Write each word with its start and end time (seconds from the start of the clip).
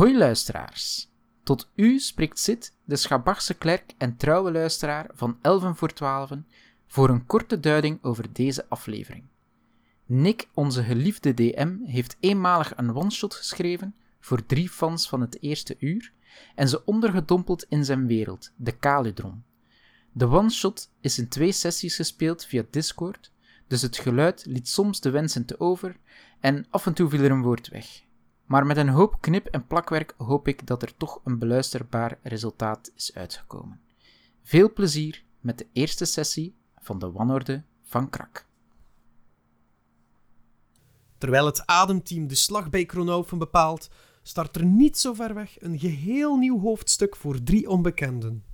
Hoi 0.00 0.16
luisteraars. 0.18 1.08
Tot 1.42 1.70
u 1.74 1.98
spreekt 1.98 2.38
Sid, 2.38 2.76
de 2.84 2.96
Schabachse 2.96 3.54
klerk 3.54 3.94
en 3.98 4.16
trouwe 4.16 4.52
luisteraar 4.52 5.10
van 5.14 5.38
11 5.42 5.78
voor 5.78 5.92
12, 5.92 6.30
voor 6.86 7.08
een 7.08 7.26
korte 7.26 7.60
duiding 7.60 7.98
over 8.02 8.32
deze 8.32 8.68
aflevering. 8.68 9.24
Nick, 10.06 10.48
onze 10.54 10.82
geliefde 10.82 11.34
DM, 11.34 11.76
heeft 11.84 12.16
eenmalig 12.20 12.72
een 12.76 12.94
one-shot 12.94 13.34
geschreven 13.34 13.94
voor 14.20 14.46
drie 14.46 14.68
fans 14.68 15.08
van 15.08 15.20
het 15.20 15.42
eerste 15.42 15.76
uur 15.78 16.12
en 16.54 16.68
ze 16.68 16.84
ondergedompeld 16.84 17.66
in 17.68 17.84
zijn 17.84 18.06
wereld, 18.06 18.52
de 18.56 18.72
Kaludron. 18.72 19.44
De 20.12 20.26
one-shot 20.26 20.90
is 21.00 21.18
in 21.18 21.28
twee 21.28 21.52
sessies 21.52 21.96
gespeeld 21.96 22.44
via 22.44 22.64
Discord, 22.70 23.32
dus 23.66 23.82
het 23.82 23.96
geluid 23.96 24.44
liet 24.46 24.68
soms 24.68 25.00
de 25.00 25.10
wensen 25.10 25.44
te 25.44 25.60
over 25.60 25.96
en 26.40 26.66
af 26.70 26.86
en 26.86 26.94
toe 26.94 27.08
viel 27.08 27.22
er 27.22 27.30
een 27.30 27.42
woord 27.42 27.68
weg. 27.68 28.08
Maar 28.50 28.66
met 28.66 28.76
een 28.76 28.88
hoop 28.88 29.20
knip- 29.20 29.46
en 29.46 29.66
plakwerk 29.66 30.14
hoop 30.16 30.48
ik 30.48 30.66
dat 30.66 30.82
er 30.82 30.96
toch 30.96 31.20
een 31.24 31.38
beluisterbaar 31.38 32.18
resultaat 32.22 32.92
is 32.94 33.14
uitgekomen. 33.14 33.80
Veel 34.42 34.72
plezier 34.72 35.24
met 35.40 35.58
de 35.58 35.66
eerste 35.72 36.04
sessie 36.04 36.56
van 36.78 36.98
de 36.98 37.10
wanorde 37.10 37.64
van 37.82 38.10
Krak. 38.10 38.46
Terwijl 41.18 41.46
het 41.46 41.66
ademteam 41.66 42.26
de 42.26 42.34
slag 42.34 42.70
bij 42.70 42.84
Kronaufen 42.84 43.38
bepaalt, 43.38 43.90
start 44.22 44.56
er 44.56 44.64
niet 44.64 44.98
zo 44.98 45.14
ver 45.14 45.34
weg 45.34 45.62
een 45.62 45.78
geheel 45.78 46.36
nieuw 46.36 46.60
hoofdstuk 46.60 47.16
voor 47.16 47.42
drie 47.42 47.68
onbekenden. 47.68 48.44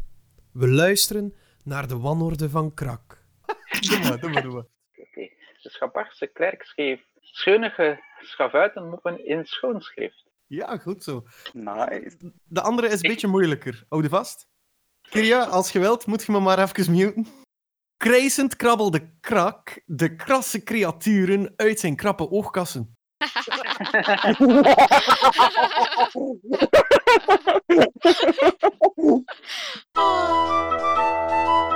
We 0.52 0.68
luisteren 0.68 1.34
naar 1.64 1.88
de 1.88 1.98
wanorde 1.98 2.50
van 2.50 2.74
Krak. 2.74 3.24
Doe 3.88 3.98
maar, 3.98 4.20
doe 4.20 4.30
maar, 4.30 4.42
doe 4.42 4.52
maar. 4.52 4.66
Oké. 4.96 5.28
De 5.62 5.70
Schabachse 5.70 6.26
klerk 6.26 6.62
schreef 6.62 7.00
schunige 7.36 8.02
schavuitenmoppen 8.20 9.26
in 9.26 9.46
schoonschrift. 9.46 10.24
Ja, 10.46 10.76
goed 10.76 11.04
zo. 11.04 11.24
Nice. 11.52 12.16
De 12.44 12.60
andere 12.60 12.88
is 12.88 13.02
een 13.02 13.10
beetje 13.10 13.26
moeilijker. 13.26 13.84
Hou 13.88 14.02
je 14.02 14.08
vast. 14.08 14.48
Kiria, 15.10 15.44
als 15.44 15.72
je 15.72 15.78
wilt, 15.78 16.06
moet 16.06 16.24
je 16.24 16.32
me 16.32 16.40
maar 16.40 16.58
even 16.58 16.92
muten. 16.92 17.26
Krijzend 17.96 18.56
krabbelde 18.56 19.10
Krak 19.20 19.82
de 19.84 20.16
krasse 20.16 20.62
creaturen 20.62 21.52
uit 21.56 21.80
zijn 21.80 21.96
krappe 21.96 22.30
oogkassen. 22.30 22.94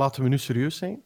laten 0.00 0.22
we 0.22 0.28
nu 0.28 0.38
serieus 0.38 0.76
zijn. 0.76 1.04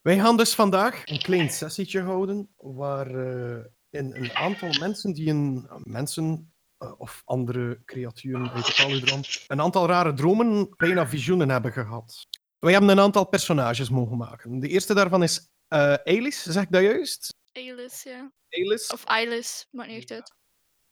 Wij 0.00 0.18
gaan 0.18 0.36
dus 0.36 0.54
vandaag 0.54 1.02
een 1.04 1.22
klein 1.22 1.50
sessietje 1.50 2.00
houden 2.00 2.54
waar 2.56 3.06
eh, 3.06 3.64
in 3.90 4.14
een 4.14 4.32
aantal 4.32 4.68
mensen 4.68 5.12
die 5.12 5.30
een 5.30 5.68
mensen 5.82 6.52
eh, 6.78 7.00
of 7.00 7.22
andere 7.24 7.82
creaturen 7.84 8.50
uit 8.50 8.66
de 8.66 8.72
Kaludron 8.72 9.24
een 9.46 9.60
aantal 9.60 9.86
rare 9.86 10.12
dromen, 10.12 10.74
bijna 10.76 11.08
visioenen 11.08 11.48
hebben 11.48 11.72
gehad. 11.72 12.26
Wij 12.58 12.72
hebben 12.72 12.90
een 12.90 13.00
aantal 13.00 13.24
personages 13.24 13.88
mogen 13.88 14.16
maken. 14.16 14.60
De 14.60 14.68
eerste 14.68 14.94
daarvan 14.94 15.22
is 15.22 15.50
eh 15.68 15.96
Elis, 16.04 16.42
zeg 16.42 16.62
ik 16.62 16.72
dat 16.72 16.82
juist? 16.82 17.34
Elis, 17.52 18.02
ja. 18.02 18.32
Elis. 18.48 18.86
Of 18.86 19.04
Eilis, 19.04 19.66
maakt 19.70 19.88
niet 19.88 19.98
echt 19.98 20.10
uit. 20.10 20.34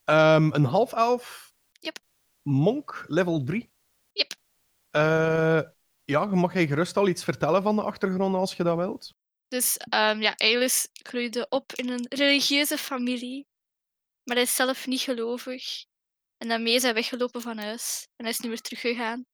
Ehm, 0.03 0.49
een 0.53 0.65
half-elf. 0.65 1.53
Yep. 1.79 1.97
Monk, 2.41 3.05
level 3.07 3.43
3. 3.43 3.71
Yep. 4.11 4.33
Eh, 4.89 5.61
ja, 6.05 6.25
mag 6.25 6.53
jij 6.53 6.67
gerust 6.67 6.97
al 6.97 7.07
iets 7.07 7.23
vertellen 7.23 7.63
van 7.63 7.75
de 7.75 7.81
achtergrond 7.81 8.35
als 8.35 8.55
je 8.55 8.63
dat 8.63 8.77
wilt. 8.77 9.13
Dus 9.47 9.77
ehm, 9.77 10.21
ja, 10.21 10.35
Eilis 10.35 10.87
groeide 10.91 11.45
op 11.49 11.73
in 11.73 11.89
een 11.89 12.05
religieuze 12.09 12.77
familie. 12.77 13.47
Maar 14.23 14.35
hij 14.35 14.45
is 14.45 14.55
zelf 14.55 14.87
niet 14.87 15.01
gelovig. 15.01 15.85
En 16.37 16.47
daarmee 16.47 16.73
is 16.73 16.81
hij 16.81 16.93
weggelopen 16.93 17.41
van 17.41 17.57
huis. 17.57 18.07
En 18.15 18.25
hij 18.25 18.33
is 18.33 18.39
nu 18.39 18.49
weer 18.49 18.61
teruggegaan. 18.61 19.25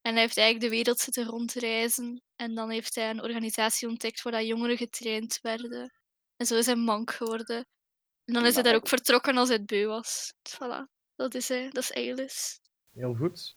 En 0.00 0.12
hij 0.12 0.20
heeft 0.20 0.36
eigenlijk 0.36 0.70
de 0.70 0.76
wereld 0.76 0.98
zitten 0.98 1.24
rondreizen. 1.24 2.22
En 2.36 2.54
dan 2.54 2.70
heeft 2.70 2.94
hij 2.94 3.10
een 3.10 3.22
organisatie 3.22 3.88
ontdekt 3.88 4.22
waar 4.22 4.32
dat 4.32 4.46
jongeren 4.46 4.76
getraind 4.76 5.38
werden. 5.40 5.92
En 6.36 6.46
zo 6.46 6.56
is 6.56 6.66
hij 6.66 6.76
monk 6.76 7.10
geworden. 7.10 7.66
En 8.24 8.34
dan 8.34 8.46
is 8.46 8.54
hij 8.54 8.62
daar 8.62 8.74
ook 8.74 8.88
vertrokken 8.88 9.36
als 9.36 9.48
hij 9.48 9.56
het 9.56 9.66
beu 9.66 9.86
was. 9.86 10.34
Dus 10.42 10.54
voilà, 10.54 10.84
dat 11.14 11.34
is 11.34 11.48
hij. 11.48 11.70
Dat 11.70 11.82
is 11.82 11.90
Eilis. 11.90 12.60
Heel 12.90 13.14
goed. 13.14 13.56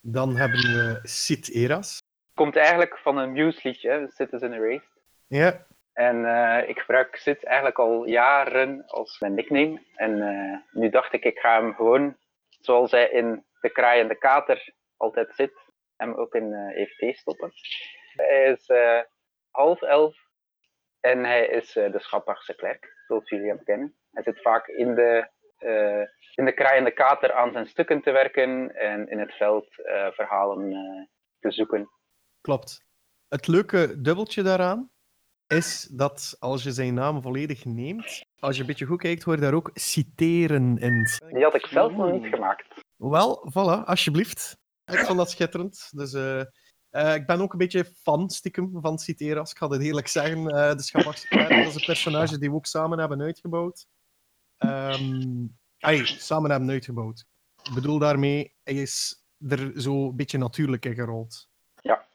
Dan 0.00 0.36
hebben 0.36 0.58
we 0.58 0.98
Sid 1.02 1.50
Eras. 1.54 1.98
Komt 2.34 2.56
eigenlijk 2.56 2.98
van 2.98 3.18
een 3.18 3.32
Muse 3.32 3.60
liedje, 3.62 4.10
Citizen 4.10 4.52
Erased. 4.52 4.88
Ja, 5.26 5.66
En 5.92 6.24
eh, 6.24 6.68
ik 6.68 6.78
gebruik 6.78 7.16
Sid 7.16 7.44
eigenlijk 7.44 7.78
al 7.78 8.06
jaren 8.06 8.86
als 8.86 9.18
mijn 9.18 9.34
nickname. 9.34 9.82
En 9.94 10.22
eh, 10.22 10.58
nu 10.80 10.88
dacht 10.88 11.12
ik, 11.12 11.24
ik 11.24 11.38
ga 11.38 11.60
hem 11.60 11.74
gewoon, 11.74 12.16
zoals 12.48 12.90
hij 12.90 13.08
in 13.08 13.44
De 13.60 13.70
Kraai 13.70 14.00
en 14.00 14.08
de 14.08 14.18
Kater 14.18 14.74
altijd 14.96 15.34
zit, 15.34 15.52
hem 15.96 16.14
ook 16.14 16.34
in 16.34 16.52
eh 16.52 16.82
EFT 16.82 17.18
stoppen. 17.18 17.52
Hij 18.16 18.50
is 18.50 18.68
half 19.50 19.82
elf 19.82 20.16
en 21.00 21.24
hij 21.24 21.46
is 21.46 21.72
de 21.72 21.98
Schappachse 21.98 22.54
klerk, 22.54 22.94
zoals 23.06 23.28
jullie 23.28 23.48
hem 23.48 23.64
kennen. 23.64 23.94
Hij 24.12 24.22
zit 24.22 24.42
vaak 24.42 24.66
in 24.66 24.94
de, 24.94 25.28
in 26.34 26.44
de 26.44 26.52
Kraai 26.54 26.78
en 26.78 26.84
de 26.84 26.92
Kater 26.92 27.32
aan 27.32 27.52
zijn 27.52 27.66
stukken 27.66 28.02
te 28.02 28.10
werken 28.10 28.74
en 28.74 29.08
in 29.08 29.18
het 29.18 29.32
veld 29.32 29.84
eh, 29.84 30.06
verhalen 30.10 30.72
eh, 30.72 31.06
te 31.38 31.50
zoeken. 31.50 31.90
klopt. 32.40 32.88
Het 33.28 33.46
leuke 33.46 34.00
dubbeltje 34.00 34.42
daaraan 34.42 34.90
is 35.46 35.88
dat 35.92 36.36
als 36.38 36.62
je 36.62 36.72
zijn 36.72 36.94
naam 36.94 37.22
volledig 37.22 37.64
neemt, 37.64 38.24
als 38.38 38.54
je 38.54 38.60
een 38.60 38.66
beetje 38.66 38.86
goed 38.86 39.00
kijkt, 39.00 39.22
hoor 39.22 39.34
je 39.34 39.40
daar 39.40 39.54
ook 39.54 39.70
citeren 39.74 40.78
in. 40.78 41.06
Die 41.32 41.42
had 41.42 41.54
ik 41.54 41.66
zelf 41.66 41.92
nog 41.92 42.12
niet 42.12 42.26
gemaakt. 42.26 42.84
Wel, 42.96 43.50
voilà, 43.50 43.84
alsjeblieft. 43.84 44.58
Ik 44.84 44.98
vond 44.98 45.18
dat 45.18 45.30
schitterend. 45.30 45.88
Dus 45.90 46.12
eh, 46.12 46.40
eh, 46.90 47.14
ik 47.14 47.26
ben 47.26 47.40
ook 47.40 47.52
een 47.52 47.58
beetje 47.58 47.84
fan, 47.84 48.30
stiekem, 48.30 48.78
van 48.80 48.98
Citeras. 48.98 49.50
Ik 49.50 49.58
ga 49.58 49.68
het 49.68 49.82
eerlijk 49.82 50.08
zeggen. 50.08 50.48
Eh, 50.48 50.76
de 50.76 50.82
Schabachse 50.82 51.28
Klerk, 51.28 51.48
dat 51.48 51.66
is 51.66 51.74
een 51.74 51.84
personage 51.86 52.38
die 52.38 52.50
we 52.50 52.56
ook 52.56 52.66
samen 52.66 52.98
hebben 52.98 53.20
uitgebouwd. 53.20 53.86
Ai, 55.78 56.06
samen 56.06 56.50
hebben 56.50 56.70
uitgebouwd. 56.70 57.26
Ik 57.62 57.74
bedoel 57.74 57.98
daarmee, 57.98 58.54
hij 58.62 58.74
is 58.74 59.24
er 59.48 59.80
zo 59.80 60.08
een 60.08 60.16
beetje 60.16 60.38
natuurlijk 60.38 60.84
in 60.84 60.94
gerold. 60.94 61.50
Ja. 61.74 62.06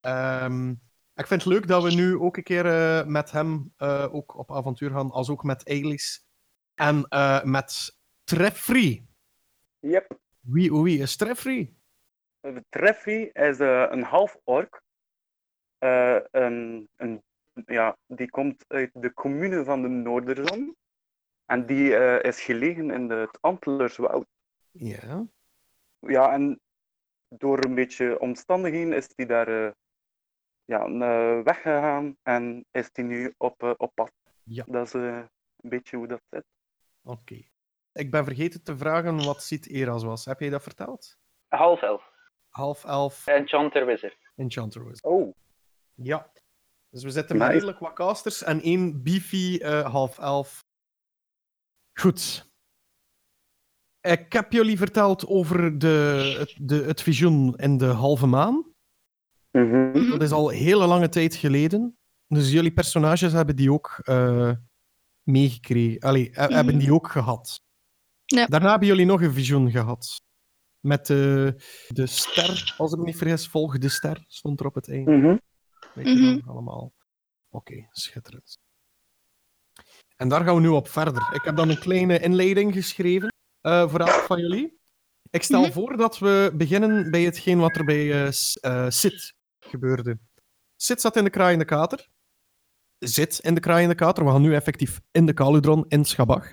Ehm, 0.00 0.70
ik 1.14 1.26
vind 1.26 1.42
het 1.42 1.52
leuk 1.52 1.66
dat 1.66 1.82
we 1.82 1.94
nu 1.94 2.16
ook 2.16 2.36
een 2.36 2.42
keer 2.42 2.66
eh, 2.66 3.06
met 3.06 3.30
hem 3.30 3.72
eh, 3.76 4.14
ook 4.14 4.38
op 4.38 4.52
avontuur 4.52 4.90
gaan, 4.90 5.10
als 5.10 5.30
ook 5.30 5.42
met 5.42 5.66
Eilis. 5.66 6.26
En 6.74 7.04
eh, 7.08 7.42
met 7.42 7.98
Treffree. 8.24 9.08
Yep. 9.78 10.18
Wie, 10.40 10.72
wie 10.72 10.98
is 10.98 11.16
Treffree? 11.16 11.78
Treffy 12.68 13.30
is 13.32 13.58
een 13.58 14.02
half-ork. 14.02 14.82
Eh, 15.78 16.18
een, 16.30 16.88
een, 16.96 17.22
ja, 17.66 17.96
die 18.06 18.30
komt 18.30 18.64
uit 18.68 18.90
de 18.92 19.14
commune 19.14 19.64
van 19.64 19.82
de 19.82 19.88
Noorderzon. 19.88 20.76
En 21.50 21.66
die 21.66 21.96
eh, 21.96 22.30
is 22.30 22.42
gelegen 22.42 22.90
in 22.90 23.08
de, 23.08 23.14
het 23.14 23.38
Antlerswoud. 23.40 24.26
Ja. 24.70 25.26
Ja, 25.98 26.32
en 26.32 26.60
door 27.28 27.64
een 27.64 27.74
beetje 27.74 28.20
omstandigheden 28.20 28.92
is 28.92 29.08
die 29.08 29.26
daar 29.26 29.48
eh, 29.66 29.70
ja, 30.64 30.84
eh, 30.84 31.42
weggegaan 31.44 32.16
en 32.22 32.64
is 32.70 32.92
die 32.92 33.04
nu 33.04 33.34
op, 33.36 33.74
op 33.76 33.90
pad. 33.94 34.12
Ja. 34.42 34.64
Dat 34.68 34.86
is 34.86 34.94
eh, 34.94 35.02
een 35.60 35.68
beetje 35.70 35.96
hoe 35.96 36.06
dat 36.06 36.20
zit. 36.30 36.44
Oké. 37.02 37.42
Ik 37.92 38.10
ben 38.10 38.24
vergeten 38.24 38.62
te 38.62 38.76
vragen 38.76 39.24
wat 39.24 39.42
Sint 39.42 39.68
Eras 39.68 40.02
was. 40.04 40.24
Heb 40.24 40.40
jij 40.40 40.50
dat 40.50 40.62
verteld? 40.62 41.18
Half 41.48 41.82
elf. 41.82 42.12
Half 42.48 42.84
elf 42.84 43.26
Enchanter 43.26 43.86
Wizard. 43.86 44.16
Enchanter 44.36 44.84
was. 44.84 45.00
Oh, 45.00 45.34
Ja. 45.94 46.32
Dus 46.90 47.02
we 47.02 47.10
zitten 47.10 47.36
met 47.36 47.46
Nice. 47.46 47.58
redelijk 47.58 47.78
wat 47.78 47.92
casters 47.92 48.42
en 48.42 48.60
één 48.60 49.02
beefy 49.02 49.58
eh, 49.62 49.90
half 49.92 50.18
elf. 50.18 50.64
Goed. 52.00 52.48
Ik 54.00 54.32
heb 54.32 54.52
jullie 54.52 54.76
verteld 54.78 55.26
over 55.26 55.78
de, 55.78 56.34
het, 56.38 56.54
de, 56.68 56.74
het 56.84 57.02
visioen 57.02 57.56
in 57.56 57.76
de 57.76 57.84
halve 57.86 58.26
maan. 58.26 58.64
mhm. 59.50 60.08
Dat 60.10 60.22
is 60.22 60.30
al 60.30 60.48
hele 60.48 60.86
lange 60.86 61.08
tijd 61.08 61.34
geleden. 61.34 61.98
Dus 62.26 62.50
jullie 62.52 62.72
personages 62.72 63.32
hebben 63.32 63.56
die 63.56 63.72
ook 63.72 64.00
eh 64.04 64.52
meegekregen. 65.22 66.00
Allee, 66.00 66.28
he- 66.32 66.54
hebben 66.54 66.78
die 66.78 66.92
ook 66.94 67.10
gehad. 67.10 67.62
Ja. 68.24 68.46
Daarna 68.46 68.70
hebben 68.70 68.88
jullie 68.88 69.06
nog 69.06 69.22
een 69.22 69.32
visioen 69.32 69.70
gehad. 69.70 70.22
Met 70.80 71.06
de, 71.06 71.54
de 71.88 72.06
ster, 72.06 72.74
als 72.78 72.92
ik 72.92 72.98
me 72.98 73.04
niet 73.04 73.16
vergis, 73.16 73.48
volg 73.48 73.78
de 73.78 73.88
ster, 73.88 74.24
stond 74.26 74.60
er 74.60 74.66
op 74.66 74.74
het 74.74 74.88
einde. 74.88 75.10
Mhm. 75.16 75.36
Weet 75.94 76.06
je 76.18 76.36
Mhm. 76.36 76.48
allemaal? 76.48 76.92
Oké, 77.48 77.88
schitterend. 77.90 78.58
En 80.20 80.28
daar 80.28 80.44
gaan 80.44 80.54
we 80.54 80.60
nu 80.60 80.68
op 80.68 80.88
verder. 80.88 81.34
Ik 81.34 81.42
heb 81.42 81.56
dan 81.56 81.68
een 81.68 81.78
kleine 81.78 82.18
inleiding 82.18 82.72
geschreven 82.72 83.28
eh, 83.60 83.88
voor 83.88 84.00
elk 84.00 84.10
van 84.10 84.40
jullie. 84.40 84.78
Ik 85.30 85.42
stel 85.42 85.60
Mhm. 85.62 85.72
voor 85.72 85.96
dat 85.96 86.18
we 86.18 86.52
beginnen 86.54 87.10
bij 87.10 87.22
hetgeen 87.22 87.58
wat 87.58 87.76
er 87.76 87.84
bij 87.84 88.10
eh, 88.10 88.26
eh, 88.60 88.90
Sid 88.90 89.34
gebeurde. 89.58 90.18
Sid 90.76 91.00
zat 91.00 91.16
in 91.16 91.24
de 91.24 91.30
kraaiende 91.30 91.64
kater. 91.64 92.08
Zit 92.98 93.38
in 93.38 93.54
de 93.54 93.60
kraaiende 93.60 93.94
kater. 93.94 94.24
We 94.24 94.30
gaan 94.30 94.42
nu 94.42 94.54
effectief 94.54 95.00
in 95.10 95.26
de 95.26 95.32
Kaludron 95.32 95.84
in 95.88 96.04
Schabach. 96.04 96.50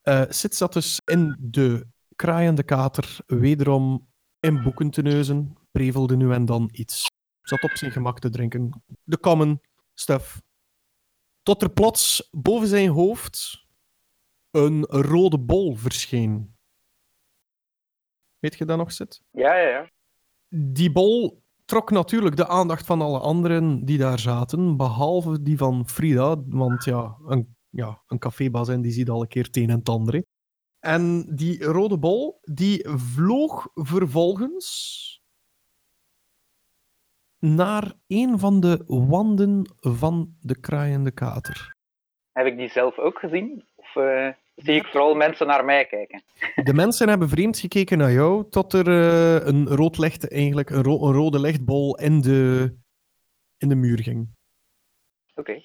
Eh 0.00 0.24
Sid 0.28 0.54
zat 0.54 0.72
dus 0.72 1.00
in 1.04 1.36
de 1.40 1.86
kraaiende 2.16 2.62
kater, 2.62 3.18
wederom 3.26 4.08
in 4.40 4.62
boeken 4.62 4.90
te 4.90 5.02
neuzen, 5.02 5.56
prevelde 5.70 6.16
nu 6.16 6.32
en 6.32 6.44
dan 6.44 6.68
iets. 6.72 7.06
Zat 7.42 7.62
op 7.62 7.70
zijn 7.70 7.90
gemak 7.92 8.18
te 8.20 8.30
drinken. 8.30 8.82
De 9.02 9.18
common 9.20 9.60
stuff. 9.94 10.40
Tot 11.44 11.62
er 11.62 11.70
plots 11.70 12.28
boven 12.32 12.68
zijn 12.68 12.88
hoofd 12.88 13.66
een 14.50 14.84
rode 14.84 15.38
bol 15.38 15.74
verscheen. 15.74 16.56
Weet 18.38 18.54
je 18.54 18.64
dat 18.64 18.78
nog, 18.78 18.92
Sid? 18.92 19.22
Ja, 19.30 19.56
ja, 19.56 19.68
ja. 19.68 19.90
Die 20.48 20.92
bol 20.92 21.42
trok 21.64 21.90
natuurlijk 21.90 22.36
de 22.36 22.48
aandacht 22.48 22.86
van 22.86 23.02
alle 23.02 23.18
anderen 23.18 23.84
die 23.84 23.98
daar 23.98 24.18
zaten, 24.18 24.76
behalve 24.76 25.42
die 25.42 25.56
van 25.56 25.88
Frida, 25.88 26.42
want 26.46 26.84
ja, 26.84 27.16
een, 27.26 27.56
ja, 27.68 28.02
een 28.06 28.18
cafébaas 28.18 28.68
en 28.68 28.82
die 28.82 28.92
ziet 28.92 29.08
al 29.08 29.20
een 29.20 29.28
keer 29.28 29.44
het 29.44 29.56
een 29.56 29.70
en 29.70 29.82
het. 29.82 30.26
En 30.78 31.34
die 31.36 31.64
rode 31.64 31.98
bol, 31.98 32.38
die 32.42 32.88
vloog 32.88 33.68
vervolgens 33.74 35.13
naar 37.44 37.92
een 38.06 38.38
van 38.38 38.60
de 38.60 38.82
wanden 38.86 39.70
van 39.80 40.36
de 40.40 40.60
kraaiende 40.60 41.10
kater. 41.10 41.74
Heb 42.32 42.46
ik 42.46 42.56
die 42.56 42.68
zelf 42.68 42.98
ook 42.98 43.18
gezien? 43.18 43.64
Of 43.74 43.96
eh, 43.96 44.28
zie 44.54 44.74
ik 44.74 44.86
vooral 44.86 45.14
mensen 45.14 45.46
naar 45.46 45.64
mij 45.64 45.86
kijken? 45.86 46.22
De 46.64 46.74
mensen 46.74 47.08
hebben 47.08 47.28
vreemd 47.28 47.58
gekeken 47.58 47.98
naar 47.98 48.12
jou, 48.12 48.48
tot 48.50 48.72
er 48.72 48.88
eh, 48.88 49.46
een, 49.46 49.66
rood 49.66 49.98
licht, 49.98 50.30
eigenlijk, 50.30 50.70
een, 50.70 50.82
ro- 50.82 51.06
een 51.06 51.12
rode 51.12 51.40
lichtbol 51.40 51.98
in 51.98 52.20
de, 52.20 52.74
in 53.56 53.68
de 53.68 53.74
muur 53.74 54.02
ging. 54.02 54.28
Oké. 55.34 55.60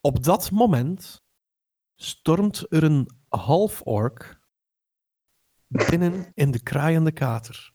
Op 0.00 0.24
dat 0.24 0.50
moment 0.50 1.22
stormt 1.94 2.66
er 2.72 2.84
een 2.84 3.10
half-ork 3.28 4.40
binnen 5.66 6.32
in 6.34 6.50
de 6.50 6.62
kraaiende 6.62 7.12
kater. 7.12 7.73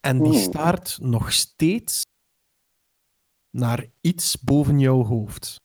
En 0.00 0.22
die 0.22 0.32
Oeh. 0.32 0.42
staart 0.42 0.98
nog 1.00 1.32
steeds 1.32 2.02
naar 3.50 3.86
iets 4.00 4.40
boven 4.40 4.78
jouw 4.78 5.04
hoofd. 5.04 5.60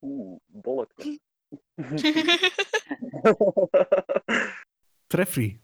Oeh, 0.00 0.40
bolletje. 0.46 1.20
Treffrey, 5.06 5.60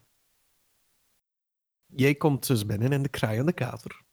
jij 1.87 2.15
komt 2.15 2.47
dus 2.47 2.67
binnen 2.67 2.93
in 2.93 3.03
de 3.03 3.09
kraaiende 3.09 3.53
kater. 3.53 4.05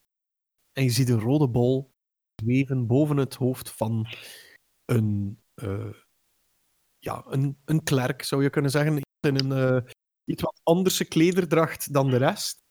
En 0.73 0.83
je 0.83 0.89
ziet 0.89 1.09
een 1.09 1.19
rode 1.19 1.47
bol 1.47 1.93
zweven 2.35 2.87
boven 2.87 3.17
het 3.17 3.33
hoofd 3.33 3.69
van 3.71 4.07
een, 4.85 5.39
eh, 5.53 5.93
ja, 6.99 7.23
een, 7.27 7.57
een 7.65 7.83
klerk, 7.83 8.23
zou 8.23 8.43
je 8.43 8.49
kunnen 8.49 8.71
zeggen. 8.71 9.01
In 9.19 9.35
een 9.39 9.51
eh, 9.51 9.91
iets 10.25 10.41
wat 10.41 10.59
anderse 10.63 11.05
klederdracht 11.07 11.93
dan 11.93 12.09
de 12.09 12.17
rest. 12.17 12.63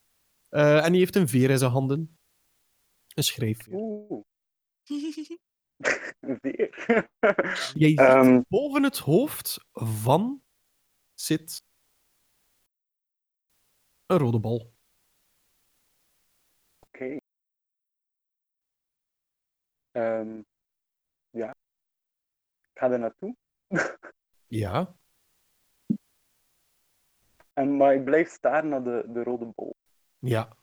Eh, 0.49 0.85
en 0.85 0.91
die 0.91 1.01
heeft 1.01 1.17
een 1.17 1.29
veer 1.29 1.51
in 1.51 1.59
zijn 1.59 1.71
handen. 1.71 2.19
Een 3.15 3.23
schrijfveer. 3.25 3.75
Oeh. 3.75 4.25
Weer. 6.43 7.09
Jij 7.75 7.89
ziet 7.89 7.99
Ehm. 7.99 8.41
boven 8.49 8.83
het 8.83 8.99
hoofd 8.99 9.59
van 9.73 10.43
zit 11.15 11.65
een 14.07 14.19
rode 14.19 14.41
bol. 14.41 14.75
Oké. 16.79 17.17
Ehm, 19.91 20.43
ja. 21.31 21.51
Ik 22.63 22.79
ga 22.79 22.91
er 22.91 22.99
naartoe. 22.99 23.37
Ja. 24.47 24.97
En, 27.53 27.77
maar 27.77 27.95
ik 27.95 28.05
blijf 28.05 28.31
staren 28.31 28.69
naar 28.69 28.83
de, 28.83 29.05
de 29.09 29.23
rode 29.23 29.53
bol. 29.55 29.75
Ja. 30.19 30.57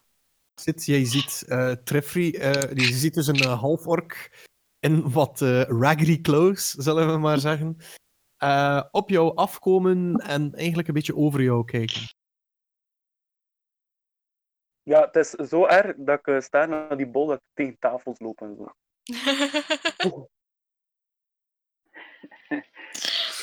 Zit, 0.53 0.85
jij 0.85 1.05
ziet 1.05 1.45
eh 1.47 1.71
Treffrey, 1.71 2.33
eh, 2.39 2.71
je 2.73 2.93
ziet 2.93 3.13
dus 3.13 3.27
een 3.27 3.35
eh, 3.35 3.59
half-ork 3.59 4.45
in 4.79 5.11
wat 5.11 5.41
eh 5.41 5.61
raggedy 5.61 6.21
clothes, 6.21 6.71
zullen 6.71 7.11
we 7.11 7.17
maar 7.17 7.39
zeggen, 7.39 7.77
eh, 8.37 8.83
op 8.91 9.09
jou 9.09 9.35
afkomen 9.35 10.15
en 10.15 10.53
eigenlijk 10.55 10.87
een 10.87 10.93
beetje 10.93 11.15
over 11.15 11.41
jou 11.41 11.65
kijken. 11.65 12.01
Ja, 14.83 15.05
het 15.05 15.15
is 15.15 15.29
zo 15.29 15.65
erg 15.65 15.95
dat 15.97 16.19
ik 16.19 16.27
eh, 16.27 16.39
sta 16.39 16.65
naar 16.65 16.97
die 16.97 17.07
bol 17.07 17.27
dat 17.27 17.37
ik 17.37 17.43
tegen 17.53 17.79
tafels 17.79 18.19
loop 18.19 18.41
en 18.41 18.55
zo. 18.55 18.63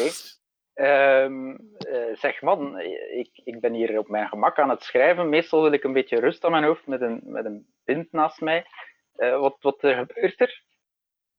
Oké. 0.01 0.36
Ehm, 0.77 1.55
eh, 1.79 2.17
zeg 2.17 2.43
man, 2.43 2.79
ik, 3.11 3.31
ik 3.45 3.61
ben 3.61 3.73
hier 3.73 3.99
op 3.99 4.09
mijn 4.09 4.29
gemak 4.29 4.59
aan 4.59 4.71
het 4.71 4.83
schrijven. 4.83 5.29
Meestal 5.29 5.63
wil 5.63 5.73
ik 5.73 5.85
een 5.85 5.93
beetje 5.93 6.21
rust 6.21 6.45
aan 6.45 6.51
mijn 6.51 6.65
hoofd 6.65 6.87
met 6.87 7.01
een, 7.01 7.21
met 7.25 7.45
een 7.45 7.75
pint 7.85 8.13
naast 8.13 8.41
mij. 8.41 8.67
Eh, 9.13 9.39
wat, 9.41 9.57
wat 9.61 9.83
er 9.83 9.95
gebeurt 9.95 10.41
er? 10.41 10.65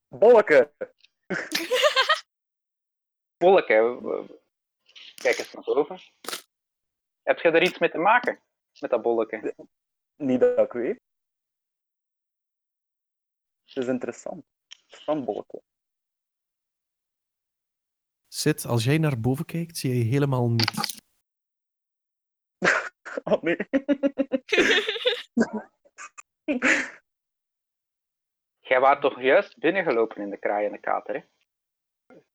Bolleke! 0.07 0.71
Bolleke, 3.37 3.99
w- 4.01 4.31
kijk 5.15 5.37
eens 5.37 5.53
naar 5.53 5.63
boven. 5.63 5.99
Heb 7.23 7.39
je 7.39 7.49
er 7.51 7.61
iets 7.61 7.77
mee 7.77 7.89
te 7.89 7.97
maken? 7.97 8.39
Met 8.79 8.89
dat 8.89 9.01
bolleke? 9.01 9.55
Niet 10.15 10.39
dat 10.39 10.59
ik 10.59 10.71
weet. 10.71 10.99
Het 13.65 13.83
is 13.83 13.87
interessant. 13.87 14.45
Interessant 14.85 15.25
bolleke. 15.25 15.61
Zit, 18.37 18.65
als 18.65 18.83
jij 18.83 18.97
naar 18.97 19.19
boven 19.19 19.45
kijkt, 19.45 19.77
zie 19.77 19.97
je 19.97 20.03
helemaal 20.03 20.49
niets. 20.49 20.99
Oh 23.23 23.41
nee. 23.41 23.57
Jij 28.59 28.79
waart 28.79 29.01
toch 29.01 29.21
juist 29.21 29.57
binnengelopen 29.57 30.21
in 30.21 30.29
de 30.29 30.37
kraaiende 30.37 30.77
kater, 30.77 31.15
hè? 31.15 31.21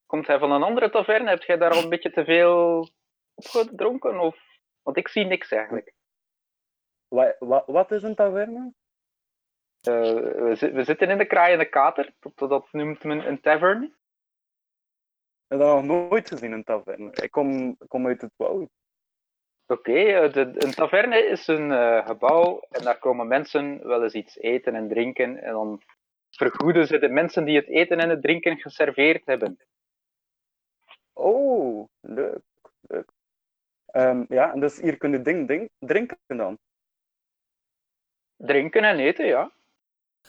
Komt 0.06 0.26
hij 0.26 0.38
van 0.38 0.52
een 0.52 0.62
andere 0.62 0.90
taverne? 0.90 1.28
Heb 1.28 1.42
jij 1.42 1.56
daar 1.56 1.70
al 1.70 1.82
een 1.82 1.88
beetje 1.88 2.12
te 2.12 2.24
veel 2.24 2.88
opgedronken? 3.34 4.20
Of... 4.20 4.38
Want 4.82 4.96
ik 4.96 5.08
zie 5.08 5.24
niks 5.24 5.50
eigenlijk. 5.50 5.94
Wa- 7.08 7.36
wa- 7.38 7.64
wat 7.66 7.90
is 7.90 8.02
een 8.02 8.14
taverne? 8.14 8.72
Eh, 9.80 9.92
we, 10.48 10.54
zi- 10.56 10.70
we 10.70 10.84
zitten 10.84 11.10
in 11.10 11.18
de 11.18 11.26
kraaiende 11.26 11.68
kater. 11.68 12.14
Dat, 12.18 12.38
dat 12.38 12.72
noemt 12.72 13.04
men 13.04 13.26
een 13.26 13.40
tavern. 13.40 13.96
Ik 15.52 15.58
heb 15.58 15.66
dat 15.66 15.84
nog 15.84 16.08
nooit 16.08 16.28
gezien, 16.28 16.52
een 16.52 16.64
taverne. 16.64 17.10
Ik 17.12 17.30
kom, 17.30 17.76
kom 17.88 18.06
uit 18.06 18.20
het 18.20 18.32
woud. 18.36 18.68
Oké, 19.66 19.92
eh, 19.92 20.46
een 20.54 20.74
taverne 20.74 21.26
is 21.26 21.46
een 21.46 21.72
eh, 21.72 22.06
gebouw 22.06 22.66
en 22.70 22.82
daar 22.82 22.98
komen 22.98 23.28
mensen 23.28 23.86
wel 23.86 24.02
eens 24.02 24.12
iets 24.12 24.38
eten 24.38 24.74
en 24.74 24.88
drinken. 24.88 25.42
En 25.42 25.52
dan 25.52 25.82
vergoeden 26.30 26.86
ze 26.86 26.98
de 26.98 27.08
mensen 27.08 27.44
die 27.44 27.56
het 27.56 27.68
eten 27.68 27.98
en 27.98 28.08
het 28.08 28.22
drinken 28.22 28.58
geserveerd 28.58 29.26
hebben. 29.26 29.58
Oh, 31.12 31.88
leuk. 32.00 32.42
leuk. 32.80 33.10
Ehm, 33.86 34.24
ja, 34.28 34.52
en 34.52 34.60
dus 34.60 34.80
hier 34.80 34.96
kun 34.96 35.10
je 35.10 35.22
ding, 35.22 35.48
ding, 35.48 35.70
drinken 35.78 36.18
dan. 36.26 36.58
Drinken 38.36 38.84
en 38.84 38.98
eten, 38.98 39.26
ja. 39.26 39.52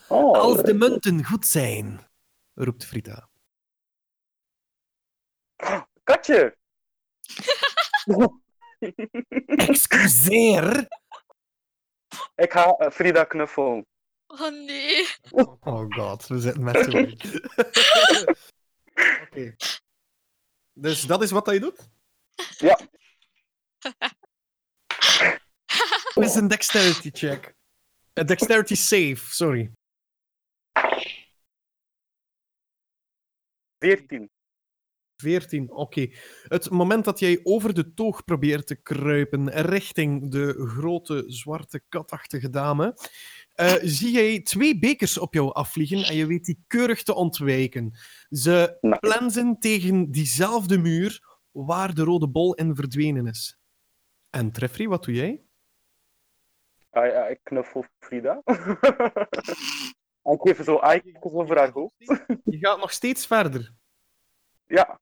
Oh, 0.08 0.34
Als 0.34 0.64
de 0.64 0.74
munten 0.74 1.26
goed 1.26 1.46
zijn, 1.46 2.00
roept 2.54 2.86
Frida. 2.86 3.32
Katje! 6.04 6.58
Excuseer! 9.70 10.88
ik 12.36 12.52
ga 12.52 12.76
eh, 12.78 12.92
Frida 12.92 13.24
knuffelen. 13.24 13.86
Oh 14.28 14.50
nee. 14.50 15.08
Oh 15.32 15.86
god, 15.90 16.28
we 16.28 16.40
zitten 16.40 16.64
met 16.64 16.78
z'n 16.84 17.18
Oké. 19.24 19.56
Dus 20.74 21.02
dat 21.02 21.22
is 21.22 21.32
wat 21.32 21.46
hij 21.46 21.60
doet? 21.60 21.90
Ja. 22.58 22.80
Dit 26.14 26.24
is 26.24 26.36
een 26.36 26.48
dexterity 26.48 27.10
check. 27.12 27.56
Een 28.14 28.26
dexterity 28.26 28.76
save, 28.76 29.18
sorry. 29.18 29.72
14. 33.80 34.33
14, 35.24 35.72
oké. 35.72 36.08
Het 36.48 36.70
moment 36.70 37.06
dat 37.06 37.20
jij 37.20 37.40
over 37.44 37.74
de 37.74 37.94
toog 37.94 38.24
probeert 38.24 38.68
te 38.68 38.76
kruipen 38.76 39.50
richting 39.50 40.32
de 40.32 40.54
grote 40.68 41.24
zwarte 41.28 41.82
katachtige 41.90 42.50
dame, 42.50 42.98
eh, 43.54 43.74
zie 43.82 44.12
jij 44.12 44.42
twee 44.42 44.80
bekers 44.80 45.18
op 45.18 45.34
jou 45.34 45.54
afvliegen 45.54 46.04
en 46.04 46.16
je 46.16 46.26
weet 46.26 46.46
die 46.46 46.64
keurig 46.68 47.04
te 47.04 47.14
ontwijken. 47.14 47.94
Ze 48.30 48.78
plensen 49.00 49.60
tegen 49.60 50.12
diezelfde 50.12 50.78
muur 50.78 51.40
waar 51.52 51.94
de 51.94 52.04
rode 52.04 52.28
bol 52.28 52.54
in 52.54 52.76
verdwenen 52.76 53.28
is. 53.28 53.60
En 54.30 54.52
Treffrey, 54.52 54.88
wat 54.88 55.04
doe 55.04 55.14
jij? 55.14 55.42
Ah, 56.90 57.06
ja, 57.06 57.28
ik 57.28 57.40
knuffel 57.44 57.86
Frida. 58.00 58.42
ik 60.34 60.40
geef 60.42 60.64
zo 60.64 60.80
eikens 60.80 61.18
over 61.22 61.58
haar 61.58 61.72
hoofd. 61.72 61.94
Je 62.44 62.58
gaat 62.58 62.80
nog 62.80 62.92
steeds 62.92 63.26
verder. 63.26 63.74
Ja, 64.68 65.00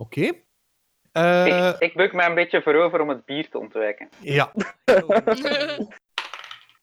Oké. 0.00 0.32
Eh, 1.12 1.46
ik, 1.72 1.78
ik 1.78 1.94
buk 1.94 2.12
me 2.12 2.22
een 2.24 2.34
beetje 2.34 2.62
voorover 2.62 3.00
om 3.00 3.08
het 3.08 3.24
bier 3.24 3.48
te 3.50 3.58
ontwijken. 3.58 4.08
ja. 4.20 4.52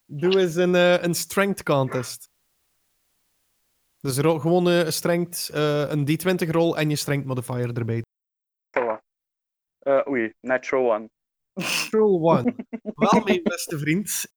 Doe 0.06 0.40
eens 0.40 0.56
een, 0.56 0.76
eh, 0.76 1.04
een 1.04 1.14
strength 1.14 1.64
contest. 1.64 2.30
Dus 4.00 4.18
ro- 4.18 4.40
gewoon 4.40 4.66
een 4.66 4.94
strength, 4.94 5.50
eh, 5.54 5.90
een 5.90 6.06
d20 6.06 6.50
rol 6.52 6.78
en 6.78 6.90
je 6.90 6.96
strength 6.96 7.26
modifier 7.26 7.74
erbij. 7.78 8.02
Eh, 9.80 10.08
oei, 10.08 10.34
natural 10.42 10.94
one. 10.94 11.10
Roll 11.92 12.22
one. 12.38 12.56
Wel, 12.96 13.22
mijn 13.24 13.44
beste 13.44 13.80
vriend. 13.80 14.28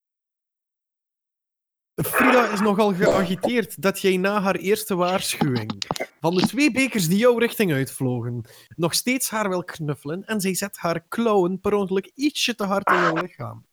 Frida 2.02 2.52
is 2.52 2.61
nogal 2.61 2.95
geagiteerd 2.95 3.83
dat 3.83 4.00
jij 4.00 4.16
na 4.16 4.40
haar 4.40 4.57
eerste 4.57 4.95
waarschuwing 4.95 5.83
van 6.21 6.35
de 6.35 6.47
twee 6.47 6.71
bekers 6.73 7.09
die 7.09 7.19
jouw 7.19 7.38
richting 7.38 7.73
uitvlogen, 7.73 8.45
nog 8.76 8.95
steeds 8.95 9.30
haar 9.30 9.49
wil 9.49 9.64
knuffelen 9.64 10.25
en 10.25 10.40
zij 10.40 10.54
zet 10.54 10.76
haar 10.78 11.00
klauwen 11.09 11.61
per 11.61 11.75
ongeluk 11.75 12.11
ietsje 12.14 12.54
te 12.54 12.64
hard 12.64 12.88
in 12.88 12.95
jouw 12.95 13.14
lichaam. 13.14 13.66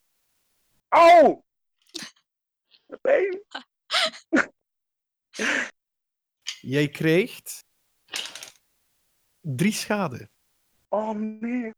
Pijn! 3.01 3.43
Jij 6.61 6.89
krijgt 6.89 7.63
drie 9.41 9.71
schade. 9.71 10.29
Oh 10.89 11.11
nee. 11.11 11.71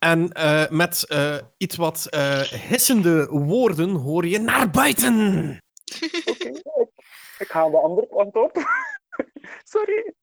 En 0.00 0.32
eh, 0.32 0.68
met 0.70 1.06
eh, 1.08 1.38
iets 1.56 1.76
wat 1.76 2.06
eh, 2.10 2.40
hissende 2.40 3.26
woorden 3.26 3.90
hoor 3.90 4.26
je 4.26 4.38
naar 4.38 4.70
buiten. 4.70 5.14
Oké, 6.24 6.48
ik, 6.48 6.90
ik 7.38 7.48
ga 7.48 7.70
de 7.70 7.76
andere 7.78 8.08
kant 8.08 8.34
op. 8.36 8.56
Sorry. 9.74 10.14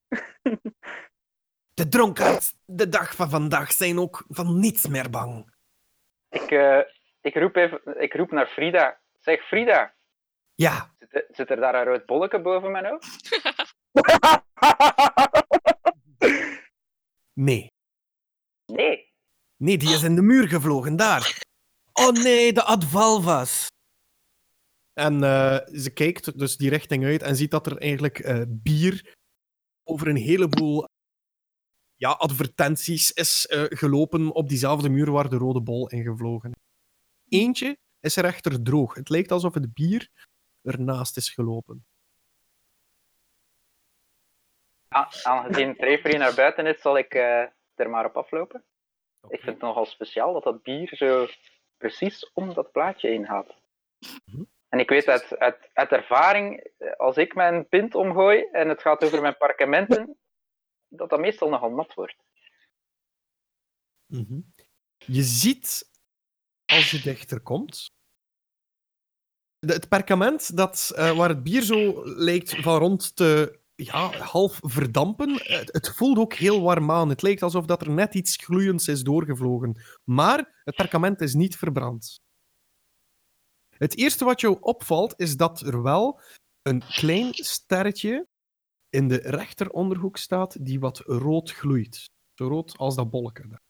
De 1.73 1.87
dronkaards 1.89 2.53
de 2.65 2.89
dag 2.89 3.15
van 3.15 3.29
vandaag 3.29 3.71
zijn 3.71 3.99
ook 3.99 4.23
van 4.27 4.59
niets 4.59 4.87
meer 4.87 5.09
bang. 5.09 5.55
Ik, 6.29 6.51
eh, 6.51 6.79
ik, 7.21 7.35
roep 7.35 7.55
even, 7.55 8.01
ik 8.01 8.13
roep 8.13 8.31
naar 8.31 8.47
Frida. 8.47 9.01
Zeg 9.19 9.47
Frida, 9.47 9.95
Ja, 10.55 10.93
zit, 10.97 11.13
er- 11.15 11.27
zit 11.31 11.49
er 11.49 11.57
daar 11.59 11.75
een 11.75 11.83
rood 11.83 12.05
bolletje 12.05 12.41
boven 12.41 12.71
mijn 12.71 12.85
hoofd? 12.85 13.41
nee. 17.47 17.71
Nee. 18.65 19.06
Nee, 19.57 19.77
die 19.77 19.89
is 19.89 20.03
in 20.03 20.15
de 20.15 20.21
muur 20.21 20.47
gevlogen, 20.47 20.95
daar. 20.95 21.41
Oh 21.93 22.11
nee, 22.11 22.53
de 22.53 22.63
Advalvas. 22.63 23.67
En 24.93 25.23
eh, 25.23 25.79
ze 25.79 25.91
kijkt 25.93 26.37
dus 26.39 26.57
die 26.57 26.69
richting 26.69 27.05
uit 27.05 27.21
en 27.21 27.35
ziet 27.35 27.51
dat 27.51 27.65
er 27.65 27.77
eigenlijk 27.77 28.19
eh, 28.19 28.41
bier 28.47 29.15
over 29.83 30.07
een 30.07 30.15
heleboel 30.15 30.85
ja, 31.95 32.09
advertenties 32.11 33.11
is 33.11 33.45
eh, 33.47 33.63
gelopen 33.69 34.31
op 34.31 34.49
diezelfde 34.49 34.89
muur 34.89 35.11
waar 35.11 35.29
de 35.29 35.37
rode 35.37 35.61
bol 35.61 35.89
in 35.89 36.03
gevlogen 36.03 36.49
is. 36.51 36.61
Eentje 37.39 37.77
is 37.99 38.15
er 38.15 38.25
echter 38.25 38.63
droog. 38.63 38.93
Het 38.93 39.09
lijkt 39.09 39.31
alsof 39.31 39.53
het 39.53 39.73
bier 39.73 40.09
ernaast 40.63 41.17
is 41.17 41.29
gelopen. 41.29 41.85
A- 44.95 45.09
Aangezien 45.23 45.75
Trevery 45.75 46.17
naar 46.17 46.35
buiten 46.35 46.65
is, 46.65 46.81
zal 46.81 46.97
ik 46.97 47.13
eh, 47.13 47.41
er 47.75 47.89
maar 47.89 48.05
op 48.05 48.15
aflopen. 48.17 48.63
Ik 49.29 49.39
vind 49.41 49.55
het 49.55 49.61
nogal 49.61 49.85
speciaal 49.85 50.33
dat 50.33 50.43
dat 50.43 50.63
bier 50.63 50.95
zo 50.95 51.27
precies 51.77 52.31
om 52.33 52.53
dat 52.53 52.71
plaatje 52.71 53.07
heen 53.07 53.25
gaat. 53.25 53.55
Mhm. 54.25 54.43
En 54.69 54.79
ik 54.79 54.89
weet 54.89 55.07
uit, 55.07 55.37
uit, 55.37 55.69
uit 55.73 55.91
ervaring, 55.91 56.71
als 56.97 57.17
ik 57.17 57.35
mijn 57.35 57.67
pint 57.67 57.95
omgooi 57.95 58.47
en 58.51 58.69
het 58.69 58.81
gaat 58.81 59.03
over 59.03 59.21
mijn 59.21 59.37
parkementen, 59.37 60.17
dat 60.87 61.09
dat 61.09 61.19
meestal 61.19 61.49
nogal 61.49 61.71
nat 61.71 61.93
wordt. 61.93 62.15
Mhm. 64.05 64.39
Je 64.97 65.23
ziet, 65.23 65.91
als 66.65 66.91
je 66.91 67.01
dichter 67.01 67.41
komt, 67.41 67.91
de- 69.59 69.73
het 69.73 69.89
perkament 69.89 70.57
dat, 70.57 70.91
eh, 70.95 71.17
waar 71.17 71.29
het 71.29 71.43
bier 71.43 71.61
zo 71.61 72.05
lijkt 72.05 72.55
van 72.55 72.77
rond 72.79 73.15
te 73.15 73.59
ja, 73.77 74.11
half 74.17 74.59
verdampen, 74.61 75.33
het, 75.43 75.91
voelt 75.95 76.17
ook 76.17 76.33
heel 76.33 76.61
warm 76.61 76.91
aan. 76.91 77.09
Het 77.09 77.21
lijkt 77.21 77.43
alsof 77.43 77.65
dat 77.65 77.81
er 77.81 77.89
net 77.89 78.15
iets 78.15 78.35
gloeiends 78.35 78.87
is 78.87 79.03
doorgevlogen. 79.03 79.81
Maar 80.03 80.61
het 80.63 80.75
perkament 80.75 81.21
is 81.21 81.33
niet 81.33 81.57
verbrand. 81.57 82.21
Het 83.69 83.97
eerste 83.97 84.25
wat 84.25 84.41
jou 84.41 84.57
opvalt, 84.59 85.13
is 85.17 85.35
dat 85.35 85.61
er 85.61 85.81
wel 85.81 86.21
een 86.61 86.83
klein 86.87 87.33
sterretje 87.33 88.27
in 88.89 89.07
de 89.07 89.17
rechteronderhoek 89.17 90.17
staat 90.17 90.65
die 90.65 90.79
wat 90.79 90.99
rood 90.99 91.51
gloeit. 91.51 92.09
Zo 92.33 92.47
rood 92.47 92.77
als 92.77 92.95
dat 92.95 93.11
daar. 93.11 93.61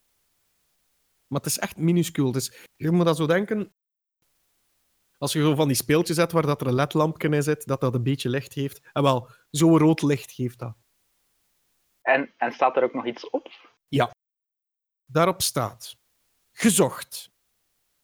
Maar 1.28 1.40
het 1.42 1.46
is 1.46 1.60
echt 1.60 1.78
minuscuul. 1.78 2.32
Dus 2.32 2.66
je 2.76 2.92
moet 2.92 3.06
dat 3.06 3.18
zo 3.18 3.26
denken. 3.26 3.74
Als 5.18 5.34
je 5.34 5.40
zo 5.40 5.56
van 5.56 5.68
die 5.68 5.76
speeltjes 5.76 6.18
hebt 6.18 6.32
waar 6.32 6.46
dat 6.46 6.62
er 6.62 6.68
een 6.68 6.76
ledlampje 6.76 7.30
in 7.30 7.44
zit, 7.44 7.68
dat 7.68 7.82
dat 7.82 7.94
een 7.94 8.04
beetje 8.04 8.30
licht 8.30 8.54
heeft. 8.54 8.82
En 8.94 9.04
wel, 9.04 9.30
zo'n 9.50 9.78
rood 9.78 10.02
licht 10.02 10.32
geeft 10.32 10.60
dat. 10.60 10.76
En, 12.02 12.34
en 12.38 12.52
staat 12.52 12.76
er 12.78 12.84
ook 12.84 12.94
nog 12.94 13.06
iets 13.06 13.30
op? 13.30 13.52
Daarop 15.06 15.42
staat: 15.42 15.96
Gezocht. 16.52 17.32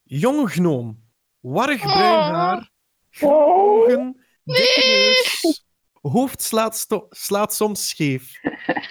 Jonge 0.03 0.47
gnoom. 0.47 1.03
Warrig 1.39 1.81
bruin 1.81 2.33
haar. 2.33 2.71
groene 3.09 3.35
ogen. 3.35 4.25
Dikke 4.43 4.85
neus. 4.85 5.65
Hoofd 6.01 6.41
slaat, 6.41 6.87
slaat 7.09 7.53
soms 7.53 7.89
scheef. 7.89 8.39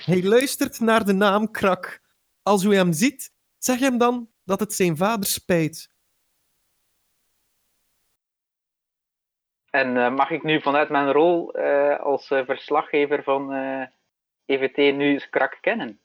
Hij 0.05 0.23
luistert 0.23 0.81
naar 0.81 1.05
de 1.05 1.13
naam 1.13 1.51
Krak. 1.51 2.01
Als 2.43 2.63
u 2.63 2.75
hem 2.75 2.93
ziet, 2.93 3.33
zeg 3.59 3.79
hem 3.79 3.99
dan 3.99 4.31
dat 4.45 4.61
het 4.61 4.75
zijn 4.75 4.97
vader 4.97 5.29
spijt. 5.29 5.92
En 9.73 9.97
eh, 9.97 10.15
mag 10.15 10.31
ik 10.31 10.43
nu 10.43 10.61
vanuit 10.61 10.89
mijn 10.89 11.13
rol 11.13 11.53
eh, 11.53 12.01
als 12.01 12.31
eh, 12.31 12.45
verslaggever 12.45 13.23
van 13.23 13.53
EVT 14.45 14.77
nu 14.77 15.13
eens 15.13 15.29
krak 15.29 15.59
kennen? 15.61 16.01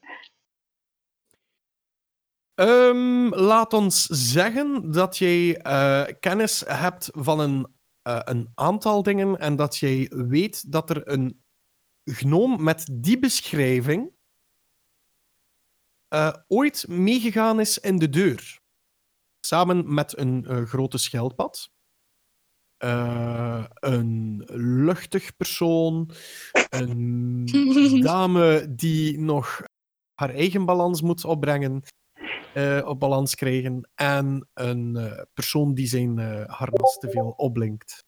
Ehm, 2.54 3.28
laat 3.28 3.72
ons 3.72 4.06
zeggen 4.06 4.92
dat 4.92 5.18
jij 5.18 5.60
kennis 6.20 6.64
hebt 6.66 7.10
van 7.12 7.40
een, 7.40 7.66
een 8.02 8.50
aantal 8.54 9.02
dingen 9.02 9.38
en 9.38 9.56
dat 9.56 9.76
jij 9.76 10.10
weet 10.14 10.72
dat 10.72 10.90
er 10.90 11.08
een 11.08 11.44
gnoom 12.04 12.62
met 12.62 12.88
die 12.92 13.18
beschrijving 13.18 14.12
ooit 16.46 16.88
meegegaan 16.88 17.60
is 17.60 17.78
in 17.78 17.98
de 17.98 18.08
deur. 18.08 18.60
Samen 19.40 19.94
met 19.94 20.18
een 20.18 20.66
grote 20.66 20.98
schelpad. 20.98 21.76
Eh, 22.78 23.64
een 23.74 24.42
luchtig 24.84 25.36
persoon. 25.36 26.10
Een 26.70 27.46
dame 28.02 28.74
die 28.74 29.18
nog 29.18 29.62
haar 30.14 30.34
eigen 30.34 30.64
balans 30.64 31.02
moet 31.02 31.24
opbrengen 31.24 31.82
eh, 32.54 32.82
op 32.84 33.00
balans 33.00 33.34
krijgen 33.34 33.90
en 33.94 34.48
een 34.54 34.96
eh, 34.96 35.22
persoon 35.34 35.74
die 35.74 35.86
zijn 35.86 36.18
harnas 36.46 36.98
te 36.98 37.10
veel 37.10 37.34
opblinkt. 37.36 38.06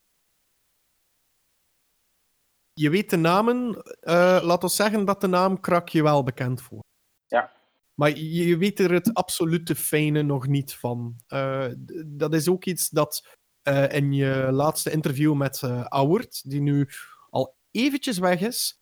Je 2.81 2.91
weet 2.91 3.11
de 3.11 3.17
namen, 3.17 3.83
eh, 4.01 4.41
laat 4.43 4.63
ons 4.63 4.77
zeggen 4.77 5.05
dat 5.05 5.21
de 5.21 5.27
naam 5.27 5.61
Krak 5.61 5.89
je 5.89 6.03
wel 6.03 6.23
bekend 6.23 6.63
voor. 6.63 6.85
Ja. 7.27 7.53
Maar 7.95 8.19
je, 8.19 8.57
weet 8.57 8.79
er 8.79 8.93
het 8.93 9.15
absolute 9.15 9.75
fijne 9.75 10.23
nog 10.23 10.47
niet 10.47 10.75
van. 10.75 11.17
Eh, 11.27 11.67
dat 12.07 12.35
is 12.35 12.49
ook 12.49 12.65
iets 12.65 12.89
dat 12.89 13.39
eh, 13.71 13.97
in 13.97 14.13
je 14.13 14.49
laatste 14.53 14.91
interview 14.91 15.35
met 15.35 15.63
eh 15.63 15.85
Auwert, 15.85 16.51
die 16.51 16.61
nu 16.61 16.89
al 17.31 17.55
eventjes 17.71 18.19
weg 18.19 18.41
is, 18.41 18.81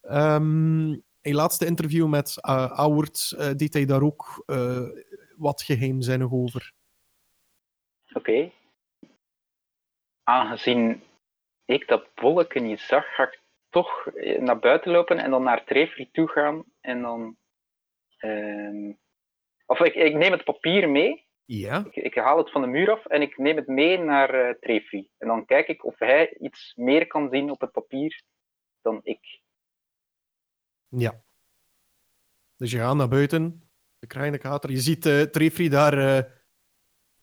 ehm, 0.00 0.92
in 1.28 1.34
je 1.34 1.34
laatste 1.34 1.66
interview 1.66 2.08
met 2.08 2.36
uh, 2.48 2.70
Auwert 2.70 3.34
eh, 3.38 3.50
deed 3.56 3.72
hij 3.74 3.86
daar 3.86 4.02
ook 4.02 4.42
eh, 4.46 4.88
wat 5.36 5.62
geheimzinnig 5.62 6.32
over. 6.32 6.72
Oké. 8.12 8.52
Aangezien 10.22 11.02
ik 11.64 11.88
dat 11.88 12.14
bolletje 12.14 12.60
niet 12.60 12.80
zag, 12.80 13.14
ga 13.14 13.22
ik 13.22 13.40
toch 13.68 14.06
eh, 14.06 14.40
naar 14.40 14.58
buiten 14.58 14.90
lopen 14.90 15.18
en 15.18 15.30
dan 15.30 15.42
naar 15.42 15.64
Trefri 15.64 16.10
toe 16.10 16.28
gaan. 16.28 16.64
En 16.80 17.02
dan. 17.02 17.36
ehm, 18.18 18.92
of 19.66 19.80
ik, 19.80 19.94
ik 19.94 20.14
neem 20.14 20.32
het 20.32 20.44
papier 20.44 20.88
mee. 20.88 21.27
Ja. 21.50 21.84
Ik, 21.90 21.96
ik 21.96 22.14
haal 22.14 22.38
het 22.38 22.50
van 22.50 22.60
de 22.60 22.66
muur 22.66 22.90
af 22.90 23.06
en 23.06 23.22
ik 23.22 23.38
neem 23.38 23.56
het 23.56 23.66
mee 23.66 23.98
naar 23.98 24.30
eh 24.34 24.54
Trefri. 24.60 25.10
En 25.18 25.28
dan 25.28 25.44
kijk 25.44 25.68
ik 25.68 25.84
of 25.84 25.98
hij 25.98 26.36
iets 26.40 26.72
meer 26.76 27.06
kan 27.06 27.28
zien 27.30 27.50
op 27.50 27.60
het 27.60 27.72
papier 27.72 28.22
dan 28.82 29.00
ik. 29.02 29.40
Ja. 30.88 31.22
Dus 32.56 32.70
je 32.70 32.78
gaat 32.78 32.96
naar 32.96 33.08
buiten, 33.08 33.70
de 33.98 34.06
kraaienkater. 34.06 34.70
Je 34.70 34.80
ziet 34.80 35.06
eh 35.06 35.22
Trefri 35.22 35.68
daar 35.68 35.98
eh, 35.98 36.16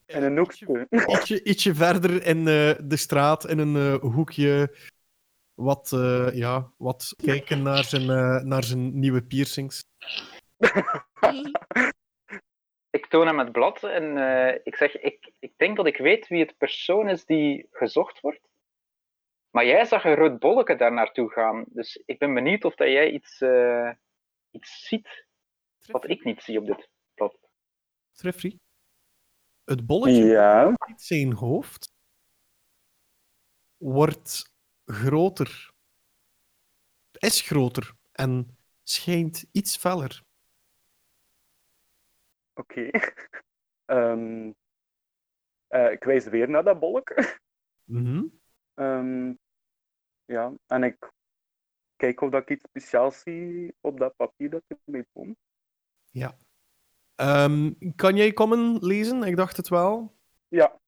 En 0.05 0.23
een 0.23 0.37
hoekje. 0.37 0.87
ietsje, 1.15 1.43
ietsje 1.43 1.75
verder 1.75 2.25
in 2.25 2.37
eh, 2.37 2.73
de 2.83 2.97
straat, 2.97 3.47
in 3.49 3.59
een 3.59 3.75
eh, 3.75 4.11
hoekje, 4.11 4.75
wat, 5.53 5.91
eh, 5.91 6.29
ja, 6.33 6.71
wat 6.77 7.13
kijken 7.17 7.61
naar 7.61 7.83
zijn, 7.83 8.09
eh, 8.09 8.43
naar 8.43 8.63
zijn 8.63 8.99
nieuwe 8.99 9.23
piercings. 9.23 9.83
Ik 12.95 13.05
toon 13.07 13.27
hem 13.27 13.39
het 13.39 13.51
blad 13.51 13.83
en 13.83 14.17
eh, 14.17 14.59
ik 14.63 14.75
zeg: 14.75 14.97
ik, 14.99 15.31
ik 15.39 15.53
denk 15.57 15.75
dat 15.77 15.85
ik 15.85 15.97
weet 15.97 16.27
wie 16.27 16.39
het 16.43 16.57
persoon 16.57 17.09
is 17.09 17.25
die 17.25 17.67
gezocht 17.71 18.19
wordt. 18.19 18.41
Maar 19.49 19.65
jij 19.65 19.85
zag 19.85 20.03
een 20.03 20.15
rood 20.15 20.39
bolletje 20.39 20.75
daar 20.75 20.93
naartoe 20.93 21.29
gaan. 21.31 21.65
Dus 21.67 22.01
ik 22.05 22.19
ben 22.19 22.33
benieuwd 22.33 22.65
of 22.65 22.75
dat 22.75 22.87
jij 22.87 23.11
iets, 23.11 23.41
eh, 23.41 23.91
iets 24.51 24.87
ziet 24.87 25.25
wat 25.85 26.09
ik 26.09 26.23
niet 26.23 26.41
zie 26.41 26.59
op 26.59 26.65
dit 26.65 26.89
blad. 27.13 27.37
Trefri. 28.11 28.59
Het 29.65 29.85
bolletje 29.85 30.25
Ja. 30.25 30.73
uit 30.77 31.01
zijn 31.01 31.33
hoofd 31.33 31.93
wordt 33.77 34.53
groter. 34.85 35.73
Is 37.11 37.41
groter 37.41 37.93
en 38.11 38.57
schijnt 38.83 39.45
iets 39.51 39.77
feller. 39.77 40.23
Oké. 42.55 42.89
Ehm, 43.85 44.51
eh, 45.67 45.91
ik 45.91 46.03
wijs 46.03 46.25
weer 46.25 46.49
naar 46.49 46.63
dat 46.63 46.79
bolk. 46.79 47.13
Mhm. 47.83 48.23
Ehm, 48.73 49.33
ja, 50.25 50.53
en 50.67 50.83
ik 50.83 51.11
kijk 51.95 52.21
of 52.21 52.29
dat 52.29 52.41
ik 52.41 52.49
iets 52.49 52.63
speciaals 52.69 53.19
zie 53.19 53.75
op 53.81 53.99
dat 53.99 54.15
papier 54.15 54.49
dat 54.49 54.63
ik 54.67 54.77
mee 54.83 55.05
kom. 55.13 55.35
Ehm, 57.15 57.73
kan 57.95 58.15
jij 58.15 58.33
komen 58.33 58.85
lezen? 58.85 59.23
Ik 59.23 59.35
dacht 59.35 59.57
het 59.57 59.67
wel. 59.67 60.17
Ja. 60.47 60.79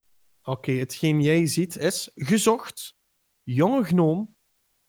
Oké, 0.44 0.72
hetgeen 0.72 1.22
jij 1.22 1.46
ziet 1.46 1.76
is 1.78 2.12
gezocht, 2.16 2.96
jonge 3.44 3.84
gnoom, 3.84 4.36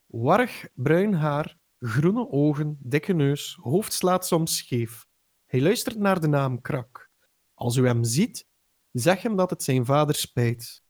warrig 0.07 0.69
bruin 0.75 1.13
haar, 1.13 1.59
groene 1.79 2.29
ogen, 2.31 2.79
dikke 2.81 3.13
neus, 3.13 3.59
hoofd 3.61 3.93
slaat 3.93 4.27
soms 4.27 4.57
scheef. 4.57 5.08
Hij 5.49 5.61
luistert 5.61 5.99
naar 5.99 6.21
de 6.21 6.27
naam 6.29 6.61
Krak. 6.61 7.11
Als 7.55 7.77
u 7.77 7.87
hem 7.87 8.05
ziet, 8.05 8.47
zeg 8.93 9.23
hem 9.23 9.37
dat 9.37 9.51
het 9.51 9.63
zijn 9.63 9.85
vader 9.85 10.15
spijt. 10.15 10.83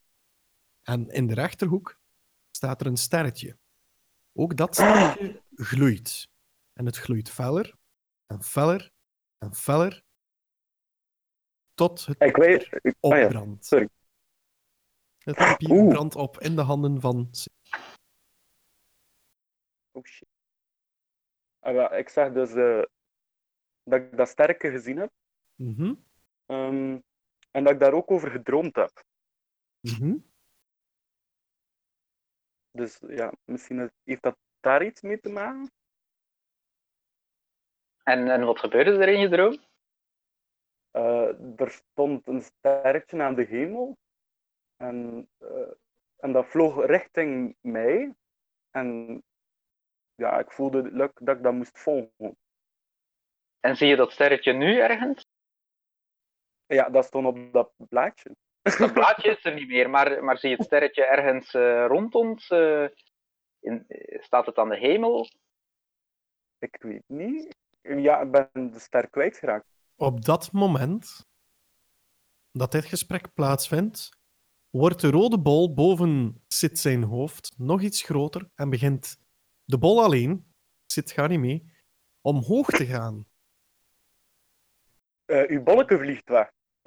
En 0.82 1.08
in 1.08 1.26
de 1.26 1.34
rechterhoek 1.34 2.00
staat 2.50 2.80
er 2.80 2.86
een 2.86 2.96
sterretje. 2.96 3.58
Ook 4.32 4.56
dat 4.56 4.74
sterretje 4.74 5.42
gloeit. 5.54 6.28
En 6.72 6.86
het 6.86 6.96
gloeit 6.96 7.30
feller 7.30 7.74
en 8.26 8.42
feller 8.42 8.92
en 9.38 9.54
feller 9.54 10.02
tot 11.74 12.06
het 12.06 12.22
Ik 12.22 12.36
weet. 12.36 12.68
ik- 12.80 12.94
ah 13.00 13.16
ja, 13.18 13.24
opbrandt. 13.24 13.66
sorry. 13.66 13.88
Het 15.18 15.36
papier 15.36 15.70
Oeh. 15.70 15.88
brandt 15.88 16.14
op 16.16 16.38
in 16.40 16.54
de 16.56 16.62
handen 16.62 17.00
van. 17.00 17.30
Oh 19.90 20.04
shit. 20.04 20.28
Ah, 21.58 21.98
ik 21.98 22.08
zeg 22.08 22.32
dus 22.32 22.52
eh, 22.54 22.82
dat 23.88 24.00
ik 24.00 24.16
dat 24.16 24.28
sterke 24.28 24.71
gezien 24.71 24.97
heb. 24.97 25.11
Mhm, 25.54 25.95
ehm, 26.47 26.99
en 27.50 27.64
dat 27.64 27.73
ik 27.73 27.80
daar 27.80 27.92
ook 27.92 28.11
over 28.11 28.30
gedroomd 28.30 28.76
heb. 28.76 29.04
mhm. 29.81 30.16
Dus 32.70 32.98
ja, 33.09 33.33
misschien 33.44 33.81
is- 33.81 33.90
heeft 34.05 34.22
dat 34.22 34.37
daar 34.61 34.85
iets 34.85 35.01
mee 35.01 35.20
te 35.20 35.29
maken. 35.29 35.70
En, 38.03 38.29
en 38.31 38.44
wat 38.44 38.59
gebeurde 38.59 38.90
er 38.90 39.09
in 39.09 39.20
je 39.20 39.29
droom? 39.29 39.59
Eh, 40.90 41.61
er 41.61 41.70
stond 41.70 42.27
een 42.27 42.42
sterretje 42.42 43.22
aan 43.22 43.35
de 43.35 43.44
hemel. 43.44 43.96
En, 44.77 45.29
eh, 45.38 45.70
en 46.16 46.33
dat 46.33 46.46
vloog 46.46 46.87
richting 46.87 47.57
mij. 47.61 48.14
En 48.70 49.22
ja, 50.14 50.38
ik 50.38 50.51
voelde 50.53 50.83
luk 50.83 51.18
dat 51.22 51.37
ik 51.37 51.42
dat 51.42 51.53
moest 51.53 51.79
volgen. 51.79 52.37
En 53.61 53.77
zie 53.77 53.88
je 53.88 53.97
dat 53.97 54.12
sterretje 54.12 54.53
nu 54.53 54.79
ergens? 54.79 55.27
Ja, 56.66 56.88
dat 56.88 57.05
stond 57.05 57.27
op 57.27 57.53
dat 57.53 57.73
blaadje. 57.77 58.37
Dat 58.79 58.92
blaadje 58.92 59.31
is 59.31 59.44
er 59.44 59.55
niet 59.55 59.68
meer, 59.68 59.90
maar, 59.90 60.25
maar 60.25 60.38
zie 60.38 60.51
je 60.51 60.57
het 60.57 60.64
sterretje 60.64 61.05
ergens 61.05 61.55
eh, 61.55 61.85
rond 61.87 62.14
ons? 62.14 62.49
eh, 62.49 62.87
in, 63.61 63.85
eh, 63.88 64.23
staat 64.23 64.47
het 64.47 64.59
aan 64.59 64.68
de 64.68 64.79
hemel? 64.79 65.29
Ik 66.59 66.77
weet 66.81 67.05
niet. 67.07 67.57
Ja, 67.83 68.21
ik 68.21 68.31
ben 68.31 68.71
de 68.73 68.79
ster 68.79 69.11
kwijtgeraakt. 69.11 69.66
Op 69.97 70.25
dat 70.25 70.53
moment 70.53 71.27
dat 72.53 72.73
dit 72.73 72.85
gesprek 72.85 73.35
plaatsvindt, 73.35 74.18
wordt 74.71 75.01
de 75.01 75.11
rode 75.11 75.38
bol 75.38 75.75
boven 75.75 76.44
Sid 76.49 76.79
zijn 76.79 77.03
hoofd 77.03 77.55
nog 77.59 77.83
iets 77.83 78.03
groter 78.03 78.51
en 78.55 78.71
begint 78.71 79.18
de 79.64 79.79
bol 79.79 80.03
alleen, 80.03 80.55
Sid 80.87 81.11
gaat 81.11 81.29
niet 81.29 81.38
mee, 81.38 81.73
omhoog 82.21 82.66
te 82.66 82.87
gaan. 82.87 83.27
Eh, 85.28 85.48
uw 85.48 85.62
bolleke 85.62 85.98
vliegt 85.98 86.28
weg. 86.28 86.50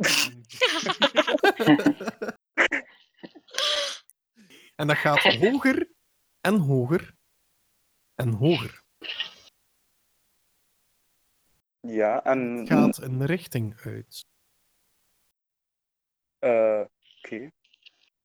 En 4.76 4.88
dat 4.88 4.98
gaat 4.98 5.20
hoger 5.22 5.90
en 6.42 6.58
hoger 6.58 7.16
en 8.16 8.30
hoger. 8.34 8.84
Ja, 11.80 12.24
en... 12.24 12.56
Het 12.56 12.68
gaat 12.68 12.98
een 12.98 13.26
richting 13.26 13.80
uit. 13.80 14.26
eh, 16.40 16.82
Oké. 17.18 17.52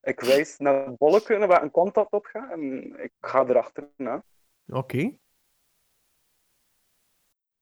Ik 0.00 0.20
wijs 0.20 0.56
naar 0.56 0.86
het 0.86 0.98
naar 1.28 1.46
waar 1.48 1.62
een 1.62 1.70
kant 1.70 1.94
dat 1.94 2.10
op 2.10 2.24
gaat. 2.24 2.50
En 2.50 2.94
ik 3.02 3.12
ga 3.20 3.46
erachterna. 3.46 4.24
Oké. 4.66 5.18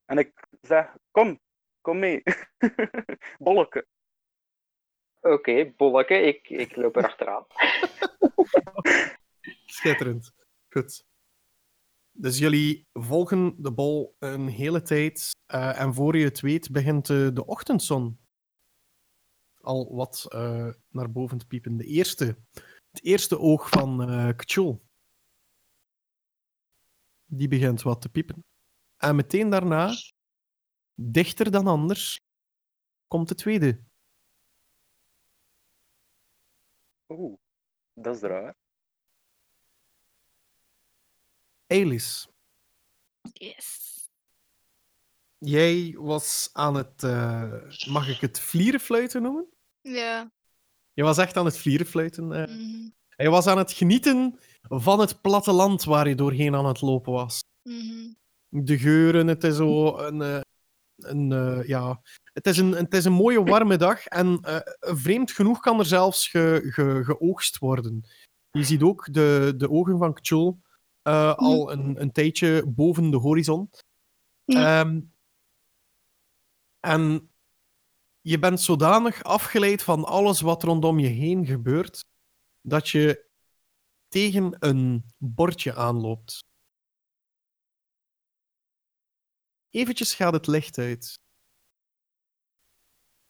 En 0.05 0.19
ik 0.19 0.33
zeg, 0.61 0.97
kom, 1.11 1.41
kom 1.85 1.99
mee. 1.99 2.23
bolleke. 3.45 3.87
Oké, 5.21 5.73
bolleke, 5.77 6.15
ik, 6.15 6.49
ik 6.49 6.77
loop 6.77 6.97
er 6.97 7.05
achteraan. 7.05 7.47
Schitterend. 9.77 10.33
Goed. 10.69 11.05
Dus 12.13 12.39
jullie 12.39 12.87
volgen 12.93 13.55
de 13.59 13.73
bol 13.73 14.17
een 14.19 14.49
hele 14.49 14.83
tijd. 14.83 15.31
eh, 15.47 15.81
en 15.81 15.95
voor 15.95 16.17
je 16.17 16.25
het 16.25 16.41
weet 16.41 16.71
begint 16.71 17.11
eh, 17.11 17.29
de 17.33 17.47
ochtendzon 17.47 18.19
al 19.61 19.95
wat 19.95 20.27
eh, 20.29 20.69
naar 20.89 21.13
boven 21.13 21.39
te 21.39 21.47
piepen. 21.47 21.77
De 21.77 21.85
eerste, 21.85 22.37
het 22.91 23.03
eerste 23.03 23.39
oog 23.39 23.69
van 23.69 24.03
eh 24.09 24.29
K'chul. 24.37 24.83
Die 27.27 27.49
begint 27.49 27.83
wat 27.83 28.01
te 28.01 28.09
piepen. 28.09 28.45
En 28.97 29.17
meteen 29.17 29.51
daarna, 29.51 29.93
dichter 30.95 31.51
dan 31.51 31.67
anders, 31.67 32.21
komt 33.09 33.29
de 33.29 33.35
tweede. 33.35 33.81
Oeh, 37.09 37.37
dat 37.95 38.15
is 38.17 38.21
raar. 38.23 38.55
Elis. 41.67 42.29
Yes. 43.33 43.83
Jij 45.39 45.95
was 45.99 46.49
aan 46.53 46.75
het, 46.75 47.03
eh, 47.03 47.53
mag 47.89 48.09
ik 48.09 48.21
het 48.21 48.41
vlierenfluiten 48.41 49.23
noemen? 49.23 49.47
Ja. 49.81 50.33
Je 50.93 51.03
was 51.03 51.19
echt 51.19 51.37
aan 51.37 51.45
het 51.45 51.59
vlierenfluiten. 51.59 52.33
eh. 52.33 52.55
Mhm. 52.57 52.89
Hij 53.09 53.31
was 53.31 53.47
aan 53.47 53.59
het 53.59 53.73
genieten 53.73 54.39
van 54.63 55.01
het 55.01 55.21
platteland 55.21 55.85
waar 55.85 56.09
je 56.09 56.15
doorheen 56.15 56.55
aan 56.55 56.67
het 56.67 56.81
lopen 56.81 57.13
was. 57.13 57.45
Mhm. 57.63 58.13
De 58.49 58.79
geuren, 58.79 59.27
het 59.27 59.45
is 59.45 59.57
zo 59.57 59.99
een, 59.99 60.23
eh, 60.23 60.41
een 60.97 61.33
eh, 61.33 61.69
ja, 61.69 62.01
het 62.33 62.47
is 62.47 62.59
een, 62.59 62.73
het 62.73 62.95
is 62.95 63.05
een 63.05 63.13
mooie 63.13 63.45
warme 63.45 63.77
dag 63.77 64.07
en 64.07 64.39
eh, 64.43 64.61
vreemd 64.79 65.31
genoeg 65.31 65.61
kan 65.61 65.79
er 65.79 65.87
zelfs 65.87 66.29
ge, 66.29 66.61
ge, 66.65 67.01
geoogst 67.05 67.59
worden. 67.59 68.05
Je 68.51 68.65
ziet 68.65 68.83
ook 68.83 69.13
de, 69.13 69.55
de 69.57 69.71
ogen 69.71 69.99
van 69.99 70.15
K'chul 70.15 70.61
eh, 71.03 71.35
al 71.35 71.73
een, 71.73 72.01
een 72.01 72.13
tijdje 72.13 72.67
boven 72.67 73.11
de 73.11 73.17
horizon. 73.17 73.71
Ja. 74.45 74.81
Ehm, 74.81 75.01
en 76.81 77.31
je 78.21 78.39
bent 78.39 78.61
zodanig 78.61 79.23
afgeleid 79.23 79.83
van 79.83 80.05
alles 80.05 80.41
wat 80.41 80.63
rondom 80.63 80.99
je 80.99 81.09
heen 81.09 81.47
gebeurt, 81.47 82.05
dat 82.61 82.89
je 82.89 83.27
tegen 84.09 84.57
een 84.59 85.05
bordje 85.19 85.75
aanloopt. 85.75 86.45
Eventjes 89.75 90.15
gaat 90.15 90.33
het 90.33 90.47
licht 90.47 90.79
uit. 90.79 91.19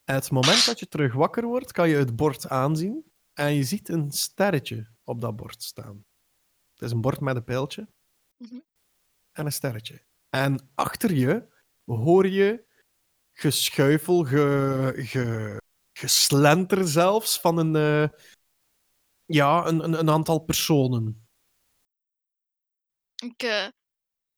En 0.05 0.15
het 0.15 0.31
moment 0.31 0.65
dat 0.67 0.79
je 0.79 0.89
terug 0.89 1.13
wakker 1.13 1.45
wordt, 1.45 1.73
kan 1.73 1.89
je 1.89 1.97
het 1.97 2.17
bord 2.17 2.49
aanzien 2.49 3.13
en 3.33 3.55
je 3.55 3.65
ziet 3.65 3.89
een 3.89 4.13
sterretje 4.13 4.91
op 5.05 5.21
dat 5.21 5.37
bord 5.37 5.63
staan. 5.63 6.05
Het 6.75 6.83
is 6.83 6.91
een 6.91 7.01
bord 7.01 7.21
met 7.21 7.37
een 7.37 7.45
pijltje 7.45 7.89
Mhm. 8.37 8.59
en 9.33 9.47
een 9.47 9.53
sterretje. 9.53 10.05
En 10.29 10.71
achter 10.75 11.13
je 11.13 11.49
hoor 11.85 12.29
je 12.29 12.65
geschuifel, 13.33 14.25
ge, 14.25 14.93
ge, 14.97 15.61
geslenter 15.93 16.89
zelfs 16.89 17.41
van 17.41 17.59
een, 17.59 17.77
eh, 17.77 18.19
ja, 19.25 19.67
een, 19.67 19.85
een, 19.85 19.93
een 19.99 20.11
aantal 20.11 20.39
personen. 20.39 21.29
Ik, 23.17 23.43
eh, 23.43 23.69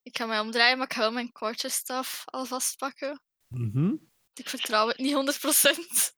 ik 0.07 0.16
ga 0.19 0.27
mij 0.27 0.40
omdraaien, 0.40 0.77
maar 0.79 0.87
ik 0.87 0.92
ga 0.92 1.01
wel 1.01 1.12
mijn 1.12 1.33
kortjesstaf 1.33 2.23
alvast 2.25 2.77
pakken. 2.79 3.21
Mhm. 3.49 3.95
Ik 4.35 4.49
vertrouw 4.49 4.88
het 4.88 4.99
niet 4.99 5.12
100%. 5.14 6.14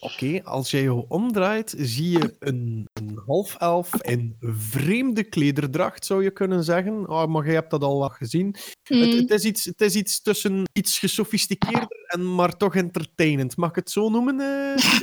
Oké, 0.00 0.40
als 0.44 0.70
jij 0.70 0.82
je 0.82 1.08
omdraait, 1.08 1.74
zie 1.78 2.10
je 2.18 2.36
een, 2.38 2.88
een 2.92 3.22
half-elf 3.26 3.94
in 4.02 4.36
vreemde 4.40 5.24
klederdracht, 5.24 6.04
zou 6.06 6.22
je 6.22 6.30
kunnen 6.30 6.64
zeggen. 6.64 7.08
Oh, 7.08 7.26
maar 7.26 7.44
jij 7.44 7.54
hebt 7.54 7.70
dat 7.70 7.82
al 7.82 7.98
wat 7.98 8.12
gezien. 8.12 8.46
Het, 8.46 8.80
Hmm. 8.82 9.00
het, 9.00 9.30
is 9.30 9.44
iets, 9.44 9.64
het 9.64 9.80
is 9.80 9.94
iets 9.94 10.22
tussen 10.22 10.62
iets 10.72 10.98
gesofisticeerder 10.98 12.04
en 12.06 12.34
maar 12.34 12.56
toch 12.56 12.74
entertainend. 12.76 13.56
Mag 13.56 13.68
ik 13.68 13.74
het 13.76 13.90
zo 13.90 14.08
noemen? 14.08 14.40
eh? 14.40 15.00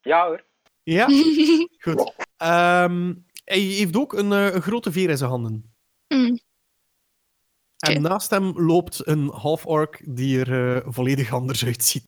Ja 0.00 0.26
hoor. 0.26 0.44
ja? 0.82 1.06
Goed. 1.84 2.12
Ehm, 2.36 3.14
hij 3.44 3.58
heeft 3.60 3.96
ook 3.96 4.12
een, 4.12 4.32
eh, 4.32 4.54
een 4.54 4.62
grote 4.62 4.92
veer 4.92 5.10
in 5.10 5.16
zijn 5.16 5.30
handen. 5.30 5.74
Hmm. 6.06 6.40
En 7.78 8.02
naast 8.02 8.30
hem 8.30 8.60
loopt 8.60 9.06
een 9.06 9.28
half-orc 9.28 10.02
die 10.16 10.44
er 10.44 10.76
eh, 10.76 10.92
volledig 10.92 11.32
anders 11.32 11.64
uitziet. 11.64 12.04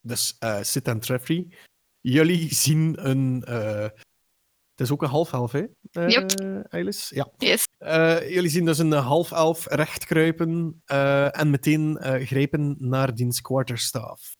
Dus 0.00 0.36
eh 0.38 0.62
Sid 0.62 0.88
en 0.88 1.00
Treffrey, 1.00 1.46
jullie 2.00 2.54
zien 2.54 3.08
een... 3.08 3.44
eh, 3.44 3.88
het 4.70 4.86
is 4.86 4.90
ook 4.92 5.02
een 5.02 5.08
half-elf, 5.08 5.52
hè? 5.52 5.64
eh 5.90 6.08
Yep. 6.08 6.30
Eilis? 6.68 7.08
Ja. 7.08 7.30
Yes. 7.36 7.64
Eh, 7.78 8.30
jullie 8.30 8.50
zien 8.50 8.64
dus 8.64 8.78
een 8.78 8.92
half-elf 8.92 9.66
rechtkruipen 9.66 10.82
eh, 10.84 11.38
en 11.38 11.50
meteen 11.50 11.96
eh, 11.98 12.26
grijpen 12.26 12.76
naar 12.78 13.14
diens 13.14 13.40
quarterstaff. 13.40 14.36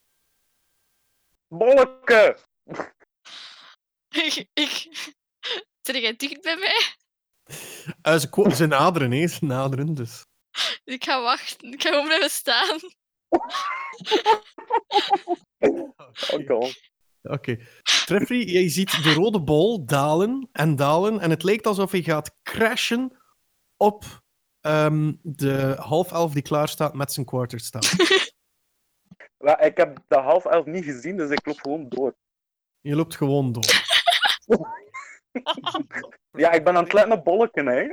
Bolleke! 1.49 2.39
ik, 4.25 4.47
ik... 4.53 4.89
Zit 5.87 5.97
jij 5.97 6.17
dicht 6.17 6.43
bij 6.43 6.57
mij? 6.57 6.95
Eh, 8.03 8.19
ze, 8.19 8.55
ze 8.55 8.67
naderen, 8.67 9.11
hè? 9.11 9.27
Ze 9.27 9.45
naderen, 9.45 9.95
dus... 9.95 10.27
Ik 10.85 11.05
ga 11.05 11.23
wachten. 11.23 11.73
Ik 11.73 11.83
ga 11.83 11.89
gewoon 11.89 12.05
blijven 12.05 12.31
staan. 12.31 12.79
Oké. 17.23 17.59
Treffrey, 17.83 18.45
jij 18.45 18.69
ziet 18.69 19.03
de 19.03 19.13
rode 19.13 19.41
bol 19.41 19.85
dalen 19.85 20.49
en 20.53 20.77
dalen. 20.77 21.21
En 21.21 21.31
het 21.31 21.43
lijkt 21.43 21.67
alsof 21.67 21.91
hij 21.91 22.03
gaat 22.03 22.37
crashen 22.43 23.17
op 23.77 24.05
ehm, 24.61 25.13
de 25.23 25.77
half-elf 25.79 26.33
die 26.33 26.43
klaar 26.43 26.69
staat 26.69 26.95
met 26.95 27.13
zijn 27.13 27.27
quarterstaff. 27.27 27.97
Maar 29.39 29.65
ik 29.67 29.77
heb 29.77 29.99
de 30.09 30.19
half 30.19 30.45
elf 30.45 30.65
niet 30.65 30.85
gezien, 30.85 31.17
dus 31.17 31.31
ik 31.31 31.47
loop 31.47 31.61
gewoon 31.61 31.89
door. 31.89 32.17
Je 32.81 32.97
loopt 32.97 33.17
gewoon 33.17 33.53
door. 33.53 33.85
Ja, 36.31 36.53
ik 36.53 36.65
ben 36.65 36.77
aan 36.77 36.83
het 36.85 36.93
letten 36.93 37.13
op 37.19 37.25
bolleken, 37.25 37.67
hè. 37.67 37.93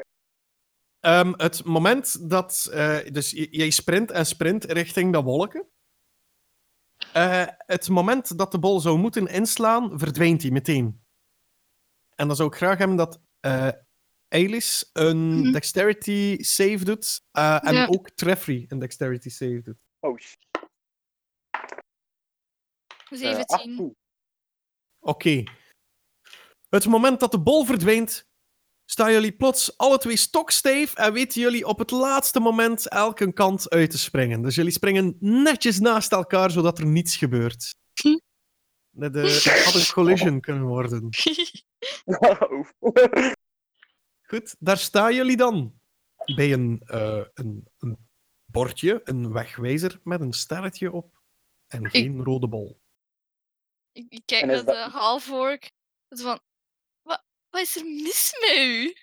Ehm, 1.00 1.34
het 1.38 1.64
moment 1.64 2.30
dat... 2.30 2.70
eh, 2.72 2.98
dus 3.12 3.32
jij 3.52 3.70
sprint 3.70 4.12
en 4.12 4.26
sprint 4.26 4.64
richting 4.64 5.14
dat 5.14 5.24
wolken. 5.24 5.68
Eh, 7.14 7.46
het 7.58 7.90
moment 7.90 8.38
dat 8.38 8.52
de 8.52 8.60
bol 8.60 8.80
zou 8.80 8.98
moeten 8.98 9.28
inslaan, 9.28 10.00
verdwijnt 10.00 10.42
hij 10.42 10.52
meteen. 10.52 11.02
En 12.16 12.28
dan 12.28 12.36
zou 12.36 12.50
ik 12.50 12.56
graag 12.56 12.78
hebben 12.78 12.98
dat 12.98 13.22
eh 13.40 13.70
Eilis 14.28 14.90
een 14.94 15.40
Mhm. 15.40 15.52
dexterity 15.52 16.38
save 16.44 16.84
doet. 16.86 17.22
eh, 17.32 17.68
en 17.68 17.74
Ja. 17.74 17.86
ook 17.86 18.10
Treffrey 18.10 18.66
een 18.68 18.80
dexterity 18.80 19.30
save 19.30 19.62
doet. 19.62 19.78
Oh 20.00 20.18
shit. 20.18 20.38
Eh, 23.10 23.18
17. 23.20 23.46
18. 23.48 23.96
Oké. 25.00 25.44
Het 26.74 26.88
moment 26.88 27.20
dat 27.20 27.32
de 27.32 27.40
bol 27.40 27.66
verdwijnt, 27.66 28.28
staan 28.86 29.12
jullie 29.12 29.32
plots 29.32 29.78
alle 29.78 29.98
twee 29.98 30.16
stokstijf 30.16 30.96
en 30.96 31.14
weten 31.14 31.42
jullie 31.42 31.68
op 31.68 31.80
het 31.80 31.92
laatste 31.92 32.40
moment 32.40 32.88
elke 32.88 33.34
kant 33.34 33.70
uit 33.70 33.92
te 33.92 33.98
springen. 33.98 34.42
Dus 34.42 34.56
jullie 34.56 34.72
springen 34.72 35.18
netjes 35.20 35.80
naast 35.80 36.12
elkaar, 36.12 36.52
zodat 36.52 36.80
er 36.80 36.86
niets 36.86 37.16
gebeurt. 37.16 37.76
Dat 38.90 39.14
het 39.16 39.44
had 39.44 39.74
een 39.74 39.94
collision 39.94 40.40
kunnen 40.40 40.64
worden. 40.64 41.10
Goed, 44.30 44.56
daar 44.60 44.78
staan 44.78 45.16
jullie 45.16 45.38
dan. 45.38 45.74
Bij 46.36 46.54
een, 46.54 46.82
eh, 46.86 47.26
een, 47.34 47.68
een 47.78 47.98
bordje, 48.46 49.02
een 49.04 49.32
wegwijzer 49.32 50.00
met 50.04 50.22
een 50.22 50.34
sterretje 50.34 50.92
op 50.92 51.22
en 51.68 51.90
geen 51.90 52.24
rode 52.24 52.48
bol. 52.48 52.80
ik, 53.92 54.06
ik 54.10 54.22
kijk 54.26 54.46
naar 54.46 54.66
de 54.66 54.88
half-orc. 54.92 55.72
Zo 56.10 56.24
van... 56.24 56.40
Wat, 57.54 57.62
is 57.62 57.76
er 57.76 57.86
mis 57.86 58.36
met 58.40 58.56
u? 58.58 58.96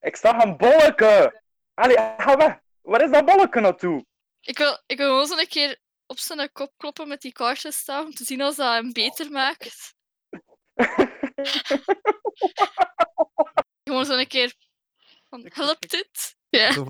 ik 0.00 0.16
zag 0.16 0.42
een 0.42 0.56
bolleke! 0.56 1.42
Allee, 1.74 1.96
ga 1.96 2.36
weg! 2.36 2.58
Waar 2.82 3.02
is 3.02 3.10
dat 3.10 3.24
bolleke 3.24 3.60
naartoe? 3.60 4.06
Ik 4.40 4.58
wil, 4.58 4.82
ik 4.86 4.96
wil 4.96 5.06
gewoon 5.06 5.26
zo 5.26 5.36
een 5.36 5.48
keer 5.48 5.78
op 6.06 6.18
zijn 6.18 6.52
kop 6.52 6.72
kloppen 6.76 7.08
met 7.08 7.20
die 7.20 7.32
kaartjesstaf 7.32 8.04
om 8.04 8.14
te 8.14 8.24
zien 8.24 8.40
als 8.40 8.56
dat 8.56 8.72
hem 8.72 8.92
beter 8.92 9.30
maakt. 9.30 9.94
Gewoon 13.84 14.04
zo 14.04 14.16
een 14.16 14.26
keer 14.26 14.54
van, 15.28 15.50
helpt 15.52 15.90
dit? 15.90 16.36
Ja, 16.48 16.86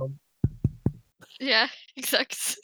ja, 1.27 1.69
exact. 1.95 2.59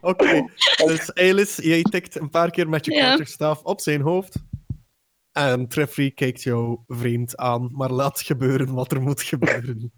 Oké, 0.00 0.46
dus 0.86 1.12
Eilis, 1.12 1.56
jij 1.56 1.82
tikt 1.82 2.14
een 2.14 2.30
paar 2.30 2.50
keer 2.50 2.68
met 2.68 2.84
je 2.84 2.92
Ja. 2.92 3.56
op 3.62 3.80
zijn 3.80 4.00
hoofd. 4.00 4.36
En 5.36 5.68
Treffrey 5.68 6.10
kijkt 6.10 6.42
jou 6.42 6.78
vreemd 6.86 7.36
aan, 7.36 7.68
maar 7.72 7.90
laat 7.90 8.20
gebeuren 8.20 8.74
wat 8.74 8.92
er 8.92 9.00
moet 9.00 9.22
gebeuren. 9.22 9.92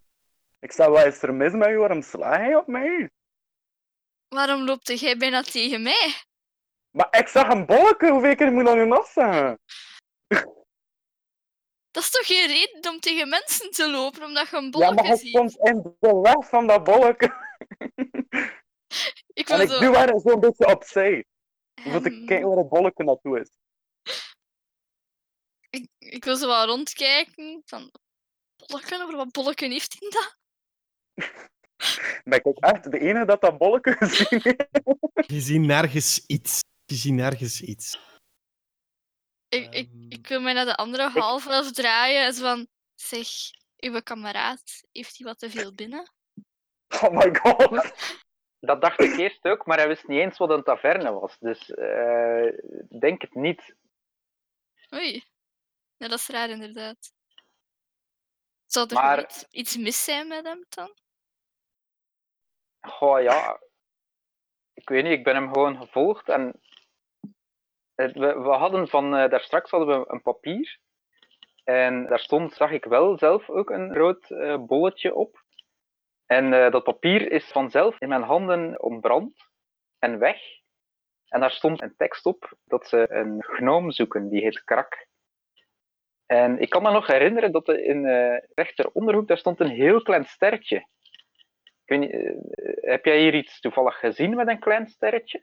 Ik 0.66 0.72
zei, 0.72 0.90
wat 0.90 1.06
is 1.06 1.22
er 1.22 1.34
mis 1.34 1.52
met 1.52 1.68
u? 1.68 1.76
Waarom 1.76 2.02
sla 2.02 2.40
je 2.44 2.58
op 2.58 2.66
mij? 2.66 3.10
Waarom 4.28 4.64
loopt 4.64 5.00
jij 5.00 5.16
bijna 5.16 5.42
tegen 5.42 5.82
mij? 5.82 6.14
Maar 6.90 7.08
ik 7.18 7.28
zag 7.28 7.48
een 7.48 7.66
bolleke, 7.66 8.10
hoeveel 8.10 8.34
keer 8.34 8.52
moet 8.52 8.60
ik 8.60 8.66
dat 8.66 8.76
nu 8.76 8.86
nog 8.86 9.06
zeggen? 9.06 9.58
Dat 11.90 12.02
is 12.02 12.10
toch 12.10 12.26
geen 12.26 12.46
reden 12.46 12.92
om 12.92 13.00
tegen 13.00 13.28
mensen 13.28 13.70
te 13.70 13.90
lopen 13.90 14.24
omdat 14.24 14.48
je 14.48 14.56
een 14.56 14.74
Ja, 14.78 14.90
maar 14.92 15.04
hij 15.04 15.16
ziet? 15.16 15.28
stond 15.28 15.56
in 15.58 15.96
de 16.00 16.20
weg 16.22 16.48
van 16.48 16.66
dat 16.66 16.84
bolleke. 16.84 17.26
Ik 19.32 19.48
En 19.48 19.56
wil 19.56 19.66
ik 19.66 19.72
zo... 19.72 19.80
doe 19.80 19.96
haar 19.96 20.20
zo'n 20.20 20.40
beetje 20.40 20.66
opzij. 20.66 21.24
Om 21.84 22.02
te 22.02 22.24
kijken 22.26 22.48
waar 22.48 22.56
het 22.58 22.68
bolleke 22.68 23.04
naartoe 23.04 23.40
is. 23.40 23.50
Ik, 25.74 25.88
ik 25.98 26.24
wil 26.24 26.36
zo 26.36 26.46
wel 26.46 26.66
rondkijken. 26.66 27.62
Van, 27.64 27.90
bolleken, 28.56 29.02
over 29.02 29.16
wat 29.16 29.32
bolleken 29.32 29.70
heeft 29.70 29.96
hij 29.98 30.08
dat? 30.10 30.36
Ben 32.24 32.38
ik 32.44 32.58
echt 32.58 32.90
de 32.90 32.98
enige 32.98 33.24
dat 33.24 33.40
dat 33.40 33.58
bolleke 33.58 33.96
gezien 33.98 34.40
heeft? 34.42 35.30
Je 35.30 35.40
ziet 35.40 35.60
nergens 35.60 36.26
iets. 36.26 36.60
Je 36.84 36.94
ziet 36.94 37.12
nergens 37.12 37.60
iets. 37.62 37.98
Ik, 39.48 39.74
ik, 39.74 39.88
Ehm. 39.92 40.06
ik 40.08 40.26
wil 40.26 40.40
mij 40.40 40.52
naar 40.52 40.64
de 40.64 40.76
andere 40.76 41.08
half 41.08 41.46
elf 41.46 41.72
draaien 41.72 42.24
en 42.24 42.32
zo 42.32 42.42
van... 42.42 42.66
Zeg, 42.94 43.28
uw 43.76 44.00
kameraad, 44.00 44.82
heeft 44.92 45.18
hij 45.18 45.26
wat 45.26 45.38
te 45.38 45.50
veel 45.50 45.74
binnen? 45.74 46.12
Oh 47.02 47.10
my 47.10 47.34
god. 47.34 47.92
Dat 48.60 48.80
dacht 48.80 49.00
ik 49.00 49.16
eerst 49.16 49.44
ook, 49.44 49.66
maar 49.66 49.78
hij 49.78 49.88
wist 49.88 50.08
niet 50.08 50.18
eens 50.18 50.38
wat 50.38 50.50
een 50.50 50.62
taverne 50.62 51.12
was. 51.12 51.38
Dus 51.38 51.70
eh, 51.70 52.46
denk 53.00 53.22
het 53.22 53.34
niet. 53.34 53.74
Oei. 54.94 55.24
Ja, 55.96 56.08
dat 56.08 56.18
is 56.18 56.28
raar 56.28 56.48
inderdaad. 56.48 57.12
Zou 58.66 58.86
er 58.88 58.94
Maar- 58.94 59.22
iets, 59.22 59.46
iets 59.50 59.76
mis 59.76 60.04
zijn 60.04 60.28
met 60.28 60.44
hem 60.44 60.64
dan? 60.68 60.94
Goh 62.80 63.22
ja, 63.22 63.60
ik 64.72 64.88
weet 64.88 65.02
niet, 65.04 65.12
ik 65.12 65.24
ben 65.24 65.34
hem 65.34 65.52
gewoon 65.52 65.76
gevolgd 65.76 66.28
en 66.28 66.60
het- 67.94 68.12
we, 68.12 68.40
we 68.40 68.48
hadden 68.48 68.88
van, 68.88 69.16
eh 69.16 69.30
daar 69.30 69.40
straks 69.40 69.70
hadden 69.70 70.00
we 70.00 70.10
een 70.12 70.22
papier 70.22 70.78
en 71.64 72.06
daar 72.06 72.18
stond, 72.18 72.52
zag 72.54 72.70
ik 72.70 72.84
wel 72.84 73.18
zelf 73.18 73.50
ook 73.50 73.70
een 73.70 73.94
rood 73.94 74.30
eh, 74.30 74.58
bolletje 74.64 75.14
op. 75.14 75.42
En 76.26 76.52
eh, 76.52 76.70
dat 76.72 76.84
papier 76.84 77.32
is 77.32 77.44
vanzelf 77.44 78.00
in 78.00 78.08
mijn 78.08 78.22
handen 78.22 78.82
ontbrand 78.82 79.48
en 79.98 80.18
weg. 80.18 80.40
En 81.28 81.40
daar 81.40 81.50
stond 81.50 81.82
een 81.82 81.96
tekst 81.96 82.26
op 82.26 82.52
dat 82.64 82.88
ze 82.88 83.06
een 83.10 83.42
gnoom 83.42 83.90
zoeken, 83.90 84.28
die 84.28 84.40
heet 84.40 84.64
Krak. 84.64 85.06
En 86.26 86.58
ik 86.60 86.70
kan 86.70 86.82
me 86.82 86.90
nog 86.90 87.06
herinneren 87.06 87.52
dat 87.52 87.68
er 87.68 87.84
in 87.84 88.06
eh 88.06 88.36
rechter 88.54 88.90
onderhoek, 88.90 89.28
daar 89.28 89.38
stond 89.38 89.60
een 89.60 89.70
heel 89.70 90.02
klein 90.02 90.24
sterretje. 90.24 90.86
Niet, 91.86 92.10
eh, 92.10 92.32
heb 92.80 93.04
jij 93.04 93.20
hier 93.20 93.34
iets 93.34 93.60
toevallig 93.60 93.98
gezien 93.98 94.34
met 94.34 94.48
een 94.48 94.58
klein 94.60 94.86
sterretje? 94.86 95.42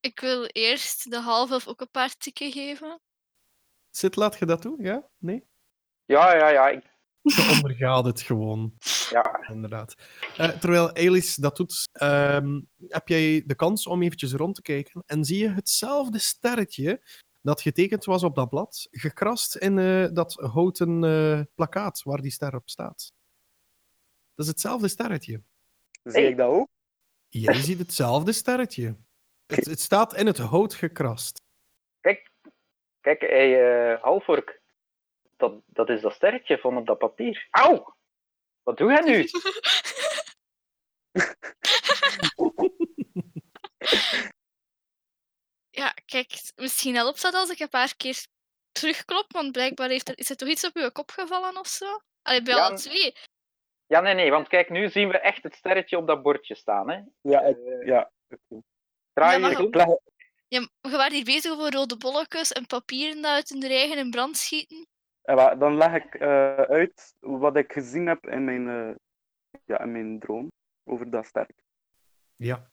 Ik 0.00 0.20
wil 0.20 0.44
eerst 0.44 1.10
de 1.10 1.20
half 1.20 1.68
ook 1.68 1.80
een 1.80 1.90
paar 1.90 2.16
tikken 2.16 2.52
geven. 2.52 3.00
Zit, 3.90 4.16
laat 4.16 4.38
je 4.38 4.46
dat 4.46 4.62
doen? 4.62 4.76
Ja? 4.78 5.08
Nee? 5.18 5.48
Ja, 6.04 6.34
ja, 6.36 6.48
ja. 6.48 6.68
Ik, 6.68 6.84
Je 7.22 7.50
ondergaat 7.62 8.04
het 8.04 8.20
gewoon. 8.20 8.74
ja. 9.10 9.46
Inderdaad. 9.48 9.94
Eh, 10.36 10.48
terwijl 10.48 10.94
Alice 10.94 11.40
dat 11.40 11.56
doet, 11.56 11.88
ehm, 11.92 12.60
heb 12.88 13.08
jij 13.08 13.42
de 13.46 13.54
kans 13.54 13.86
om 13.86 14.02
eventjes 14.02 14.32
rond 14.32 14.54
te 14.54 14.62
kijken 14.62 15.02
en 15.06 15.24
zie 15.24 15.38
je 15.38 15.50
hetzelfde 15.50 16.18
sterretje 16.18 17.02
dat 17.42 17.60
getekend 17.60 18.04
was 18.04 18.22
op 18.22 18.34
dat 18.34 18.48
blad, 18.48 18.88
gekrast 18.90 19.56
in 19.56 19.78
eh, 19.78 20.06
dat 20.12 20.34
houten 20.34 21.04
eh, 21.04 21.40
plakkaat 21.54 22.02
waar 22.02 22.20
die 22.20 22.30
ster 22.30 22.54
op 22.54 22.68
staat. 22.68 23.12
Dat 24.34 24.46
is 24.46 24.46
hetzelfde 24.46 24.88
sterretje. 24.88 25.42
Zie 26.02 26.28
ik 26.28 26.36
dat 26.36 26.48
ook? 26.48 26.68
Jij 27.28 27.54
ziet 27.54 27.78
hetzelfde 27.78 28.32
sterretje. 28.32 28.96
Het, 29.46 29.64
het 29.64 29.80
staat 29.80 30.16
in 30.16 30.26
het 30.26 30.38
hout 30.38 30.74
gekrast. 30.74 31.42
Kijk, 32.00 32.30
kijk 33.00 33.20
hey, 33.20 33.92
eh, 33.92 34.02
Halvork. 34.02 34.60
Dat, 35.36 35.54
dat 35.66 35.88
is 35.88 36.00
dat 36.00 36.12
sterretje 36.12 36.58
van 36.58 36.76
op 36.76 36.86
dat 36.86 36.98
papier. 36.98 37.48
Auw! 37.50 37.96
Wat 38.62 38.76
doe 38.76 38.90
jij 38.90 39.00
nu? 39.00 39.26
Ja, 45.80 45.94
kijk, 46.04 46.52
misschien 46.56 46.94
helpt 46.94 47.22
dat 47.22 47.34
als 47.34 47.50
ik 47.50 47.58
een 47.60 47.68
paar 47.68 47.96
keer 47.96 48.26
terugklop, 48.72 49.32
want 49.32 49.52
blijkbaar 49.52 49.88
heeft 49.88 50.08
er, 50.08 50.18
is 50.18 50.30
er 50.30 50.36
toch 50.36 50.48
iets 50.48 50.66
op 50.66 50.74
uw 50.76 50.90
kop 50.90 51.10
gevallen 51.10 51.56
of 51.58 51.66
zo? 51.66 52.00
Allee, 52.22 52.42
bij 52.42 52.54
Ja, 52.54 52.66
alle 52.66 52.76
twee. 52.76 53.14
Ja, 53.86 54.00
nee, 54.00 54.14
nee, 54.14 54.30
want 54.30 54.48
kijk, 54.48 54.70
nu 54.70 54.88
zien 54.88 55.08
we 55.08 55.18
echt 55.18 55.42
het 55.42 55.54
sterretje 55.54 55.96
op 55.96 56.06
dat 56.06 56.22
bordje 56.22 56.54
staan. 56.54 56.90
Hè. 56.90 57.00
Ja, 57.20 57.40
ik, 57.40 57.56
Eh, 57.58 57.86
ja. 57.86 58.10
draai 59.12 59.40
Ja, 59.40 59.48
je 59.48 59.98
Ja, 60.48 60.68
je 60.80 60.90
waren 60.90 61.12
hier 61.12 61.24
bezig 61.24 61.52
over 61.52 61.72
rode 61.72 61.96
bolletjes 61.96 62.52
en 62.52 62.66
papieren 62.66 63.22
dat 63.22 63.30
uit 63.32 63.48
hun 63.48 63.62
eigen 63.62 63.98
in 63.98 64.10
brand 64.10 64.36
schieten. 64.36 64.86
wa- 65.22 65.54
dan 65.54 65.76
leg 65.76 65.94
ik 66.04 66.14
eh, 66.14 66.54
uit 66.56 67.14
wat 67.20 67.56
ik 67.56 67.72
gezien 67.72 68.06
heb 68.06 68.26
in 68.26 68.44
mijn, 68.44 68.68
eh, 68.68 68.94
ja, 69.64 69.80
in 69.80 69.92
mijn 69.92 70.18
droom 70.18 70.48
over 70.84 71.10
dat 71.10 71.26
sterk. 71.26 71.52
Ja. 72.36 72.70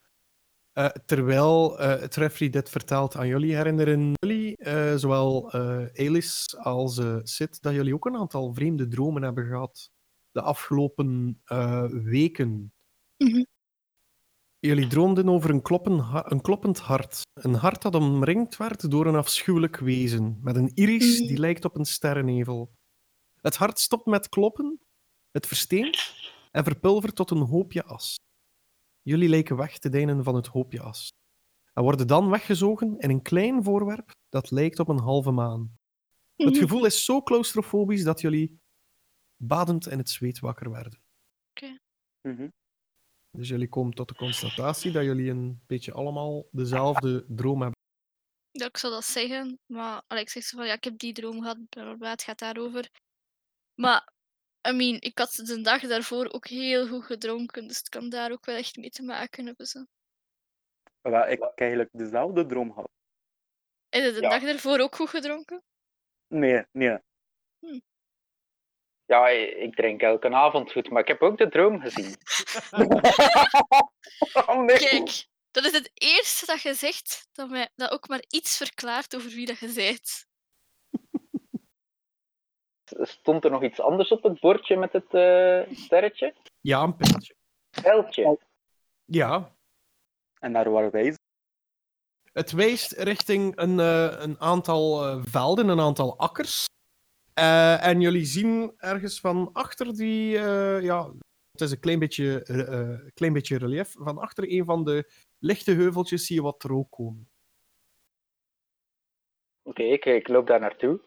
Eh, 0.78 0.86
terwijl 0.86 1.80
eh 1.80 2.00
het 2.00 2.16
referee 2.16 2.50
dit 2.50 2.70
vertelt 2.70 3.16
aan 3.16 3.28
jullie, 3.28 3.56
herinneren 3.56 4.12
jullie, 4.13 4.58
eh, 4.58 4.96
zowel 4.96 5.52
Alice 5.96 6.58
als 6.58 7.02
Sid, 7.24 7.62
dat 7.62 7.74
jullie 7.74 7.94
ook 7.94 8.06
een 8.06 8.18
aantal 8.18 8.54
vreemde 8.54 8.88
dromen 8.88 9.22
hebben 9.22 9.46
gehad 9.46 9.92
de 10.32 10.42
afgelopen 10.42 11.42
weken. 12.04 12.74
Mhm. 13.18 13.44
Jullie 14.60 14.88
droomden 14.88 15.30
over 15.30 15.50
een, 15.50 15.62
kloppen 15.62 16.06
een 16.32 16.42
kloppend 16.42 16.80
hart. 16.80 17.22
Een 17.34 17.54
hart 17.54 17.82
dat 17.82 17.96
omringd 17.96 18.58
werd 18.58 18.92
door 18.92 19.06
een 19.06 19.16
afschuwelijk 19.16 19.78
wezen, 19.78 20.38
met 20.42 20.56
een 20.56 20.72
iris 20.74 21.20
Mhm. 21.20 21.28
die 21.28 21.38
lijkt 21.40 21.66
op 21.66 21.76
een 21.78 21.86
sterrennevel. 21.86 22.72
Het 23.42 23.56
hart 23.56 23.80
stopt 23.80 24.06
met 24.06 24.30
kloppen, 24.30 24.80
het 25.32 25.48
versteent 25.48 26.13
en 26.52 26.63
verpulvert 26.63 27.16
tot 27.16 27.32
een 27.32 27.46
hoopje 27.46 27.84
as. 27.84 28.16
Jullie 29.08 29.30
lijken 29.30 29.56
weg 29.56 29.78
te 29.78 29.89
deinen 29.89 30.24
van 30.24 30.36
het 30.36 30.48
hoopje 30.48 30.82
as. 30.82 31.13
En 31.74 31.84
worden 31.84 32.08
dan 32.08 32.30
weggezogen 32.30 32.98
in 33.00 33.10
een 33.10 33.22
klein 33.22 33.63
voorwerp 33.63 34.12
dat 34.30 34.52
lijkt 34.52 34.80
op 34.80 34.88
een 34.88 35.00
halve 35.00 35.32
maan. 35.32 35.78
Het 36.36 36.50
Mhm. 36.50 36.60
gevoel 36.60 36.86
is 36.86 37.06
zo 37.06 37.22
claustrofobisch 37.22 38.04
dat 38.04 38.22
jullie 38.22 38.60
badend 39.36 39.88
in 39.88 39.98
het 39.98 40.10
zweet 40.10 40.39
wakker 40.39 40.72
werden. 40.72 41.02
Mhm. 42.22 42.50
Dus 43.32 43.48
jullie 43.48 43.70
komen 43.70 43.93
tot 43.93 44.08
de 44.08 44.15
constatatie 44.15 44.91
dat 44.91 45.04
jullie 45.04 45.30
een 45.30 45.62
beetje 45.67 45.93
allemaal 45.93 46.48
dezelfde 46.52 47.26
droom 47.28 47.62
hebben. 47.62 47.80
Ja, 48.52 48.65
ik 48.65 48.78
zou 48.78 48.93
dat 48.93 49.06
zeggen, 49.06 49.60
maar 49.65 50.04
Alex 50.08 50.32
zegt 50.32 50.46
zo 50.48 50.58
van 50.58 50.67
ja, 50.67 50.74
ik 50.74 50.84
heb 50.84 50.98
die 50.98 51.13
droom 51.13 51.41
gehad, 51.41 51.58
bla, 51.70 51.84
bla, 51.84 51.96
bla, 51.96 52.10
het 52.10 52.24
gaat 52.24 52.39
daarover. 52.39 52.89
Maar, 53.74 54.13
I 54.69 54.71
mean, 54.71 54.97
ik 54.99 55.17
had 55.17 55.34
de 55.34 55.62
dag 55.62 55.82
daarvoor 55.82 56.30
ook 56.32 56.47
heel 56.47 56.88
goed 56.88 57.06
gedronken, 57.06 57.67
dus 57.67 57.77
het 57.77 57.89
kan 57.89 58.10
daar 58.10 58.32
ook 58.32 58.45
wel 58.45 58.56
echt 58.56 58.77
mee 58.77 58.89
te 58.89 59.03
maken 59.03 59.45
hebben. 59.45 59.65
Zo. 59.65 59.86
Wel, 61.01 61.27
ik 61.27 61.39
heb 61.39 61.51
eigenlijk 61.56 61.89
dezelfde 61.91 62.45
droom 62.45 62.73
gehad. 62.73 62.89
Heb 63.89 64.03
je 64.03 64.12
de 64.12 64.21
Ja. 64.21 64.30
dag 64.30 64.41
daarvoor 64.41 64.80
ook 64.80 64.95
goed 64.95 65.10
gedronken? 65.10 65.63
Nee, 66.27 66.65
nee. 66.71 66.97
Ja, 69.06 69.27
ik 69.30 69.75
drink 69.75 70.01
elke 70.01 70.30
avond 70.30 70.71
goed, 70.71 70.89
maar 70.89 71.01
ik 71.01 71.08
heb 71.08 71.21
ook 71.21 71.38
de 71.38 71.49
droom 71.49 71.82
gezien. 71.82 72.15
oh 74.49 74.62
nee. 74.62 74.77
Kijk, 74.77 75.27
dat 75.51 75.65
is 75.65 75.71
het 75.71 75.91
eerste 75.93 76.45
dat 76.45 76.62
je 76.62 76.73
zegt 76.73 77.27
dat, 77.32 77.49
mij, 77.49 77.69
dat 77.75 77.91
ook 77.91 78.08
maar 78.08 78.23
iets 78.30 78.58
verklaart 78.58 79.15
over 79.15 79.30
wie 79.30 79.45
dat 79.45 79.60
je 79.60 79.73
bent. 79.73 80.27
Stond 82.95 83.43
er 83.45 83.52
nog 83.52 83.63
iets 83.63 83.80
anders 83.80 84.10
op 84.12 84.23
het 84.23 84.39
bordje 84.39 84.78
met 84.78 84.93
het 84.93 85.13
eh, 85.13 85.76
sterretje? 85.76 86.34
Ja, 86.62 86.82
een 86.84 86.95
pijltje. 86.95 87.36
Pijltje. 87.82 88.39
Ja, 89.06 89.56
En 90.39 90.52
naar 90.52 90.71
waar 90.71 90.91
wijzen? 90.91 91.15
het 92.34 92.52
wijst 92.52 92.91
richting 92.91 93.58
een, 93.58 93.80
eh, 93.80 94.15
een 94.19 94.39
aantal 94.39 95.06
eh, 95.06 95.21
velden, 95.23 95.67
een 95.67 95.80
aantal 95.80 96.17
akkers. 96.17 96.65
Eh, 97.34 97.86
en 97.86 98.02
jullie 98.02 98.26
zien 98.26 98.73
ergens 98.78 99.19
van 99.19 99.50
achter 99.54 99.95
die, 99.95 100.38
eh, 100.38 100.82
ja, 100.82 101.12
het 101.52 101.62
is 101.62 101.71
een 101.71 101.80
klein 101.80 102.00
beetje, 102.00 102.41
klein 103.13 103.34
beetje 103.34 103.58
relief. 103.58 103.91
Van 103.97 104.17
achter 104.17 104.52
een 104.52 104.65
van 104.65 104.84
de 104.84 105.12
lichte 105.39 105.71
heuveltjes 105.71 106.26
zie 106.26 106.36
je 106.36 106.41
wat 106.41 106.63
rook 106.63 106.91
komen. 106.91 107.30
Oké, 109.63 109.84
ik, 109.84 110.06
ik 110.06 110.28
loop 110.28 110.47
daar 110.47 110.60
naartoe. 110.60 111.00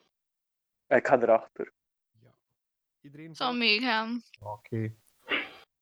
Ik 0.99 1.07
ga 1.07 1.21
erachter. 1.21 1.73
Iedereen? 3.01 3.31
Ik 3.31 3.37
zal 3.37 3.55
meegaan. 3.55 4.23
Oké. 4.41 4.95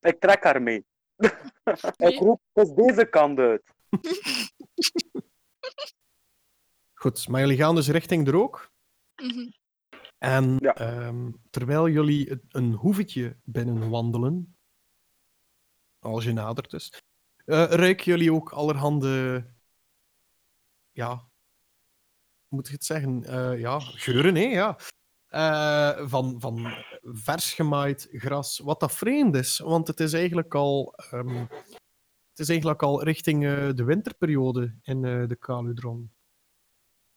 Ik 0.00 0.20
trek 0.20 0.44
haar 0.44 0.62
mee. 0.62 0.86
Nee. 1.16 1.30
ik 2.12 2.18
roep, 2.18 2.40
het 2.52 2.68
is 2.68 2.74
deze 2.74 3.04
kant 3.08 3.38
uit. 3.38 3.74
Goed, 6.94 7.28
maar 7.28 7.40
jullie 7.40 7.56
gaan 7.56 7.74
dus 7.74 7.88
richting 7.88 8.24
de 8.24 8.30
rook. 8.30 8.72
Mhm. 9.16 9.50
En 10.18 10.56
Ja. 10.60 10.74
ehm, 10.74 11.30
terwijl 11.50 11.88
jullie 11.88 12.40
een 12.48 12.72
hoevetje 12.72 13.36
binnenwandelen, 13.44 14.56
als 15.98 16.24
je 16.24 16.32
nadert 16.32 16.70
dus, 16.70 17.02
eh, 17.44 17.64
ruiken 17.64 18.04
jullie 18.04 18.32
ook 18.32 18.50
allerhande, 18.52 19.44
ja, 20.92 21.08
hoe 21.14 21.28
moet 22.58 22.66
ik 22.66 22.72
het 22.72 22.84
zeggen, 22.84 23.24
Eh, 23.24 23.58
ja, 23.60 23.78
geuren, 23.80 24.34
hè, 24.34 24.42
ja. 24.42 24.78
Eh, 25.28 26.08
van, 26.08 26.40
van 26.40 26.74
vers 27.02 27.52
gemaaid 27.52 28.08
gras, 28.12 28.58
wat 28.58 28.80
dat 28.80 28.92
vreemd 28.92 29.34
is, 29.34 29.58
want 29.58 29.86
het 29.86 30.00
is 30.00 30.12
eigenlijk 30.12 30.54
al, 30.54 30.94
ehm, 31.10 31.36
het 32.30 32.38
is 32.38 32.48
eigenlijk 32.48 32.82
al 32.82 33.02
richting 33.02 33.44
eh, 33.44 33.68
de 33.74 33.84
winterperiode 33.84 34.74
in 34.82 35.04
eh, 35.04 35.28
de 35.28 35.38
Caludron. 35.38 36.12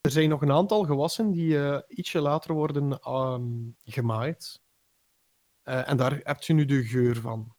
Er 0.01 0.11
zijn 0.11 0.29
nog 0.29 0.41
een 0.41 0.51
aantal 0.51 0.83
gewassen 0.83 1.31
die 1.31 1.87
ietsje 1.87 2.21
later 2.21 2.53
worden 2.53 2.99
ehm, 2.99 3.43
gemaaid. 3.83 4.61
En 5.63 5.97
daar 5.97 6.19
heb 6.23 6.41
je 6.41 6.53
nu 6.53 6.65
de 6.65 6.83
geur 6.83 7.15
van. 7.15 7.55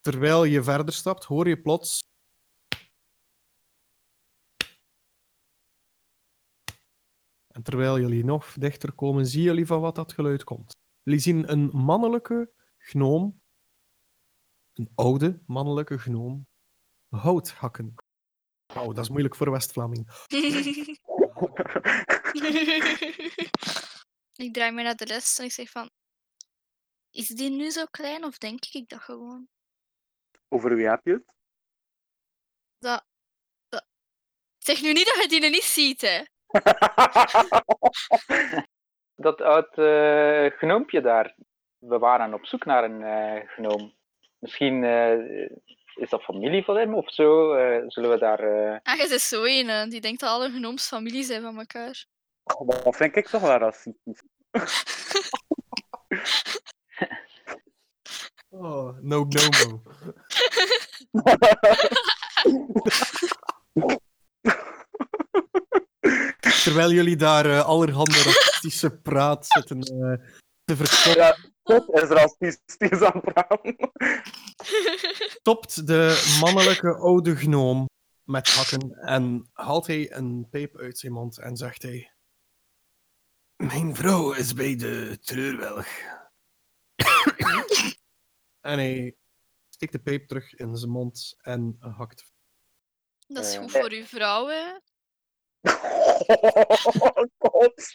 Terwijl 0.00 0.44
je 0.44 0.62
verder 0.62 0.94
stapt, 0.94 1.24
hoor 1.24 1.48
je 1.48 1.60
plots. 1.60 2.00
En 7.50 7.62
terwijl 7.62 8.00
jullie 8.00 8.24
nog 8.24 8.52
dichter 8.52 8.92
komen, 8.92 9.26
zien 9.26 9.42
jullie 9.42 9.66
van 9.66 9.80
wat 9.80 9.94
dat 9.94 10.12
geluid 10.12 10.44
komt. 10.44 10.76
Jullie 11.02 11.20
zien 11.20 11.50
een 11.50 11.66
mannelijke 11.66 12.52
gnoom, 12.78 13.42
een 14.72 14.90
oude 14.94 15.42
mannelijke 15.46 15.98
gnoom, 15.98 16.46
hout 17.08 17.50
hakken. 17.50 17.94
Wauw, 18.66 18.92
dat 18.92 19.04
is 19.04 19.10
moeilijk 19.10 19.36
voor 19.36 19.50
West-Vlaming. 19.50 20.06
ik 24.44 24.52
draai 24.52 24.72
me 24.72 24.82
naar 24.82 24.96
de 24.96 25.04
rest 25.04 25.38
en 25.38 25.44
ik 25.44 25.52
zeg 25.52 25.70
van... 25.70 25.90
Is 27.10 27.28
die 27.28 27.50
nu 27.50 27.70
zo 27.70 27.84
klein 27.84 28.24
of 28.24 28.38
denk 28.38 28.64
ik 28.64 28.88
dat 28.88 29.00
gewoon? 29.00 29.48
Over 30.48 30.76
wie 30.76 30.88
heb 30.88 31.04
je 31.04 31.12
het? 31.12 31.34
Dat... 32.78 33.04
dat... 33.68 33.86
Zeg 34.58 34.82
nu 34.82 34.92
niet 34.92 35.06
dat 35.06 35.22
je 35.22 35.40
die 35.40 35.50
niet 35.50 35.62
ziet, 35.62 36.00
hè. 36.00 36.24
Dat 39.16 39.40
oud 39.40 39.78
eh 39.78 40.46
gnoompje 40.58 41.00
daar. 41.00 41.34
We 41.78 41.98
waren 41.98 42.34
op 42.34 42.46
zoek 42.46 42.64
naar 42.64 42.84
een 42.84 43.02
eh 43.02 43.48
gnoom. 43.48 43.94
Misschien 44.38 44.84
eh, 44.84 45.48
is 45.94 46.10
dat 46.10 46.22
familie 46.22 46.64
van 46.64 46.76
hem 46.76 46.94
of 46.94 47.12
zo. 47.12 47.52
Eh, 47.52 47.82
zullen 47.86 48.10
we 48.10 48.18
daar. 48.18 48.38
eh, 48.40 48.78
Ah, 48.82 48.96
je 48.98 49.14
is 49.14 49.28
zo 49.28 49.44
een, 49.44 49.68
hè, 49.68 49.86
die 49.86 50.00
denkt 50.00 50.20
dat 50.20 50.30
alle 50.30 50.50
gnooms 50.50 50.86
familie 50.86 51.22
zijn 51.22 51.42
van 51.42 51.58
elkaar. 51.58 52.04
Oh, 52.42 52.68
Dat 52.68 52.96
vind 52.96 53.16
ik 53.16 53.28
toch 53.28 53.40
wel 53.42 53.56
racistisch. 53.56 54.22
Oh, 58.52 58.96
no, 59.00 59.26
no, 59.28 59.40
no. 59.60 59.82
Terwijl 66.62 66.92
jullie 66.92 67.16
daar 67.16 67.46
eh, 67.46 67.64
allerhande 67.64 68.22
racistische 68.22 68.90
praat 68.90 69.46
zitten 69.46 69.80
eh, 69.80 70.28
te 70.64 70.76
verkopen, 70.76 71.22
Ja, 71.22 71.36
dat 71.62 72.02
is 72.02 72.08
racistisch 72.08 73.02
aan 73.02 73.20
het 73.22 73.32
praten. 73.32 73.76
stopt 75.40 75.86
de 75.86 76.36
mannelijke 76.40 76.94
oude 76.94 77.36
gnoom 77.36 77.88
met 78.24 78.48
hakken 78.48 78.92
en 78.92 79.48
haalt 79.52 79.86
hij 79.86 80.12
een 80.12 80.46
pijp 80.50 80.76
uit 80.76 80.98
zijn 80.98 81.12
mond 81.12 81.38
en 81.38 81.56
zegt 81.56 81.82
hij... 81.82 82.12
Mijn 83.56 83.94
vrouw 83.94 84.32
is 84.32 84.54
bij 84.54 84.76
de 84.76 85.18
treurwelg. 85.20 85.86
en 88.60 88.78
hij 88.78 89.16
steekt 89.70 89.92
de 89.92 89.98
pijp 89.98 90.28
terug 90.28 90.54
in 90.54 90.76
zijn 90.76 90.90
mond 90.90 91.36
en 91.40 91.76
hakt. 91.78 92.32
Dat 93.26 93.44
is 93.44 93.56
goed 93.56 93.70
voor 93.70 93.90
uw 93.90 94.04
vrouw, 94.04 94.46
hè? 94.46 94.78
Oh, 95.62 97.24
god. 97.38 97.94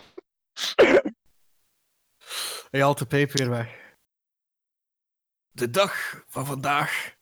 Hij 2.69 2.81
haalt 2.81 2.97
de 2.97 3.05
pijp 3.05 3.31
weer 3.31 3.49
weg. 3.49 3.97
De 5.49 5.69
dag 5.69 6.23
van 6.27 6.45
vandaag 6.45 7.15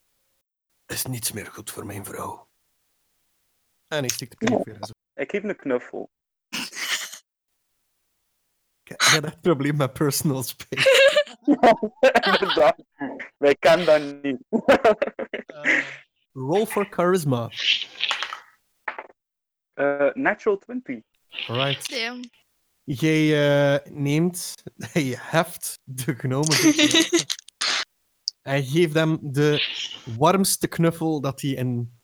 is 0.86 1.06
niets 1.06 1.32
meer 1.32 1.46
goed 1.46 1.72
voor 1.72 1.86
mijn 1.86 2.06
vrouw. 2.06 2.50
En 3.88 4.00
hij 4.00 4.10
steekt 4.10 4.40
de 4.40 4.46
pijp 4.46 4.66
weer 4.66 4.76
in 4.76 4.84
zijn 4.84 4.98
Ik 5.14 5.32
geef 5.32 5.44
een 5.44 5.56
knuffel. 5.56 6.12
Ik 8.84 8.90
heb 8.90 9.02
echt 9.02 9.24
een 9.24 9.40
probleem 9.40 9.76
met 9.76 9.94
personal 9.94 10.44
space. 10.44 11.02
Inderdaad. 12.32 12.84
Wij 13.38 13.56
kennen 13.56 13.86
dat 13.86 14.22
niet. 14.24 14.42
Roll 16.34 16.66
for 16.66 16.88
charisma. 16.90 17.50
Eh, 19.74 20.10
natural 20.14 20.58
20. 20.58 21.02
Alright. 21.48 21.90
Damn. 21.90 22.20
Jij 22.84 23.76
eh, 23.76 23.92
neemt, 23.94 24.54
je 24.94 25.16
heft 25.20 25.80
de 25.84 26.16
genomen 26.16 26.58
en 28.42 28.64
geeft 28.64 28.94
hem 28.94 29.18
de 29.22 29.64
warmste 30.18 30.68
knuffel 30.68 31.22
dat 31.22 31.42
hij 31.42 31.50
in 31.52 32.00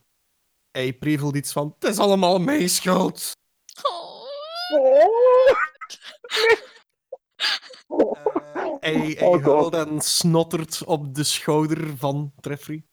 hij 0.72 0.94
prevelt 0.94 1.36
iets 1.36 1.52
van: 1.52 1.76
Het 1.80 1.90
is 1.90 1.98
allemaal 1.98 2.40
mijn 2.40 2.70
schuld. 2.70 3.32
Oh. 3.82 4.28
Eh, 7.90 8.36
hij 8.80 8.94
hij 8.94 9.28
Oh, 9.28 9.44
huilt 9.44 9.76
en 9.76 10.02
snottert 10.02 10.84
op 10.86 11.16
de 11.16 11.24
schouder 11.24 11.98
van 11.98 12.32
Treffrey. 12.40 12.84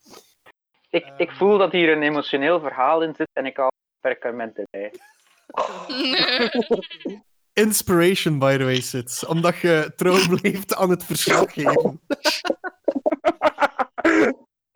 Ik, 0.90 1.12
ik 1.16 1.30
voel 1.30 1.58
dat 1.58 1.72
hier 1.72 1.92
een 1.92 2.02
emotioneel 2.02 2.60
verhaal 2.60 3.02
in 3.02 3.14
zit 3.14 3.28
en 3.32 3.46
ik 3.46 3.56
haal 3.56 3.72
perkamenten 4.00 4.66
bij. 4.70 4.92
Inspiration, 7.64 8.38
by 8.38 8.56
the 8.56 8.64
way, 8.64 8.80
Sid. 8.80 9.26
Omdat 9.26 9.58
je 9.58 9.92
trouw 9.96 10.26
bleef 10.36 10.72
aan 10.72 10.90
het 10.90 11.04
verslag 11.04 11.52
geven. 11.52 12.00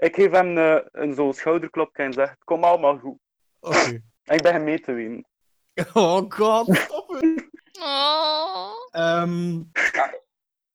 ik 0.06 0.14
geef 0.14 0.30
hem 0.30 0.58
eh, 0.58 0.76
een 0.92 1.14
zo'n 1.14 1.34
schouderklopje 1.34 2.02
en 2.02 2.12
zeg: 2.12 2.36
Kom 2.44 2.64
allemaal 2.64 2.98
goed. 2.98 3.18
Oké. 3.60 4.00
En 4.24 4.36
ik 4.36 4.42
begin 4.42 4.64
mee 4.64 4.80
te 4.80 4.92
wenen. 4.92 5.24
Oh 5.92 6.22
god, 6.28 6.76
stop 6.76 7.08
het. 7.08 7.48
Oh. 7.80 8.70
Ehm, 8.90 9.62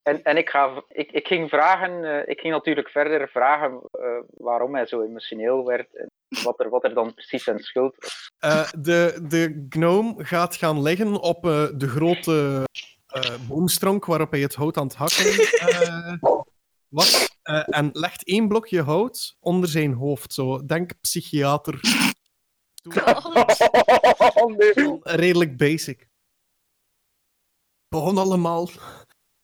En, 0.06 0.22
en 0.22 0.36
ik, 0.36 0.48
ga, 0.50 0.84
ik, 0.88 1.10
ik 1.12 1.26
ging 1.26 1.48
vragen, 1.48 2.04
eh, 2.04 2.28
ik 2.28 2.40
ging 2.40 2.52
natuurlijk 2.54 2.88
verder 2.88 3.28
vragen 3.28 3.80
eh, 3.90 4.18
waarom 4.30 4.74
hij 4.74 4.86
zo 4.86 5.02
emotioneel 5.02 5.64
werd 5.64 5.96
en 5.96 6.10
wat 6.44 6.60
er, 6.60 6.68
wat 6.68 6.84
er 6.84 6.94
dan 6.94 7.14
precies 7.14 7.44
zijn 7.44 7.58
schuld 7.58 7.94
was. 7.98 8.30
eh, 8.38 8.68
de, 8.78 9.24
de 9.28 9.66
gnome 9.68 10.24
gaat 10.24 10.56
gaan 10.56 10.82
liggen 10.82 11.20
op 11.20 11.44
eh, 11.46 11.66
de 11.76 11.88
grote 11.88 12.64
eh, 13.06 13.34
boomstronk 13.48 14.04
waarop 14.04 14.30
hij 14.30 14.40
het 14.40 14.54
hout 14.54 14.76
aan 14.76 14.86
het 14.86 14.96
hakken 14.96 15.24
eh, 15.58 16.14
was. 16.88 17.38
eh, 17.42 17.62
en 17.66 17.88
legt 17.92 18.24
één 18.24 18.48
blokje 18.48 18.82
hout 18.82 19.36
onder 19.40 19.68
zijn 19.68 19.92
hoofd. 19.92 20.32
Zo, 20.32 20.64
denk 20.66 21.00
psychiater. 21.00 21.80
Oh, 24.34 24.56
nee. 24.56 24.98
Redelijk 25.02 25.56
basic. 25.56 26.08
Begon 27.88 28.18
allemaal 28.18 28.68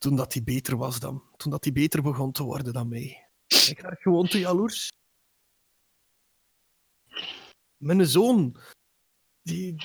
toen 0.02 0.16
dat 0.16 0.32
hij 0.32 0.42
beter 0.42 0.76
was 0.76 0.98
dan. 0.98 1.22
Toen 1.36 1.50
dat 1.50 1.64
hij 1.64 1.72
beter 1.72 2.02
begon 2.02 2.32
te 2.32 2.42
worden 2.42 2.72
dan 2.72 2.88
mij. 2.88 3.28
Ik 3.46 3.80
werd 3.80 4.00
gewoon 4.00 4.26
te 4.26 4.38
jaloers. 4.38 4.92
Mijn 7.76 8.06
zoon, 8.06 8.56
die. 9.42 9.82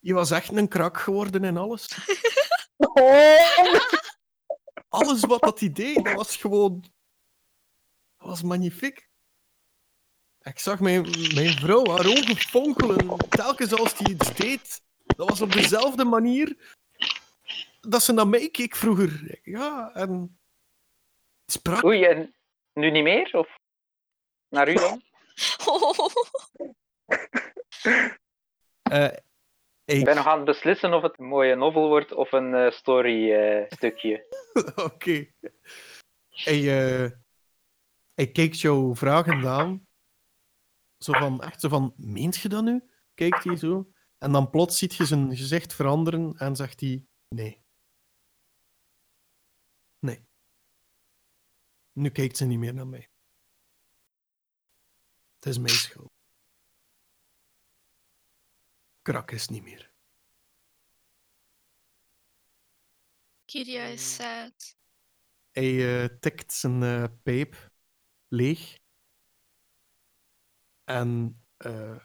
die 0.00 0.14
was 0.14 0.30
echt 0.30 0.52
een 0.52 0.68
krak 0.68 0.98
geworden 0.98 1.44
en 1.44 1.56
alles. 1.56 1.88
Alles 4.88 5.20
wat 5.20 5.40
dat 5.40 5.60
hij 5.60 5.72
deed, 5.72 6.04
dat 6.04 6.14
was 6.14 6.36
gewoon. 6.36 6.80
Dat 8.18 8.28
was 8.28 8.42
magnifiek. 8.42 9.08
Ik 10.40 10.58
zag 10.58 10.80
mijn, 10.80 11.00
mijn 11.34 11.58
vrouw 11.58 11.86
haar 11.86 12.06
ogen 12.06 12.36
fonkelen. 12.36 13.18
Telkens 13.28 13.72
als 13.72 13.98
hij 13.98 14.12
iets 14.12 14.34
deed, 14.34 14.82
dat 15.06 15.28
was 15.28 15.40
op 15.40 15.52
dezelfde 15.52 16.04
manier 16.04 16.76
dat 17.88 18.02
ze 18.02 18.12
naar 18.12 18.28
mij 18.28 18.48
keek 18.50 18.74
vroeger. 18.76 19.38
Ja, 19.42 19.90
en. 19.94 20.38
Sprak. 21.52 21.84
Oei, 21.84 22.04
en 22.04 22.34
nu 22.72 22.90
niet 22.90 23.02
meer? 23.02 23.36
Of 23.36 23.56
naar 24.48 24.68
u 24.68 24.74
dan? 24.74 25.02
Eh, 28.82 29.04
Ik 29.84 29.96
ik- 29.98 30.04
ben 30.04 30.16
nog 30.16 30.26
aan 30.26 30.36
het 30.36 30.44
beslissen 30.46 30.94
of 30.94 31.02
het 31.02 31.18
een 31.18 31.24
mooie 31.26 31.54
novel 31.54 31.88
wordt 31.88 32.12
of 32.12 32.32
een 32.32 32.54
eh, 32.54 32.70
story 32.70 33.32
eh, 33.32 33.64
stukje. 33.68 34.26
Oké. 34.92 35.26
Hij, 36.28 36.58
eh, 37.04 37.10
hij 38.14 38.30
kijkt 38.32 38.60
jou 38.60 38.96
vragend 38.96 39.44
aan. 39.46 39.86
Zo 40.98 41.12
van, 41.12 41.42
echt 41.42 41.60
zo 41.60 41.68
van, 41.68 41.94
meent 41.96 42.36
je 42.36 42.48
dat 42.48 42.64
nu? 42.64 42.82
Kijkt 43.14 43.44
hij 43.44 43.56
zo. 43.56 43.90
En 44.18 44.32
dan 44.32 44.50
plots 44.50 44.78
ziet 44.78 44.94
je 44.94 45.04
zijn 45.04 45.36
gezicht 45.36 45.74
veranderen 45.74 46.34
en 46.36 46.56
zegt 46.56 46.80
hij. 46.80 47.04
Nee. 47.28 47.64
Nu 51.96 52.10
kijkt 52.10 52.36
ze 52.36 52.44
niet 52.44 52.58
meer 52.58 52.74
naar 52.74 52.86
mij. 52.86 53.08
Het 55.34 55.46
is 55.46 55.58
mijn 55.58 55.74
schuld. 55.74 56.12
Krak 59.02 59.30
is 59.30 59.48
niet 59.48 59.62
meer. 59.62 59.90
Kiria 63.44 63.84
is 63.84 64.14
sad. 64.14 64.76
Hij 65.50 66.02
eh, 66.02 66.18
tikt 66.20 66.52
zijn 66.52 66.82
eh, 66.82 67.04
pijp 67.22 67.70
leeg. 68.28 68.78
En 70.84 71.40
eh, 71.56 71.96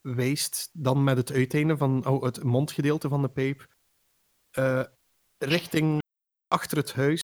wijst 0.00 0.70
dan 0.72 1.04
met 1.04 1.16
het 1.16 1.30
uiteinde 1.30 1.76
van 1.76 2.06
oh, 2.06 2.22
het 2.22 2.42
mondgedeelte 2.42 3.08
van 3.08 3.22
de 3.22 3.30
pijp 3.30 3.76
eh, 4.50 4.84
richting 5.38 5.98
achter 6.48 6.76
het 6.76 6.92
huis, 6.92 7.22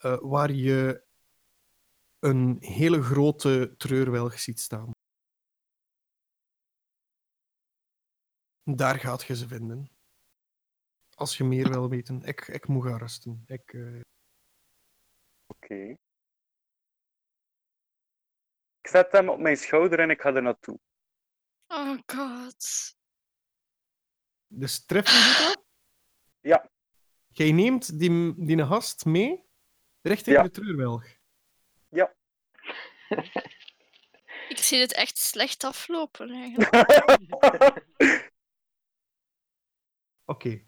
eh, 0.00 0.18
waar 0.20 0.52
je 0.52 1.04
een 2.18 2.56
hele 2.60 3.02
grote 3.02 3.74
treurwelg 3.76 4.38
ziet 4.38 4.60
staan. 4.60 4.90
Daar 8.62 8.98
gaat 8.98 9.24
je 9.24 9.36
ze 9.36 9.48
vinden. 9.48 9.90
Als 11.14 11.36
je 11.36 11.44
meer 11.44 11.68
wil 11.68 11.88
weten. 11.88 12.22
Ik, 12.22 12.48
ik 12.48 12.66
moet 12.66 12.84
gaan 12.84 12.98
rusten. 12.98 13.44
Ik, 13.46 13.72
eh, 13.72 14.00
Oké. 15.46 15.96
Ik 18.80 18.88
zet 18.88 19.12
hem 19.12 19.28
op 19.28 19.38
mijn 19.38 19.56
schouder 19.56 19.98
en 20.00 20.10
ik 20.10 20.20
ga 20.20 20.34
er 20.34 20.42
naartoe. 20.42 20.78
Oh 21.66 21.98
god. 22.06 22.94
Dus 24.46 24.84
treffen 24.84 25.18
je 25.18 25.44
dat? 25.44 25.64
Ja. 26.40 26.70
Jij 27.26 27.52
neemt 27.52 27.98
die, 27.98 28.44
die 28.44 28.66
gast 28.66 29.04
mee 29.04 29.49
richting 30.02 30.36
Ja. 30.36 30.42
de 30.42 30.50
treurwelg. 30.50 31.04
Ik 34.48 34.58
zie 34.58 34.80
het 34.80 34.92
echt 34.94 35.18
slecht 35.18 35.64
aflopen 35.64 36.30
eigenlijk. 36.30 36.74
Oké. 40.24 40.62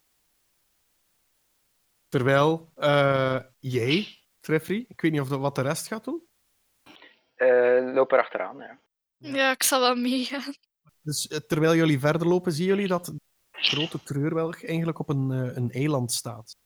Terwijl 2.08 2.72
eh, 2.74 3.38
jij 3.58 4.18
Treffrey, 4.40 4.84
ik 4.88 5.00
weet 5.00 5.12
niet 5.12 5.20
of 5.20 5.28
dat 5.28 5.40
wat 5.40 5.54
de 5.54 5.62
rest 5.62 5.86
gaat 5.86 6.04
doen. 6.04 6.26
Eh, 7.34 7.92
loop 7.94 8.12
er 8.12 8.18
achteraan, 8.18 8.58
ja. 8.58 8.80
Ja, 9.16 9.50
ik 9.50 9.62
zal 9.62 9.80
wel 9.80 9.94
meegaan. 9.94 10.54
Dus 11.00 11.28
eh, 11.28 11.38
terwijl 11.38 11.74
jullie 11.74 11.98
verder 12.00 12.26
lopen, 12.28 12.52
zien 12.52 12.66
jullie 12.66 12.88
dat 12.88 13.04
de 13.04 13.20
grote 13.50 14.02
treurwelg 14.02 14.64
eigenlijk 14.64 14.98
op 14.98 15.08
een, 15.08 15.30
eh, 15.30 15.56
een 15.56 15.70
eiland 15.70 16.12
staat. 16.12 16.56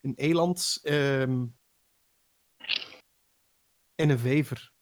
Een 0.00 0.16
eiland 0.16 0.78
ehm, 0.82 1.46
in 4.00 4.10
een 4.10 4.18
vijver. 4.18 4.72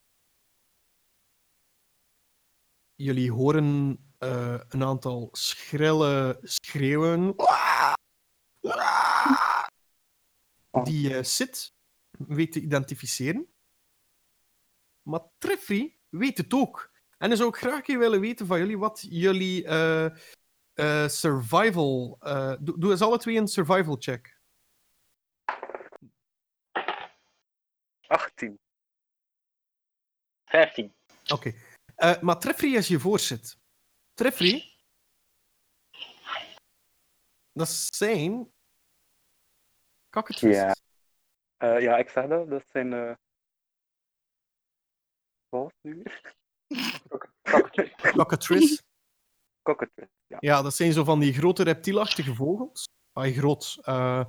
Jullie 2.95 3.33
horen 3.33 3.99
eh, 4.19 4.61
een 4.69 4.85
aantal 4.85 5.29
schrille 5.33 6.39
schreeuwen. 6.43 7.35
Die 10.83 11.17
eh 11.17 11.23
Sid 11.23 11.75
weet 12.11 12.53
te 12.53 12.61
identificeren. 12.61 13.47
Maar 15.03 15.21
Treffrey 15.39 15.99
weet 16.09 16.39
het 16.39 16.55
ook. 16.55 16.91
En 17.19 17.29
dan 17.29 17.39
zou 17.39 17.49
ik 17.49 17.57
graag 17.57 17.87
willen 17.87 18.21
weten 18.21 18.47
van 18.47 18.59
jullie 18.59 18.79
wat 18.79 19.07
jullie 19.11 19.65
eh, 19.65 21.09
survival. 21.09 22.19
doe 22.61 22.91
eens 22.91 23.01
alle 23.01 23.19
twee 23.19 23.37
een 23.37 23.49
survival 23.49 23.97
check. 23.99 24.38
18. 28.09 28.59
15. 30.45 30.95
Oké. 31.33 31.53
Eh, 31.95 32.21
maar 32.21 32.39
Treffrey 32.39 32.77
als 32.77 32.89
je 32.89 33.01
voor 33.01 33.19
zit. 33.19 33.59
Treffrey. 34.15 34.73
Dat 37.53 37.69
zijn. 37.69 38.53
Cockatrices. 40.11 40.57
Ja. 40.57 40.75
Eh, 41.57 41.83
ja, 41.83 41.97
ik 41.97 42.09
zeg 42.09 42.27
dat. 42.27 42.49
Dat 42.51 42.65
zijn. 42.67 42.93
eh 42.93 43.15
Wat 45.49 45.73
nu 45.81 45.95
weer? 45.95 46.35
Cockatrice. 48.13 48.83
Ja. 50.27 50.37
Ja, 50.41 50.63
dat 50.63 50.75
zijn 50.75 50.93
zo 50.93 51.05
van 51.05 51.21
die 51.21 51.33
grote 51.33 51.63
reptielachtige 51.63 52.35
vogels. 52.35 52.89
Ah, 53.13 53.37
groot. 53.37 53.79
eh 53.83 54.25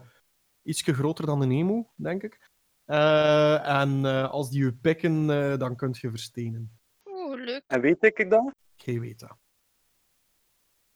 ietsje 0.62 0.94
groter 0.94 1.26
dan 1.26 1.42
een 1.42 1.52
emu, 1.52 1.88
denk 1.96 2.24
ik. 2.24 2.49
Eh, 2.90 3.82
en 3.82 4.06
eh, 4.06 4.30
als 4.30 4.50
die 4.50 4.64
je 4.64 4.74
pikken, 4.74 5.30
eh, 5.30 5.58
dan 5.58 5.76
kun 5.76 5.96
je 6.02 6.10
verstenen. 6.10 6.80
Oeh, 7.06 7.44
leuk. 7.44 7.64
En 7.68 7.82
weet 7.82 8.04
ik 8.04 8.30
dat? 8.30 8.54
Weet 8.86 9.20
dat. 9.20 9.38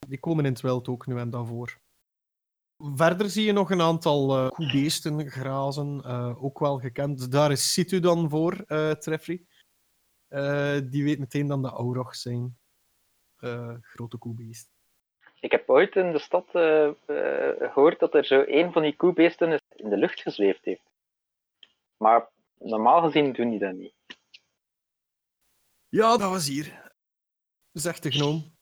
Die 0.07 0.19
komen 0.19 0.45
in 0.45 0.51
het 0.51 0.61
wild 0.61 0.87
ook 0.87 1.07
nu 1.07 1.17
en 1.17 1.29
dan 1.29 1.47
voor. 1.47 1.79
Verder 2.77 3.29
zie 3.29 3.45
je 3.45 3.51
nog 3.51 3.71
een 3.71 3.81
aantal 3.81 4.37
eh 4.37 4.49
koebeesten 4.49 5.29
grazen, 5.29 6.01
eh, 6.05 6.43
ook 6.43 6.59
wel 6.59 6.79
gekend. 6.79 7.31
Daar 7.31 7.51
is 7.51 7.73
Situ 7.73 7.99
dan 7.99 8.29
voor, 8.29 8.63
eh. 8.67 8.91
Eh, 10.27 10.81
die 10.83 11.03
weet 11.03 11.19
meteen 11.19 11.47
dan 11.47 11.61
de 11.61 11.69
Aurochs 11.69 12.21
zijn. 12.21 12.57
Eh, 13.43 13.73
grote 13.81 14.17
koebeesten. 14.17 14.71
Ik 15.39 15.51
heb 15.51 15.69
ooit 15.69 15.95
in 15.95 16.11
de 16.11 16.19
stad 16.19 16.45
eh, 16.51 16.87
eh, 16.87 17.71
gehoord 17.71 17.99
dat 17.99 18.13
er 18.13 18.25
zo 18.25 18.43
een 18.47 18.71
van 18.71 18.81
die 18.81 18.95
koebeesten 18.95 19.51
is 19.51 19.59
in 19.75 19.89
de 19.89 19.97
lucht 19.97 20.21
gezweefd 20.21 20.65
heeft. 20.65 20.92
Maar 21.97 22.29
normaal 22.57 23.01
gezien 23.01 23.33
doen 23.33 23.49
die 23.49 23.59
dat 23.59 23.73
niet. 23.73 23.93
Ja, 25.89 26.17
dat 26.17 26.29
was 26.29 26.47
hier. 26.47 26.91
Zegt 27.71 28.03
de 28.03 28.11
gnoom. 28.11 28.55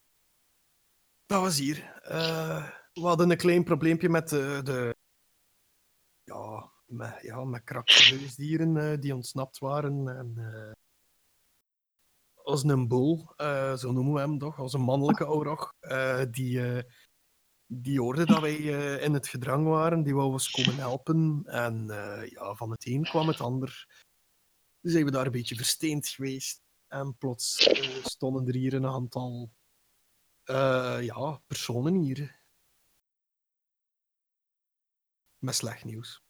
Dat 1.26 1.42
was 1.42 1.58
hier. 1.58 2.00
Eh, 2.04 2.70
we 2.94 3.02
hadden 3.02 3.30
een 3.32 3.38
klein 3.38 3.64
probleempje 3.64 4.10
met 4.10 4.30
de... 4.30 4.62
de 4.64 4.96
ja, 6.24 6.72
met, 6.86 7.22
ja, 7.22 7.44
met 7.44 7.64
eh, 8.78 9.00
die 9.00 9.16
ontsnapt 9.16 9.58
waren. 9.58 10.08
En, 10.08 10.34
eh, 10.38 10.72
als 12.44 12.64
een 12.64 12.88
boel, 12.88 13.34
eh, 13.36 13.76
zo 13.76 13.92
noemen 13.92 14.14
we 14.14 14.20
hem 14.20 14.38
toch, 14.38 14.60
als 14.60 14.74
een 14.74 14.82
mannelijke 14.82 15.26
eh, 15.80 16.22
die, 16.32 16.72
eh, 16.72 16.84
die 17.74 18.00
hoorde 18.00 18.26
dat 18.26 18.40
wij 18.40 18.58
eh, 18.58 19.04
in 19.04 19.14
het 19.14 19.28
gedrang 19.28 19.68
waren. 19.68 20.04
Die 20.04 20.16
wou 20.16 20.32
ons 20.32 20.52
komen 20.52 20.76
helpen. 20.76 21.44
En 21.46 21.90
eh, 21.90 22.30
ja, 22.30 22.56
van 22.56 22.72
het 22.72 22.86
een 22.86 23.04
kwam 23.04 23.28
het 23.28 23.42
ander. 23.42 23.88
Dus 24.82 24.92
zijn 24.92 25.06
we 25.06 25.12
daar 25.12 25.26
een 25.26 25.32
beetje 25.32 25.56
versteend 25.56 26.08
geweest. 26.08 26.62
En 26.88 27.18
plots 27.18 27.68
eh, 27.68 28.04
stonden 28.04 28.48
er 28.48 28.54
hier 28.54 28.74
een 28.74 28.86
aantal 28.86 29.52
ja, 31.02 31.42
personen 31.48 31.96
hier. 31.96 32.40
Met 35.38 35.56
slecht 35.56 35.84
nieuws. 35.84 36.22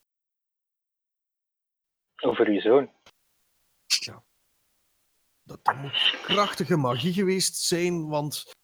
Over 2.16 2.48
uw 2.48 2.60
zoon. 2.60 2.92
Dat, 5.44 5.66
dat 5.66 5.76
moet 5.76 6.20
krachtige 6.24 6.76
magie 6.76 7.14
geweest 7.14 7.56
zijn, 7.56 8.08
want... 8.08 8.60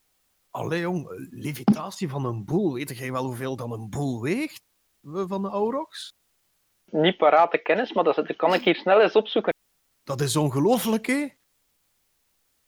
Allee 0.57 0.79
jong, 0.79 1.27
levitatie 1.31 2.09
van 2.09 2.25
een 2.25 2.45
boel. 2.45 2.73
Weet 2.73 2.97
jij 2.97 3.11
wel 3.11 3.25
hoeveel 3.25 3.55
dan 3.55 3.71
een 3.71 3.89
boel 3.89 4.21
weegt? 4.21 4.61
Van 5.01 5.41
de 5.41 5.49
Aurochs? 5.49 6.13
Niet 6.85 7.17
parate 7.17 7.57
kennis, 7.57 7.93
maar 7.93 8.03
dat, 8.03 8.35
kan 8.35 8.53
ik 8.53 8.63
hier 8.63 8.75
snel 8.75 9.01
eens 9.01 9.15
opzoeken. 9.15 9.53
Dat 10.03 10.21
is 10.21 10.35
ongelooflijk, 10.35 11.05
hè? 11.05 11.27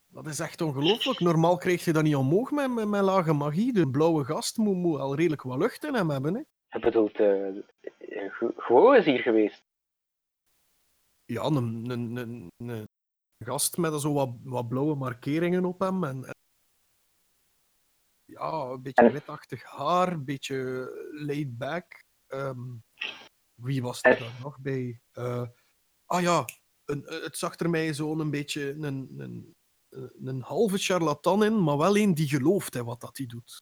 Dat 0.07 0.27
is 0.27 0.39
echt 0.39 0.61
ongelooflijk. 0.61 1.19
Normaal 1.19 1.57
krijg 1.57 1.85
je 1.85 1.93
dat 1.93 2.03
niet 2.03 2.15
omhoog 2.15 2.51
met, 2.51 2.73
met, 2.73 2.87
met 2.87 3.01
lage 3.01 3.33
magie. 3.33 3.73
De 3.73 3.89
blauwe 3.89 4.23
gast 4.23 4.57
moet, 4.57 4.75
moet 4.75 4.99
al 4.99 5.15
redelijk 5.15 5.41
wat 5.41 5.57
lucht 5.57 5.83
in 5.83 5.93
hem 5.93 6.09
hebben, 6.09 6.33
hè? 6.33 6.41
Ik 6.77 6.81
bedoel, 6.81 7.09
uh, 7.19 7.61
gewoon 8.57 8.95
is 8.95 9.05
hier 9.05 9.19
geweest. 9.19 9.63
Ja, 11.25 11.43
een, 11.43 11.89
een, 11.89 12.15
een, 12.15 12.49
een 12.57 12.87
gast 13.37 13.77
met 13.77 14.01
zo 14.01 14.13
wat, 14.13 14.29
wat 14.43 14.67
blauwe 14.67 14.95
markeringen 14.95 15.65
op 15.65 15.79
hem. 15.79 16.03
En- 16.03 16.37
ja, 18.29 18.51
een 18.51 18.81
beetje 18.81 19.03
En- 19.05 19.11
witachtig 19.11 19.63
haar, 19.63 20.11
een 20.11 20.25
beetje 20.25 20.89
laid 21.11 21.57
back. 21.57 22.03
Ehm, 22.27 22.59
wie 23.53 23.81
was 23.81 24.03
er 24.03 24.11
En- 24.11 24.17
dan 24.19 24.33
nog 24.39 24.59
bij? 24.59 25.01
Eh, 25.11 25.47
ah 26.05 26.21
ja, 26.21 26.45
een, 26.85 27.05
eh, 27.05 27.23
het 27.23 27.37
zag 27.37 27.59
er 27.59 27.69
mij 27.69 27.93
zo'n 27.93 28.19
een 28.19 28.31
beetje 28.31 28.69
een, 28.69 28.83
een, 28.83 29.55
een, 29.89 30.11
een 30.23 30.41
halve 30.41 30.77
charlatan 30.77 31.43
in, 31.43 31.63
maar 31.63 31.77
wel 31.77 31.97
een 31.97 32.13
die 32.13 32.27
gelooft 32.27 32.75
in 32.75 32.85
wat 32.85 33.01
dat 33.01 33.17
hij 33.17 33.25
doet. 33.25 33.61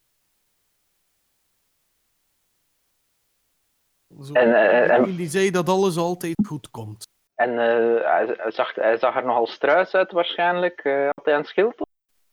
Zo, 4.21 4.33
En, 4.33 4.53
eh, 4.89 5.03
die 5.17 5.29
zei 5.29 5.51
dat 5.51 5.69
alles 5.69 5.97
altijd 5.97 6.45
goed 6.47 6.69
komt. 6.69 7.05
En 7.35 7.49
eh, 7.49 8.03
hij, 8.11 8.51
zag, 8.51 8.75
hij 8.75 8.97
zag 8.97 9.15
er 9.15 9.25
nogal 9.25 9.47
struis 9.47 9.93
uit 9.93 10.11
waarschijnlijk. 10.11 10.79
Eh, 10.79 11.09
had 11.15 11.25
hij 11.25 11.35
een 11.35 11.45
schild? 11.45 11.86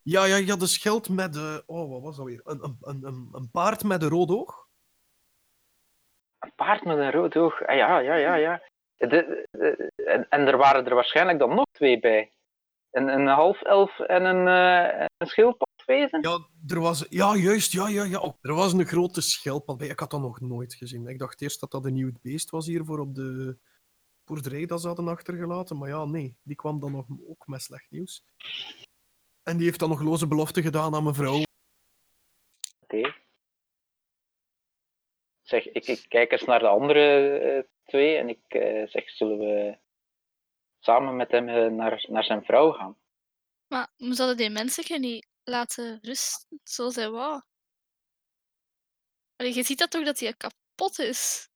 Ja, 0.05 0.25
ja, 0.25 0.37
ja, 0.37 0.57
de 0.57 0.67
schild 0.67 1.09
met... 1.09 1.37
eh, 1.37 1.59
oh, 1.67 1.91
wat 1.91 2.03
was 2.03 2.17
dat 2.17 2.27
weer? 2.27 2.41
Een, 2.45 2.63
een, 2.63 3.07
een, 3.07 3.29
een, 3.33 3.51
paard 3.51 3.83
met 3.83 4.03
een 4.03 4.09
rood 4.09 4.31
oog? 4.31 4.69
Een 6.39 6.53
paard 6.55 6.85
met 6.85 6.99
een 6.99 7.11
rood 7.11 7.37
oog. 7.37 7.67
Ah, 7.67 7.77
ja, 7.77 7.99
ja, 7.99 8.15
ja, 8.15 8.35
ja. 8.35 8.63
De, 8.97 9.07
de- 9.07 9.91
en, 10.05 10.29
en 10.29 10.47
er 10.47 10.57
waren 10.57 10.87
er 10.87 10.95
waarschijnlijk 10.95 11.39
dan 11.39 11.55
nog 11.55 11.67
twee 11.73 12.01
bij. 12.01 12.33
Een, 12.91 13.09
een 13.09 13.27
half 13.27 13.63
elf 13.63 13.99
en 14.01 14.25
een, 14.25 14.49
eh 14.49 15.07
een 15.17 15.27
schildpadwezen. 15.27 16.23
Ja, 16.23 16.39
er 16.67 16.81
was... 16.81 17.07
Ja, 17.09 17.37
juist, 17.37 17.73
ja, 17.73 17.89
ja, 17.89 18.05
ja. 18.05 18.19
Oh, 18.21 18.35
er 18.41 18.55
was 18.55 18.73
een 18.73 18.87
grote 18.87 19.21
schildpad 19.21 19.77
bij. 19.79 19.89
Ik 19.89 20.01
had 20.01 20.11
dat 20.11 20.21
nog 20.21 20.41
nooit 20.41 20.75
gezien. 20.75 21.07
Ik 21.09 21.19
dacht 21.19 21.41
eerst 21.41 21.61
dat 21.61 21.71
dat 21.71 21.85
een 21.85 21.93
nieuw 21.95 22.13
beest 22.23 22.51
was 22.51 22.67
hier 22.67 22.85
voor 22.85 22.99
op 22.99 23.15
de 23.15 23.59
boerderij 24.25 24.67
dat 24.67 24.81
ze 24.81 24.87
hadden 24.87 25.09
achtergelaten. 25.09 25.79
Maar 25.79 25.89
ja, 25.89 26.05
nee. 26.05 26.37
Die 26.43 26.57
kwam 26.57 26.81
dan 26.81 26.93
nog 26.93 27.07
ook 27.29 27.47
met 27.47 27.63
slecht 27.63 27.91
nieuws. 27.91 28.25
En 29.45 29.57
die 29.57 29.67
heeft 29.67 29.79
dan 29.79 29.89
nog 29.89 30.03
loze 30.03 30.27
belofte 30.27 30.63
gedaan 30.63 30.95
aan 30.95 31.05
mevrouw. 31.05 31.43
Oké. 32.81 33.15
Zeg, 35.43 35.67
ik, 35.67 35.87
ik 35.87 36.05
kijk 36.09 36.33
eens 36.33 36.45
naar 36.45 36.59
de 36.59 36.69
andere 36.69 37.39
eh, 37.39 37.63
twee 37.85 38.17
en 38.17 38.29
ik 38.29 38.45
eh, 38.49 38.87
zeg, 38.87 39.11
zullen 39.11 39.39
we 39.39 39.79
samen 40.79 41.17
met 41.17 41.31
hem 41.31 41.49
eh, 41.49 41.71
naar, 41.71 42.07
naar 42.09 42.25
zijn 42.25 42.45
vrouw 42.45 42.73
gaan? 42.73 42.97
Maar 43.67 43.93
we 43.97 44.15
zouden 44.15 44.37
die 44.37 44.51
mensen 44.51 45.01
niet 45.01 45.27
laten 45.45 45.99
rusten 46.03 46.61
zoals 46.63 46.95
hij 46.95 47.11
wou. 47.11 47.43
Allee, 49.37 49.55
je 49.55 49.63
ziet 49.63 49.79
dat 49.79 49.91
toch 49.91 50.05
dat 50.05 50.21
hij 50.21 50.35
kapot 50.35 50.99
is. 50.99 51.49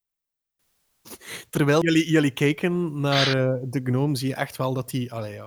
Terwijl 1.50 1.82
jullie, 1.82 2.10
jullie 2.10 2.32
kijken 2.32 3.00
naar 3.00 3.26
eh, 3.26 3.62
de 3.62 3.80
gnome, 3.84 4.16
zie 4.16 4.28
je 4.28 4.34
echt 4.34 4.56
wel 4.56 4.74
dat 4.74 4.90
hij... 4.90 5.10
Allee, 5.10 5.32
ja. 5.32 5.44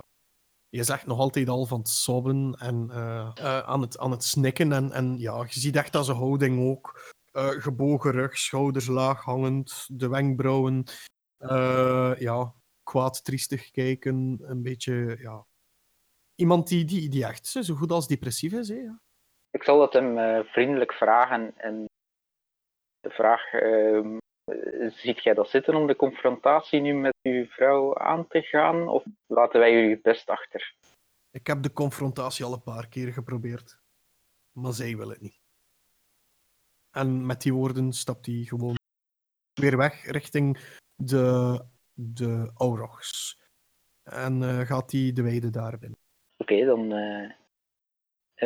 Je 0.72 0.78
is 0.78 0.88
echt 0.88 1.06
nog 1.06 1.18
altijd 1.18 1.48
al 1.48 1.66
van 1.66 1.78
het 1.78 1.88
sobben 1.88 2.54
en 2.58 2.90
eh, 2.90 3.30
eh, 3.34 3.58
aan, 3.58 3.80
het, 3.80 3.98
aan 3.98 4.10
het 4.10 4.24
snikken. 4.24 4.72
En, 4.72 4.92
en 4.92 5.18
ja, 5.18 5.42
je 5.48 5.60
ziet 5.60 5.76
echt 5.76 5.96
aan 5.96 6.04
zijn 6.04 6.16
houding 6.16 6.68
ook. 6.70 7.12
eh, 7.32 7.48
gebogen 7.48 8.10
rug, 8.10 8.38
schouders 8.38 8.86
laag 8.86 9.24
hangend, 9.24 9.86
de 9.88 10.08
wenkbrauwen. 10.08 10.84
eh, 11.36 12.12
ja, 12.18 12.54
kwaad, 12.82 13.24
triestig 13.24 13.70
kijken. 13.70 14.38
Een 14.42 14.62
beetje, 14.62 15.16
ja... 15.20 15.46
Iemand 16.34 16.68
die, 16.68 16.84
die, 16.84 17.08
die 17.08 17.24
echt 17.24 17.46
zo 17.46 17.74
goed 17.74 17.90
als 17.90 18.06
depressief 18.06 18.52
is, 18.52 18.68
hè? 18.68 18.74
Ja. 18.74 19.00
Ik 19.50 19.62
zal 19.62 19.80
het 19.80 19.92
hem 19.92 20.18
eh, 20.18 20.44
vriendelijk 20.44 20.92
vragen 20.92 21.54
en 21.56 21.84
de 23.00 23.10
vraag 23.10 23.52
ehm, 23.52 24.16
Eh, 24.16 24.18
Ziet 24.90 25.22
jij 25.22 25.34
dat 25.34 25.48
zitten 25.48 25.74
om 25.74 25.86
de 25.86 25.96
confrontatie 25.96 26.80
nu 26.80 26.94
met 26.94 27.14
uw 27.22 27.46
vrouw 27.46 27.98
aan 27.98 28.26
te 28.26 28.42
gaan? 28.42 28.88
Of 28.88 29.04
laten 29.26 29.60
wij 29.60 29.72
jullie 29.72 30.00
best 30.00 30.28
achter? 30.28 30.74
Ik 31.30 31.46
heb 31.46 31.62
de 31.62 31.72
confrontatie 31.72 32.44
al 32.44 32.52
een 32.52 32.62
paar 32.62 32.88
keer 32.88 33.12
geprobeerd. 33.12 33.80
Maar 34.52 34.72
zij 34.72 34.96
wil 34.96 35.08
het 35.08 35.20
niet. 35.20 35.40
En 36.90 37.26
met 37.26 37.42
die 37.42 37.54
woorden 37.54 37.92
stapt 37.92 38.26
hij 38.26 38.44
gewoon 38.44 38.76
weer 39.54 39.76
weg 39.76 40.10
richting 40.10 40.58
de, 40.94 41.60
de 41.92 42.50
Aurochs. 42.54 43.40
En 44.02 44.42
eh, 44.42 44.60
gaat 44.60 44.92
hij 44.92 45.12
de 45.12 45.22
weide 45.22 45.50
daar 45.50 45.78
binnen. 45.78 45.98
Oké, 46.36 46.64
dan 46.64 46.92
eh, 46.92 47.24
eh, 47.24 47.30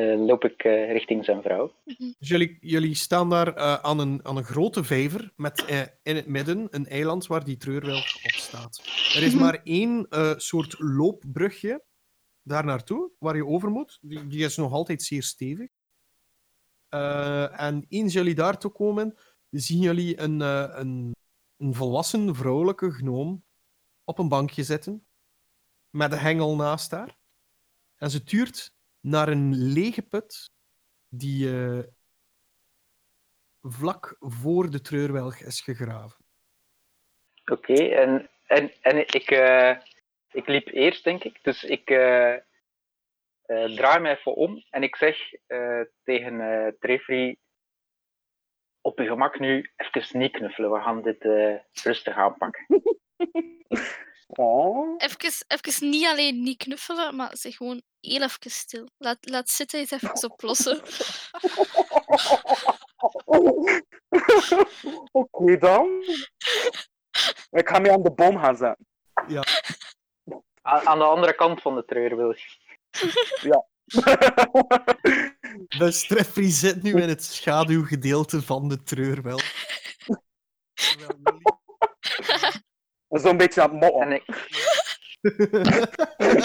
loop 0.01 0.45
ik 0.45 0.65
eh, 0.65 0.93
richting 0.93 1.25
zijn 1.25 1.43
vrouw. 1.43 1.73
Dus 2.19 2.29
jullie, 2.29 2.57
jullie 2.61 2.95
staan 2.95 3.31
daar 3.31 3.55
eh, 3.55 3.75
aan, 3.75 3.99
een, 3.99 4.21
aan 4.23 4.37
een 4.37 4.45
grote 4.45 4.85
vijver 4.85 5.33
met 5.37 5.65
eh, 5.65 5.81
in 6.03 6.17
het 6.17 6.27
midden 6.27 6.67
een 6.71 6.87
eiland 6.87 7.27
waar 7.27 7.45
die 7.45 7.57
treurwilg 7.57 8.25
op 8.25 8.31
staat. 8.31 8.83
Er 9.15 9.23
is 9.23 9.35
maar 9.35 9.61
één 9.63 10.07
eh, 10.09 10.33
soort 10.37 10.79
loopbrugje 10.79 11.85
daar 12.43 12.65
naartoe 12.65 13.11
waar 13.19 13.37
je 13.37 13.47
over 13.47 13.71
moet. 13.71 13.99
Die, 14.01 14.27
die 14.27 14.45
is 14.45 14.57
nog 14.57 14.73
altijd 14.73 15.03
zeer 15.03 15.23
stevig. 15.23 15.69
Eh, 16.89 17.61
en 17.61 17.85
eens 17.89 18.13
jullie 18.13 18.35
daartoe 18.35 18.71
komen, 18.71 19.17
zien 19.51 19.81
jullie 19.81 20.21
een, 20.21 20.43
eh, 20.43 20.73
een, 20.73 21.15
een 21.57 21.75
volwassen 21.75 22.35
vrouwelijke 22.35 22.91
gnoom 22.91 23.45
op 24.05 24.19
een 24.19 24.29
bankje 24.29 24.63
zitten 24.63 25.07
met 25.91 26.13
een 26.13 26.19
hengel 26.19 26.57
naast 26.57 26.91
haar. 26.91 27.17
En 27.97 28.11
ze 28.11 28.23
tuurt 28.23 28.76
naar 29.01 29.29
een 29.29 29.55
lege 29.55 30.03
put 30.03 30.51
die 31.09 31.51
eh, 31.51 31.85
vlak 33.63 34.17
voor 34.19 34.71
de 34.71 34.81
treurwelg 34.81 35.41
is 35.41 35.61
gegraven. 35.61 36.25
Oké, 37.45 37.75
en, 37.75 38.29
en, 38.47 38.73
en 38.81 38.99
ik, 38.99 39.31
eh, 39.31 39.77
ik 40.31 40.47
liep 40.47 40.69
eerst, 40.69 41.05
denk 41.05 41.25
ik. 41.25 41.39
Dus 41.43 41.65
ik 41.65 41.91
eh, 41.91 42.35
eh, 43.47 43.75
draai 43.77 44.01
me 44.01 44.09
even 44.09 44.35
om 44.35 44.65
en 44.71 44.83
ik 44.83 44.97
zeg 44.97 45.33
eh, 45.47 45.81
tegen 46.05 46.41
eh 46.41 46.73
Trefri: 46.79 47.37
Op 48.81 48.99
je 48.99 49.07
gemak 49.07 49.39
nu 49.39 49.71
even 49.77 50.19
niet 50.19 50.33
knuffelen. 50.33 50.73
We 50.73 50.81
gaan 50.81 51.03
dit 51.03 51.21
eh, 51.25 51.55
rustig 51.83 52.17
aanpakken. 52.17 52.67
Oh. 54.27 54.95
Even, 54.99 55.33
even 55.47 55.91
niet 55.91 56.07
alleen 56.07 56.43
niet 56.43 56.57
knuffelen, 56.57 57.17
maar 57.17 57.37
zeg 57.37 57.57
gewoon 57.57 57.83
heel 58.01 58.23
even 58.23 58.51
stil. 58.51 58.89
Laat, 58.99 59.19
laat 59.21 59.51
zitten 59.51 59.79
eens 59.79 59.91
even 59.91 60.31
oplossen. 60.31 60.81
Oké 65.13 65.59
dan. 65.59 66.05
Ik 67.51 67.69
ga 67.69 67.79
mee 67.79 67.93
aan 67.93 68.03
de 68.03 68.13
boom 68.13 68.39
gaan 68.39 68.57
zetten. 68.57 68.87
A- 70.69 70.85
aan 70.85 70.99
de 70.99 71.05
andere 71.05 71.35
kant 71.35 71.63
van 71.63 71.75
de 71.75 71.85
treurwilg. 71.85 72.39
Dus 75.79 76.07
Treffrey 76.07 76.51
zit 76.51 76.83
nu 76.83 77.01
in 77.03 77.09
het 77.09 77.25
schaduwgedeelte 77.25 78.43
van 78.43 78.69
de 78.69 78.83
treurwelg. 78.83 79.43
Jullie- 83.17 83.29
Zo'n 83.29 83.37
beetje 83.37 83.63
aan 83.63 83.71
het 83.71 83.81
motten. 83.81 84.01
En 84.03 84.13
ik, 84.13 84.25
Eh, 85.21 86.37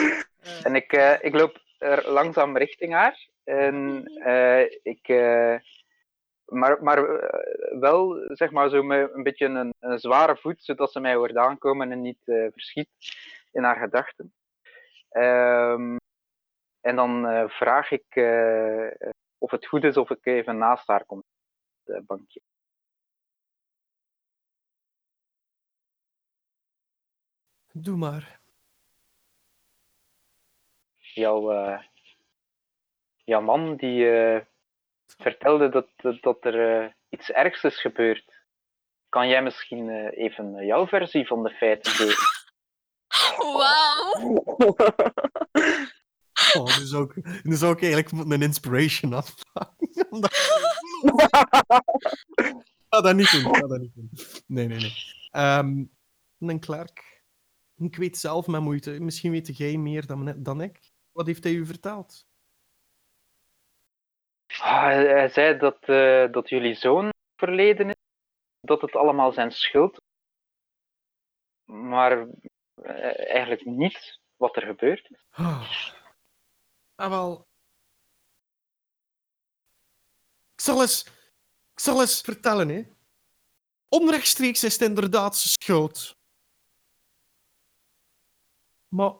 En 0.64 0.74
ik, 0.74 0.92
eh, 0.92 1.22
ik 1.24 1.34
loop 1.34 1.62
er 1.78 2.10
langzaam 2.10 2.56
richting 2.56 2.92
haar. 2.92 3.28
En 3.44 4.04
eh, 4.06 4.60
ik. 4.82 5.08
eh, 5.08 5.56
maar 6.44 6.82
maar 6.82 7.02
wel, 7.80 8.24
zeg 8.26 8.50
maar, 8.50 8.68
zo 8.68 8.82
met 8.82 9.10
een 9.14 9.22
beetje 9.22 9.46
een, 9.46 9.74
een 9.80 9.98
zware 9.98 10.36
voet, 10.36 10.64
zodat 10.64 10.92
ze 10.92 11.00
mij 11.00 11.14
hoort 11.14 11.36
aankomen 11.36 11.92
en 11.92 12.00
niet 12.00 12.18
eh, 12.24 12.46
verschiet 12.52 12.88
in 13.52 13.62
haar 13.62 13.76
gedachten. 13.76 14.34
Ehm, 15.08 15.96
en 16.80 16.96
dan 16.96 17.26
eh, 17.26 17.48
vraag 17.48 17.90
ik 17.90 18.04
eh, 18.08 19.10
of 19.38 19.50
het 19.50 19.66
goed 19.66 19.84
is 19.84 19.96
of 19.96 20.10
ik 20.10 20.26
even 20.26 20.58
naast 20.58 20.86
haar 20.86 21.04
kom. 21.04 21.18
op 21.18 21.24
Het 21.94 22.06
bankje. 22.06 22.40
Doe 27.76 27.96
maar. 27.96 28.40
Jouw, 30.96 31.52
eh, 31.52 31.80
jouw 33.24 33.40
man 33.40 33.76
die 33.76 34.10
eh, 34.10 34.40
vertelde 35.06 35.68
dat, 35.68 35.88
dat, 36.22 36.44
er 36.44 36.82
eh, 36.82 36.90
iets 37.08 37.30
ergs 37.30 37.62
is 37.62 37.80
gebeurd. 37.80 38.32
Kan 39.08 39.28
jij 39.28 39.42
misschien 39.42 39.88
eh, 39.88 40.24
even 40.24 40.66
jouw 40.66 40.86
versie 40.86 41.26
van 41.26 41.42
de 41.42 41.50
feiten 41.50 41.92
geven? 41.92 42.26
Wauw. 43.36 44.44
Oh, 46.56 46.78
nu, 46.78 46.84
zou 46.84 47.12
ik, 47.14 47.44
nu 47.44 47.54
zou 47.54 47.72
ik 47.72 47.82
eigenlijk 47.82 48.30
een 48.30 48.42
inspiration 48.42 49.12
afvragen. 49.12 49.76
Ga 52.88 53.00
dat 53.00 53.14
niet 53.16 53.30
doen. 53.30 53.54
Ga 53.54 53.66
dat 53.66 53.80
niet 53.80 53.94
doen. 53.94 54.10
Nee, 54.46 54.66
nee, 54.66 54.78
nee. 54.78 54.92
Ehm 55.30 55.84
een 56.38 56.60
Clark. 56.60 57.13
Ik 57.76 57.96
weet 57.96 58.18
zelf 58.18 58.46
met 58.46 58.60
moeite. 58.60 59.00
Misschien 59.00 59.30
weet 59.30 59.56
jij 59.56 59.76
meer 59.76 60.06
dan, 60.06 60.42
dan 60.42 60.60
ik. 60.60 60.92
Wat 61.12 61.26
heeft 61.26 61.44
hij 61.44 61.52
u 61.52 61.66
verteld? 61.66 62.26
Ah, 64.46 64.84
hij, 64.84 65.28
zei 65.28 65.58
dat, 65.58 65.78
eh, 65.80 66.32
dat 66.32 66.48
jullie 66.48 66.74
zoon 66.74 67.08
verleden 67.36 67.88
is, 67.88 67.94
dat 68.60 68.80
het 68.80 68.96
allemaal 68.96 69.32
zijn 69.32 69.50
schuld 69.52 70.02
maar 71.64 72.26
eh, 72.74 73.30
eigenlijk 73.30 73.64
niet 73.64 74.20
wat 74.36 74.56
er 74.56 74.62
gebeurd 74.62 75.10
is. 75.10 75.24
Ah, 75.30 75.72
ah 76.94 77.10
wel. 77.10 77.46
Ik 80.54 80.60
zal 80.60 80.80
eens, 80.80 81.06
ik 81.72 81.80
zal 81.80 82.00
eens 82.00 82.20
vertellen, 82.20 82.68
hè. 82.68 82.82
Onrechtstreeks 83.88 84.64
is 84.64 84.72
het 84.72 84.88
inderdaad 84.88 85.36
zijn 85.36 85.52
schuld. 85.62 86.16
Maar... 88.94 89.12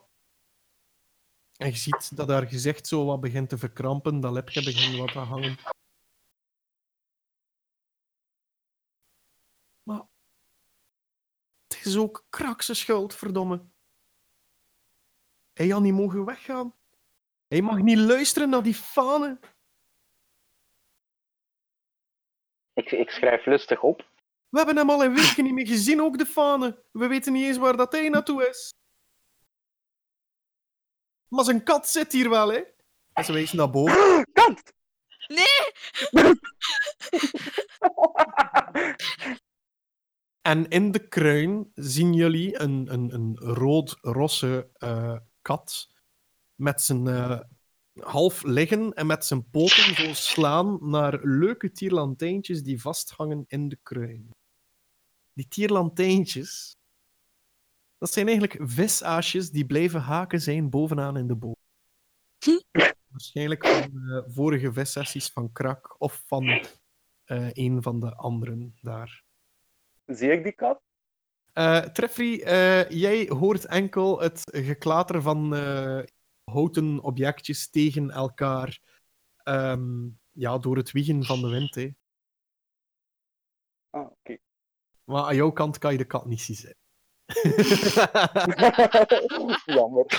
En 1.57 1.67
je 1.67 1.75
ziet 1.75 2.15
dat 2.15 2.29
haar 2.29 2.47
gezicht 2.47 2.87
zo 2.87 3.05
wat 3.05 3.19
begint 3.19 3.49
te 3.49 3.57
verkrampen, 3.57 4.19
dat 4.19 4.31
lepje 4.31 4.63
begint 4.63 4.97
wat 4.97 5.11
te 5.11 5.19
hangen. 5.19 5.57
Maar... 9.83 10.05
Het 11.67 11.85
is 11.85 11.97
ook 11.97 12.25
krakse 12.29 12.73
schuld, 12.73 13.15
verdomme. 13.15 13.65
Hij 15.53 15.67
had 15.67 15.81
niet 15.81 15.93
mogen 15.93 16.25
weggaan. 16.25 16.75
Hij 17.47 17.61
mag 17.61 17.77
niet 17.77 17.97
luisteren 17.97 18.49
naar 18.49 18.63
die 18.63 18.75
fanen. 18.75 19.39
Ik, 22.73 22.91
ik 22.91 23.09
schrijf 23.09 23.45
lustig 23.45 23.81
op. 23.81 24.07
We 24.49 24.57
hebben 24.57 24.77
hem 24.77 24.89
al 24.89 25.03
in 25.03 25.13
weken 25.15 25.43
niet 25.43 25.53
meer 25.53 25.67
gezien, 25.67 26.01
ook 26.01 26.17
de 26.17 26.25
fanen. 26.25 26.83
We 26.91 27.07
weten 27.07 27.33
niet 27.33 27.45
eens 27.45 27.57
waar 27.57 27.77
dat 27.77 27.91
hij 27.91 28.09
naartoe 28.09 28.47
is. 28.47 28.73
Maar 31.35 31.45
zijn 31.45 31.63
kat 31.63 31.87
zit 31.87 32.11
hier 32.11 32.29
wel, 32.29 32.51
hè? 32.51 32.61
En 33.13 33.25
ze 33.25 33.33
wijst 33.33 33.53
naar 33.53 33.69
boven. 33.69 34.27
Kant! 34.33 34.61
Nee! 35.27 35.71
En 40.41 40.67
in 40.67 40.91
de 40.91 41.07
kruin 41.07 41.71
zien 41.73 42.13
jullie 42.13 42.59
een, 42.59 42.93
een, 42.93 43.13
een 43.13 43.37
rood-rosse 43.37 44.69
eh, 44.73 45.17
kat 45.41 45.89
met 46.55 46.81
zijn 46.81 47.07
eh, 47.07 47.39
half 47.99 48.43
liggen 48.43 48.93
en 48.93 49.05
met 49.05 49.25
zijn 49.25 49.49
poten 49.49 49.95
zo 49.95 50.13
slaan 50.13 50.77
naar 50.81 51.19
leuke 51.23 51.71
tierlantijntjes 51.71 52.63
die 52.63 52.81
vasthangen 52.81 53.45
in 53.47 53.69
de 53.69 53.79
kruin. 53.83 54.29
Die 55.33 55.47
tierlantijntjes, 55.47 56.75
dat 57.97 58.13
zijn 58.13 58.27
eigenlijk 58.27 58.69
visaasjes 58.69 59.51
die 59.51 59.65
blijven 59.65 60.01
haken 60.01 60.41
zijn 60.41 60.69
bovenaan 60.69 61.17
in 61.17 61.27
de 61.27 61.35
boom. 61.35 61.55
Waarschijnlijk 63.07 63.67
van 63.67 64.09
eh, 64.09 64.23
vorige 64.27 64.73
vissessies 64.73 65.29
van 65.29 65.51
Krak 65.51 65.95
of 65.97 66.23
van 66.25 66.65
eh, 67.23 67.49
een 67.51 67.81
van 67.81 67.99
de 67.99 68.15
anderen 68.15 68.77
daar. 68.81 69.23
Zie 70.05 70.31
ik 70.31 70.43
die 70.43 70.51
kat? 70.51 70.81
Eh 71.53 71.81
Treffrey, 71.81 72.43
eh, 72.43 72.89
jij 72.89 73.27
hoort 73.27 73.65
enkel 73.65 74.21
het 74.21 74.41
geklater 74.43 75.21
van 75.21 75.53
houten 76.43 76.99
objectjes 76.99 77.69
tegen 77.69 78.11
elkaar 78.11 78.79
ehm, 79.37 80.07
ja, 80.31 80.57
door 80.57 80.77
het 80.77 80.91
wiegen 80.91 81.23
van 81.23 81.41
de 81.41 81.49
wind. 81.49 81.75
Hè. 81.75 81.89
Ah, 83.89 84.11
oké. 84.11 84.37
Maar 85.03 85.23
aan 85.23 85.35
jouw 85.35 85.51
kant 85.51 85.77
kan 85.77 85.91
je 85.91 85.97
de 85.97 86.05
kat 86.05 86.25
niet 86.25 86.41
zien. 86.41 86.75
Jammer. 89.65 90.05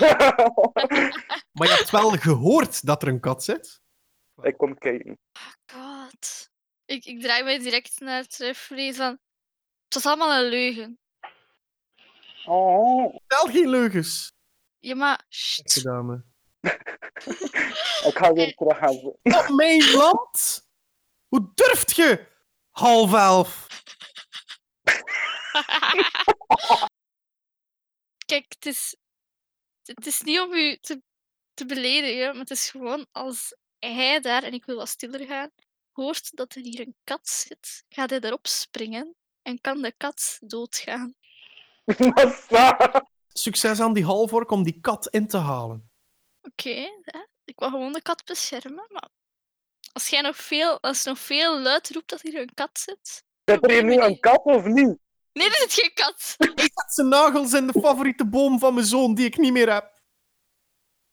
maar 1.56 1.68
je 1.68 1.74
hebt 1.76 1.90
wel 1.90 2.10
gehoord 2.10 2.86
dat 2.86 3.02
er 3.02 3.08
een 3.08 3.20
kat 3.20 3.44
zit. 3.44 3.80
ik 4.42 4.56
kom 4.56 4.78
kijken. 4.78 5.18
God. 5.72 5.72
god. 5.72 6.50
Ik, 6.84 7.04
ik 7.04 7.20
draai 7.22 7.42
mij 7.42 7.58
direct 7.58 8.00
naar 8.00 8.26
Treffley 8.26 8.94
van... 8.94 9.18
Het 9.84 9.94
was 9.94 10.06
allemaal 10.06 10.42
een 10.42 10.48
leugen. 10.48 10.98
Oh, 12.46 13.16
Stel 13.24 13.46
geen 13.46 13.68
leugens. 13.68 14.32
Ja, 14.78 14.94
maar... 14.94 15.24
sst. 15.28 15.62
Beste 15.62 15.82
dame. 15.82 16.24
ik 18.08 18.18
ga 18.18 18.32
weer 18.32 18.54
terug 18.54 18.78
gaan. 18.78 18.92
zo- 18.92 19.18
Op 19.22 19.48
mijn 19.56 19.90
land? 19.92 20.66
Hoe 21.28 21.50
durft 21.54 21.96
je? 21.96 22.26
Half 22.70 23.12
elf. 23.14 23.66
Kijk, 28.26 28.44
het 28.48 28.66
is, 28.66 28.96
het 29.84 30.06
is 30.06 30.20
niet 30.20 30.40
om 30.40 30.52
u 30.52 30.76
te, 30.76 31.02
te 31.54 31.66
beledigen, 31.66 32.26
maar 32.26 32.40
het 32.40 32.50
is 32.50 32.70
gewoon 32.70 33.06
als 33.12 33.56
hij 33.78 34.20
daar, 34.20 34.42
en 34.42 34.52
ik 34.52 34.64
wil 34.64 34.76
wat 34.76 34.88
stiller 34.88 35.26
gaan, 35.26 35.50
hoort 35.92 36.36
dat 36.36 36.54
er 36.54 36.62
hier 36.62 36.80
een 36.80 36.96
kat 37.04 37.28
zit, 37.28 37.84
gaat 37.88 38.10
hij 38.10 38.20
erop 38.20 38.46
springen 38.46 39.16
en 39.42 39.60
kan 39.60 39.82
de 39.82 39.92
kat 39.96 40.38
doodgaan. 40.40 41.14
Succes 43.28 43.80
aan 43.80 43.92
die 43.92 44.04
halvork 44.04 44.50
om 44.50 44.62
die 44.62 44.80
kat 44.80 45.08
in 45.08 45.26
te 45.26 45.36
halen. 45.36 45.90
Oké, 46.42 46.70
hè, 47.02 47.26
ik 47.44 47.58
wil 47.58 47.70
gewoon 47.70 47.92
de 47.92 48.02
kat 48.02 48.24
beschermen, 48.24 48.86
maar 48.88 49.08
als 49.92 50.08
jij 50.08 50.20
nog 50.20 50.36
veel, 50.36 50.80
als 50.80 51.04
nog 51.04 51.18
veel 51.18 51.60
luid 51.60 51.90
roept 51.90 52.10
dat 52.10 52.22
hier 52.22 52.40
een 52.40 52.54
kat 52.54 52.78
zit... 52.78 53.24
Zit 53.44 53.64
er 53.64 53.70
hier 53.70 53.84
nu 53.84 54.00
een 54.00 54.20
kat 54.20 54.44
of 54.44 54.64
niet? 54.64 54.98
Nee, 55.36 55.46
er 55.48 55.54
zit 55.54 55.72
geen 55.72 55.92
kat! 55.94 56.34
Hij 56.54 56.70
zet 56.74 56.92
zijn 56.94 57.08
nagels 57.08 57.52
in 57.52 57.66
de 57.66 57.80
favoriete 57.80 58.26
boom 58.26 58.58
van 58.58 58.74
mijn 58.74 58.86
zoon, 58.86 59.14
die 59.14 59.26
ik 59.26 59.36
niet 59.36 59.52
meer 59.52 59.72
heb. 59.72 60.00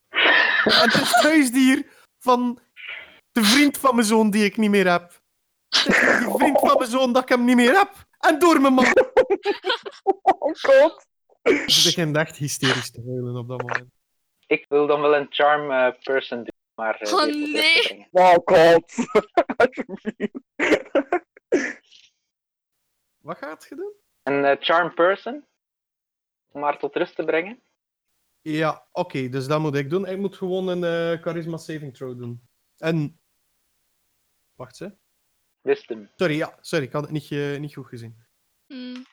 En 0.09 0.81
het 0.81 0.93
is 0.93 0.99
het 0.99 1.23
huisdier 1.23 1.91
van 2.19 2.59
de 3.31 3.43
vriend 3.43 3.77
van 3.77 3.95
mijn 3.95 4.07
zoon, 4.07 4.29
die 4.29 4.45
ik 4.45 4.57
niet 4.57 4.69
meer 4.69 4.91
heb. 4.91 5.21
Het 5.67 5.85
is 5.87 5.99
die 6.19 6.29
vriend 6.37 6.59
van 6.59 6.77
mijn 6.77 6.89
zoon 6.89 7.13
dat 7.13 7.23
ik 7.23 7.29
hem 7.29 7.45
niet 7.45 7.55
meer 7.55 7.77
heb. 7.77 7.93
En 8.19 8.39
door 8.39 8.61
mijn 8.61 8.73
man. 8.73 8.85
Oh 10.21 10.53
god. 10.61 11.05
Ze 11.65 11.81
begint 11.83 12.17
echt 12.17 12.35
hysterisch 12.37 12.91
te 12.91 13.01
huilen 13.05 13.35
op 13.35 13.47
dat 13.47 13.61
moment. 13.61 13.89
Ik 14.47 14.65
wil 14.69 14.87
dan 14.87 15.01
wel 15.01 15.15
een 15.15 15.27
charm 15.29 15.71
eh, 15.71 16.01
person 16.03 16.37
doen, 16.37 16.53
maar... 16.75 16.95
eh, 16.99 17.13
Oh, 17.13 17.25
nee. 17.25 18.07
Oh 18.11 18.35
god. 18.45 18.93
Wat 23.27 23.37
gaat 23.37 23.65
je 23.69 23.75
doen? 23.75 23.93
Een 24.23 24.45
eh, 24.45 24.57
charm 24.59 24.93
person, 24.93 25.45
om 26.51 26.63
haar 26.63 26.79
tot 26.79 26.95
rust 26.95 27.15
te 27.15 27.23
brengen. 27.23 27.61
Ja, 28.41 28.87
oké, 28.91 29.29
dus 29.29 29.47
dat 29.47 29.59
moet 29.59 29.75
ik 29.75 29.89
doen. 29.89 30.05
Ik 30.05 30.17
moet 30.17 30.37
gewoon 30.37 30.67
een 30.67 30.83
eh, 30.83 31.21
charisma 31.21 31.57
saving 31.57 31.95
throw 31.95 32.17
doen. 32.17 32.47
En... 32.77 33.19
Wacht, 34.53 34.79
hè. 34.79 34.87
Wisdom. 35.61 36.09
Sorry, 36.15 36.35
ja, 36.35 36.57
sorry, 36.61 36.85
ik 36.85 36.91
had 36.91 37.01
het 37.01 37.11
niet, 37.11 37.31
eh, 37.31 37.59
niet 37.59 37.73
goed 37.73 37.87
gezien. 37.87 38.25
Hmm, 38.65 39.05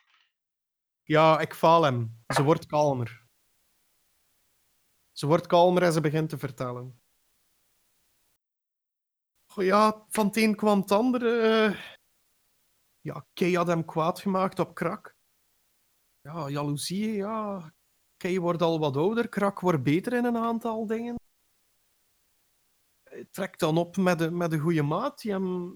Ja, 1.03 1.39
ik 1.39 1.53
faal 1.53 1.83
hem. 1.83 2.23
Ze 2.27 2.43
wordt 2.43 2.65
kalmer. 2.65 3.25
Ze 5.11 5.27
wordt 5.27 5.47
kalmer 5.47 5.83
en 5.83 5.93
ze 5.93 6.01
begint 6.01 6.29
te 6.29 6.37
vertellen. 6.37 7.01
Oh 9.55 9.63
ja, 9.63 10.05
van 10.09 10.25
het 10.25 10.37
een 10.37 10.55
kwam 10.55 10.79
het 10.79 10.91
andere. 10.91 11.75
Ja, 13.01 13.25
Kay 13.33 13.53
had 13.53 13.67
hem 13.67 13.85
kwaad 13.85 14.19
gemaakt 14.19 14.59
op 14.59 14.75
Krak. 14.75 15.15
Ja, 16.21 16.49
jaloezie, 16.49 17.13
ja. 17.13 17.73
Kay 18.17 18.39
wordt 18.39 18.61
al 18.61 18.79
wat 18.79 18.97
ouder, 18.97 19.29
Krak 19.29 19.59
wordt 19.59 19.83
beter 19.83 20.13
in 20.13 20.25
een 20.25 20.37
aantal 20.37 20.85
dingen. 20.85 21.15
Hij 23.03 23.27
trekt 23.31 23.59
dan 23.59 23.77
op 23.77 23.97
met 23.97 24.19
de, 24.19 24.31
met 24.31 24.51
de 24.51 24.59
goede 24.59 24.81
maat. 24.81 25.21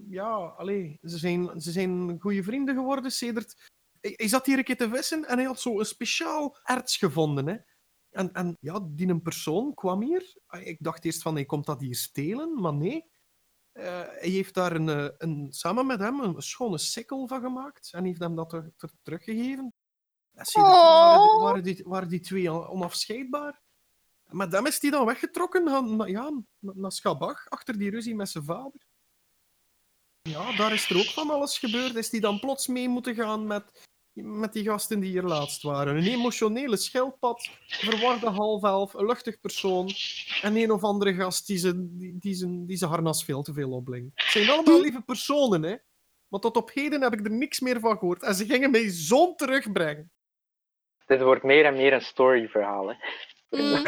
Ja, 0.08 0.34
allee, 0.56 0.98
ze 1.02 1.18
zijn, 1.18 1.60
ze 1.60 1.70
zijn 1.70 2.20
goede 2.20 2.42
vrienden 2.42 2.74
geworden 2.74 3.10
sedert 3.10 3.74
hij, 4.14 4.28
zat 4.28 4.46
hier 4.46 4.58
een 4.58 4.64
keer 4.64 4.76
te 4.76 4.88
vissen 4.88 5.24
en 5.24 5.36
hij 5.36 5.46
had 5.46 5.60
zo 5.60 5.78
een 5.78 5.84
speciaal 5.84 6.56
erts 6.62 6.96
gevonden. 6.96 7.46
Hè. 7.46 7.56
En, 8.10 8.32
en 8.32 8.56
ja, 8.60 8.80
die 8.90 9.08
een 9.08 9.22
persoon 9.22 9.74
kwam 9.74 10.02
hier. 10.02 10.34
Ik 10.60 10.76
dacht 10.80 11.04
eerst 11.04 11.22
van, 11.22 11.34
hij 11.34 11.44
komt 11.44 11.66
dat 11.66 11.80
hier 11.80 11.94
stelen, 11.94 12.60
maar 12.60 12.74
nee. 12.74 13.04
Eh, 13.76 14.00
hij 14.00 14.28
heeft 14.28 14.54
daar 14.54 14.72
een, 14.72 14.88
eh, 14.88 15.08
een, 15.18 15.46
samen 15.50 15.86
met 15.86 16.00
hem 16.00 16.20
een 16.20 16.42
schone 16.42 16.78
sikkel 16.78 17.26
van 17.26 17.40
gemaakt 17.40 17.92
en 17.92 18.04
heeft 18.04 18.20
hem 18.20 18.34
dat 18.36 18.48
ter- 18.48 18.72
teruggegeven. 19.02 19.74
En 20.34 20.44
waren, 20.62 21.22
die, 21.22 21.40
waren, 21.42 21.62
die, 21.62 21.82
waren 21.84 22.08
die 22.08 22.20
twee 22.20 22.52
on- 22.52 22.66
onafscheidbaar. 22.66 23.60
Met 24.26 24.52
hem 24.52 24.66
is 24.66 24.80
hij 24.80 24.90
dan 24.90 25.06
weggetrokken 25.06 25.64
naar, 25.64 26.08
ja, 26.08 26.42
naar 26.58 26.92
Schabach, 26.92 27.48
achter 27.48 27.78
die 27.78 27.90
ruzie 27.90 28.14
met 28.14 28.28
zijn 28.28 28.44
vader. 28.44 28.86
Ja, 30.22 30.56
daar 30.56 30.72
is 30.72 30.90
er 30.90 30.98
ook 30.98 31.10
van 31.10 31.30
alles 31.30 31.58
gebeurd. 31.58 31.94
Is 31.94 32.10
hij 32.10 32.20
dan 32.20 32.40
plots 32.40 32.66
mee 32.66 32.88
moeten 32.88 33.14
gaan 33.14 33.46
met, 33.46 33.86
met 34.24 34.52
die 34.52 34.64
gasten 34.64 35.00
die 35.00 35.10
hier 35.10 35.22
laatst 35.22 35.62
waren? 35.62 35.96
Een 35.96 36.06
emotionele 36.06 36.76
schildpad, 36.76 37.50
verwarde 37.66 38.30
half 38.30 38.62
elf, 38.62 38.94
een 38.94 39.06
luchtig 39.06 39.40
persoon 39.40 39.90
en 40.42 40.56
een 40.56 40.70
of 40.70 40.82
andere 40.82 41.14
gast 41.14 41.46
die 41.46 41.58
zijn, 41.58 41.98
die, 41.98 42.16
die 42.18 42.34
zijn, 42.34 42.66
die 42.66 42.76
zijn 42.76 42.90
harnas 42.90 43.24
veel 43.24 43.42
te 43.42 43.52
veel 43.52 43.70
opblinkt. 43.72 44.10
Het 44.22 44.30
zijn 44.32 44.50
allemaal 44.50 44.80
lieve 44.80 45.02
personen, 45.02 45.62
hè? 45.62 45.76
Maar 46.28 46.40
tot 46.40 46.56
op 46.56 46.70
heden 46.72 47.02
heb 47.02 47.12
ik 47.12 47.24
er 47.24 47.30
niks 47.32 47.60
meer 47.60 47.80
van 47.80 47.98
gehoord. 47.98 48.22
En 48.22 48.34
ze 48.34 48.44
gingen 48.46 48.70
mij 48.70 48.88
zo'n 48.88 49.36
terugbrengen. 49.36 50.10
Dit 51.06 51.20
wordt 51.22 51.42
meer 51.42 51.64
en 51.64 51.74
meer 51.74 51.92
een 51.92 52.02
storyverhaal. 52.02 52.88
Hè. 52.88 52.94
hmm. 53.48 53.86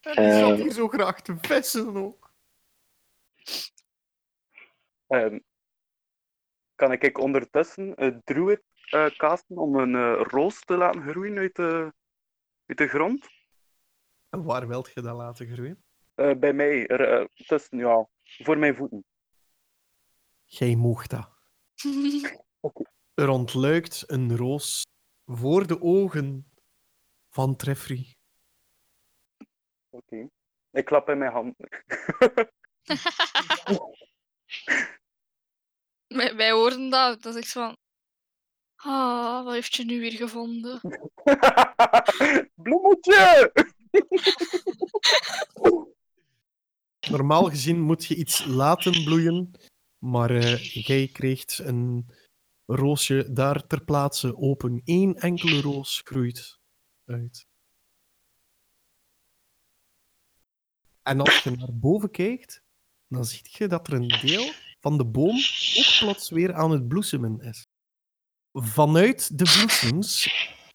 En 0.00 0.22
die 0.22 0.32
zat 0.38 0.50
Eh. 0.50 0.54
hier 0.54 0.72
zo 0.72 0.88
graag 0.88 1.22
te 1.22 1.36
vissen 1.40 1.96
ook. 1.96 2.32
Ehm, 5.06 5.38
kan 6.78 6.92
ik 6.92 7.02
ik 7.02 7.18
ondertussen 7.18 8.04
een 8.04 8.22
druid 8.24 8.62
eh 8.90 9.06
casten 9.06 9.56
om 9.56 9.76
een 9.76 9.94
eh, 9.94 10.26
roos 10.26 10.64
te 10.64 10.76
laten 10.76 11.02
groeien 11.02 11.38
uit 11.38 11.54
de, 11.54 11.92
uit 12.66 12.78
de 12.78 12.88
grond? 12.88 13.28
En 14.28 14.44
waar 14.44 14.68
wilt 14.68 14.90
je 14.94 15.00
dat 15.00 15.16
laten 15.16 15.46
groeien? 15.46 15.84
Eh, 16.14 16.38
bij 16.38 16.52
mij, 16.52 16.86
er, 16.86 17.00
eh, 17.00 17.24
tussen, 17.46 17.78
ja, 17.78 18.08
voor 18.22 18.58
mijn 18.58 18.76
voeten. 18.76 19.04
Jij 20.44 20.74
mocht 20.74 21.10
dat. 21.10 21.30
Er 23.14 23.28
ontluikt 23.28 24.04
een 24.06 24.36
roos 24.36 24.86
voor 25.24 25.66
de 25.66 25.80
ogen 25.80 26.52
van 27.28 27.56
Treffry. 27.56 28.16
Oké. 29.88 30.28
Ik 30.70 30.84
klap 30.84 31.08
in 31.08 31.18
mijn 31.18 31.32
hand. 31.32 31.54
wij, 36.08 36.36
wij 36.36 36.50
hoorden 36.50 36.90
dat, 36.90 37.22
dat 37.22 37.34
is 37.34 37.42
echt 37.42 37.52
van... 37.52 37.76
Ah, 38.76 39.44
wat 39.44 39.52
heeft 39.52 39.74
je 39.74 39.84
nu 39.84 40.00
weer 40.00 40.12
gevonden? 40.12 40.80
Bloemetje! 42.62 43.50
Normaal 47.10 47.44
gezien 47.44 47.80
moet 47.80 48.04
je 48.04 48.14
iets 48.14 48.44
laten 48.44 49.04
bloeien, 49.04 49.50
maar 49.98 50.30
eh, 50.30 50.74
jij 50.74 51.08
kreeg 51.08 51.58
een 51.58 52.10
roosje 52.66 53.32
daar 53.32 53.66
ter 53.66 53.84
plaatse 53.84 54.36
open. 54.36 54.80
Eén 54.84 55.16
enkele 55.16 55.60
roos 55.60 56.00
groeit 56.04 56.58
uit. 57.04 57.46
En 61.02 61.20
als 61.20 61.42
je 61.42 61.50
naar 61.50 61.78
boven 61.78 62.10
kijkt, 62.10 62.62
dan 63.06 63.24
zie 63.24 63.40
je 63.42 63.66
dat 63.66 63.86
er 63.86 63.92
een 63.92 64.08
deel 64.08 64.52
van 64.80 64.98
de 64.98 65.04
boom 65.04 65.36
ook 65.76 65.98
plots 65.98 66.30
weer 66.30 66.54
aan 66.54 66.70
het 66.70 66.88
bloesemen 66.88 67.40
is. 67.40 67.66
Vanuit 68.52 69.38
de 69.38 69.44
bloesems 69.44 70.28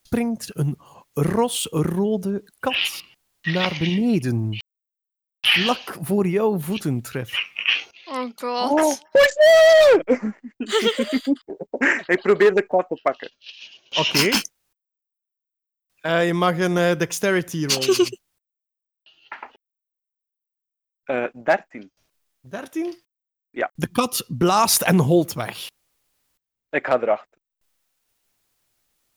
springt 0.03 0.57
een 0.57 0.77
rosrode 1.13 2.51
kat 2.59 3.03
naar 3.41 3.75
beneden. 3.79 4.57
Vlak 5.47 5.97
voor 6.01 6.27
jouw 6.27 6.59
voeten 6.59 7.01
treft. 7.01 7.51
Oh 8.05 8.29
god. 8.35 8.71
Oh, 8.71 8.97
ik 12.13 12.21
probeer 12.21 12.53
de 12.53 12.65
kat 12.67 12.87
te 12.87 12.99
pakken. 13.01 13.31
Oké. 13.97 14.29
Eh, 15.95 16.25
je 16.25 16.33
mag 16.33 16.57
een 16.57 16.77
eh, 16.77 16.97
dexterity 16.97 17.65
rollen. 17.65 18.07
Eh 21.03 21.27
13. 21.33 21.91
13? 22.39 23.03
Ja. 23.53 23.71
De 23.75 23.87
kat 23.91 24.25
blaast 24.37 24.81
en 24.81 24.97
holt 24.99 25.33
weg. 25.33 25.67
Ik 26.69 26.85
ga 26.85 27.01
erachter. 27.01 27.39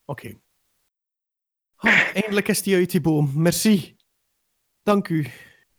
Oké. 0.05 0.41
Ah, 1.77 2.15
eindelijk 2.15 2.49
is 2.49 2.63
die 2.63 2.75
uit 2.77 2.91
die 2.91 3.01
boom. 3.01 3.31
Merci. 3.43 3.97
Dank 4.83 5.09
u. 5.09 5.27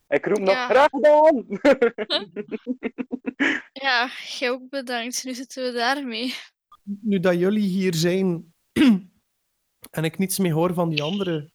Ik 0.07 0.25
roep 0.25 0.37
nog 0.39 0.49
Ja. 0.53 0.67
graag 0.67 0.89
gedaan! 0.89 1.45
Ja, 3.73 4.09
jij 4.39 4.49
ook 4.51 4.69
bedankt. 4.69 5.23
Nu 5.23 5.33
zitten 5.33 5.63
we 5.63 5.71
daarmee. 5.71 6.33
Nu 6.83 7.19
dat 7.19 7.39
jullie 7.39 7.67
hier 7.67 7.93
zijn 7.93 8.53
en 9.97 10.03
ik 10.03 10.17
niets 10.17 10.37
meer 10.37 10.53
hoor 10.53 10.73
van 10.73 10.89
die 10.89 11.03
anderen. 11.03 11.53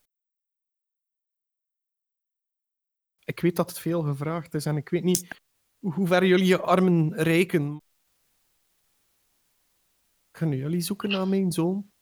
Ik 3.25 3.41
weet 3.41 3.57
dat 3.57 3.69
het 3.69 3.79
veel 3.79 4.03
gevraagd 4.03 4.55
is 4.55 4.67
en 4.67 4.77
ik 4.77 4.89
weet 4.89 5.03
niet 5.03 5.42
hoe 5.83 6.07
ver 6.07 6.25
jullie 6.25 6.47
je 6.47 6.61
armen 6.61 7.15
reiken. 7.15 7.83
Kunnen 10.31 10.59
jullie 10.59 10.81
zoeken 10.81 11.11
naar 11.11 11.29
mijn 11.29 11.53
zoon? 11.53 11.93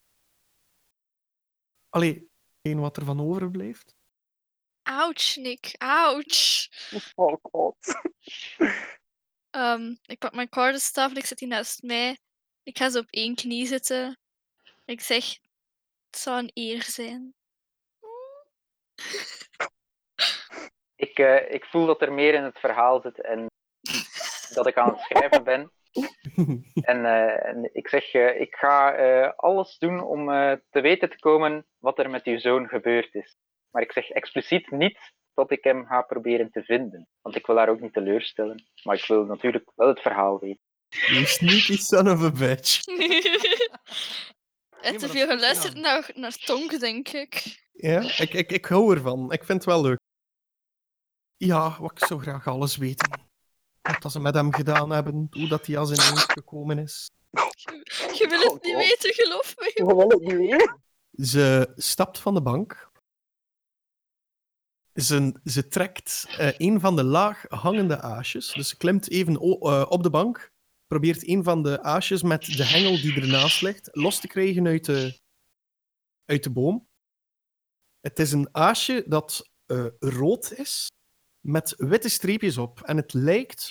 Allee, 1.89 2.29
één 2.61 2.79
wat 2.79 2.97
er 2.97 3.05
van 3.05 3.21
overblijft. 3.21 3.95
Ouch, 4.83 5.35
Nick. 5.35 5.75
Ouch. 5.77 6.69
Oh 7.15 7.37
god. 7.41 7.75
Ehm, 9.49 9.95
ik 10.05 10.17
pak 10.19 10.33
mijn 10.33 10.49
kaartenstaf 10.49 11.11
en 11.11 11.17
ik 11.17 11.25
zet 11.25 11.37
die 11.37 11.47
naast 11.47 11.81
mij. 11.81 12.17
Ik 12.63 12.77
ga 12.77 12.89
zo 12.89 12.99
op 12.99 13.09
één 13.09 13.35
knie 13.35 13.65
zitten. 13.65 14.19
Ik 14.85 15.01
zeg, 15.01 15.25
het 16.05 16.19
zou 16.19 16.39
een 16.39 16.51
eer 16.53 16.83
zijn. 16.83 17.33
Ik, 20.95 21.17
eh, 21.19 21.53
ik 21.53 21.65
voel 21.65 21.85
dat 21.85 22.01
er 22.01 22.13
meer 22.13 22.33
in 22.33 22.43
het 22.43 22.59
verhaal 22.59 23.01
zit 23.01 23.21
en 23.21 23.49
dat 24.53 24.67
ik 24.67 24.77
aan 24.77 24.89
het 24.89 24.99
schrijven 24.99 25.43
ben. 25.43 25.71
En, 26.81 27.05
eh, 27.05 27.45
en 27.45 27.69
ik 27.73 27.87
zeg, 27.87 28.13
eh, 28.13 28.41
ik 28.41 28.55
ga 28.55 28.93
eh, 28.93 29.31
alles 29.35 29.77
doen 29.77 30.03
om 30.03 30.31
eh, 30.31 30.53
te 30.69 30.81
weten 30.81 31.09
te 31.09 31.19
komen 31.19 31.65
wat 31.77 31.99
er 31.99 32.09
met 32.09 32.25
uw 32.25 32.39
zoon 32.39 32.67
gebeurd 32.67 33.13
is. 33.15 33.37
Maar 33.71 33.81
ik 33.81 33.91
zeg 33.91 34.09
expliciet 34.09 34.71
niet 34.71 34.99
dat 35.33 35.51
ik 35.51 35.63
hem 35.63 35.85
ga 35.85 36.01
proberen 36.01 36.51
te 36.51 36.63
vinden. 36.63 37.07
Want 37.21 37.35
ik 37.35 37.45
wil 37.45 37.57
haar 37.57 37.69
ook 37.69 37.79
niet 37.79 37.93
teleurstellen. 37.93 38.63
Maar 38.83 38.95
ik 38.95 39.05
wil 39.05 39.25
natuurlijk 39.25 39.71
wel 39.75 39.87
het 39.87 39.99
verhaal 39.99 40.39
weten. 40.39 40.63
You 40.89 41.25
sneaky 41.25 41.77
son 41.77 42.09
of 42.09 42.21
a 42.21 42.31
bitch. 42.31 42.79
Heeft 44.81 44.99
te 44.99 45.09
veel 45.09 45.27
geluisterd 45.27 45.75
naar, 45.75 46.11
naar 46.13 46.35
Tonk, 46.35 46.79
denk 46.79 47.07
ik. 47.07 47.59
Ja, 47.71 47.99
ik, 47.99 48.33
ik, 48.33 48.51
ik 48.51 48.65
hou 48.65 48.95
ervan. 48.95 49.31
Ik 49.31 49.43
vind 49.43 49.57
het 49.57 49.65
wel 49.65 49.81
leuk. 49.81 49.99
Ja, 51.37 51.77
wat 51.79 51.91
ik 51.91 52.05
zou 52.05 52.21
graag 52.21 52.47
alles 52.47 52.77
weten. 52.77 53.30
Wat 53.81 54.11
ze 54.11 54.19
met 54.19 54.35
hem 54.35 54.53
gedaan 54.53 54.89
hebben, 54.89 55.27
hoe 55.31 55.47
dat 55.47 55.65
hij 55.65 55.77
als 55.77 55.91
ineens 55.91 56.23
gekomen 56.23 56.77
is. 56.77 57.09
Je 58.17 58.25
wil 58.29 58.39
het 58.39 58.49
Oh, 58.49 58.61
niet 58.61 58.73
God. 58.73 58.83
weten, 58.83 59.13
geloof 59.13 59.55
me. 59.57 59.71
We 59.75 59.85
willen 59.85 60.09
het 60.09 60.21
niet 60.21 60.49
weten. 60.49 60.81
Ze 61.11 61.71
stapt 61.75 62.19
van 62.19 62.33
de 62.33 62.41
bank. 62.41 62.89
Ze, 64.93 65.39
ze 65.43 65.67
trekt 65.67 66.25
eh, 66.37 66.49
een 66.57 66.79
van 66.79 66.95
de 66.95 67.03
laag 67.03 67.45
hangende 67.47 68.01
aasjes. 68.01 68.53
Dus 68.53 68.69
ze 68.69 68.77
klimt 68.77 69.09
even 69.09 69.35
eh, 69.39 69.85
op 69.89 70.03
de 70.03 70.09
bank. 70.09 70.51
Probeert 70.87 71.27
een 71.27 71.43
van 71.43 71.63
de 71.63 71.81
aasjes 71.83 72.21
met 72.23 72.45
de 72.45 72.65
hengel 72.65 72.91
die 73.01 73.21
ernaast 73.21 73.61
ligt 73.61 73.89
los 73.91 74.19
te 74.19 74.27
krijgen 74.27 74.67
uit 74.67 74.85
de, 74.85 75.19
uit 76.25 76.43
de 76.43 76.51
boom. 76.51 76.87
Het 77.99 78.19
is 78.19 78.31
een 78.31 78.49
aasje 78.51 79.03
dat 79.07 79.49
eh, 79.65 79.85
rood 79.99 80.51
is, 80.53 80.91
met 81.39 81.73
witte 81.77 82.09
streepjes 82.09 82.57
op. 82.57 82.81
En 82.81 82.97
het 82.97 83.13
lijkt 83.13 83.70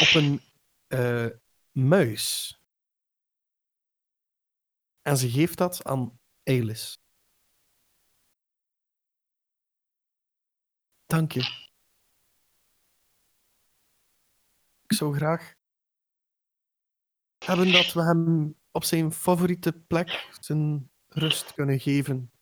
op 0.00 0.14
een 0.14 0.40
eh, 0.86 1.26
muis. 1.70 2.56
En 5.02 5.16
ze 5.16 5.30
geeft 5.30 5.58
dat 5.58 5.84
aan 5.84 6.20
Eilis. 6.42 6.98
Dank 11.06 11.32
je. 11.32 11.40
Ik 14.82 14.92
zou 14.92 15.14
graag 15.14 15.54
hebben 17.38 17.72
dat 17.72 17.92
we 17.92 18.02
hem 18.02 18.54
op 18.70 18.84
zijn 18.84 19.12
favoriete 19.12 19.72
plek 19.72 20.28
zijn 20.40 20.90
rust 21.08 21.54
kunnen 21.54 21.80
geven. 21.80 22.32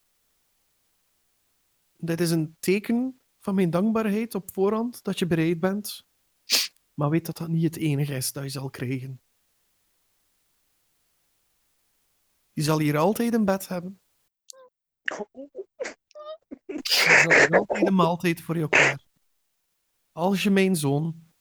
Dit 1.97 2.21
is 2.21 2.31
een 2.31 2.57
teken 2.61 3.21
van 3.39 3.55
mijn 3.55 3.71
dankbaarheid 3.71 4.35
op 4.35 4.53
voorhand 4.53 5.03
dat 5.05 5.19
je 5.19 5.27
bereid 5.27 5.61
bent. 5.61 6.09
Maar 7.01 7.11
weet 7.11 7.27
dat 7.27 7.37
dat 7.37 7.49
niet 7.49 7.63
het 7.63 7.77
enige 7.77 8.15
is 8.15 8.33
dat 8.33 8.43
je 8.43 8.49
zal 8.49 8.71
krijgen. 8.71 9.23
Je 12.53 12.63
zal 12.63 12.79
hier 12.79 12.97
altijd 12.97 13.35
een 13.35 13.45
bed 13.45 13.69
hebben. 13.69 14.01
Er 15.05 15.27
zal 17.23 17.33
hier 17.33 17.59
altijd 17.59 17.87
een 17.87 17.95
maaltijd 17.95 18.41
voor 18.41 18.57
je 18.57 18.69
klaar. 18.69 19.05
Als 20.13 20.43
je 20.43 20.51
mijn 20.51 20.77
zoon 20.77 21.33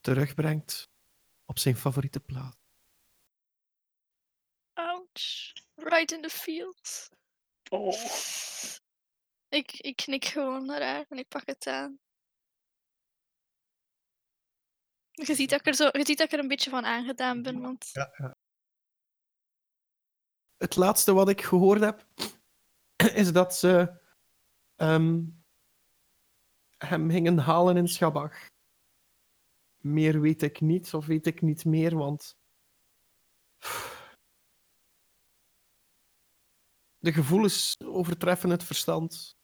terugbrengt 0.00 0.90
op 1.44 1.58
zijn 1.58 1.76
favoriete 1.76 2.20
plaats. 2.20 2.56
Ouch. 4.72 5.52
Right 5.74 6.12
in 6.12 6.22
the 6.22 6.30
field. 6.30 7.08
Oh. 7.70 7.94
Ik, 9.48 9.72
ik 9.72 9.96
knik 9.96 10.24
gewoon 10.24 10.66
naar 10.66 10.82
haar 10.82 11.06
en 11.08 11.18
ik 11.18 11.28
pak 11.28 11.46
het 11.46 11.66
aan. 11.66 12.00
Je 15.12 15.34
ziet 15.34 15.50
dat 15.50 15.60
ik 15.60 15.66
er, 15.66 15.74
zo, 15.74 15.84
je 15.84 16.04
ziet 16.04 16.18
dat 16.18 16.26
ik 16.26 16.32
er 16.32 16.38
een 16.38 16.48
beetje 16.48 16.70
van 16.70 16.84
aangedaan 16.84 17.42
ben, 17.42 17.60
want 17.60 17.90
Het 20.56 20.76
laatste 20.76 21.12
wat 21.12 21.28
ik 21.28 21.42
gehoord 21.42 21.80
heb, 21.80 22.06
is 23.14 23.32
dat 23.32 23.56
ze 23.56 24.00
ehm, 24.76 25.24
hem 26.78 27.10
gingen 27.10 27.38
halen 27.38 27.76
in 27.76 27.88
Schabach. 27.88 28.50
Meer 29.78 30.20
weet 30.20 30.42
ik 30.42 30.60
niet, 30.60 30.94
of 30.94 31.06
weet 31.06 31.26
ik 31.26 31.40
niet 31.40 31.64
meer, 31.64 31.96
want... 31.96 32.36
De 36.98 37.12
gevoelens 37.12 37.76
overtreffen 37.84 38.50
het 38.50 38.64
verstand. 38.64 39.36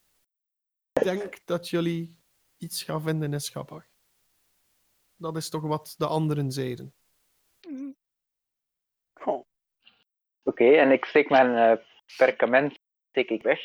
Ik 0.93 1.03
denk 1.03 1.47
dat 1.47 1.69
jullie 1.69 2.19
iets 2.57 2.83
gaan 2.83 3.03
vinden 3.03 3.33
in 3.33 3.41
Schabach. 3.41 3.87
Dat 5.19 5.37
is 5.37 5.49
toch 5.49 5.63
wat 5.63 5.95
de 5.99 6.07
anderen 6.07 6.51
zeiden. 6.51 6.95
Oh. 9.25 9.45
Oké, 10.43 10.65
en 10.65 10.91
ik 10.91 11.05
steek 11.05 11.29
mijn 11.29 11.79
eh, 11.79 11.85
perkament 12.17 12.79
steek 13.11 13.31
ik 13.31 13.43
weg. 13.43 13.61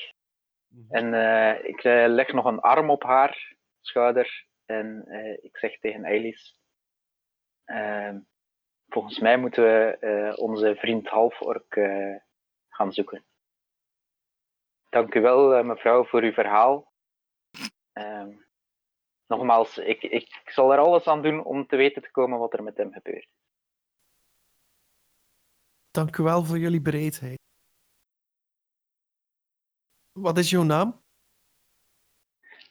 En 0.90 1.14
eh, 1.14 1.70
ik 1.70 1.84
eh, 1.84 2.06
leg 2.08 2.34
nog 2.34 2.46
een 2.46 2.60
arm 2.60 2.90
op 2.90 3.04
haar 3.04 3.56
schouder. 3.82 4.48
En 4.66 5.06
eh, 5.08 5.44
ik 5.44 5.58
zeg 5.58 5.80
tegen 5.80 6.04
Eilis: 6.04 6.60
ehm, 7.66 8.20
Volgens 8.88 9.20
mij 9.20 9.38
moeten 9.38 9.64
we 9.64 9.98
eh, 10.00 10.44
onze 10.44 10.76
vriend 10.76 11.08
Halfork 11.08 11.76
eh 11.76 12.16
gaan 12.70 12.94
zoeken. 12.94 13.26
Dank 14.90 15.16
u 15.16 15.22
wel, 15.22 15.64
mevrouw, 15.64 16.06
voor 16.06 16.22
uw 16.22 16.32
verhaal. 16.32 16.94
Ehm, 17.94 18.32
nogmaals, 19.28 19.78
ik, 19.78 20.04
ik 20.04 20.42
zal 20.46 20.74
er 20.74 20.80
alles 20.80 21.06
aan 21.06 21.22
doen 21.22 21.44
om 21.44 21.68
te 21.68 21.76
weten 21.76 22.02
te 22.02 22.12
komen 22.12 22.40
wat 22.40 22.54
er 22.54 22.64
met 22.64 22.78
hem 22.78 22.92
gebeurt. 22.92 23.28
Dank 25.92 26.18
u 26.18 26.24
wel 26.24 26.46
voor 26.46 26.58
jullie 26.58 26.82
bereidheid. 26.82 27.40
Wat 30.12 30.38
is 30.38 30.50
jouw 30.50 30.64
naam? 30.64 31.02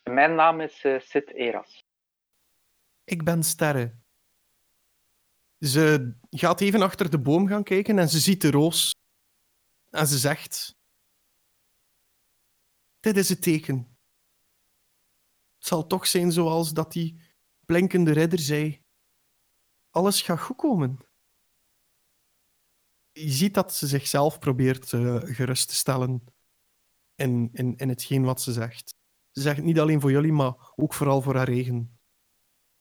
Mijn 0.03 0.35
naam 0.35 0.61
is 0.61 0.85
eh 0.85 1.01
Sid 1.01 1.31
Eras. 1.31 1.85
Ik 3.05 3.25
ben 3.25 3.43
Sterre. 3.43 3.95
Ze 5.59 6.15
gaat 6.31 6.61
even 6.61 6.83
achter 6.83 7.11
de 7.11 7.19
boom 7.19 7.47
gaan 7.47 7.63
kijken 7.63 7.99
en 7.99 8.09
ze 8.09 8.19
ziet 8.19 8.41
de 8.41 8.51
roos. 8.51 8.95
En 9.91 10.07
ze 10.07 10.19
zegt: 10.19 10.77
Dit 13.01 13.17
is 13.17 13.29
het 13.29 13.43
teken. 13.43 13.92
Het 15.63 15.71
zal 15.71 15.87
toch 15.87 16.07
zijn 16.07 16.33
zoals 16.33 16.73
dat 16.73 16.93
die 16.93 17.21
blinkende 17.65 18.13
ridder 18.13 18.39
zei. 18.39 18.83
Alles 19.91 20.23
gaat 20.23 20.41
goed 20.41 20.57
komen. 20.57 20.99
Je 23.13 23.31
ziet 23.31 23.55
dat 23.55 23.75
ze 23.75 23.87
zichzelf 23.87 24.39
probeert 24.39 24.93
eh, 24.93 25.17
gerust 25.23 25.69
te 25.69 25.75
stellen 25.75 26.25
in, 27.15 27.51
in, 27.53 27.77
in 27.77 27.89
hetgeen 27.89 28.23
wat 28.23 28.41
ze 28.41 28.53
zegt. 28.53 28.95
Ze 29.31 29.41
zegt 29.41 29.63
niet 29.63 29.79
alleen 29.79 30.01
voor 30.01 30.11
jullie, 30.11 30.33
maar 30.33 30.73
ook 30.77 30.95
vooral 30.95 31.23
voor 31.23 31.37
haar 31.37 31.49
eigen. 31.49 31.99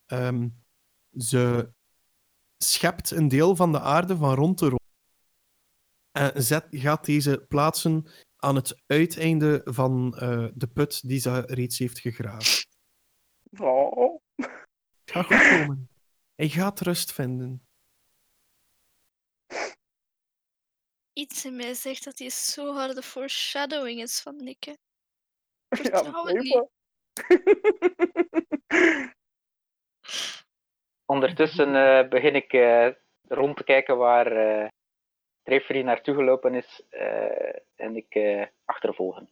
Ehm, 0.06 0.50
ze 1.18 1.74
schept 2.58 3.12
een 3.12 3.28
deel 3.28 3.56
van 3.56 3.72
de 3.72 3.80
aarde 3.80 4.18
van 4.18 4.36
rond 4.36 4.60
de 4.60 4.70
roos 4.70 4.80
en 6.12 6.44
zet, 6.44 6.68
gaat 6.70 7.06
deze 7.06 7.46
plaatsen 7.48 8.08
aan 8.36 8.56
het 8.56 8.82
uiteinde 8.88 9.62
van 9.64 10.18
eh, 10.18 10.48
de 10.54 10.68
put 10.68 11.08
die 11.08 11.20
ze 11.20 11.40
reeds 11.40 11.78
heeft 11.78 12.00
gegraven. 12.00 12.70
Oh. 13.60 14.22
Het 14.36 15.12
gaat 15.12 15.26
goed 15.26 15.50
komen. 15.50 15.90
Hij 16.36 16.50
gaat 16.50 16.80
rust 16.80 17.14
vinden. 17.14 17.66
iets 21.14 21.46
in 21.46 21.56
mij 21.56 21.74
zegt 21.74 22.04
dat 22.04 22.20
hij 22.20 22.30
zo 22.30 22.74
harde 22.74 23.02
foreshadowing 23.02 24.02
is 24.02 24.22
van 24.22 24.36
Nikke. 24.36 24.78
Ja, 25.68 26.04
het 26.26 26.38
niet. 26.38 26.68
Ondertussen 31.06 31.76
eh, 31.76 32.10
begin 32.10 32.36
ik 32.36 32.54
eh, 32.54 32.88
rond 33.28 33.58
te 33.58 33.64
kijken 33.64 33.98
waar 33.98 34.32
eh 34.32 34.68
Trefery 35.44 35.82
naartoe 35.82 36.16
gelopen 36.16 36.54
is 36.54 36.84
eh, 36.90 37.56
en 37.76 37.96
ik 37.96 38.16
eh 38.16 38.48
achtervolg 38.66 39.16
hem. 39.16 39.30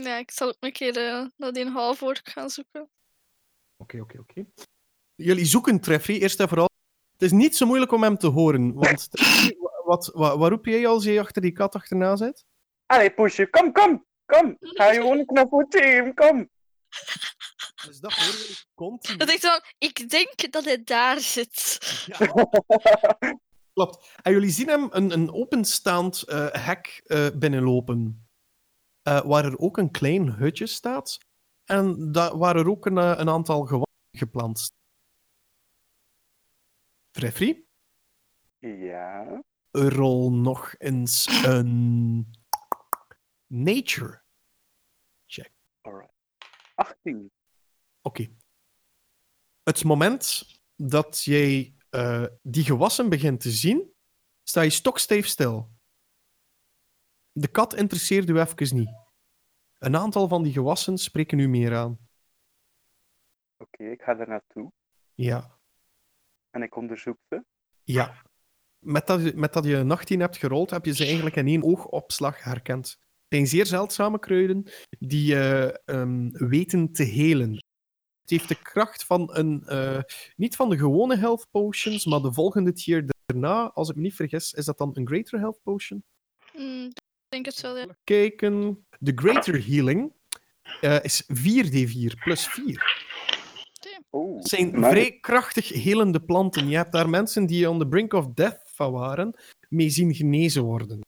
Ja, 0.00 0.16
ik 0.16 0.30
zal 0.30 0.48
ook 0.48 0.56
een 0.60 0.72
keer 0.72 0.96
eh, 0.96 1.26
naar 1.36 1.52
die 1.52 1.66
halfwoord 1.66 2.20
gaan 2.24 2.50
zoeken. 2.50 2.90
oké, 3.76 4.00
oké, 4.00 4.18
oké. 4.18 4.44
jullie 5.14 5.44
zoeken 5.44 5.80
Treffy, 5.80 6.12
eerst 6.12 6.40
en 6.40 6.48
vooral. 6.48 6.68
Het 7.12 7.22
is 7.22 7.32
niet 7.32 7.56
zo 7.56 7.66
moeilijk 7.66 7.92
om 7.92 8.02
hem 8.02 8.16
te 8.18 8.26
horen, 8.26 8.72
want 8.74 9.10
Treffy, 9.10 9.56
wa- 9.58 9.82
wat, 9.84 10.10
wat, 10.14 10.38
wat 10.38 10.50
roep 10.50 10.64
jij 10.66 10.86
als 10.86 11.04
je 11.04 11.20
achter 11.20 11.42
die 11.42 11.52
kat 11.52 11.74
achterna 11.74 12.16
zit? 12.16 12.44
Allee, 12.86 13.10
poesje, 13.14 13.50
kom, 13.50 13.72
kom, 13.72 14.06
kom. 14.24 14.56
Ga 14.60 14.92
je 14.92 14.98
gewoon 15.00 15.18
een 15.18 15.26
knuffeltje 15.26 15.78
geven, 15.82 16.14
kom. 16.14 16.50
Dus 17.86 17.98
dat 18.00 18.12
horen 18.12 18.38
jullie 18.38 18.56
continu. 18.74 19.16
Dat 19.18 19.30
ik 19.30 19.40
zo, 19.40 19.48
ik 19.78 20.08
denk 20.10 20.52
dat 20.52 20.64
hij 20.64 20.82
daar 20.84 21.20
zit. 21.20 21.78
Ja, 22.06 22.16
klopt. 23.74 24.10
En 24.22 24.32
jullie 24.32 24.50
zien 24.50 24.68
hem 24.68 24.88
een, 24.90 25.10
een 25.12 25.32
openstaand 25.32 26.22
eh, 26.22 26.46
hek 26.52 27.00
eh, 27.04 27.26
binnenlopen, 27.34 28.26
eh, 29.02 29.20
waar 29.20 29.44
er 29.44 29.58
ook 29.58 29.76
een 29.76 29.90
klein 29.90 30.32
hutje 30.32 30.66
staat 30.66 31.18
en 31.64 32.12
waar 32.12 32.56
er 32.56 32.68
ook 32.68 32.86
een, 32.86 32.98
eh, 32.98 33.14
een 33.16 33.28
aantal 33.28 33.66
gewassen 33.66 34.18
geplant 34.18 34.58
staan. 34.58 34.80
Treffy? 37.10 37.56
Ja. 38.58 39.42
rol 39.70 40.32
nog 40.32 40.74
eens 40.78 41.42
een 41.44 42.30
nature. 43.46 44.22
Alright. 45.80 46.14
18. 46.74 47.30
Oké. 48.02 48.28
Het 49.62 49.84
moment 49.84 50.44
dat 50.76 51.24
jij 51.24 51.74
eh, 51.90 52.24
die 52.42 52.64
gewassen 52.64 53.08
begint 53.08 53.40
te 53.40 53.50
zien, 53.50 53.92
sta 54.42 54.60
je 54.60 54.70
stokstijf 54.70 55.26
stil. 55.26 55.70
De 57.32 57.48
kat 57.48 57.74
interesseert 57.74 58.28
u 58.28 58.38
even 58.40 58.76
niet. 58.76 58.90
Een 59.78 59.96
aantal 59.96 60.28
van 60.28 60.42
die 60.42 60.52
gewassen 60.52 60.98
spreken 60.98 61.38
u 61.38 61.48
meer 61.48 61.74
aan. 61.76 61.98
Oké, 63.56 63.84
ik 63.84 64.02
ga 64.02 64.18
er 64.18 64.28
naartoe 64.28 64.72
Ja. 65.14 65.58
en 66.50 66.62
ik 66.62 66.76
onderzoek 66.76 67.18
ze. 67.28 67.44
Ja. 67.84 68.22
Met 68.78 69.06
dat, 69.06 69.22
je- 69.24 69.32
met 69.36 69.52
dat 69.52 69.64
je 69.64 69.84
18 69.88 70.20
hebt 70.20 70.36
gerold, 70.36 70.70
heb 70.70 70.84
je 70.84 70.94
ze 70.94 71.04
eigenlijk 71.04 71.36
in 71.36 71.46
één 71.46 71.62
oogopslag 71.62 72.42
herkend. 72.44 72.88
Het 72.90 73.00
zijn 73.28 73.46
zeer 73.46 73.66
zeldzame 73.66 74.18
kruiden 74.18 74.70
die 74.98 75.34
eh, 75.34 75.74
ehm, 75.84 76.28
weten 76.30 76.92
te 76.92 77.02
helen. 77.02 77.50
Het 78.20 78.30
heeft 78.30 78.48
de 78.48 78.62
kracht 78.62 79.04
van 79.04 79.36
een, 79.36 79.62
eh, 79.66 80.00
niet 80.36 80.56
van 80.56 80.68
de 80.70 80.78
gewone 80.78 81.16
health 81.16 81.46
potions, 81.50 82.06
maar 82.06 82.20
de 82.20 82.32
volgende 82.32 82.72
tier 82.72 83.10
daarna, 83.26 83.70
als 83.70 83.88
ik 83.88 83.96
me 83.96 84.02
niet 84.02 84.14
vergis, 84.14 84.52
is 84.52 84.64
dat 84.64 84.78
dan 84.78 84.90
een 84.96 85.06
greater 85.06 85.38
health 85.38 85.60
potion? 85.62 86.04
Ik 86.52 87.00
denk 87.32 87.46
het 87.46 87.60
wel, 87.60 87.78
ja. 87.78 87.86
Kijken. 88.04 88.86
De 88.98 89.12
greater 89.14 89.66
healing 89.66 90.12
eh, 90.80 91.04
is 91.04 91.22
4d4 91.22 92.18
plus 92.24 92.46
4. 92.46 93.00
Oh, 94.10 94.36
Het 94.36 94.48
zijn 94.48 94.80
maar- 94.80 94.90
vrij 94.90 95.18
krachtig 95.20 95.68
helende 95.68 96.20
planten. 96.20 96.68
Je 96.68 96.76
hebt 96.76 96.92
daar 96.92 97.08
mensen 97.08 97.46
die 97.46 97.70
on 97.70 97.78
the 97.78 97.86
brink 97.88 98.12
of 98.12 98.26
death 98.34 98.60
van 98.64 98.92
waren, 98.92 99.34
mee 99.68 99.90
zien 99.90 100.14
genezen 100.14 100.62
worden. 100.62 101.00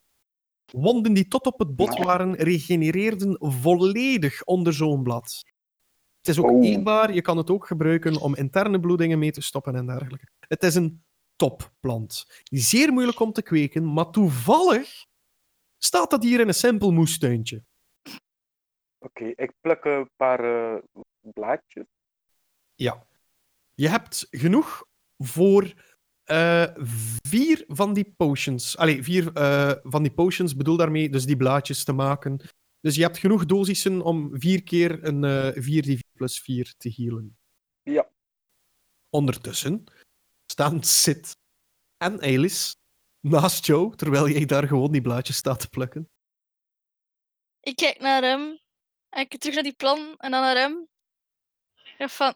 Wonden 0.72 1.12
die 1.12 1.28
tot 1.28 1.46
op 1.46 1.58
het 1.58 1.76
bot 1.76 1.98
waren, 1.98 2.34
regenereerden 2.34 3.36
volledig 3.40 4.44
onder 4.44 4.72
zo'n 4.72 5.02
blad. 5.02 5.42
Het 6.18 6.28
is 6.28 6.38
ook 6.38 6.50
Oh. 6.50 6.64
eetbaar, 6.66 7.14
je 7.14 7.22
kan 7.22 7.36
het 7.36 7.50
ook 7.50 7.66
gebruiken 7.66 8.20
om 8.20 8.34
interne 8.36 8.80
bloedingen 8.80 9.18
mee 9.18 9.30
te 9.30 9.40
stoppen 9.42 9.74
en 9.74 9.86
dergelijke. 9.86 10.26
Het 10.48 10.62
is 10.62 10.74
een 10.74 11.02
topplant. 11.36 12.26
Zeer 12.44 12.92
moeilijk 12.92 13.20
om 13.20 13.32
te 13.32 13.42
kweken, 13.42 13.92
maar 13.92 14.10
toevallig 14.10 15.04
staat 15.84 16.10
dat 16.10 16.22
hier 16.22 16.40
in 16.40 16.48
een 16.48 16.54
simpel 16.54 16.92
moestuintje. 16.92 17.62
Oké, 18.98 19.24
ik 19.24 19.52
pluk 19.60 19.84
een 19.84 20.10
paar 20.16 20.44
eh, 20.44 20.82
blaadjes. 21.20 21.86
Ja. 22.74 23.06
Je 23.74 23.88
hebt 23.88 24.26
genoeg 24.30 24.86
voor 25.18 25.72
eh, 26.24 26.74
vier 27.22 27.64
van 27.66 27.92
die 27.92 28.14
potions. 28.16 28.76
Allee, 28.76 29.02
vier 29.02 29.32
eh, 29.32 29.72
van 29.82 30.02
die 30.02 30.12
potions 30.12 30.56
bedoel 30.56 30.76
daarmee 30.76 31.10
dus 31.10 31.26
die 31.26 31.36
blaadjes 31.36 31.84
te 31.84 31.92
maken. 31.92 32.40
Dus 32.80 32.94
je 32.94 33.02
hebt 33.02 33.18
genoeg 33.18 33.46
dosissen 33.46 34.02
om 34.02 34.30
vier 34.32 34.62
keer 34.62 35.04
een 35.04 35.24
eh 35.24 35.54
4d4 35.54 36.12
plus 36.12 36.40
4 36.40 36.74
te 36.76 36.92
healen. 36.96 37.38
Ja. 37.82 38.10
Ondertussen 39.10 39.84
staan 40.46 40.82
Sid 40.82 41.36
en 41.96 42.20
Elis 42.20 42.83
naast 43.24 43.66
jou, 43.66 43.96
terwijl 43.96 44.28
jij 44.28 44.44
daar 44.44 44.66
gewoon 44.66 44.92
die 44.92 45.00
blaadjes 45.02 45.36
staat 45.36 45.60
te 45.60 45.68
plukken. 45.68 46.10
Ik 47.60 47.76
kijk 47.76 47.98
naar 47.98 48.22
hem. 48.22 48.40
En 49.08 49.20
ik 49.20 49.28
kijk 49.28 49.40
terug 49.40 49.54
naar 49.54 49.64
die 49.64 49.74
plan 49.74 49.98
en 50.16 50.30
dan 50.30 50.40
naar 50.40 50.56
hem. 50.56 50.88
Ja, 51.98 52.08
van... 52.08 52.34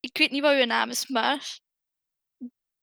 Ik 0.00 0.18
weet 0.18 0.30
niet 0.30 0.42
wat 0.42 0.58
uw 0.58 0.64
naam 0.64 0.88
is, 0.90 1.08
maar... 1.08 1.58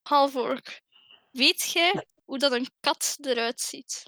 Halvork. 0.02 0.82
Weet 1.30 1.72
jij 1.72 2.06
hoe 2.24 2.38
dat 2.38 2.52
een 2.52 2.68
kat 2.80 3.18
eruit 3.20 3.60
ziet? 3.60 4.02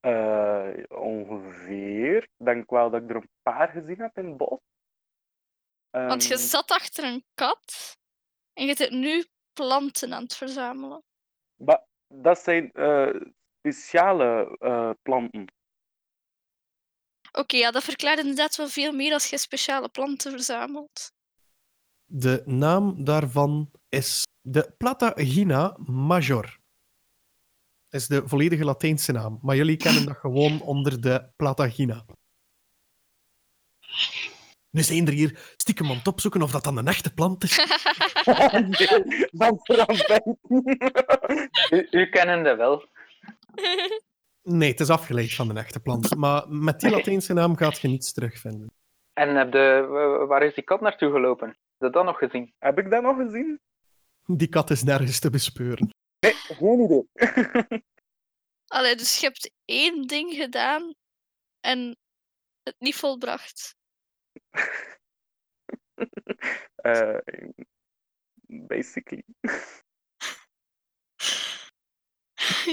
Eh, 0.00 0.70
ongeveer. 0.88 2.22
Ik 2.22 2.44
denk 2.44 2.70
wel 2.70 2.90
dat 2.90 3.02
ik 3.02 3.10
er 3.10 3.16
een 3.16 3.30
paar 3.42 3.68
gezien 3.68 4.00
heb 4.00 4.16
in 4.18 4.26
het 4.26 4.36
bos. 4.36 4.58
Want 5.90 6.24
je 6.24 6.34
Ehm, 6.34 6.42
zat 6.42 6.70
achter 6.70 7.04
een 7.04 7.24
kat 7.34 7.96
en 8.52 8.66
je 8.66 8.76
zit 8.76 8.90
nu 8.90 9.26
planten 9.52 10.14
aan 10.14 10.22
het 10.22 10.36
verzamelen. 10.36 11.04
Ba- 11.58 11.86
dat 12.08 12.38
zijn 12.38 12.72
eh, 12.72 13.14
speciale 13.58 14.56
eh, 14.58 14.90
planten. 15.02 15.44
Oké, 17.32 17.56
ja, 17.56 17.70
dat 17.70 17.84
verklaart 17.84 18.18
inderdaad 18.18 18.56
wel 18.56 18.68
veel 18.68 18.92
meer 18.92 19.12
als 19.12 19.30
je 19.30 19.38
speciale 19.38 19.88
planten 19.88 20.30
verzamelt. 20.30 21.12
De 22.04 22.42
naam 22.46 23.04
daarvan 23.04 23.70
is 23.88 24.22
de 24.40 24.74
Platagina 24.78 25.76
major. 25.84 26.58
is 27.90 28.06
de 28.06 28.28
volledige 28.28 28.64
Latijnse 28.64 29.12
naam, 29.12 29.38
maar 29.42 29.56
jullie 29.56 29.76
kennen 29.76 30.06
dat 30.06 30.16
gewoon 30.16 30.60
onder 30.60 31.00
de 31.00 31.28
Platagina. 31.36 32.04
Nu 34.70 34.82
zijn 34.82 35.06
er 35.06 35.12
hier 35.12 35.52
stiekem 35.56 35.90
aan 35.90 35.96
het 35.96 36.06
opzoeken 36.06 36.42
of 36.42 36.50
dat 36.50 36.64
dan 36.64 36.76
een 36.76 36.86
echte 36.88 37.14
plant 37.14 37.44
is. 37.44 37.56
nee, 38.52 39.28
dat 39.30 39.58
verandert. 39.62 40.26
U, 41.70 41.88
u 41.90 42.06
kennende 42.08 42.54
wel. 42.56 42.84
Nee, 44.42 44.70
het 44.70 44.80
is 44.80 44.90
afgeleid 44.90 45.34
van 45.34 45.50
een 45.50 45.56
echte 45.56 45.80
plant. 45.80 46.16
Maar 46.16 46.48
met 46.48 46.80
die 46.80 46.90
Latijnse 46.90 47.32
naam 47.32 47.56
gaat 47.56 47.80
je 47.80 47.88
niets 47.88 48.12
terugvinden. 48.12 48.70
En 49.12 49.36
heb 49.36 49.52
de, 49.52 49.86
wa- 49.88 50.26
waar 50.26 50.42
is 50.42 50.54
die 50.54 50.64
kat 50.64 50.80
naartoe 50.80 51.10
gelopen? 51.12 51.48
Heb 51.48 51.56
je 51.78 51.90
dat 51.90 52.04
nog 52.04 52.18
gezien? 52.18 52.54
Heb 52.58 52.78
ik 52.78 52.90
dat 52.90 53.02
nog 53.02 53.16
gezien? 53.16 53.60
Die 54.26 54.48
kat 54.48 54.70
is 54.70 54.82
nergens 54.82 55.18
te 55.18 55.30
bespeuren. 55.30 55.90
Nee, 56.20 56.32
geen 56.34 56.80
idee. 56.80 57.08
Allee, 58.66 58.96
dus 58.96 59.18
je 59.18 59.26
hebt 59.26 59.50
één 59.64 60.06
ding 60.06 60.32
gedaan 60.34 60.94
en 61.60 61.96
het 62.62 62.74
niet 62.78 62.96
volbracht. 62.96 63.76
Eh, 66.78 67.18
basically. 68.46 69.24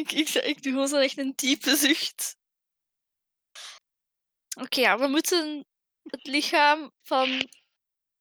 ik, 0.01 0.11
ik, 0.11 0.29
ik 0.29 0.63
doe 0.63 0.71
gewoon 0.71 0.88
zo 0.88 0.97
echt 0.97 1.17
een 1.17 1.33
diepe 1.36 1.75
zucht. 1.75 2.38
Oké, 4.61 4.79
ja, 4.79 4.99
we 4.99 5.07
moeten 5.07 5.65
het 6.03 6.27
lichaam 6.27 6.91
van, 7.01 7.49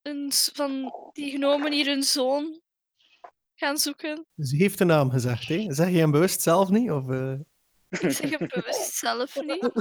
een, 0.02 0.32
van 0.32 0.92
die 1.12 1.30
genomen 1.30 1.72
hier 1.72 1.86
hun 1.86 2.02
zoon 2.02 2.60
gaan 3.54 3.78
zoeken. 3.78 4.26
Ze 4.36 4.56
heeft 4.56 4.80
een 4.80 4.86
naam 4.86 5.10
gezegd, 5.10 5.48
hè? 5.48 5.74
Zeg 5.74 5.88
je 5.88 5.98
hem 5.98 6.10
bewust 6.10 6.40
zelf 6.40 6.68
niet? 6.68 6.90
Of, 6.90 7.08
eh? 7.08 7.34
Ik 7.88 8.10
zeg 8.10 8.38
het 8.38 8.52
bewust 8.52 8.92
zelf 8.92 9.34
niet. 9.34 9.62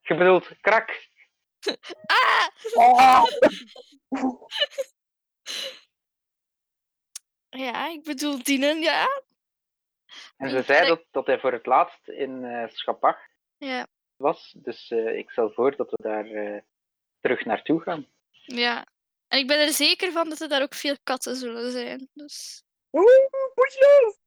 Je 0.00 0.14
bedoelt 0.16 0.48
krak. 0.60 1.08
Ah! 2.06 2.46
Oh, 2.74 3.24
Ja, 7.48 7.88
ik 7.88 8.02
bedoel 8.02 8.42
dienen, 8.42 8.80
ja. 8.80 9.22
En 10.36 10.50
ze 10.50 10.62
zei 10.62 10.86
dat, 10.88 11.04
dat 11.10 11.26
hij 11.26 11.38
voor 11.40 11.52
het 11.52 11.66
laatst 11.66 12.08
in 12.08 12.44
eh 12.44 12.68
Schapach 12.72 13.18
Ja, 13.56 13.86
was. 14.16 14.54
Dus 14.56 14.90
eh, 14.90 15.16
ik 15.18 15.30
stel 15.30 15.50
voor 15.50 15.76
dat 15.76 15.90
we 15.90 15.96
daar 16.02 16.26
eh, 16.30 16.60
terug 17.20 17.44
naartoe 17.44 17.80
gaan. 17.80 18.06
ja. 18.30 18.86
En 19.28 19.38
ik 19.38 19.46
ben 19.46 19.58
er 19.60 19.72
zeker 19.72 20.12
van 20.12 20.28
dat 20.28 20.40
er 20.40 20.48
daar 20.48 20.62
ook 20.62 20.74
veel 20.74 20.96
katten 21.02 21.36
zullen 21.36 21.70
zijn. 21.72 22.08
Dus 22.12 22.62
Oeh, 22.92 23.26
poesjes! 23.54 24.18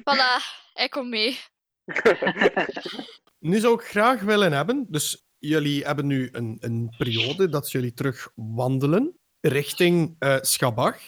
voilà, 0.00 0.42
hij 0.72 0.88
komt 0.88 1.08
mee. 1.08 1.38
Nu 3.44 3.58
zou 3.58 3.74
ik 3.74 3.86
graag 3.86 4.20
willen 4.20 4.52
hebben, 4.52 4.86
dus 4.88 5.24
jullie 5.38 5.84
hebben 5.84 6.06
nu 6.06 6.28
een, 6.32 6.56
een 6.60 6.94
periode 6.98 7.48
dat 7.48 7.70
jullie 7.70 7.92
terug 7.92 8.30
wandelen 8.34 9.18
richting 9.40 10.16
eh 10.18 10.36
Schabach. 10.40 10.98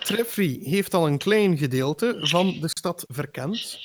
Treffry 0.00 0.58
heeft 0.62 0.94
al 0.94 1.06
een 1.06 1.18
klein 1.18 1.58
gedeelte 1.58 2.18
van 2.20 2.60
de 2.60 2.68
stad 2.68 3.04
verkend. 3.08 3.78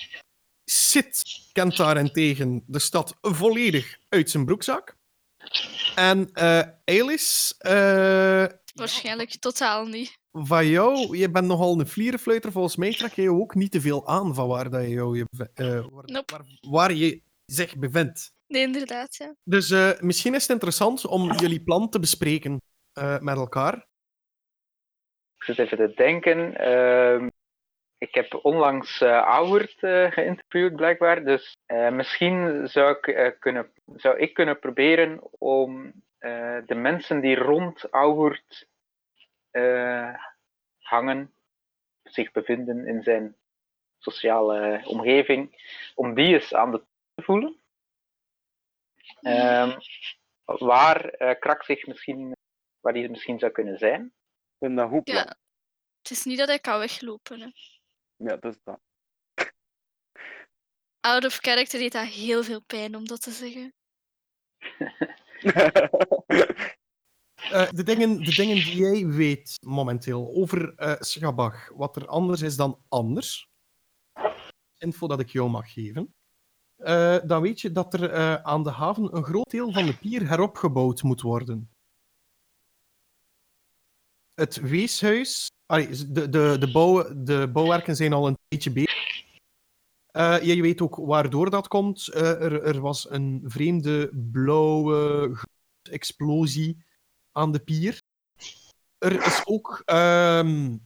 Sid 0.63 1.21
kent 1.51 1.77
daarentegen 1.77 2.63
de 2.67 2.79
stad 2.79 3.17
volledig 3.21 3.97
uit 4.09 4.29
zijn 4.29 4.45
broekzak. 4.45 4.95
En 5.95 6.29
eh 6.33 6.61
Elis, 6.83 7.55
eh, 7.57 8.45
Waarschijnlijk 8.73 9.35
totaal 9.35 9.85
niet. 9.85 10.17
van 10.31 10.67
jou, 10.67 11.17
je 11.17 11.29
bent 11.31 11.47
nogal 11.47 11.79
een 11.79 11.87
vlierenfluiter. 11.87 12.51
Volgens 12.51 12.75
mij 12.75 12.91
trek 12.93 13.13
je 13.13 13.31
ook 13.31 13.55
niet 13.55 13.71
te 13.71 13.81
veel 13.81 14.07
aan 14.07 14.35
van 14.35 14.47
waar, 14.47 14.69
dat 14.69 14.81
je, 14.81 14.89
jou, 14.89 15.17
je, 15.17 15.25
be- 15.29 15.51
waar, 15.91 16.03
Nope. 16.05 16.33
waar, 16.33 16.45
waar 16.69 16.93
je 16.93 17.21
zich 17.51 17.77
bevindt. 17.77 18.31
Nee, 18.47 18.61
inderdaad, 18.61 19.15
ja. 19.15 19.35
Dus 19.43 19.69
eh, 19.71 19.99
misschien 19.99 20.33
is 20.35 20.41
het 20.41 20.51
interessant 20.51 21.05
om 21.05 21.31
jullie 21.31 21.63
plan 21.63 21.89
te 21.89 21.99
bespreken 21.99 22.61
eh, 22.93 23.19
met 23.19 23.37
elkaar. 23.37 23.75
Ik 25.37 25.43
zit 25.43 25.59
even 25.59 25.77
te 25.77 25.93
denken. 25.95 26.55
Ehm, 26.57 27.27
ik 27.97 28.15
heb 28.15 28.39
onlangs 28.41 29.01
eh 29.01 29.09
Auwert 29.09 29.83
eh, 29.83 30.11
geïnterviewd, 30.11 30.75
blijkbaar. 30.75 31.23
Dus 31.23 31.57
eh, 31.65 31.89
misschien 31.91 32.67
zou 32.67 32.91
ik, 32.97 33.07
eh, 33.07 33.31
kunnen, 33.39 33.71
zou 33.95 34.17
ik 34.17 34.33
kunnen 34.33 34.59
proberen 34.59 35.19
om 35.39 35.93
eh, 36.17 36.57
de 36.65 36.75
mensen 36.75 37.21
die 37.21 37.35
rond 37.35 37.89
Auwert 37.89 38.67
eh, 39.51 40.13
hangen, 40.77 41.33
zich 42.03 42.31
bevinden 42.31 42.87
in 42.87 43.03
zijn 43.03 43.35
sociale 43.97 44.81
omgeving, 44.85 45.71
om 45.95 46.13
die 46.13 46.33
eens 46.33 46.53
aan 46.53 46.71
de 46.71 46.83
te 47.17 47.23
voelen. 47.23 47.61
Ehm, 49.21 49.79
waar 50.45 51.09
eh, 51.09 51.39
Krak 51.39 51.63
zich 51.63 51.87
misschien, 51.87 52.35
waar 52.79 52.93
die 52.93 53.09
misschien 53.09 53.39
zou 53.39 53.51
kunnen 53.51 53.77
zijn. 53.77 54.05
Ik 54.05 54.55
vind 54.59 54.77
dat 54.77 54.89
goed 54.89 55.09
ja. 55.09 55.37
Het 56.01 56.11
is 56.11 56.23
niet 56.23 56.37
dat 56.37 56.49
ik 56.49 56.61
kan 56.61 56.79
weglopen. 56.79 57.39
Hè. 57.39 57.49
Ja, 58.15 58.37
dat 58.37 58.55
is 58.55 58.59
dat. 58.63 58.79
Out 60.99 61.25
of 61.25 61.35
character 61.35 61.79
deed 61.79 61.91
dat 61.91 62.07
heel 62.07 62.43
veel 62.43 62.61
pijn 62.61 62.95
om 62.95 63.07
dat 63.07 63.21
te 63.21 63.31
zeggen. 63.31 63.73
Eh, 67.37 67.71
de, 67.71 67.83
dingen, 67.83 68.23
de 68.23 68.35
dingen 68.35 68.55
die 68.55 68.75
jij 68.75 69.05
weet 69.05 69.55
momenteel 69.65 70.31
over 70.35 70.75
eh 70.75 70.95
Schabach, 70.99 71.69
wat 71.69 71.95
er 71.95 72.07
anders 72.07 72.41
is 72.41 72.55
dan 72.55 72.83
anders, 72.87 73.49
info 74.77 75.07
dat 75.07 75.19
ik 75.19 75.29
jou 75.29 75.49
mag 75.49 75.73
geven, 75.73 76.15
eh, 76.77 77.17
dan 77.23 77.41
weet 77.41 77.61
je 77.61 77.71
dat 77.71 77.93
er 77.93 78.11
eh, 78.11 78.33
aan 78.33 78.63
de 78.63 78.71
haven 78.71 79.15
een 79.15 79.23
groot 79.23 79.49
deel 79.49 79.71
van 79.71 79.85
de 79.85 79.97
pier 79.97 80.27
heropgebouwd 80.27 81.03
moet 81.03 81.21
worden. 81.21 81.69
Het 84.33 84.55
weeshuis, 84.55 85.51
de, 85.65 86.29
de, 86.29 86.55
de, 86.59 86.71
bouw, 86.71 87.23
de 87.23 87.49
bouwwerken 87.53 87.95
zijn 87.95 88.13
al 88.13 88.27
een 88.27 88.37
beetje 88.47 88.71
bezig. 88.71 89.25
Eh, 90.07 90.41
je 90.41 90.61
weet 90.61 90.81
ook 90.81 90.95
waardoor 90.95 91.49
dat 91.49 91.67
komt. 91.67 92.13
Er, 92.13 92.63
er 92.63 92.81
was 92.81 93.09
een 93.09 93.43
vreemde 93.45 94.11
blauwe 94.31 95.31
explosie 95.81 96.85
aan 97.31 97.51
de 97.51 97.59
pier. 97.59 98.01
Er 98.97 99.25
is 99.25 99.41
ook. 99.45 99.81
ehm, 99.85 100.77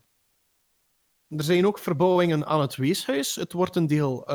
er 1.27 1.43
zijn 1.43 1.65
ook 1.65 1.79
verbouwingen 1.79 2.45
aan 2.45 2.61
het 2.61 2.75
weeshuis. 2.75 3.35
Het 3.35 3.53
wordt 3.53 3.75
een 3.75 3.87
deel 3.87 4.27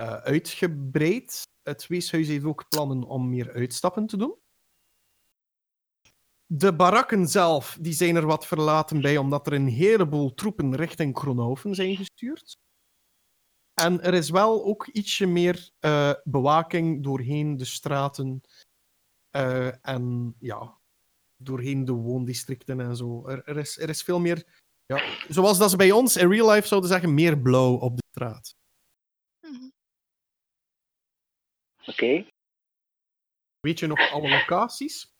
eh, 0.00 0.14
uitgebreid. 0.14 1.42
Het 1.62 1.86
weeshuis 1.86 2.28
heeft 2.28 2.44
ook 2.44 2.68
plannen 2.68 3.02
om 3.02 3.28
meer 3.28 3.52
uitstappen 3.52 4.06
te 4.06 4.16
doen. 4.16 4.38
De 6.46 6.76
barakken 6.76 7.28
zelf 7.28 7.78
die 7.80 7.92
zijn 7.92 8.16
er 8.16 8.26
wat 8.26 8.46
verlaten 8.46 9.00
bij, 9.00 9.16
omdat 9.16 9.46
er 9.46 9.52
een 9.52 9.68
heleboel 9.68 10.34
troepen 10.34 10.76
richting 10.76 11.14
Kronhoven 11.14 11.74
zijn 11.74 11.96
gestuurd. 11.96 12.56
En 13.74 14.02
er 14.02 14.14
is 14.14 14.30
wel 14.30 14.64
ook 14.64 14.86
ietsje 14.86 15.26
meer 15.26 15.70
eh, 15.78 16.12
bewaking 16.24 17.02
doorheen 17.04 17.56
de 17.56 17.64
straten. 17.64 18.40
eh, 19.30 19.86
en 19.88 20.34
ja, 20.38 20.78
doorheen 21.36 21.84
de 21.84 21.92
woondistricten 21.92 22.80
en 22.80 22.96
zo. 22.96 23.28
Er, 23.28 23.44
er, 23.44 23.56
is, 23.56 23.78
er 23.78 23.88
is 23.88 24.02
veel 24.02 24.20
meer, 24.20 24.62
ja, 24.86 25.02
zoals 25.28 25.58
dat 25.58 25.70
ze 25.70 25.76
bij 25.76 25.90
ons 25.90 26.16
in 26.16 26.30
real 26.30 26.50
life 26.50 26.66
zouden 26.66 26.90
zeggen, 26.90 27.14
meer 27.14 27.38
blauw 27.40 27.74
op 27.74 27.96
de 27.96 28.02
straat. 28.10 28.54
Mhm. 29.40 29.68
Oké. 31.86 32.26
Weet 33.60 33.78
je 33.78 33.86
nog 33.86 34.10
alle 34.10 34.28
locaties? 34.28 35.14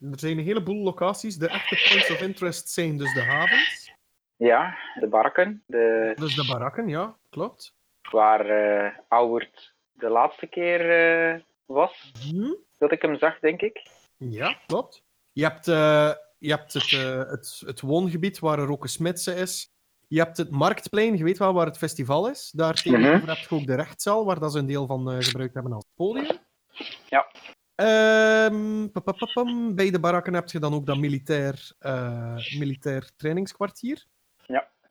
Er 0.00 0.18
zijn 0.18 0.38
een 0.38 0.44
heleboel 0.44 0.82
locaties. 0.82 1.36
De 1.36 1.48
echte 1.48 1.86
points 1.88 2.10
of 2.10 2.20
interest 2.20 2.68
zijn 2.68 2.96
dus 2.96 3.14
de 3.14 3.22
havens. 3.22 3.92
Ja, 4.36 4.78
de 5.00 5.06
barken. 5.08 5.62
De, 5.66 6.12
Dus 6.14 6.34
de 6.34 6.46
barakken, 6.46 6.88
ja, 6.88 7.16
klopt. 7.30 7.74
waar 8.10 8.46
eh 8.46 8.98
Auwert 9.08 9.74
de 9.92 10.08
laatste 10.08 10.46
keer 10.46 10.90
eh, 10.90 11.40
was. 11.64 12.12
Hm? 12.20 12.54
Dat 12.78 12.92
ik 12.92 13.02
hem 13.02 13.18
zag, 13.18 13.38
denk 13.38 13.60
ik. 13.60 13.86
Ja, 14.16 14.60
klopt. 14.66 15.04
Je 15.32 15.42
hebt, 15.42 15.68
eh, 15.68 16.12
je 16.38 16.50
hebt 16.50 16.72
het, 16.72 16.90
het, 17.30 17.62
het 17.66 17.80
woongebied 17.80 18.38
waar 18.38 18.58
er 18.58 18.70
ook 18.70 18.82
een 18.82 18.88
smidse 18.88 19.34
is. 19.34 19.74
Je 20.06 20.18
hebt 20.18 20.36
het 20.36 20.50
marktplein, 20.50 21.16
je 21.16 21.24
weet 21.24 21.38
wel 21.38 21.52
waar 21.52 21.66
het 21.66 21.78
festival 21.78 22.30
is. 22.30 22.50
Daar 22.50 22.74
tegenover 22.74 23.28
heb 23.28 23.36
je 23.36 23.54
ook 23.54 23.66
de 23.66 23.74
rechtszaal, 23.74 24.24
waar 24.24 24.40
dat 24.40 24.52
ze 24.52 24.58
een 24.58 24.66
deel 24.66 24.86
van 24.86 25.10
eh, 25.10 25.16
gebruikt 25.20 25.54
hebben 25.54 25.72
als 25.72 25.86
podium. 25.94 26.38
Ja. 27.08 27.26
Pa, 28.92 29.00
pa, 29.00 29.12
pa, 29.12 29.26
pam. 29.34 29.74
Bij 29.74 29.90
de 29.90 30.00
barakken 30.00 30.34
heb 30.34 30.50
je 30.50 30.58
dan 30.58 30.74
ook 30.74 30.86
dat 30.86 30.96
militair, 30.96 31.72
eh, 31.78 32.36
militair 32.58 33.10
trainingskwartier. 33.16 34.06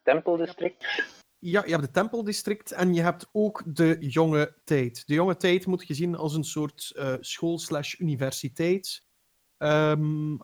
Tempeldistrict. 0.06 0.86
Ja, 1.40 1.64
je 1.66 1.72
hebt 1.72 1.84
het 1.84 1.94
tempeldistrict 1.94 2.72
en 2.72 2.94
je 2.94 3.02
hebt 3.02 3.30
ook 3.32 3.64
de 3.66 3.98
jonge 4.00 4.56
tijd. 4.64 5.08
De 5.08 5.14
jonge 5.14 5.38
tijd 5.38 5.66
moet 5.66 5.84
gezien 5.84 6.16
als 6.16 6.36
een 6.36 6.44
soort 6.44 6.92
eh, 6.96 7.14
school 7.20 7.60
slash 7.60 8.00
universiteit. 8.00 9.06
Ehm, 9.58 10.38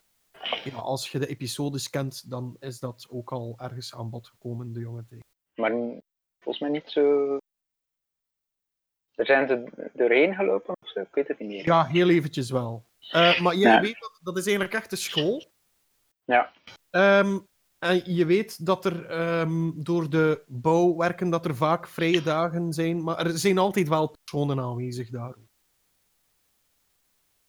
ja, 0.64 0.76
als 0.78 1.12
je 1.12 1.20
de 1.20 1.28
episodes 1.28 1.90
kent, 1.90 2.30
dan 2.30 2.56
is 2.60 2.80
dat 2.80 3.08
ook 3.10 3.32
al 3.32 3.56
ergens 3.58 3.96
aan 3.96 4.10
bod 4.10 4.28
gekomen, 4.28 4.74
de 4.74 4.80
jonge 4.80 5.06
tijd. 5.10 5.22
Maar 5.56 5.72
volgens 6.40 6.60
mij 6.60 6.70
niet 6.70 6.90
zo. 6.90 7.38
Er 9.16 9.26
zijn 9.26 9.48
ze 9.48 9.90
doorheen 9.94 10.36
gelopen 10.36 10.74
of 10.82 10.90
zo? 10.90 11.00
Ik 11.00 11.08
weet 11.14 11.28
het 11.28 11.40
niet 11.40 11.50
meer. 11.50 11.66
Ja, 11.66 11.86
heel 11.86 12.10
eventjes 12.10 12.50
wel. 12.50 12.86
Eh, 13.12 13.42
maar 13.42 13.56
jij 13.56 13.72
Ja. 13.74 13.82
weet 13.82 14.00
dat 14.00 14.20
dat 14.22 14.38
is 14.38 14.46
eigenlijk 14.46 14.74
echt 14.76 14.92
een 14.92 14.98
school. 14.98 15.46
Ja. 16.26 16.52
Ehm, 16.90 17.40
en 17.80 18.14
je 18.16 18.26
weet 18.26 18.66
dat 18.66 18.86
er 18.86 19.06
ehm, 19.06 19.72
door 19.76 20.10
de 20.10 20.44
bouwwerken 20.48 21.30
dat 21.30 21.46
er 21.46 21.56
vaak 21.56 21.88
vrije 21.88 22.22
dagen 22.22 22.74
zijn, 22.74 23.04
maar 23.04 23.26
er 23.26 23.38
zijn 23.38 23.58
altijd 23.58 23.88
wel 23.88 24.16
personen 24.24 24.60
aanwezig 24.64 25.10
daar. 25.10 25.36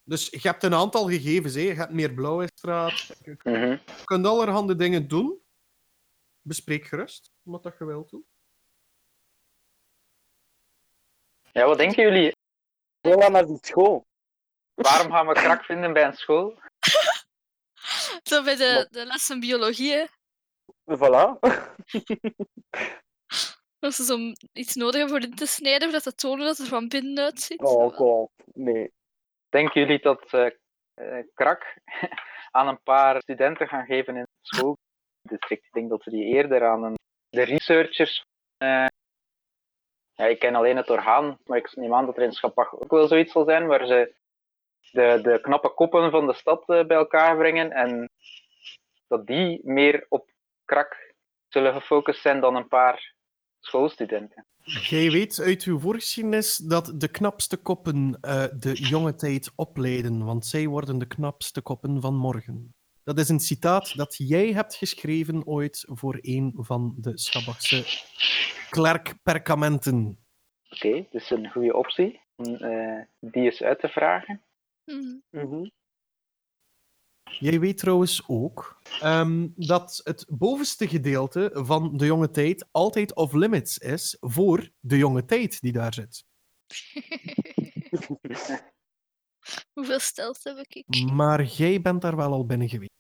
Dus 0.04 0.28
je 0.28 0.38
hebt 0.48 0.62
een 0.62 0.74
aantal 0.74 1.08
gegevens. 1.08 1.54
Hè. 1.54 1.60
Je 1.60 1.74
hebt 1.74 1.92
meer 1.92 2.12
Blauwestraat. 2.14 3.06
Je 3.24 3.36
Mhm. 3.42 3.78
kunt 4.04 4.26
allerhande 4.26 4.76
dingen 4.76 5.08
doen. 5.08 5.40
Bespreek 6.40 6.86
gerust 6.86 7.30
wat 7.42 7.62
dat 7.62 7.78
je 7.78 7.84
wilt 7.84 8.10
doen. 8.10 8.26
Ja, 11.52 11.66
wat 11.66 11.78
denken 11.78 12.02
jullie? 12.02 12.36
Heel 13.00 13.22
aan 13.22 13.32
naar 13.32 13.46
die 13.46 13.58
school. 13.60 14.06
Waarom 14.74 15.12
gaan 15.12 15.26
we 15.26 15.32
krak 15.32 15.64
vinden 15.64 15.92
bij 15.92 16.04
een 16.04 16.16
school? 16.16 16.58
Zo 18.22 18.42
bij 18.42 18.56
de, 18.56 18.86
de 18.90 19.04
lessen 19.04 19.40
biologie, 19.40 19.92
hè. 19.92 20.04
Voilà. 20.96 21.38
Als 23.78 23.96
ze 23.96 24.04
zo 24.04 24.18
iets 24.52 24.74
nodig 24.74 24.94
hebben 25.00 25.20
voor 25.20 25.30
in 25.30 25.34
te 25.36 25.46
snijden, 25.46 25.88
of 25.88 25.94
dat 25.94 26.02
te 26.02 26.14
tonen 26.14 26.46
dat 26.46 26.56
het 26.56 26.66
er 26.66 26.72
van 26.72 26.88
binnenuit 26.88 27.40
ziet. 27.40 27.60
Oh 27.60 27.94
god, 27.96 28.30
nee. 28.52 28.92
Denken 29.52 29.80
jullie 29.80 30.00
dat 30.00 30.32
eh, 30.32 30.46
eh, 30.94 31.26
krak 31.34 31.76
aan 32.58 32.68
een 32.68 32.82
paar 32.82 33.22
studenten 33.22 33.68
gaan 33.68 33.86
geven 33.86 34.14
in 34.14 34.20
het 34.20 34.30
schooldistrict? 34.40 35.64
Ik 35.64 35.72
denk 35.72 35.90
dat 35.90 36.02
ze 36.02 36.10
die 36.10 36.24
eerder 36.24 36.64
aan 36.64 36.94
de 37.28 37.42
researchers. 37.42 38.24
eh, 38.58 38.86
ja, 40.12 40.24
ik 40.24 40.38
ken 40.38 40.54
alleen 40.54 40.76
het 40.76 40.90
orgaan, 40.90 41.38
maar 41.44 41.58
ik 41.58 41.76
neem 41.76 41.94
aan 41.94 42.06
dat 42.06 42.16
er 42.16 42.22
in 42.22 42.32
Schapach 42.32 42.74
ook 42.74 42.90
wel 42.90 43.06
zoiets 43.06 43.32
zal 43.32 43.44
zijn 43.44 43.66
waar 43.66 43.86
ze 43.86 44.14
de, 44.90 45.20
de 45.22 45.40
knappe 45.40 45.74
koppen 45.74 46.10
van 46.10 46.26
de 46.26 46.34
stad 46.34 46.66
bij 46.66 46.86
elkaar 46.86 47.36
brengen 47.36 47.70
en 47.72 48.10
dat 49.06 49.26
die 49.26 49.60
meer 49.64 50.06
op 50.08 50.30
krak 50.64 51.14
zullen 51.48 51.72
gefocust 51.72 52.20
zijn 52.20 52.40
dan 52.40 52.56
een 52.56 52.68
paar 52.68 53.11
schoolstudenten. 53.62 54.44
Jij 54.64 55.10
weet 55.10 55.40
uit 55.40 55.62
uw 55.62 55.78
voorgeschiedenis 55.78 56.56
dat 56.56 56.92
de 56.96 57.08
knapste 57.08 57.56
koppen 57.56 58.18
eh, 58.20 58.44
de 58.58 58.72
jonge 58.72 59.14
tijd 59.14 59.52
opleiden, 59.56 60.24
want 60.24 60.46
zij 60.46 60.66
worden 60.66 60.98
de 60.98 61.06
knapste 61.06 61.60
koppen 61.60 62.00
van 62.00 62.14
morgen. 62.14 62.74
Dat 63.04 63.18
is 63.18 63.28
een 63.28 63.40
citaat 63.40 63.96
dat 63.96 64.14
jij 64.18 64.52
hebt 64.52 64.74
geschreven 64.74 65.46
ooit 65.46 65.84
voor 65.88 66.18
een 66.20 66.52
van 66.56 66.94
de 66.96 67.18
Schabachse 67.18 67.84
klerkperkamenten. 68.70 70.18
Oké, 70.70 71.06
dus 71.10 71.30
een 71.30 71.50
goede 71.50 71.76
optie 71.76 72.20
om 72.36 72.54
eh, 72.54 73.00
die 73.20 73.44
eens 73.44 73.62
uit 73.62 73.80
te 73.80 73.88
vragen. 73.88 74.42
Mhm. 75.30 75.68
Jij 77.22 77.60
weet 77.60 77.78
trouwens 77.78 78.22
ook 78.26 78.80
ehm, 79.00 79.48
dat 79.54 80.00
het 80.04 80.26
bovenste 80.28 80.88
gedeelte 80.88 81.50
van 81.54 81.96
de 81.96 82.06
jonge 82.06 82.30
tijd 82.30 82.68
altijd 82.70 83.14
off-limits 83.14 83.78
is 83.78 84.16
voor 84.20 84.70
de 84.80 84.96
jonge 84.96 85.24
tijd 85.24 85.60
die 85.60 85.72
daar 85.72 85.94
zit. 85.94 86.24
Hoeveel 89.72 90.00
stelt 90.00 90.44
heb 90.44 90.58
ik? 90.58 91.10
Maar 91.12 91.44
jij 91.44 91.80
bent 91.80 92.02
daar 92.02 92.16
wel 92.16 92.32
al 92.32 92.46
binnen 92.46 92.68
geweest. 92.68 92.90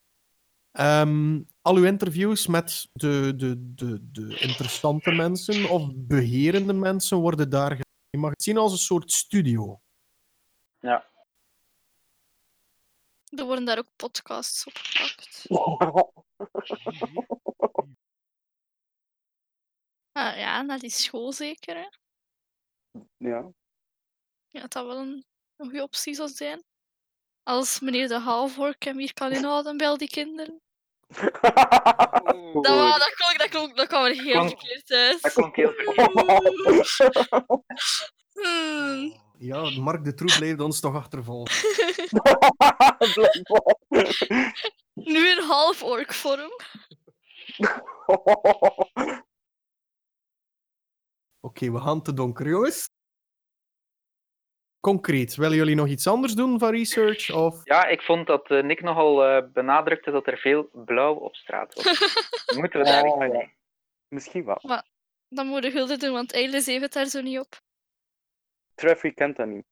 Ehm, 0.72 1.40
al 1.62 1.76
uw 1.76 1.84
interviews 1.84 2.46
met 2.46 2.88
de, 2.92 3.32
de, 3.36 3.74
de, 3.74 4.10
de 4.10 4.38
interessante 4.38 5.10
mensen 5.10 5.70
of 5.70 5.90
beherende 5.94 6.72
mensen 6.72 7.18
worden 7.18 7.50
daar 7.50 7.70
gedaan. 7.70 7.90
Je 8.10 8.18
mag 8.18 8.30
het 8.30 8.42
zien 8.42 8.56
als 8.56 8.72
een 8.72 8.78
soort 8.78 9.12
studio. 9.12 9.80
Ja. 10.80 11.10
Er 13.36 13.44
worden 13.44 13.64
daar 13.64 13.78
ook 13.78 13.90
podcasts 13.96 14.66
opgepakt. 14.66 15.46
Ah, 20.12 20.36
ja, 20.36 20.62
naar 20.62 20.78
die 20.78 20.90
school 20.90 21.32
zeker. 21.32 21.76
Hè? 21.76 21.86
ja. 23.16 23.50
Ja, 24.50 24.60
dat 24.60 24.72
dat 24.72 24.86
wel 24.86 24.96
een, 24.98 25.24
een 25.56 25.66
goede 25.66 25.82
optie 25.82 26.14
zou 26.14 26.28
zijn. 26.28 26.64
Als 27.42 27.80
meneer 27.80 28.08
de 28.08 28.18
Halvork 28.18 28.82
hem 28.84 28.98
hier 28.98 29.12
kan 29.12 29.32
inhouden 29.32 29.76
bij 29.76 29.88
al 29.88 29.96
die 29.96 30.08
kinderen. 30.08 30.60
Dat, 32.62 32.76
wa- 32.76 32.98
dat, 32.98 33.14
klonk, 33.14 33.38
dat, 33.38 33.48
klonk, 33.48 33.76
dat 33.76 33.86
kwam 33.86 34.04
er 34.04 34.22
heel 34.22 34.32
Klonk- 34.32 34.48
verkeerd 34.48 34.90
uit. 34.90 35.22
Dat 35.22 35.32
klonk 35.32 35.56
heel 35.56 35.72
verkeerd. 35.76 36.12
Hmm. 38.32 39.20
Ja, 39.42 39.70
Mark 39.80 40.04
de 40.04 40.14
Troep 40.14 40.34
blijft 40.38 40.60
ons 40.60 40.80
toch 40.80 40.94
achtervolgen. 40.94 41.54
Nu 44.94 45.28
in 45.28 45.38
half 45.38 45.82
ork 45.82 46.12
vorm. 46.12 46.50
Oké, 51.46 51.70
we 51.72 51.80
gaan 51.80 52.02
te 52.02 52.12
donker, 52.12 52.48
jongens. 52.48 52.88
Concreet, 54.80 55.34
willen 55.34 55.56
jullie 55.56 55.74
nog 55.74 55.86
iets 55.86 56.06
anders 56.06 56.34
doen 56.34 56.58
van 56.58 56.70
research? 56.70 57.34
Of... 57.34 57.60
Ja, 57.64 57.86
ik 57.86 58.02
vond 58.02 58.26
dat 58.26 58.50
eh, 58.50 58.62
Nick 58.62 58.82
nogal 58.82 59.24
eh, 59.24 59.52
benadrukte 59.52 60.10
dat 60.10 60.26
er 60.26 60.38
veel 60.38 60.68
blauw 60.72 61.14
op 61.14 61.34
straat 61.34 61.74
was. 61.74 61.84
Moeten 62.60 62.80
we 62.80 62.86
daar 62.86 63.16
mee? 63.18 63.54
Misschien 64.08 64.44
wel. 64.44 64.60
Dan 65.28 65.46
moet 65.46 65.62
de 65.62 65.70
gulden 65.70 65.98
doen, 65.98 66.12
want 66.12 66.32
Eilis 66.32 66.66
heeft 66.66 66.82
het 66.82 66.92
daar 66.92 67.06
zo 67.06 67.20
niet 67.20 67.38
op. 67.38 67.60
Treffy 68.82 69.12
kent 69.14 69.36
dat 69.36 69.46
niet. 69.46 69.66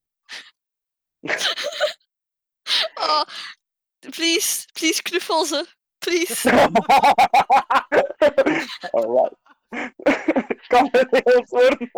Oh, 2.94 3.22
please, 3.98 4.66
please 4.72 5.02
knuffel 5.02 5.44
ze. 5.44 5.66
Please. 5.98 6.50
Alright. 8.90 9.36
kan 10.66 10.88
het 10.90 11.08
heel 11.10 11.44
worden. 11.48 11.88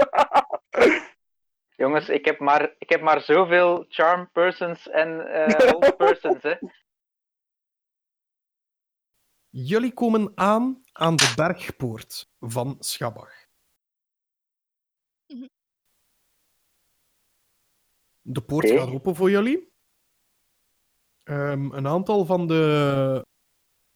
Jongens, 1.77 2.09
ik 2.09 2.25
heb 2.25 2.39
maar, 2.39 2.75
ik 2.79 2.89
heb 2.89 3.01
maar 3.01 3.21
zoveel 3.21 3.85
charm 3.89 4.31
persons 4.33 4.89
en 4.89 5.21
eh 5.21 5.71
hold 5.71 5.97
persons. 5.97 6.43
Hè. 6.43 6.55
Jullie 9.49 9.93
komen 9.93 10.33
aan 10.35 10.83
aan 10.93 11.17
de 11.17 11.33
bergpoort 11.37 12.31
van 12.41 12.77
Schabach. 12.79 13.42
De 18.23 18.41
poort 18.41 18.71
gaat 18.71 18.89
open 18.89 19.15
voor 19.15 19.31
jullie. 19.31 19.73
Ehm, 21.23 21.73
een 21.73 21.87
aantal 21.87 22.25
van 22.25 22.47
de 22.47 23.27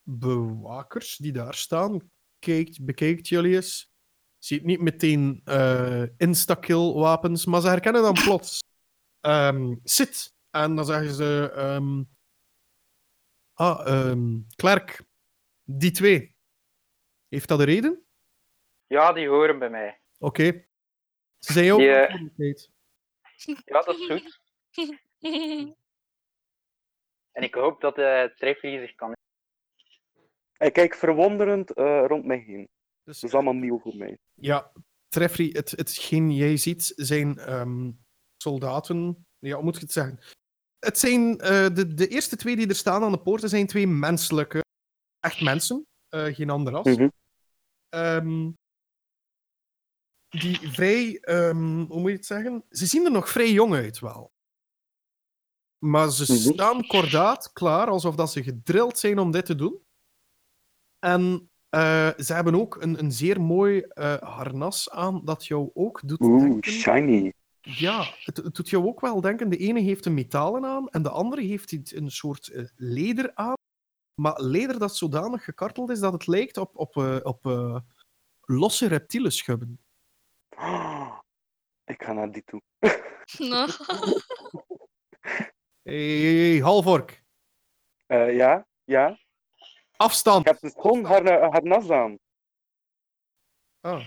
bewakers 0.03 1.17
die 1.17 1.33
daar 1.33 1.55
staan, 1.55 2.11
kijkt, 2.39 2.85
bekijkt 2.85 3.29
jullie 3.29 3.55
eens. 3.55 3.95
Ziet 4.39 4.65
niet 4.65 4.81
meteen 4.81 5.41
eh 5.45 6.03
insta-kill 6.17 6.93
wapens, 6.93 7.47
maar 7.47 7.61
ze 7.61 7.69
herkennen 7.69 8.03
dan 8.03 8.13
plots. 8.25 8.63
Ehm 9.21 9.75
Sit. 9.85 10.35
En 10.51 10.75
dan 10.75 10.85
zeggen 10.85 11.15
ze... 11.15 11.53
ehm, 11.55 12.03
ah, 13.53 14.13
Klerk, 14.57 15.05
die 15.65 15.91
twee. 15.91 16.37
Heeft 17.29 17.49
dat 17.49 17.59
een 17.59 17.65
reden? 17.65 18.05
Ja, 18.87 19.13
die 19.13 19.29
horen 19.29 19.59
bij 19.59 19.71
mij. 19.71 20.01
Oké. 20.19 20.65
Ze 21.39 21.53
zijn 21.53 21.65
jou 21.65 21.81
Die. 22.37 22.75
Ja, 23.65 23.83
dat 23.83 23.99
is 23.99 24.07
goed. 24.07 24.41
En 27.33 27.43
ik 27.43 27.55
hoop 27.55 27.81
dat 27.81 27.95
de 27.95 28.33
Treffy 28.37 28.79
zich 28.79 28.95
kan. 28.95 29.13
Ik 30.59 30.73
kijk 30.73 30.95
verwonderend 30.95 31.73
eh, 31.73 32.05
rond 32.07 32.25
mij 32.25 32.39
heen. 32.39 32.69
Dus, 33.05 33.21
Dat 33.21 33.31
is 33.31 33.35
allemaal 33.35 33.53
nieuw 33.53 33.79
voor 33.79 33.97
mij. 33.97 34.19
Ja, 34.35 34.73
Treffry, 35.09 35.51
het, 35.53 35.71
hetgeen 35.71 36.35
jij 36.35 36.57
ziet 36.57 36.93
zijn 36.97 37.39
ehm, 37.39 37.91
soldaten. 38.37 39.27
Ja, 39.39 39.55
hoe 39.55 39.65
moet 39.65 39.75
ik 39.75 39.81
het 39.81 39.93
zeggen? 39.93 40.19
Het 40.79 40.99
zijn 40.99 41.39
eh, 41.39 41.67
de, 41.75 41.95
de 41.95 42.09
eerste 42.09 42.37
twee 42.37 42.57
die 42.57 42.69
er 42.69 42.75
staan 42.75 43.03
aan 43.03 43.13
de 43.13 43.21
poorten 43.21 43.49
zijn 43.49 43.67
twee 43.67 43.87
menselijke, 43.87 44.65
echt 45.21 45.41
mensen, 45.41 45.87
eh, 46.09 46.25
geen 46.25 46.51
ander 46.51 46.73
ras. 46.73 46.97
Mhm. 46.97 47.09
Ehm, 47.89 48.51
die 50.39 50.71
vrij, 50.71 51.19
ehm, 51.21 51.85
hoe 51.85 52.01
moet 52.01 52.11
je 52.11 52.17
het 52.17 52.27
zeggen? 52.27 52.65
Ze 52.71 52.87
zien 52.87 53.05
er 53.05 53.11
nog 53.11 53.29
vrij 53.29 53.53
jong 53.53 53.75
uit 53.75 53.99
wel. 53.99 54.33
Maar 55.79 56.11
ze 56.11 56.33
Mhm. 56.33 56.53
staan 56.53 56.87
kordaat 56.87 57.53
klaar, 57.53 57.89
alsof 57.89 58.15
dat 58.15 58.33
ze 58.33 58.43
gedrild 58.43 58.99
zijn 58.99 59.19
om 59.19 59.31
dit 59.31 59.47
te 59.47 59.55
doen. 59.55 59.81
En 60.99 61.51
eh, 61.69 62.11
ze 62.19 62.33
hebben 62.33 62.55
ook 62.55 62.83
een, 62.83 62.99
een 62.99 63.13
zeer 63.13 63.41
mooi 63.41 63.81
eh, 63.81 64.17
harnas 64.17 64.91
aan, 64.91 65.25
dat 65.25 65.47
jou 65.47 65.71
ook 65.75 66.01
doet 66.09 66.21
Oeh, 66.21 66.43
denken... 66.43 66.73
shiny. 66.73 67.33
Ja, 67.61 68.05
het, 68.25 68.37
het 68.37 68.55
doet 68.55 68.69
jou 68.71 68.87
ook 68.87 69.01
wel 69.01 69.21
denken. 69.21 69.49
De 69.49 69.57
ene 69.57 69.81
heeft 69.81 70.07
een 70.07 70.15
metalen 70.15 70.65
aan 70.65 70.89
en 70.89 71.03
de 71.03 71.11
andere 71.11 71.43
heeft 71.43 71.93
een 71.93 72.11
soort 72.11 72.49
eh, 72.49 72.65
leder 72.77 73.35
aan. 73.35 73.55
Maar 74.21 74.43
leder 74.43 74.79
dat 74.79 74.97
zodanig 74.97 75.45
gekarteld 75.45 75.91
is 75.91 76.01
dat 76.01 76.13
het 76.13 76.27
lijkt 76.27 76.57
op, 76.57 76.77
op, 76.77 76.97
op 77.23 77.45
losse 78.41 78.87
reptielen 78.87 79.33
schubben. 79.33 79.79
Ah, 80.57 81.19
Ik 81.93 82.03
ga 82.03 82.13
naar 82.13 82.31
die 82.33 82.45
toe. 82.45 82.63
Nou, 83.39 83.71
Hé, 85.83 86.21
hey, 86.23 86.51
hey, 86.51 86.59
halvork. 86.61 87.23
Eh, 88.07 88.37
ja, 88.37 88.67
ja. 88.85 89.19
Afstand. 89.97 90.45
Je 90.45 90.51
hebt 90.51 90.63
een 90.63 90.71
schoon 90.71 91.05
har 91.05 91.43
harnas 91.51 91.91
aan. 91.91 92.19
Ah. 93.81 94.07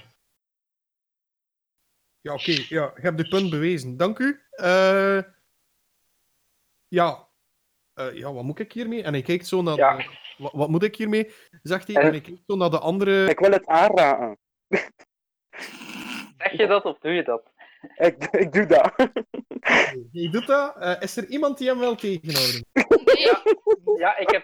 Ja, 2.21 2.33
oké. 2.33 2.51
Ja, 2.51 2.91
je 2.95 3.01
hebt 3.01 3.17
de 3.17 3.27
punt 3.27 3.49
bewezen. 3.49 3.97
Dank 3.97 4.19
u. 4.19 4.41
Eh, 4.49 5.21
ja. 6.87 7.27
Eh, 7.93 8.13
ja, 8.13 8.33
wat 8.33 8.43
moet 8.43 8.59
ik 8.59 8.73
hiermee? 8.73 9.03
En 9.03 9.13
hij 9.13 9.21
kijkt 9.21 9.47
zo 9.47 9.61
naar... 9.61 9.75
Ja. 9.75 9.97
de- 9.97 10.17
wat, 10.37 10.51
wat 10.53 10.69
moet 10.69 10.83
ik 10.83 10.95
hiermee? 10.95 11.33
Zegt 11.61 11.87
hij. 11.87 11.95
En- 11.95 12.01
En 12.01 12.09
hij 12.09 12.21
kijkt 12.21 12.43
zo 12.47 12.55
naar 12.55 12.69
de 12.69 12.79
andere... 12.79 13.29
Ik 13.29 13.39
wil 13.39 13.51
het 13.51 13.65
aanraken. 13.65 14.37
Zeg 16.39 16.51
je 16.51 16.67
dat 16.67 16.85
of 16.85 16.99
doe 16.99 17.11
je 17.13 17.23
dat? 17.23 17.43
Ik, 17.97 18.23
ik 18.25 18.51
doe 18.53 18.65
dat. 18.65 18.93
Hij 20.11 20.29
doet 20.31 20.47
dat. 20.47 20.75
Eh, 20.77 21.01
is 21.01 21.17
er 21.17 21.25
iemand 21.25 21.57
die 21.57 21.67
hem 21.67 21.79
wil 21.79 21.95
tegenhouden? 21.95 22.65
nee. 23.05 23.97
Ja, 23.97 24.17
ik 24.23 24.29
heb 24.29 24.43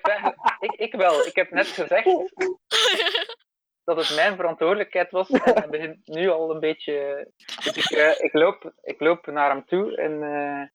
ik, 0.59 0.71
ik 0.71 0.93
wel. 0.93 1.25
Ik 1.25 1.35
heb 1.35 1.51
net 1.51 1.67
gezegd 1.67 2.05
dat 3.87 3.97
het 3.97 4.15
mijn 4.15 4.35
verantwoordelijkheid 4.35 5.11
was. 5.11 5.29
En 5.29 5.53
hij 5.53 5.69
begint 5.69 6.07
nu 6.07 6.29
al 6.29 6.51
een 6.51 6.59
beetje. 6.59 7.27
Dus 7.63 7.77
ik, 7.77 7.97
eh, 7.97 8.19
ik, 8.19 8.33
loop, 8.33 8.73
ik 8.81 8.99
loop 8.99 9.25
naar 9.25 9.49
hem 9.49 9.65
toe 9.65 9.97
en 9.97 10.23
eh, 10.23 10.67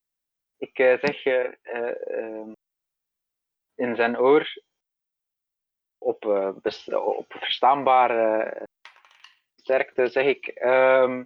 ik 0.60 0.76
zeg 0.76 1.24
eh, 1.24 1.52
eh, 1.62 2.18
ehm, 2.18 2.52
in 3.74 3.96
zijn 3.96 4.18
oor 4.18 4.62
op, 5.98 6.24
eh, 6.24 6.50
op 6.94 7.26
verstaanbare 7.28 8.68
sterkte 9.70 10.08
zeg 10.08 10.26
ik. 10.26 10.46
ehm, 10.46 11.24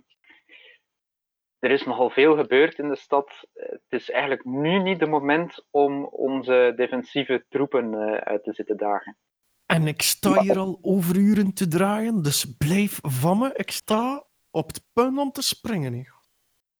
er 1.58 1.70
is 1.70 1.84
nogal 1.84 2.10
veel 2.10 2.36
gebeurd 2.36 2.78
in 2.78 2.88
de 2.88 2.96
stad. 2.96 3.48
Het 3.52 3.82
is 3.88 4.10
eigenlijk 4.10 4.44
nu 4.44 4.78
niet 4.78 4.98
de 4.98 5.06
moment 5.06 5.66
om 5.70 6.04
onze 6.04 6.72
defensieve 6.76 7.44
troepen 7.48 7.94
eh, 7.94 8.16
uit 8.16 8.44
te 8.44 8.52
zitten 8.52 8.76
dagen. 8.76 9.18
En 9.66 9.86
ik 9.86 10.02
sta 10.02 10.40
hier 10.40 10.58
al 10.58 10.78
overuren 10.82 11.54
te 11.54 11.68
draaien, 11.68 12.22
dus 12.22 12.56
blijf 12.58 12.98
van 13.02 13.38
me. 13.38 13.50
Ik 13.54 13.70
sta 13.70 14.26
op 14.50 14.66
het 14.66 14.84
punt 14.92 15.18
om 15.18 15.32
te 15.32 15.42
springen. 15.42 16.12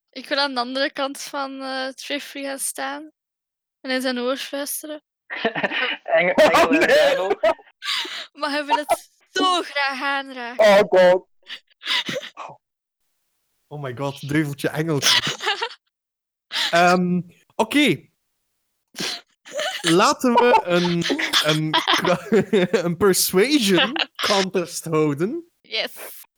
Ik 0.09 0.27
wil 0.27 0.37
aan 0.37 0.53
de 0.53 0.59
andere 0.59 0.91
kant 0.91 1.21
van 1.21 1.61
eh 1.61 1.87
Trifree 1.87 2.43
gaan 2.43 2.59
staan. 2.59 3.11
En 3.81 3.91
in 3.91 4.01
zijn 4.01 4.19
oor 4.19 4.37
fluisteren. 4.37 5.01
Engel, 6.03 6.33
engel 6.33 6.69
en 6.71 6.79
nee. 6.79 6.87
duivel. 6.87 7.27
Maar 8.33 8.49
hij 8.49 8.65
wil 8.65 8.75
het 8.75 9.09
zo 9.29 9.61
graag 9.61 10.01
aanraken. 10.01 10.65
Oh 10.65 10.79
god. 10.89 11.34
Oh 13.67 13.81
my 13.81 13.95
god, 13.97 14.29
duiveltje 14.29 14.69
engeltje. 14.69 15.21
Ehm, 16.71 17.21
Oké. 17.55 18.09
Laten 19.81 20.33
we 20.33 20.61
een, 20.63 21.03
een, 21.45 21.75
een 22.85 22.97
persuasion 22.97 23.93
contest 24.27 24.85
houden 24.85 25.51
Yes. 25.61 25.91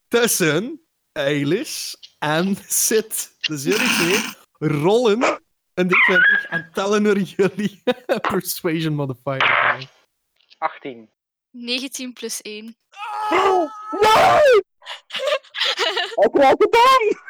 tussen 0.08 0.82
Eilis 1.12 1.98
en 2.20 2.56
Sid. 2.68 3.36
Dus 3.40 3.64
jullie 3.64 3.88
twee 3.90 4.24
rollen 4.80 5.42
Een 5.74 5.88
D20 5.88 6.50
en 6.50 6.70
tellen 6.74 7.06
er 7.06 7.18
jullie 7.22 7.82
persuasion 8.32 8.94
modifier 8.94 9.38
bij. 9.38 9.90
18. 10.58 11.10
19 11.52 12.14
plus 12.14 12.42
1. 12.42 12.64
Nee! 14.02 14.64
Ik 16.16 16.36
raak 16.36 16.56
het 16.58 16.78
aan! 16.78 17.26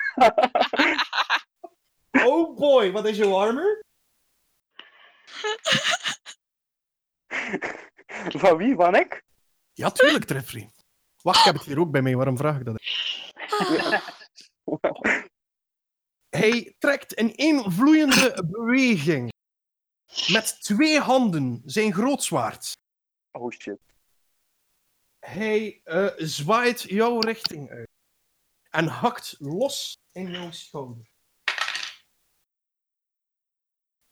Oh 2.27 2.55
boy, 2.55 2.91
wat 2.91 3.05
is 3.05 3.17
jouw 3.17 3.35
armor? 3.35 3.83
Van 8.41 8.57
wie? 8.57 8.75
Van 8.75 8.95
ik? 8.95 9.23
Ja, 9.73 9.91
tuurlijk, 9.91 10.25
Treffrey. 10.25 10.71
Wacht, 11.21 11.39
ik 11.39 11.45
heb 11.45 11.55
het 11.55 11.63
hier 11.63 11.79
ook 11.79 11.91
bij 11.91 12.01
mij. 12.01 12.15
Waarom 12.15 12.37
vraag 12.37 12.59
ik 12.59 12.65
dat? 12.65 12.81
Hij 16.29 16.75
trekt 16.77 17.13
in 17.13 17.35
één 17.35 17.71
vloeiende 17.71 18.45
beweging 18.49 19.31
met 20.27 20.61
twee 20.61 20.99
handen 20.99 21.61
zijn 21.65 21.93
grootzwaard. 21.93 22.77
Oh 23.31 23.51
shit. 23.51 23.86
Hij 25.27 25.81
eh, 25.83 26.07
zwaait 26.17 26.81
jouw 26.81 27.19
richting 27.19 27.69
uit 27.69 27.89
en 28.69 28.87
hakt 28.87 29.35
los 29.39 29.99
in 30.11 30.31
jouw 30.31 30.51
schouder. 30.51 31.09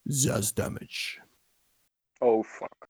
Zes 0.03 0.53
damage. 0.53 1.21
Oh 2.17 2.43
fuck. 2.43 2.87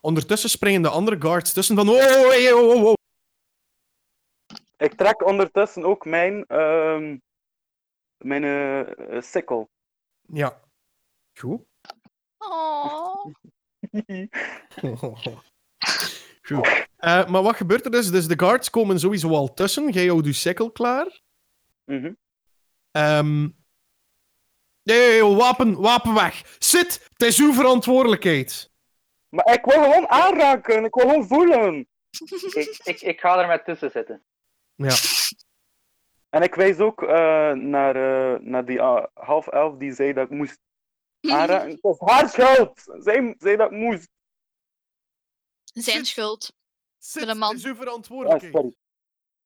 Ondertussen 0.00 0.50
springen 0.50 0.82
de 0.82 0.88
andere 0.88 1.20
guards 1.20 1.52
tussen 1.52 1.76
van. 1.76 1.88
Oh, 1.88 2.28
hey, 2.28 2.52
oh, 2.52 2.74
oh, 2.74 2.84
oh. 2.84 2.94
Ik 4.76 4.94
trek 4.94 5.26
ondertussen 5.26 5.84
ook 5.84 6.04
mijn, 6.04 6.46
ehm 6.46 7.18
mijn 8.16 8.44
eh, 8.44 9.16
eh, 9.16 9.22
sikkel. 9.22 9.70
Ja. 10.20 10.60
Goed. 11.34 11.64
Oh. 12.38 13.26
Eh, 16.96 17.26
maar 17.26 17.42
wat 17.42 17.56
gebeurt 17.56 17.84
er 17.84 17.90
dus? 17.90 18.10
Dus 18.10 18.26
de 18.26 18.38
guards 18.38 18.70
komen 18.70 19.00
sowieso 19.00 19.28
al 19.28 19.54
tussen. 19.54 19.90
Jij 19.90 20.06
houdt 20.06 20.26
je 20.26 20.32
sikkel 20.32 20.70
klaar. 20.70 21.20
Mhm. 21.84 22.12
Ehm 22.90 23.48
nee, 24.82 25.24
wapen, 25.24 25.80
wapen 25.80 26.14
weg. 26.14 26.56
Zit, 26.58 27.08
het 27.12 27.22
is 27.22 27.38
uw 27.38 27.52
verantwoordelijkheid. 27.52 28.70
Maar 29.28 29.52
ik 29.52 29.64
wil 29.64 29.82
gewoon 29.82 30.08
aanraken, 30.08 30.84
ik 30.84 30.94
wil 30.94 31.08
gewoon 31.08 31.26
voelen. 31.26 31.86
Ik, 32.52 32.80
ik, 32.84 33.00
ik 33.00 33.20
ga 33.20 33.38
er 33.38 33.46
met 33.46 33.64
tussen 33.64 33.90
zitten. 33.90 34.22
Ja. 34.74 34.94
En 36.28 36.42
ik 36.42 36.54
wijs 36.54 36.78
ook 36.78 37.02
eh, 37.02 37.52
naar, 37.52 37.96
eh, 37.96 38.40
naar 38.40 38.64
die 38.64 38.80
half 39.14 39.46
elf 39.46 39.76
die 39.76 39.92
zei 39.92 40.12
dat 40.12 40.24
ik 40.24 40.30
moest 40.30 40.58
aanraken. 41.32 41.70
Het 41.70 41.80
was 41.80 41.98
haar 41.98 42.28
schuld! 42.28 42.94
Zij 42.98 43.34
zei 43.38 43.56
dat 43.56 43.70
ik 43.70 43.78
moest. 43.78 44.08
Zijn 45.72 46.04
schuld. 46.04 46.52
Zit, 46.98 47.28
een 47.28 47.38
man. 47.38 47.48
het 47.48 47.58
is 47.58 47.64
uw 47.64 47.72
Ah, 47.72 47.78
verantwoordelijkheid. 47.78 48.52
sorry. 48.54 48.72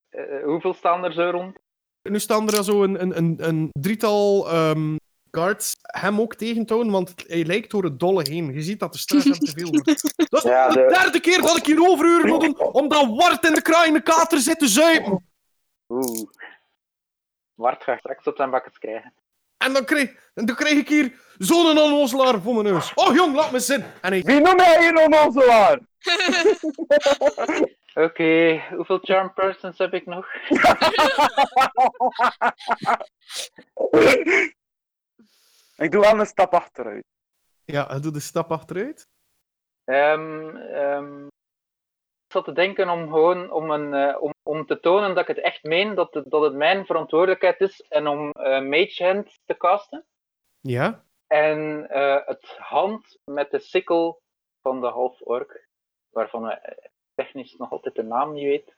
Eh, 0.09 0.45
hoeveel 0.45 0.75
staan 0.75 1.05
er 1.05 1.13
zo 1.13 1.31
rond? 1.31 1.57
nu 2.03 2.21
staan 2.21 2.49
er 2.49 2.65
zo 2.65 2.83
een, 2.83 3.01
een, 3.03 3.17
een, 3.17 3.37
een 3.49 3.69
drietal 3.81 4.49
ehm, 4.51 4.97
guards 5.31 5.77
hem 5.83 6.21
ook 6.21 6.35
tegen 6.35 6.67
te 6.67 6.73
houden, 6.73 6.93
want 6.93 7.15
hij 7.27 7.45
lijkt 7.45 7.71
door 7.71 7.85
het 7.85 8.01
dolle 8.01 8.29
heen. 8.31 8.53
Je 8.53 8.63
ziet 8.63 8.81
dat 8.81 8.93
de 8.93 8.99
straat 8.99 9.23
hem 9.25 9.33
te 9.33 9.51
veel 9.51 9.71
wordt. 9.71 9.87
Dat 10.31 10.45
is 10.45 10.51
Ja, 10.51 10.69
de 10.69 10.75
de- 10.81 10.87
derde 10.89 11.21
keer 11.21 11.41
dat 11.41 11.57
ik 11.57 11.67
hier 11.67 11.89
overuren 11.89 12.29
moet 12.29 12.41
doen, 12.41 12.59
omdat 12.73 13.17
Wart 13.17 13.45
in 13.45 13.55
de 13.55 13.63
kraai 13.63 13.87
in 13.89 13.93
de 13.95 14.03
kater 14.03 14.39
zit 14.39 14.59
te 14.59 14.69
zuipen. 14.69 15.27
Oeh. 15.89 16.31
Bart 17.55 17.83
gaat 17.83 17.99
straks 17.99 18.27
op 18.27 18.37
zijn 18.37 18.51
bakkes 18.51 18.79
krijgen. 18.79 19.15
En 19.59 19.73
dan 19.73 19.85
en 20.35 20.47
dan 20.47 20.67
ik 20.67 20.89
hier 20.89 21.13
zo'n 21.39 21.67
onnozelaar 21.67 22.41
voor 22.41 22.55
mijn 22.55 22.75
neus. 22.75 22.95
Oh 22.95 23.15
jong, 23.15 23.35
laat 23.35 23.51
me 23.53 23.61
zin. 23.61 23.85
En 24.01 24.13
hij... 24.13 24.23
Wie 24.23 24.41
noem 24.41 24.57
jij 24.57 24.81
hier 24.81 25.05
onnozelaar? 25.05 25.81
Oké, 28.07 28.63
hoeveel 28.75 28.99
charm 28.99 29.33
persons 29.35 29.79
heb 29.79 29.95
ik 29.95 30.07
nog? 30.07 30.27
ik 35.85 35.91
doe 35.91 36.01
wel 36.01 36.19
een 36.19 36.27
stap 36.27 36.55
achteruit. 36.55 37.05
Ja, 37.65 37.87
hij 37.87 38.01
doet 38.01 38.15
een 38.15 38.21
stap 38.21 38.53
achteruit. 38.53 39.09
Ehm, 39.85 40.57
ehm, 40.57 41.25
ik 41.27 42.33
zat 42.33 42.45
te 42.45 42.53
denken 42.53 42.89
om 42.89 43.09
gewoon 43.09 43.51
om, 43.51 43.71
een, 43.71 43.95
eh, 43.95 44.23
om, 44.23 44.35
om 44.47 44.67
te 44.67 44.81
tonen 44.81 45.15
dat 45.15 45.29
ik 45.29 45.37
het 45.37 45.45
echt 45.45 45.63
meen, 45.63 45.95
dat 45.95 46.15
het, 46.15 46.31
dat 46.31 46.43
het 46.43 46.55
mijn 46.55 46.87
verantwoordelijkheid 46.87 47.61
is 47.61 47.81
en 47.81 48.07
om 48.07 48.31
eh, 48.31 48.61
Mage 48.61 49.05
Hand 49.05 49.41
te 49.45 49.57
casten. 49.57 50.05
Ja. 50.61 51.05
En 51.27 51.89
eh, 51.91 52.27
het 52.27 52.57
hand 52.59 53.19
met 53.25 53.51
de 53.51 53.59
sikkel 53.59 54.23
van 54.63 54.81
de 54.81 54.87
half-ork, 54.87 55.69
waarvan 56.11 56.43
we 56.43 56.53
eh, 56.53 56.89
technisch 57.15 57.57
nog 57.57 57.71
altijd 57.71 57.95
de 57.95 58.03
naam 58.03 58.33
niet 58.33 58.45
weet, 58.45 58.77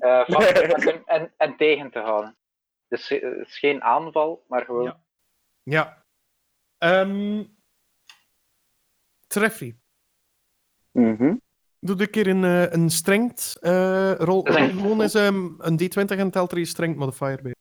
eh, 0.00 0.24
vast 0.26 0.54
te 0.54 0.66
pakken 0.68 1.02
en, 1.06 1.32
en 1.36 1.56
tegen 1.56 1.90
te 1.90 1.98
houden. 1.98 2.36
Dus 2.88 3.08
het 3.08 3.46
is 3.46 3.58
geen 3.58 3.82
aanval, 3.82 4.44
maar 4.48 4.64
gewoon. 4.64 4.84
Ja. 4.84 5.02
Ja. 5.62 6.04
Ehm 6.78 7.44
Treffy, 9.26 9.74
Mhm. 10.90 11.36
Doe 11.86 12.00
een 12.00 12.10
keer 12.10 12.26
een, 12.26 12.44
eh, 12.44 12.72
een 12.72 12.90
strength 12.90 13.58
eh, 13.60 14.12
rol. 14.14 14.42
Gewoon 14.42 15.00
eens 15.00 15.14
ehm, 15.14 15.50
een 15.58 15.80
d20 15.82 16.18
en 16.18 16.30
telt 16.30 16.52
er 16.52 16.58
je 16.58 16.64
strength 16.64 16.98
modifier 16.98 17.42
bij. 17.42 17.54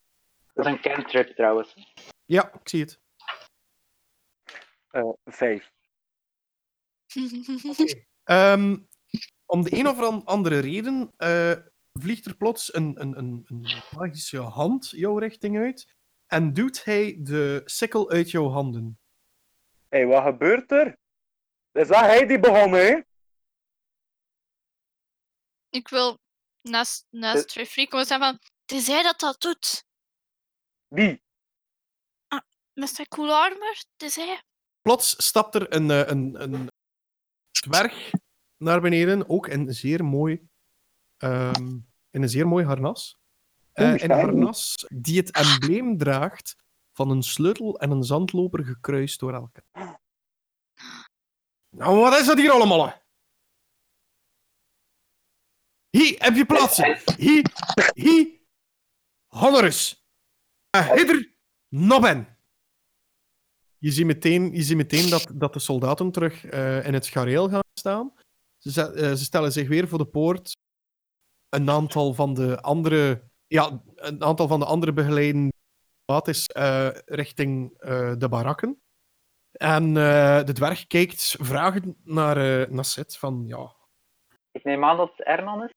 Dat 0.53 0.65
is 0.65 0.71
een 0.71 0.81
cantrip 0.81 1.35
trouwens. 1.35 1.95
Ja, 2.25 2.53
ik 2.53 2.69
zie 2.69 2.81
het. 2.81 2.99
Eh, 4.89 5.09
vijf. 5.25 5.71
Ehm, 8.23 8.77
om 9.45 9.63
de 9.63 9.77
een 9.77 9.87
of 9.87 9.99
an- 9.99 10.25
andere 10.25 10.59
reden 10.59 11.11
eh, 11.17 11.51
vliegt 11.99 12.25
er 12.25 12.35
plots 12.35 12.73
een, 12.75 13.01
een, 13.01 13.17
een, 13.17 13.45
een 13.47 13.65
magische 13.97 14.39
hand 14.39 14.89
jouw 14.89 15.17
richting 15.17 15.57
uit 15.57 15.95
en 16.27 16.53
duwt 16.53 16.83
hij 16.83 17.17
de 17.19 17.61
sikkel 17.65 18.09
uit 18.09 18.31
jouw 18.31 18.49
handen. 18.49 18.97
Hé, 19.89 19.97
hey, 19.97 20.07
wat 20.07 20.23
gebeurt 20.23 20.71
er? 20.71 20.97
Is 21.71 21.87
dat 21.87 21.99
hij 21.99 22.25
die 22.27 22.39
begon, 22.39 22.71
hè? 22.71 22.99
Ik 25.73 25.87
wil 25.87 26.19
naast, 26.61 27.07
naast 27.09 27.47
Trifree 27.47 27.87
komen 27.87 28.05
zeggen 28.05 28.27
van... 28.27 28.39
Het 28.61 28.71
is 28.71 28.87
hij 28.87 29.03
dat 29.03 29.19
dat 29.19 29.41
doet. 29.41 29.85
Wie? 30.87 31.23
Met 32.73 32.89
zijn 32.89 33.07
cool 33.07 33.35
armor. 33.35 33.83
Het 33.97 34.03
is 34.03 34.15
hij. 34.15 34.43
Plots 34.81 35.25
stapt 35.25 35.55
er 35.55 35.73
een, 35.73 35.91
eh, 35.91 36.07
een, 36.07 36.41
een 36.41 36.67
dwerg 37.51 38.11
naar 38.57 38.81
beneden, 38.81 39.29
ook 39.29 39.47
in 39.47 39.73
zeer 39.73 40.05
mooi, 40.05 40.47
ehm, 41.17 41.79
in 42.09 42.21
een 42.21 42.29
zeer 42.29 42.47
mooi 42.47 42.65
harnas. 42.65 43.17
Eh, 43.71 43.91
een 43.91 43.99
shiny. 43.99 44.13
harnas 44.13 44.85
die 44.89 45.17
het 45.17 45.31
embleem 45.31 45.97
draagt 45.97 46.55
van 46.91 47.09
een 47.09 47.23
sleutel 47.23 47.79
en 47.79 47.91
een 47.91 48.03
zandloper 48.03 48.65
gekruist 48.65 49.19
door 49.19 49.33
elkaar. 49.33 49.65
Nou, 51.75 51.99
wat 51.99 52.19
is 52.19 52.25
dat 52.25 52.37
hier 52.37 52.51
allemaal? 52.51 53.02
Hier 55.97 56.15
heb 56.17 56.35
je 56.35 56.45
plaatsen. 56.45 56.97
Hier, 57.17 57.45
hier, 57.93 58.27
honores. 59.27 60.05
Uh, 60.75 60.89
Hidder, 60.91 61.33
Nobben. 61.67 62.37
Je 63.77 63.91
ziet 63.91 64.05
meteen, 64.05 64.53
je 64.53 64.61
ziet 64.61 64.77
meteen 64.77 65.09
dat, 65.09 65.27
dat 65.33 65.53
de 65.53 65.59
soldaten 65.59 66.11
terug 66.11 66.45
eh, 66.45 66.85
in 66.85 66.93
het 66.93 67.07
gareel 67.07 67.49
gaan 67.49 67.61
staan. 67.73 68.13
Ze, 68.57 68.93
eh, 68.93 69.11
ze 69.11 69.23
stellen 69.23 69.51
zich 69.51 69.67
weer 69.67 69.87
voor 69.87 69.97
de 69.97 70.05
poort. 70.05 70.57
Een 71.49 71.69
aantal 71.69 72.13
van 72.13 72.33
de 72.33 72.61
andere, 72.61 73.29
ja, 73.47 73.83
een 73.95 74.23
aantal 74.23 74.47
van 74.47 74.59
de 74.59 74.65
andere 74.65 74.93
begeleiden 74.93 75.51
is 76.23 76.47
eh, 76.47 76.89
richting 77.05 77.79
eh, 77.79 78.13
de 78.17 78.29
barakken. 78.29 78.81
En 79.51 79.97
eh, 79.97 80.43
de 80.43 80.53
dwerg 80.53 80.87
kijkt 80.87 81.35
vragend 81.39 81.95
naar, 82.03 82.37
eh 82.37 82.69
naar 82.69 82.85
Sid 82.85 83.17
van 83.17 83.43
ja, 83.47 83.75
Ik 84.51 84.63
neem 84.63 84.83
aan 84.83 84.97
dat 84.97 85.11
het 85.15 85.27
Ernan 85.27 85.63
is. 85.63 85.71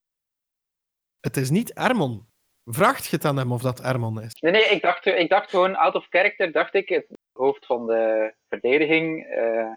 Het 1.27 1.37
is 1.37 1.51
niet 1.51 1.73
Ermon. 1.73 2.27
Vraagt 2.65 3.07
je 3.07 3.17
het 3.17 3.25
aan 3.25 3.37
hem 3.37 3.53
of 3.53 3.63
dat 3.63 3.81
Ermon 3.81 4.21
is? 4.23 4.35
Nee, 4.41 4.53
nee, 4.53 4.65
ik 4.65 4.83
dacht, 4.83 5.07
ik 5.07 5.29
dacht 5.29 5.51
gewoon 5.51 5.75
out 5.77 5.95
of 5.95 6.07
character, 6.11 6.53
dacht 6.53 6.75
ik, 6.75 6.89
het 6.89 7.07
hoofd 7.33 7.67
van 7.67 7.87
de 7.87 8.35
verdediging 8.49 9.25
eh, 9.27 9.73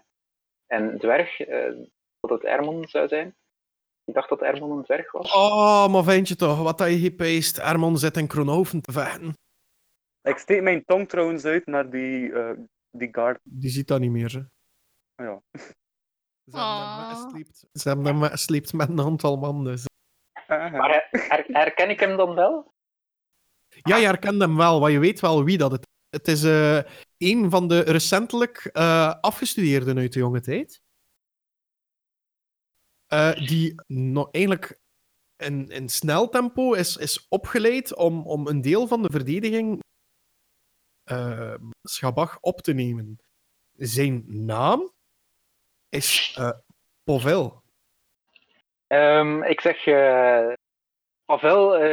en 0.66 0.98
dwerg, 0.98 1.40
eh, 1.40 1.72
dat 2.20 2.30
het 2.30 2.44
Ermon 2.44 2.88
zou 2.88 3.08
zijn. 3.08 3.34
Ik 4.04 4.14
dacht 4.14 4.28
dat 4.28 4.42
Ermon 4.42 4.78
een 4.78 4.84
dwerg 4.84 5.12
was. 5.12 5.32
Oh, 5.34 5.88
maar 5.88 6.04
vind 6.04 6.28
je 6.28 6.36
toch, 6.36 6.62
wat 6.62 6.78
dat 6.78 6.88
je 6.90 6.98
gepeest. 6.98 7.58
Ermon 7.58 7.98
zit 7.98 8.16
in 8.16 8.26
Kronhoven 8.26 8.80
te 8.80 8.92
vechten. 8.92 9.34
Ik 10.22 10.38
steek 10.38 10.62
mijn 10.62 10.84
tong 10.84 11.08
trouwens 11.08 11.44
uit 11.44 11.66
naar 11.66 11.90
die, 11.90 12.32
eh, 12.32 12.50
die 12.90 13.08
guard. 13.12 13.40
Die 13.42 13.70
ziet 13.70 13.88
dat 13.88 14.00
niet 14.00 14.10
meer, 14.10 14.32
hè. 14.32 14.42
Ja. 15.24 15.40
Ze 16.44 16.56
hebben 16.58 16.76
hem 16.78 16.98
Oh. 16.98 17.08
weggesleept. 17.08 17.64
Ze 17.72 17.88
hebben 17.88 18.06
hem 18.06 18.20
weggesleept 18.20 18.72
met 18.72 18.88
een 18.88 19.00
aantal 19.00 19.36
man, 19.36 19.64
dus... 19.64 19.84
Maar 20.50 20.90
her- 20.90 21.28
her- 21.28 21.46
herken 21.48 21.90
ik 21.90 22.00
hem 22.00 22.16
dan 22.16 22.34
wel? 22.34 22.74
Ja, 23.68 23.96
je 23.96 24.06
herkent 24.06 24.40
hem 24.40 24.56
wel, 24.56 24.80
maar 24.80 24.90
je 24.90 24.98
weet 24.98 25.20
wel 25.20 25.44
wie 25.44 25.58
dat 25.58 25.72
het 25.72 25.88
Het 26.10 26.28
is 26.28 26.42
eh, 26.44 26.80
een 27.18 27.50
van 27.50 27.68
de 27.68 27.80
recentelijk 27.80 28.64
eh, 28.72 29.14
afgestudeerden 29.20 29.98
uit 29.98 30.12
de 30.12 30.18
jonge 30.18 30.40
tijd. 30.40 30.82
Eh, 33.06 33.46
die 33.46 33.74
nog 33.86 34.28
eigenlijk 34.30 34.80
in, 35.36 35.68
in 35.68 35.88
snel 35.88 36.28
tempo 36.28 36.72
is, 36.72 36.96
is 36.96 37.26
opgeleid 37.28 37.94
om, 37.94 38.26
om 38.26 38.46
een 38.46 38.60
deel 38.60 38.86
van 38.86 39.02
de 39.02 39.10
verdediging 39.10 39.80
eh 41.04 41.54
Schabach 41.82 42.40
op 42.40 42.60
te 42.60 42.72
nemen. 42.72 43.18
Zijn 43.72 44.24
naam 44.26 44.92
is 45.88 46.34
eh 46.38 46.58
Povel. 47.04 47.59
Ehm, 48.90 49.42
ik 49.42 49.60
zeg, 49.60 49.84
Pavel, 51.24 51.84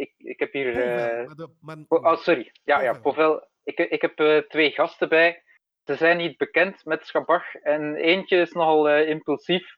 ik, 0.00 0.12
ik 0.16 0.38
heb 0.38 0.52
hier. 0.52 0.72
Povel, 0.72 1.24
maar 1.26 1.34
de- 1.36 1.54
maar- 1.60 1.76
Po- 1.88 1.96
Oh, 1.96 2.16
sorry. 2.16 2.52
Ja, 2.64 2.82
ja, 2.82 2.92
Povel. 2.92 3.02
Povel. 3.02 3.46
Ik, 3.64 3.78
ik 3.78 4.02
heb 4.02 4.44
twee 4.48 4.70
gasten 4.70 5.08
bij. 5.08 5.42
Ze 5.84 5.94
zijn 5.94 6.16
niet 6.16 6.36
bekend 6.36 6.84
met 6.84 7.06
Schabach. 7.06 7.54
En 7.54 7.94
eentje 7.94 8.36
is 8.40 8.52
nogal 8.52 8.88
eh, 8.88 9.08
impulsief. 9.08 9.76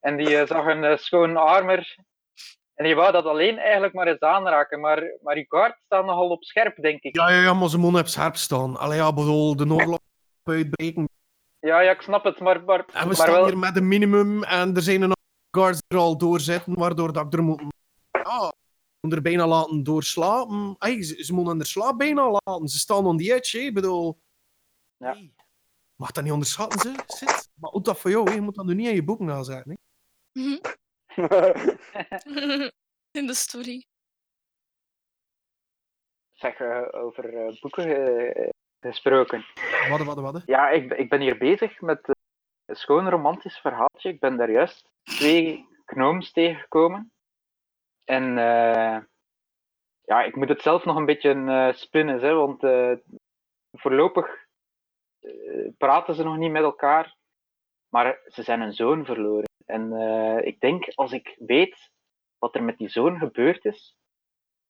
En 0.00 0.16
die 0.16 0.36
eh, 0.38 0.46
zag 0.46 0.66
een 0.66 0.84
eh, 0.84 0.96
schoon 0.96 1.36
armer. 1.36 1.96
En 2.74 2.84
die 2.84 2.94
wou 2.94 3.12
dat 3.12 3.24
alleen 3.24 3.58
eigenlijk 3.58 3.92
maar 3.94 4.06
eens 4.06 4.20
aanraken. 4.20 4.80
Maar, 4.80 5.02
maar 5.22 5.44
kaart 5.44 5.78
staat 5.84 6.04
nogal 6.04 6.28
op 6.28 6.44
scherp, 6.44 6.76
denk 6.82 7.02
ik. 7.02 7.16
Ja, 7.16 7.30
ja, 7.30 7.40
ja, 7.42 7.54
maar 7.54 7.68
ze 7.68 7.78
moeten 7.78 8.00
op 8.00 8.06
scherp 8.06 8.36
staan. 8.36 8.76
Allee, 8.76 8.98
ja, 8.98 9.12
bedoel, 9.12 9.56
de 9.56 9.72
oorlog 9.72 9.98
uitbreken. 10.44 11.08
Ja, 11.60 11.80
ja, 11.80 11.90
ik 11.90 12.00
snap 12.00 12.24
het. 12.24 12.40
Maar, 12.40 12.64
maar, 12.64 12.78
En 12.78 13.00
we 13.00 13.06
maar 13.06 13.14
staan 13.14 13.30
wel... 13.32 13.44
hier 13.46 13.58
met 13.58 13.76
een 13.76 13.88
minimum 13.88 14.42
en 14.42 14.76
er 14.76 14.82
zijn 14.82 15.02
een 15.02 15.18
guards 15.50 15.80
er 15.88 15.98
al 15.98 16.18
doorzitten, 16.18 16.74
waardoor 16.74 17.12
dat 17.12 17.26
ik 17.26 17.32
er 17.32 17.42
moet... 17.42 17.62
Ja, 18.10 18.52
moet 19.00 19.12
er 19.12 19.22
bijna 19.22 19.46
laten 19.46 19.82
doorslapen. 19.82 20.74
Ay, 20.78 21.02
ze, 21.02 21.24
ze 21.24 21.32
moeten 21.34 21.58
er 21.60 21.66
slaap 21.66 21.98
bijna 21.98 22.30
laten. 22.30 22.68
Ze 22.68 22.78
staan 22.78 23.06
on 23.06 23.16
the 23.16 23.34
edge, 23.34 23.58
hè. 23.58 23.64
Ik 23.64 23.74
bedoel... 23.74 24.20
Ja. 24.96 25.12
Hey, 25.12 25.34
Mag 26.00 26.10
dat 26.10 26.24
niet 26.24 26.32
onderschatten, 26.32 26.80
ze? 26.80 27.02
Zit. 27.06 27.48
Maar 27.54 27.70
ook 27.70 27.84
dat 27.84 28.00
voor 28.00 28.10
jou, 28.10 28.28
hè. 28.28 28.34
je 28.34 28.40
moet 28.40 28.54
dat 28.54 28.64
nu 28.64 28.74
niet 28.74 28.88
in 28.88 28.94
je 28.94 29.04
boek 29.04 29.20
nazetten. 29.20 29.70
Hè. 29.70 30.40
Mhm. 30.40 30.58
In 33.18 33.26
de 33.26 33.34
story. 33.34 33.84
Zeg, 36.32 36.60
eh, 36.60 36.88
over 36.90 37.34
eh, 37.34 37.60
boeken 37.60 38.34
eh, 38.34 38.48
gesproken. 38.80 39.44
Wat, 39.88 40.02
wat, 40.02 40.18
wat? 40.18 40.42
Ja, 40.46 40.70
ik, 40.70 40.88
ben- 40.88 40.98
ik 40.98 41.08
ben 41.08 41.20
hier 41.20 41.38
bezig 41.38 41.80
met 41.80 42.08
een 42.64 42.76
schoon 42.76 43.08
romantisch 43.08 43.58
verhaaltje. 43.58 44.08
Ik 44.08 44.20
ben 44.20 44.36
daar 44.36 44.50
juist 44.50 44.88
twee 45.02 45.66
gnomes 45.84 46.32
tegengekomen. 46.32 47.12
En 48.04 48.38
eh, 48.38 48.98
ja, 50.04 50.22
ik 50.22 50.36
moet 50.36 50.48
het 50.48 50.62
zelf 50.62 50.84
nog 50.84 50.96
een 50.96 51.06
beetje 51.06 51.32
eh, 51.32 51.72
spinnen, 51.72 52.20
hè, 52.20 52.34
want 52.34 52.62
eh, 52.62 52.92
voorlopig 53.72 54.48
praten 55.78 56.14
ze 56.14 56.24
nog 56.24 56.36
niet 56.36 56.50
met 56.50 56.62
elkaar. 56.62 57.16
Maar 57.88 58.20
ze 58.26 58.42
zijn 58.42 58.60
een 58.60 58.72
zoon 58.72 59.04
verloren. 59.04 59.48
En 59.66 59.92
ik 60.44 60.60
denk, 60.60 60.88
als 60.94 61.12
ik 61.12 61.36
weet 61.38 61.90
wat 62.38 62.54
er 62.54 62.62
met 62.62 62.78
die 62.78 62.88
zoon 62.88 63.18
gebeurd 63.18 63.64
is, 63.64 63.96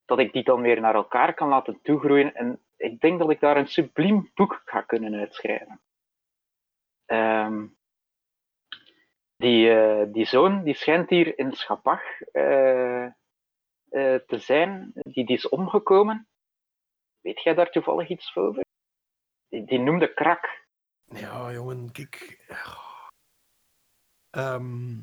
dat 0.05 0.19
ik 0.19 0.32
die 0.32 0.44
dan 0.44 0.61
weer 0.61 0.81
naar 0.81 0.94
elkaar 0.94 1.35
kan 1.35 1.48
laten 1.48 1.81
toegroeien. 1.82 2.35
En 2.35 2.61
ik 2.77 3.01
denk 3.01 3.19
dat 3.19 3.31
ik 3.31 3.40
daar 3.40 3.57
een 3.57 3.69
subliem 3.69 4.31
boek 4.35 4.62
ga 4.65 4.81
kunnen 4.81 5.15
uitschrijven. 5.15 5.81
Ehm, 7.05 7.66
die, 9.41 9.71
eh, 9.71 10.12
die 10.12 10.27
zoon 10.27 10.62
die 10.65 10.75
schijnt 10.75 11.11
hier 11.11 11.39
in 11.39 11.53
Schapach 11.53 12.21
eh, 12.21 13.05
eh, 13.05 13.12
te 14.27 14.39
zijn. 14.39 14.93
Die, 14.95 15.27
die 15.27 15.37
is 15.37 15.49
omgekomen. 15.49 16.29
Weet 17.21 17.43
jij 17.43 17.55
daar 17.55 17.71
toevallig 17.71 18.09
iets 18.09 18.37
over? 18.37 18.65
Die, 19.49 19.65
die 19.65 19.79
noemde 19.79 20.15
Krak. 20.15 20.69
Ja, 21.05 21.53
jongen, 21.53 21.93
kijk. 21.93 22.45
Ehm, 24.31 25.03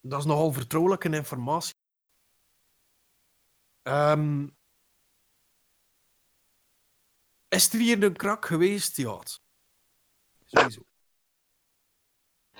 dat 0.00 0.18
is 0.18 0.24
nogal 0.24 0.52
vertrouwelijke 0.52 1.10
informatie. 1.10 1.74
Ehm, 3.82 4.48
is 7.48 7.72
er 7.72 7.78
hier 7.78 8.02
een 8.02 8.16
krak 8.16 8.46
geweest? 8.46 8.96
Ja. 8.96 9.20
Sowieso. 10.44 10.89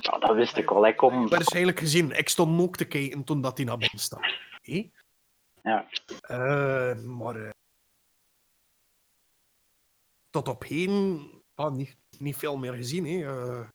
Ja, 0.00 0.18
dat 0.18 0.34
wist 0.36 0.56
ik 0.56 0.70
al. 0.70 0.86
Ik 0.86 0.96
kom... 0.96 1.28
Waarschijnlijk 1.28 1.78
gezien. 1.78 2.10
Ik 2.10 2.28
stond 2.28 2.60
ook 2.60 2.76
te 2.76 2.84
kijken 2.84 3.24
toen 3.24 3.40
dat 3.40 3.56
hij 3.56 3.66
naar 3.66 3.76
binnen. 3.78 4.00
Hé? 4.62 4.90
Ja. 5.62 5.88
Eh, 6.20 7.02
maar... 7.02 7.36
eh, 7.36 7.50
tot 10.30 10.48
op 10.48 10.64
heden... 10.64 11.30
ah, 11.54 11.72
niet, 11.72 11.96
niet 12.18 12.36
veel 12.36 12.56
meer 12.56 12.72
gezien, 12.74 13.04
hè. 13.06 13.26
Eh, 13.60 13.68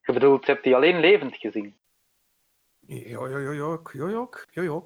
Je 0.00 0.12
bedoelt, 0.12 0.46
je 0.46 0.52
hebt 0.52 0.64
die 0.64 0.74
alleen 0.74 1.00
levend 1.00 1.36
gezien. 1.36 1.76
Ja, 2.86 3.26
ja, 3.26 3.38
ja, 3.38 3.38
ja, 3.38 3.50
ja, 3.52 3.78
ja, 3.92 4.08
ja, 4.52 4.62
ja. 4.62 4.80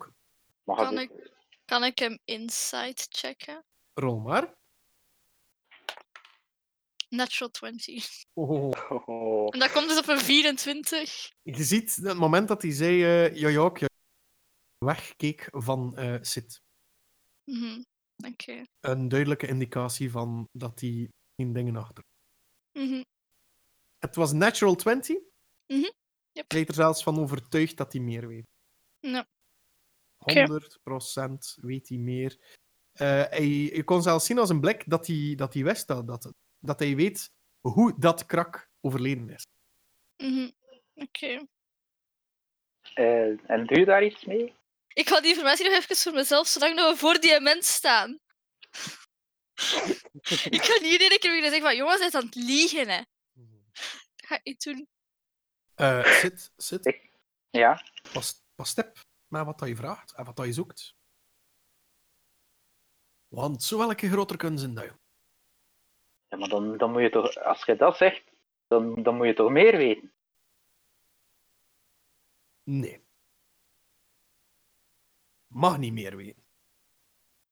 Kan 0.75 0.95
je- 0.95 1.01
ik, 1.01 1.31
kan 1.65 1.85
ik 1.85 1.99
hem 1.99 2.19
inside 2.25 3.07
checken? 3.09 3.65
Rol 3.95 4.19
maar. 4.19 4.55
Natural 7.13 7.51
20. 7.51 8.25
Oh. 8.33 8.71
Oh. 9.07 9.49
En 9.51 9.59
dat 9.59 9.73
komt 9.73 9.89
dus 9.89 9.99
op 9.99 10.09
een 10.09 10.19
24. 10.19 11.31
Je 11.43 11.65
ziet 11.65 11.97
het 11.97 12.17
moment 12.17 12.49
dat 12.49 12.63
hij 12.63 12.71
zei, 12.71 13.03
eh 13.05 13.25
ik- 13.27 13.79
ja, 13.79 13.89
wegkeek 14.79 15.49
van 15.51 15.97
eh 15.97 16.19
Sid. 16.21 16.61
Mhm. 17.45 17.83
Een 18.81 19.09
duidelijke 19.09 19.47
indicatie 19.47 20.11
van 20.11 20.49
dat 20.53 20.81
hij 20.81 21.09
geen 21.37 21.53
dingen 21.53 21.77
achter. 21.77 22.05
Mhm. 22.73 23.03
Het 23.99 24.17
was 24.17 24.33
natural 24.33 24.75
20. 24.75 25.17
Mhm, 25.67 25.91
yep. 26.33 26.51
Hij 26.51 26.61
is 26.61 26.69
er 26.69 26.75
zelfs 26.75 27.03
van 27.03 27.19
overtuigd 27.19 27.77
dat 27.77 27.93
hij 27.93 28.03
meer 28.03 28.29
weet. 28.29 28.47
Ja. 29.01 29.27
Oké. 30.19 30.47
100% 30.47 31.57
weet 31.61 31.89
hij 31.89 31.99
meer. 31.99 32.39
Eh, 32.93 33.07
hij, 33.09 33.49
je 33.49 33.85
kon 33.85 34.03
zelfs 34.03 34.27
zien 34.27 34.39
als 34.39 34.51
een 34.51 34.61
blik 34.61 34.83
dat 34.87 35.07
hij, 35.07 35.33
dat 35.37 35.55
hij 35.55 35.65
wist 35.65 35.87
dat, 35.87 36.07
dat, 36.07 36.33
dat 36.63 36.79
hij 36.79 36.97
weet 36.97 37.33
hoe 37.61 37.95
dat 37.99 38.27
krak 38.27 38.71
overleden 38.81 39.31
is. 39.31 39.47
Mhm. 40.17 40.51
Oké. 40.95 41.47
eh, 42.95 43.51
en 43.51 43.67
doe 43.67 43.79
je 43.79 43.85
daar 43.85 44.05
iets 44.05 44.25
mee? 44.25 44.55
Ik 44.95 45.09
hou 45.09 45.21
die 45.23 45.31
informatie 45.31 45.65
nog 45.65 45.75
even 45.75 45.97
voor 45.97 46.13
mezelf, 46.13 46.47
zolang 46.47 46.77
dat 46.77 46.93
we 46.93 46.99
voor 46.99 47.21
die 47.21 47.41
mens 47.41 47.75
staan. 47.75 48.11
ik 50.57 50.63
ga 50.63 50.73
niet 50.81 50.93
iedere 50.93 51.19
keer 51.19 51.31
weer 51.31 51.43
zeggen 51.43 51.61
van, 51.63 51.77
jongens, 51.77 51.99
hij 51.99 52.07
is 52.09 52.15
aan 52.15 52.25
het 52.25 52.35
liegen, 52.35 52.89
hè. 52.89 53.03
Dat 54.17 54.27
ga 54.27 54.41
ik 54.43 54.61
doen. 54.61 54.89
Eh 55.75 56.05
Sid, 56.05 56.53
Sid, 56.57 56.87
Ik- 56.87 57.11
Ja. 57.51 57.83
pas, 58.13 58.43
pas 58.55 58.69
step 58.69 58.99
met 59.27 59.45
wat 59.45 59.59
dat 59.59 59.69
je 59.69 59.77
vraagt 59.77 60.13
en 60.13 60.25
wat 60.25 60.37
dat 60.37 60.47
je 60.47 60.53
zoekt. 60.53 60.95
Want 63.29 63.63
zo 63.63 63.79
welke 63.79 64.09
groter 64.11 64.37
kunnen 64.37 64.59
zijn 64.59 64.75
dat, 64.75 64.85
joh. 64.85 64.97
Ja 66.33 66.39
maar 66.39 66.49
dan, 66.49 66.77
dan 66.77 66.93
moet 66.93 67.03
je 67.03 67.11
toch, 67.11 67.37
als 67.37 67.65
je 67.65 67.77
dat 67.77 67.97
zegt, 67.97 68.23
dan, 68.67 69.03
dan 69.03 69.17
moet 69.17 69.27
je 69.27 69.35
toch 69.35 69.51
meer 69.51 69.77
weten. 69.77 70.13
Nee. 72.63 73.01
Mag 75.47 75.79
niet 75.79 75.93
meer 75.93 76.17
weten. 76.17 76.43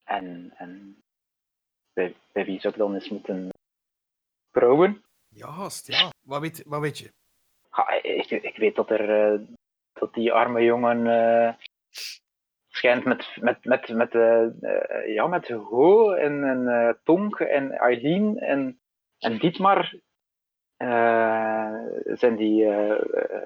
En, 0.04 0.52
en 0.56 1.02
bij, 1.92 2.14
bij 2.32 2.44
wie 2.44 2.60
zou 2.60 2.72
ik 2.72 2.78
dan 2.78 2.94
eens 2.94 3.08
moeten 3.08 3.48
proeven? 4.50 5.04
Ja, 5.28 5.52
gast, 5.52 5.86
ja. 5.86 6.12
Wat 6.20 6.40
weet, 6.40 6.62
wat 6.66 6.80
weet 6.80 6.98
je? 6.98 7.12
Ja, 7.72 7.90
ik, 8.02 8.30
ik 8.30 8.56
weet 8.56 8.74
dat 8.74 8.90
er 8.90 9.32
eh, 9.32 9.40
dat 9.92 10.14
die 10.14 10.32
arme 10.32 10.62
jongen 10.64 11.06
eh, 11.06 11.54
schijnt 12.80 13.04
met, 13.04 13.36
met, 13.40 13.64
met, 13.64 13.88
met, 13.88 14.14
eh, 14.14 14.44
eh, 14.44 15.14
ja, 15.14 15.26
met 15.26 15.48
Ho 15.48 16.12
en, 16.12 16.44
en 16.44 16.68
eh, 16.68 16.94
Tonk 17.04 17.40
en 17.40 17.72
Eileen 17.72 18.38
en, 18.38 18.80
en 19.18 19.38
Dietmar 19.38 19.94
eh, 20.76 21.74
zijn 22.04 22.36
die 22.36 22.66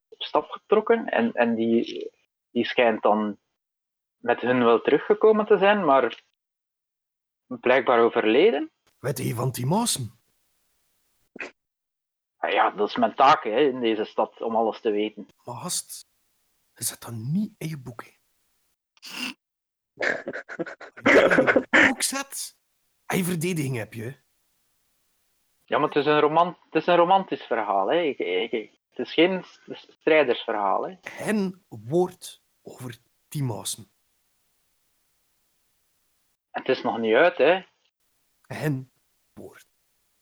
op 0.08 0.22
stap 0.22 0.50
getrokken 0.50 1.08
en, 1.08 1.32
en 1.32 1.54
die, 1.54 2.10
die 2.50 2.64
schijnt 2.66 3.02
dan 3.02 3.38
met 4.16 4.40
hun 4.40 4.64
wel 4.64 4.80
teruggekomen 4.80 5.46
te 5.46 5.58
zijn, 5.58 5.84
maar 5.84 6.22
blijkbaar 7.46 8.00
overleden. 8.00 8.70
Weet 8.98 9.18
je 9.18 9.34
van 9.34 9.50
die 9.50 9.66
Maasen? 9.66 10.18
Ah 12.36 12.52
Ja, 12.52 12.70
dat 12.70 12.88
is 12.88 12.96
mijn 12.96 13.14
taak 13.14 13.44
hè, 13.44 13.58
in 13.58 13.80
deze 13.80 14.04
stad 14.04 14.40
om 14.40 14.56
alles 14.56 14.80
te 14.80 14.90
weten. 14.90 15.28
Maar 15.44 15.54
gast, 15.54 16.06
je 16.74 16.84
zet 16.84 17.00
dat 17.00 17.12
niet 17.12 17.52
in 17.58 17.68
je 17.68 17.78
boek, 17.78 18.04
hè. 18.04 18.23
Boek 21.70 22.02
zet, 22.02 22.56
en 23.06 23.16
je 23.16 23.24
verdediging 23.24 23.76
heb 23.76 23.94
je. 23.94 24.14
Ja, 25.64 25.78
maar 25.78 25.88
het 25.88 25.96
is 25.96 26.06
een, 26.06 26.20
roman 26.20 26.56
het 26.64 26.74
is 26.74 26.86
een 26.86 26.96
romantisch 26.96 27.42
verhaal. 27.42 27.90
Hè. 27.90 28.00
Ik, 28.00 28.18
ik, 28.18 28.52
ik- 28.52 28.72
het 28.90 29.06
is 29.06 29.12
geen 29.12 29.44
strijdersverhaal. 30.00 30.88
Hè. 30.88 30.96
Hen 31.10 31.64
woord 31.68 32.42
over 32.62 32.96
die 33.28 33.42
Maasen. 33.42 33.88
Het 36.50 36.68
is 36.68 36.82
nog 36.82 36.98
niet 36.98 37.14
uit, 37.14 37.36
hè? 37.38 37.62
Hen 38.46 38.90
woord. 39.32 39.66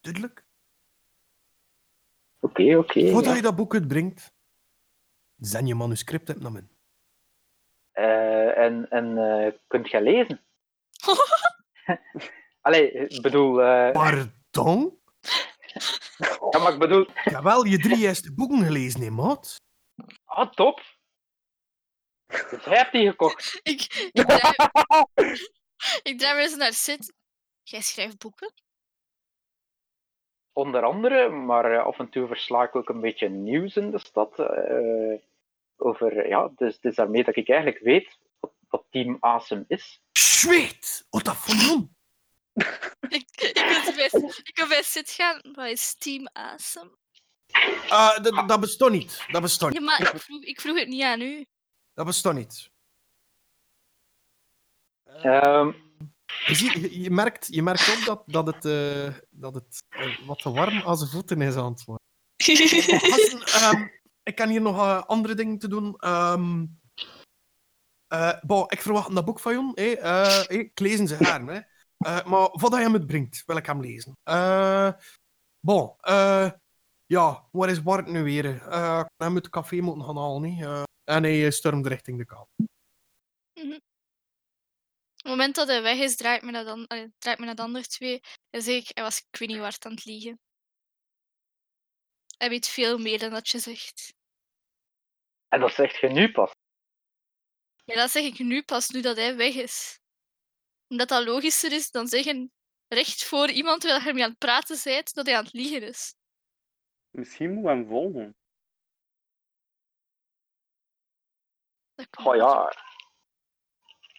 Duidelijk? 0.00 0.44
Oké, 2.40 2.76
oké. 2.76 3.10
Voordat 3.10 3.30
ja. 3.30 3.34
je 3.36 3.42
dat 3.42 3.56
boek 3.56 3.74
uitbrengt, 3.74 4.32
zend 5.38 5.68
je 5.68 5.74
manuscript 5.74 6.28
hebt 6.28 6.40
naar 6.40 6.52
me. 6.52 6.64
Eh, 7.93 8.59
en 8.59 8.90
en 8.90 9.19
eh, 9.19 9.52
kunt 9.66 9.90
jij 9.90 10.02
lezen? 10.02 10.40
Allee, 12.60 12.90
ik 12.93 13.23
bedoel... 13.23 13.62
eh, 13.62 13.90
Pardon? 13.93 15.01
ja, 16.51 16.59
maar 16.59 16.73
ik 16.73 16.78
bedoel... 16.78 17.01
Ik 17.02 17.23
heb 17.24 17.43
wel 17.43 17.64
je 17.64 17.78
drie 17.78 17.98
eerste 17.98 18.35
boeken 18.35 18.64
gelezen, 18.64 19.01
hè, 19.01 19.10
maat? 19.10 19.60
Ah, 20.24 20.51
top. 20.51 20.81
Dus 22.27 22.64
hij 22.64 22.77
heeft 22.78 22.93
die 22.93 23.09
gekocht. 23.10 23.60
ik, 23.62 24.10
ik, 24.12 24.27
draai, 24.27 24.55
ik 26.10 26.19
draai 26.19 26.35
me 26.36 26.40
eens 26.43 26.56
naar 26.56 26.73
Sid. 26.73 27.12
Jij 27.62 27.81
schrijft 27.81 28.19
boeken? 28.19 28.52
Onder 30.52 30.82
andere, 30.85 31.28
maar 31.28 31.81
af 31.82 31.98
en 31.98 32.09
toe 32.09 32.27
versla 32.27 32.62
ik 32.62 32.77
ook 32.77 32.89
een 32.89 33.01
beetje 33.01 33.28
nieuws 33.28 33.77
in 33.77 33.90
de 33.90 33.98
stad. 33.98 34.39
eh, 34.39 35.19
over, 35.77 36.28
ja, 36.28 36.51
dus 36.57 36.74
het 36.74 36.85
is 36.85 36.94
daarmee 36.94 37.24
dat 37.24 37.36
ik 37.36 37.49
eigenlijk 37.49 37.85
weet 37.85 38.19
wat, 38.40 38.53
wat 38.69 38.85
Team 38.90 39.16
Awesome 39.20 39.65
is. 39.69 40.03
Zweet! 40.12 41.07
Wat 41.11 41.24
dat 41.24 41.36
van 41.36 41.57
jong? 41.57 41.90
Ik, 43.09 43.24
ik, 43.36 44.53
wil 44.55 44.69
bij, 44.69 44.82
Sid 44.82 45.11
gaan. 45.11 45.40
Wat 45.53 45.66
is 45.66 45.94
Team 45.99 46.28
Awesome? 46.32 46.97
Ah, 47.89 48.23
dat, 48.23 48.49
dat 48.49 48.61
bestaat 48.61 48.90
niet. 48.90 49.24
Dat 49.31 49.57
Ja, 49.59 49.69
niet. 49.69 49.81
maar 49.81 50.01
ik 50.01 50.20
vroeg, 50.20 50.43
ik 50.43 50.61
vroeg 50.61 50.78
het 50.78 50.89
niet 50.89 51.03
aan 51.03 51.20
u. 51.20 51.47
Dat 51.94 52.07
bestaat 52.07 52.35
niet. 52.35 52.70
Ehm, 55.05 55.73
Je, 56.47 56.55
ziet, 56.55 56.73
je, 56.73 57.01
je 57.01 57.11
merkt, 57.11 57.47
je 57.51 57.62
merkt 57.62 57.90
ook 57.90 58.05
dat, 58.05 58.23
dat 58.27 58.47
het, 58.47 58.65
eh, 58.65 59.15
dat 59.31 59.55
het 59.55 59.82
eh, 59.89 60.27
wat 60.27 60.39
te 60.39 60.51
warm 60.51 60.82
aan 60.82 60.97
zijn 60.97 61.11
voeten 61.11 61.40
is 61.40 61.55
aan 61.55 61.73
het 61.73 61.85
worden. 61.85 62.05
Gasten, 63.11 63.43
ehm, 63.43 63.86
ik 64.23 64.35
kan 64.35 64.49
hier 64.49 64.61
nog 64.61 64.77
eh, 64.77 65.03
andere 65.03 65.35
dingen 65.35 65.59
te 65.59 65.69
doen. 65.69 65.97
Bon, 68.43 68.65
ik 68.69 68.81
verwacht 68.81 69.15
dat 69.15 69.24
boek 69.24 69.40
van 69.40 69.53
jou. 69.53 69.74
Eh, 69.74 70.43
ik 70.49 70.81
lees 70.81 71.09
zijn 71.09 71.24
haar. 71.24 71.40
Hè. 71.47 71.61
Eh, 71.99 72.27
maar 72.27 72.49
voordat 72.51 72.73
hij 72.73 72.82
hem 72.82 72.93
het 72.93 73.07
brengt, 73.07 73.43
wil 73.47 73.57
ik 73.57 73.66
hem 73.66 73.81
lezen. 73.81 74.16
Bon, 75.61 75.97
ja, 77.07 77.49
waar 77.53 77.69
is 77.69 77.82
Bart 77.82 78.07
nu 78.07 78.23
weer? 78.23 78.62
Hij 79.16 79.28
moet 79.28 79.43
het 79.43 79.49
café 79.49 79.81
moeten 79.81 80.05
gaan 80.05 80.16
halen. 80.16 80.55
Hè. 80.55 80.65
Eh, 80.65 80.82
en 81.05 81.23
hij 81.23 81.51
stormt 81.51 81.86
richting 81.86 82.19
de 82.19 82.24
kamer. 82.24 82.49
Op 85.16 85.28
het 85.28 85.39
moment 85.39 85.55
dat 85.55 85.69
hij 85.69 85.82
weg 85.82 85.99
is, 85.99 86.16
draait 86.16 86.43
me 86.43 86.51
naar, 86.51 86.65
dan, 86.65 86.86
draait 87.19 87.39
me 87.39 87.44
naar 87.44 87.55
de 87.55 87.62
andere 87.62 87.86
twee. 87.86 88.20
En 88.51 88.62
zeg 88.62 88.74
ik, 88.74 88.90
hij 88.94 89.05
was 89.05 89.19
ik 89.31 89.39
weet 89.39 89.49
niet 89.49 89.59
waar 89.59 89.77
aan 89.78 89.93
het 89.93 90.05
liegen. 90.05 90.40
Hij 92.43 92.51
weet 92.51 92.69
veel 92.69 92.98
meer 92.98 93.19
dan 93.19 93.31
dat 93.31 93.48
je 93.48 93.59
zegt. 93.59 94.14
en 95.48 95.60
dat 95.60 95.73
zegt 95.73 95.97
je 95.97 96.09
nu 96.09 96.32
pas. 96.32 96.51
Ja, 97.85 97.94
dat 97.94 98.10
zeg 98.10 98.24
ik 98.24 98.39
nu 98.39 98.62
pas, 98.62 98.89
nu 98.89 99.01
dat 99.01 99.16
hij 99.16 99.36
weg 99.36 99.55
is. 99.55 100.01
Omdat 100.89 101.09
dat 101.09 101.24
logischer 101.24 101.73
is 101.73 101.90
dan 101.90 102.06
zeggen, 102.06 102.52
recht 102.89 103.24
voor 103.24 103.51
iemand 103.51 103.81
terwijl 103.81 104.02
je 104.02 104.12
mee 104.12 104.23
aan 104.23 104.31
het 104.31 104.39
praten 104.39 104.81
bent, 104.85 105.14
dat 105.14 105.27
hij 105.27 105.36
aan 105.36 105.44
het 105.44 105.52
liegen 105.52 105.82
is. 105.82 106.14
Misschien 107.10 107.52
moet 107.52 107.64
hem 107.64 107.86
volgen. 107.86 108.36
Dat 111.94 112.10
kan 112.10 112.27
Oh 112.27 112.36
ja, 112.36 112.74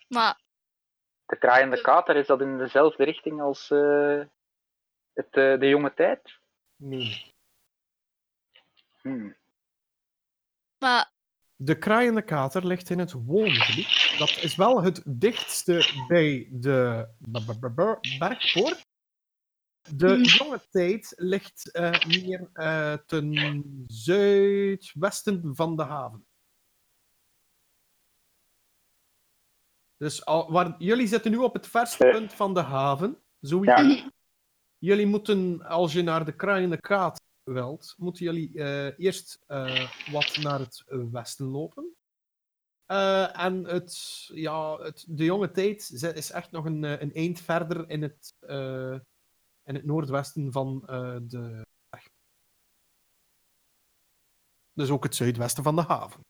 Maar 0.08 0.42
de 1.26 1.38
kraaiende 1.38 1.82
kater, 1.82 2.16
is 2.16 2.28
dat 2.28 2.42
in 2.42 2.58
dezelfde 2.58 3.04
richting 3.04 3.42
als 3.42 3.72
eh, 3.72 4.26
het, 5.14 5.34
eh, 5.36 5.60
de 5.60 5.68
jonge 5.68 5.94
tijd? 5.94 6.40
Nee. 6.76 7.33
Hmm. 9.04 9.36
Maar 10.78 11.12
De 11.56 11.78
kraaiende 11.78 12.22
kater 12.22 12.66
ligt 12.68 12.90
in 12.90 13.00
het 13.00 13.12
woongebied. 13.12 14.16
Dat 14.18 14.30
is 14.30 14.56
wel 14.56 14.84
het 14.84 15.04
dichtste 15.06 16.04
bij 16.08 16.48
de 16.52 17.08
bergpoort. 18.20 18.86
De 19.90 20.08
Mhm. 20.08 20.24
jonge 20.24 20.62
tijd 20.70 21.14
ligt 21.16 21.72
eh, 21.72 22.06
meer 22.06 22.50
eh, 22.54 22.94
ten 22.94 23.64
zuidwesten 23.88 25.56
van 25.56 25.76
de 25.76 25.84
haven. 25.84 26.26
Dus 29.98 30.26
al, 30.26 30.52
waar, 30.52 30.76
jullie 30.78 31.08
zitten 31.08 31.32
nu 31.32 31.38
op 31.38 31.54
het 31.54 31.68
verste 31.68 32.06
Eh. 32.06 32.12
punt 32.12 32.34
van 32.34 32.54
de 32.54 32.62
haven. 32.62 33.18
Zoiets. 33.40 33.82
Ja. 33.82 34.12
Jullie 34.78 35.06
moeten, 35.06 35.62
als 35.66 35.94
je 35.94 36.02
naar 36.02 36.26
de 36.26 36.36
kraaiende 36.36 36.80
kater 36.80 37.22
wilt, 37.44 37.96
moeten 37.98 38.26
jullie 38.26 38.60
eh, 38.60 39.00
eerst 39.00 39.44
eh, 39.48 39.90
wat 40.12 40.38
naar 40.42 40.60
het 40.60 40.84
westen 41.12 41.46
lopen. 41.46 41.96
Eh, 42.86 43.44
en 43.44 43.66
het, 43.66 43.96
ja, 44.34 44.78
de 45.08 45.24
jonge 45.24 45.52
tijd 45.52 45.92
is 46.16 46.32
echt 46.32 46.52
nog 46.52 46.66
een, 46.66 46.84
een 46.84 47.14
eind 47.14 47.42
verder 47.42 47.90
in 47.90 48.02
het, 48.02 48.36
in 49.64 49.76
het 49.76 49.86
noordwesten 49.86 50.52
van 50.52 50.82
de 51.28 51.66
berg. 51.90 52.08
Dus 54.74 54.90
ook 54.90 55.04
het 55.04 55.16
zuidwesten 55.16 55.64
van 55.64 55.76
de 55.76 55.82
haven. 55.82 56.22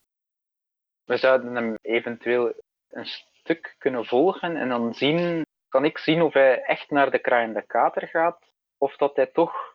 We 1.03 1.17
zouden 1.17 1.55
hem 1.55 1.75
eventueel 1.81 2.53
een 2.89 3.07
stuk 3.31 3.75
kunnen 3.77 4.05
volgen 4.05 4.55
en 4.55 4.69
dan 4.69 4.93
zien, 4.93 5.45
kan 5.67 5.85
ik 5.85 5.97
zien 5.97 6.21
of 6.21 6.33
hij 6.33 6.61
echt 6.61 6.89
naar 6.89 7.11
de 7.11 7.19
kraaiende 7.19 7.61
kater 7.61 8.07
gaat 8.07 8.51
of 8.77 8.95
dat 8.95 9.15
hij 9.15 9.27
toch 9.27 9.72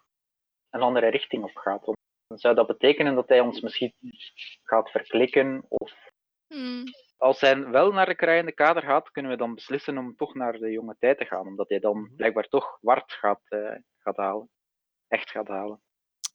een 0.70 0.82
andere 0.82 1.09
richting 1.09 1.45
op 1.45 1.57
gaat. 1.57 1.85
Want 1.85 1.97
dan 2.27 2.39
zou 2.39 2.55
dat 2.55 2.66
betekenen 2.66 3.15
dat 3.15 3.28
hij 3.28 3.40
ons 3.40 3.61
misschien 3.61 3.95
gaat 4.62 4.90
verklikken 4.90 5.65
of 5.69 5.93
hmm, 6.47 6.85
als 7.16 7.40
hij 7.40 7.65
wel 7.69 7.93
naar 7.93 8.07
de 8.07 8.15
kraaiende 8.15 8.53
kater 8.53 8.82
gaat, 8.82 9.11
kunnen 9.11 9.31
we 9.31 9.36
dan 9.36 9.55
beslissen 9.55 9.99
om 9.99 10.16
toch 10.16 10.35
naar 10.35 10.53
de 10.53 10.70
jonge 10.70 10.97
tijd 10.99 11.19
te 11.19 11.24
gaan, 11.24 11.47
omdat 11.47 11.69
hij 11.69 11.78
dan 11.78 12.12
blijkbaar 12.16 12.49
toch 12.49 12.78
Wart 12.81 13.12
gaat, 13.12 13.40
eh, 13.45 13.77
gaat 13.99 14.16
halen. 14.16 14.51
Echt 15.09 15.31
gaat 15.31 15.49
halen. 15.49 15.82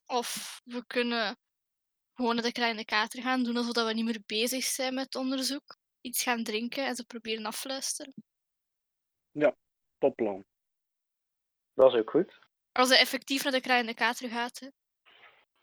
of 0.05 0.61
we 0.63 0.85
kunnen 0.85 1.37
gewoon 2.13 2.35
naar 2.35 2.43
de 2.43 2.51
kleine 2.51 2.85
kater 2.85 3.21
gaan, 3.21 3.43
doen 3.43 3.57
alsof 3.57 3.85
we 3.85 3.93
niet 3.93 4.05
meer 4.05 4.23
bezig 4.25 4.63
zijn 4.63 4.93
met 4.93 5.15
onderzoek. 5.15 5.77
Iets 6.01 6.23
gaan 6.23 6.43
drinken 6.43 6.85
en 6.85 6.95
ze 6.95 7.05
proberen 7.05 7.45
afluisteren. 7.45 8.13
Topplan. 9.97 10.45
Dat 11.73 11.93
is 11.93 11.99
ook 11.99 12.09
goed. 12.09 12.39
Als 12.73 12.89
hij 12.89 12.99
effectief 12.99 13.43
naar 13.43 13.51
de 13.51 13.61
kleine 13.61 13.93
kater 13.93 14.29
gaat. 14.29 14.59
Hè. 14.59 14.67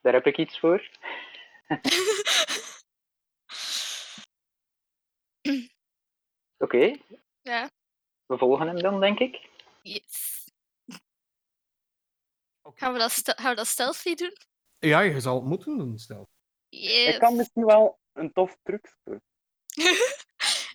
Daar 0.01 0.13
heb 0.13 0.27
ik 0.27 0.39
iets 0.39 0.59
voor. 0.59 0.91
Oké, 6.59 6.97
ja, 7.41 7.71
we 8.27 8.39
volgen 8.39 8.67
hem 8.67 8.83
dan, 8.83 9.01
denk 9.01 9.19
ik. 9.19 9.49
yes. 9.83 10.49
Gaan 12.75 12.93
we, 12.93 12.99
dat 12.99 13.23
gaan 13.37 13.51
we 13.51 13.57
dat 13.57 13.67
stealthy 13.67 14.15
doen? 14.15 14.37
Ja, 14.79 15.01
je 15.01 15.21
zal 15.21 15.35
het 15.35 15.45
moeten 15.45 15.79
doen, 15.79 15.99
stel. 15.99 16.29
Yes. 16.69 17.15
Ik 17.15 17.21
kan 17.21 17.37
misschien 17.37 17.65
wel 17.65 17.99
een 18.13 18.33
tof 18.33 18.57
trucje. 18.63 19.23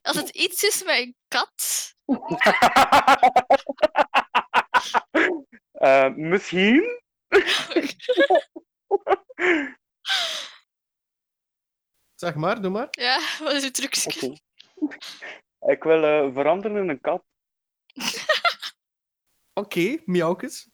Als 0.02 0.16
het 0.16 0.30
iets 0.30 0.64
is 0.64 0.84
met 0.84 0.98
een 0.98 1.16
kat. 1.28 1.94
Eh, 5.86 6.14
misschien. 6.16 7.02
Zeg 12.16 12.36
maar, 12.36 12.62
doe 12.62 12.72
maar. 12.72 12.88
Ja, 12.92 13.20
wat 13.40 13.54
is 13.54 13.64
uw 13.64 13.72
trucje? 13.72 14.38
Oké. 14.76 14.98
Ik 15.72 15.84
wil 15.84 16.04
eh, 16.04 16.34
veranderen 16.34 16.84
in 16.84 16.90
een 16.90 17.02
kat. 17.02 17.24
Oké, 19.62 20.02
miauwkes. 20.06 20.70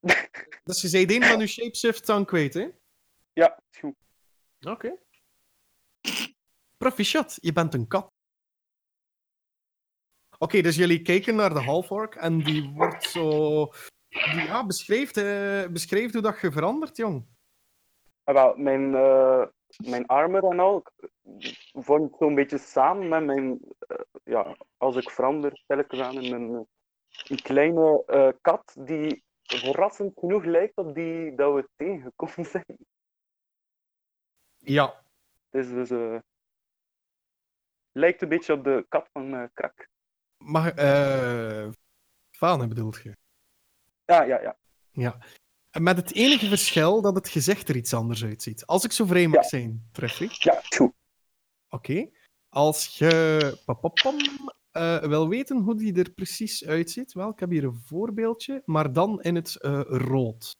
dus 0.64 0.80
je 0.80 0.88
zei 0.88 1.16
een 1.16 1.24
van 1.24 1.40
uw 1.40 1.46
shapeshifts 1.46 2.08
aan 2.08 2.24
kwijt, 2.24 2.54
hè? 2.54 2.68
Ja, 3.32 3.62
is 3.70 3.78
goed. 3.78 3.94
Oké. 4.60 4.96
Proficiat, 6.76 7.38
je 7.40 7.52
bent 7.52 7.74
een 7.74 7.86
kat. 7.86 8.12
Oké, 10.38 10.60
dus 10.60 10.76
jullie 10.76 11.02
kijken 11.02 11.34
naar 11.34 11.54
de 11.54 11.60
halfork 11.60 12.14
en 12.14 12.38
die 12.38 12.68
wordt 12.68 13.04
zo... 13.04 13.72
Die, 14.14 14.42
ja, 14.42 14.66
beschrijft, 14.66 15.16
eh, 15.16 15.66
beschrijft 15.66 16.12
hoe 16.12 16.22
dat 16.22 16.40
je 16.40 16.52
verandert, 16.52 16.96
jong. 16.96 17.26
Ah, 18.24 18.34
wel, 18.34 18.56
mijn, 18.56 18.94
eh, 18.94 19.46
mijn 19.76 20.06
armen 20.06 20.42
en 20.42 20.58
al 20.58 20.82
vormt 21.72 22.16
zo'n 22.18 22.34
beetje 22.34 22.58
samen 22.58 23.08
met 23.08 23.24
mijn... 23.24 23.60
eh, 23.78 23.96
ja, 24.24 24.56
als 24.76 24.96
ik 24.96 25.10
verander, 25.10 25.62
telkens 25.66 26.00
aan 26.00 26.20
in 26.22 26.32
een, 26.32 26.54
eh, 26.54 26.60
een 27.28 27.42
kleine 27.42 28.02
eh, 28.06 28.28
kat 28.40 28.76
die 28.78 29.24
verrassend 29.42 30.18
genoeg 30.18 30.44
lijkt 30.44 30.76
op 30.76 30.94
die 30.94 31.34
dat 31.34 31.54
we 31.54 31.68
tegengekomen 31.76 32.44
zijn. 32.50 32.76
Ja, 34.58 35.04
dus... 35.50 35.90
eh, 35.90 36.18
lijkt 37.92 38.22
een 38.22 38.28
beetje 38.28 38.52
op 38.52 38.64
de 38.64 38.86
kat 38.88 39.08
van 39.12 39.34
eh 39.34 39.44
Krak. 39.52 39.88
Mag, 40.36 40.70
eh 40.70 41.68
Fane 42.30 42.68
bedoelt 42.68 43.02
je? 43.02 43.16
Ja, 44.04 44.22
ja, 44.22 44.40
ja. 44.40 44.56
Ja. 44.92 45.18
Met 45.80 45.96
het 45.96 46.12
enige 46.14 46.48
verschil 46.48 47.00
dat 47.02 47.14
het 47.14 47.28
gezicht 47.28 47.68
er 47.68 47.76
iets 47.76 47.94
anders 47.94 48.24
uitziet. 48.24 48.66
Als 48.66 48.84
ik 48.84 48.92
zo 48.92 49.04
vrij 49.04 49.26
mag 49.26 49.42
Ja. 49.42 49.48
zijn, 49.48 49.88
Treffy. 49.92 50.28
Ja, 50.30 50.60
goed. 50.76 50.92
Oké. 51.68 52.08
Als 52.48 52.86
je 52.98 53.58
papapam, 53.64 54.16
eh, 54.70 54.98
wil 55.02 55.28
weten 55.28 55.56
hoe 55.58 55.74
die 55.74 55.94
er 55.98 56.10
precies 56.10 56.64
uitziet, 56.64 57.12
wel, 57.12 57.30
ik 57.30 57.38
heb 57.40 57.50
hier 57.50 57.64
een 57.64 57.80
voorbeeldje, 57.86 58.62
maar 58.64 58.92
dan 58.92 59.22
in 59.22 59.34
het 59.34 59.56
eh, 59.60 59.80
rood. 59.86 60.56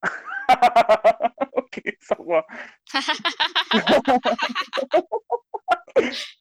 Oké, 1.50 1.96
ça 1.98 2.16
va. 2.26 2.44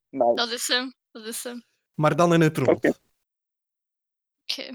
Nice. 0.09 0.35
dat 0.35 0.49
is 0.51 0.67
hem. 0.67 0.93
Dat 1.11 1.25
is 1.25 1.43
hem. 1.43 1.63
Maar 1.93 2.15
dan 2.15 2.33
in 2.33 2.41
het 2.41 2.57
rood. 2.57 2.75
Oké. 2.85 2.91
Oké. 4.47 4.71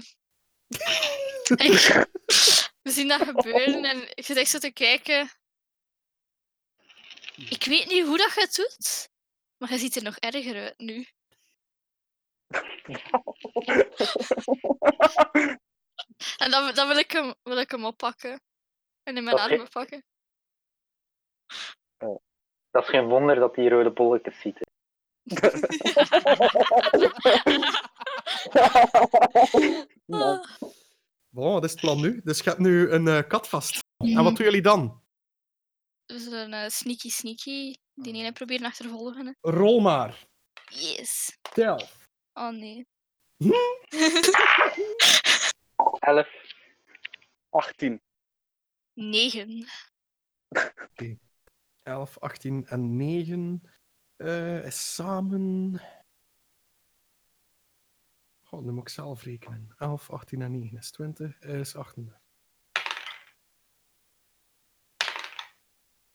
We 2.81 2.91
zien 2.91 3.07
dat 3.07 3.21
gebeuren 3.21 3.85
en 3.85 4.17
ik 4.17 4.25
zit 4.25 4.37
echt 4.37 4.49
zo 4.49 4.57
te 4.57 4.71
kijken. 4.71 5.29
Ik 7.35 7.63
weet 7.63 7.87
niet 7.87 8.05
hoe 8.05 8.17
dat 8.17 8.33
je 8.33 8.41
het 8.41 8.55
doet, 8.55 9.09
maar 9.57 9.71
je 9.71 9.77
ziet 9.77 9.95
er 9.95 10.03
nog 10.03 10.17
erger 10.17 10.55
uit 10.55 10.77
nu. 10.77 11.07
En 16.37 16.51
dan, 16.51 16.75
dan 16.75 16.87
wil, 16.87 16.97
ik 16.97 17.11
hem, 17.11 17.33
wil 17.43 17.57
ik 17.57 17.71
hem 17.71 17.85
oppakken. 17.85 18.41
En 19.03 19.17
in 19.17 19.23
mijn 19.23 19.37
armen 19.37 19.69
pakken. 19.69 20.05
Dat 22.71 22.83
is 22.83 22.89
geen 22.89 23.05
wonder 23.05 23.35
dat 23.35 23.55
hij 23.55 23.67
rode 23.67 23.91
bolletjes 23.91 24.39
ziet. 24.39 24.59
Bon, 31.29 31.51
wat 31.53 31.63
is 31.63 31.71
het 31.71 31.79
plan 31.79 32.01
nu? 32.01 32.21
Dus 32.23 32.37
je 32.37 32.43
hebt 32.43 32.59
nu 32.61 32.89
een 32.91 33.07
eh, 33.07 33.27
kat 33.27 33.47
vast. 33.49 33.83
En 33.97 34.23
wat 34.23 34.35
doen 34.35 34.45
jullie 34.45 34.61
dan? 34.61 35.01
We 36.05 36.19
zullen 36.19 36.53
eh, 36.53 36.69
sneaky 36.69 37.09
sneaky 37.09 37.75
die 37.93 38.13
ene 38.13 38.31
proberen 38.31 38.65
achtervolgen. 38.65 39.25
hè. 39.25 39.31
Rol 39.51 39.79
maar. 39.79 40.27
Yes. 40.69 41.37
Tel. 41.53 41.81
Oh 42.33 42.49
nee. 42.49 42.87
11. 45.99 46.27
18. 47.49 48.01
9. 48.93 49.67
11, 51.83 52.19
18 52.19 52.65
en 52.67 52.95
9 52.95 53.63
eh, 54.15 54.65
is 54.65 54.93
samen. 54.93 55.81
Goh, 58.53 58.63
nu 58.63 58.71
moet 58.71 58.81
ik 58.81 58.89
zelf 58.89 59.23
rekenen. 59.23 59.73
11, 59.77 60.09
18 60.09 60.41
en 60.41 60.51
9 60.51 60.77
is 60.77 60.91
20, 60.91 61.39
is 61.39 61.75
38. 61.75 62.21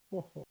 Oh, 0.09 0.37
oh. 0.37 0.47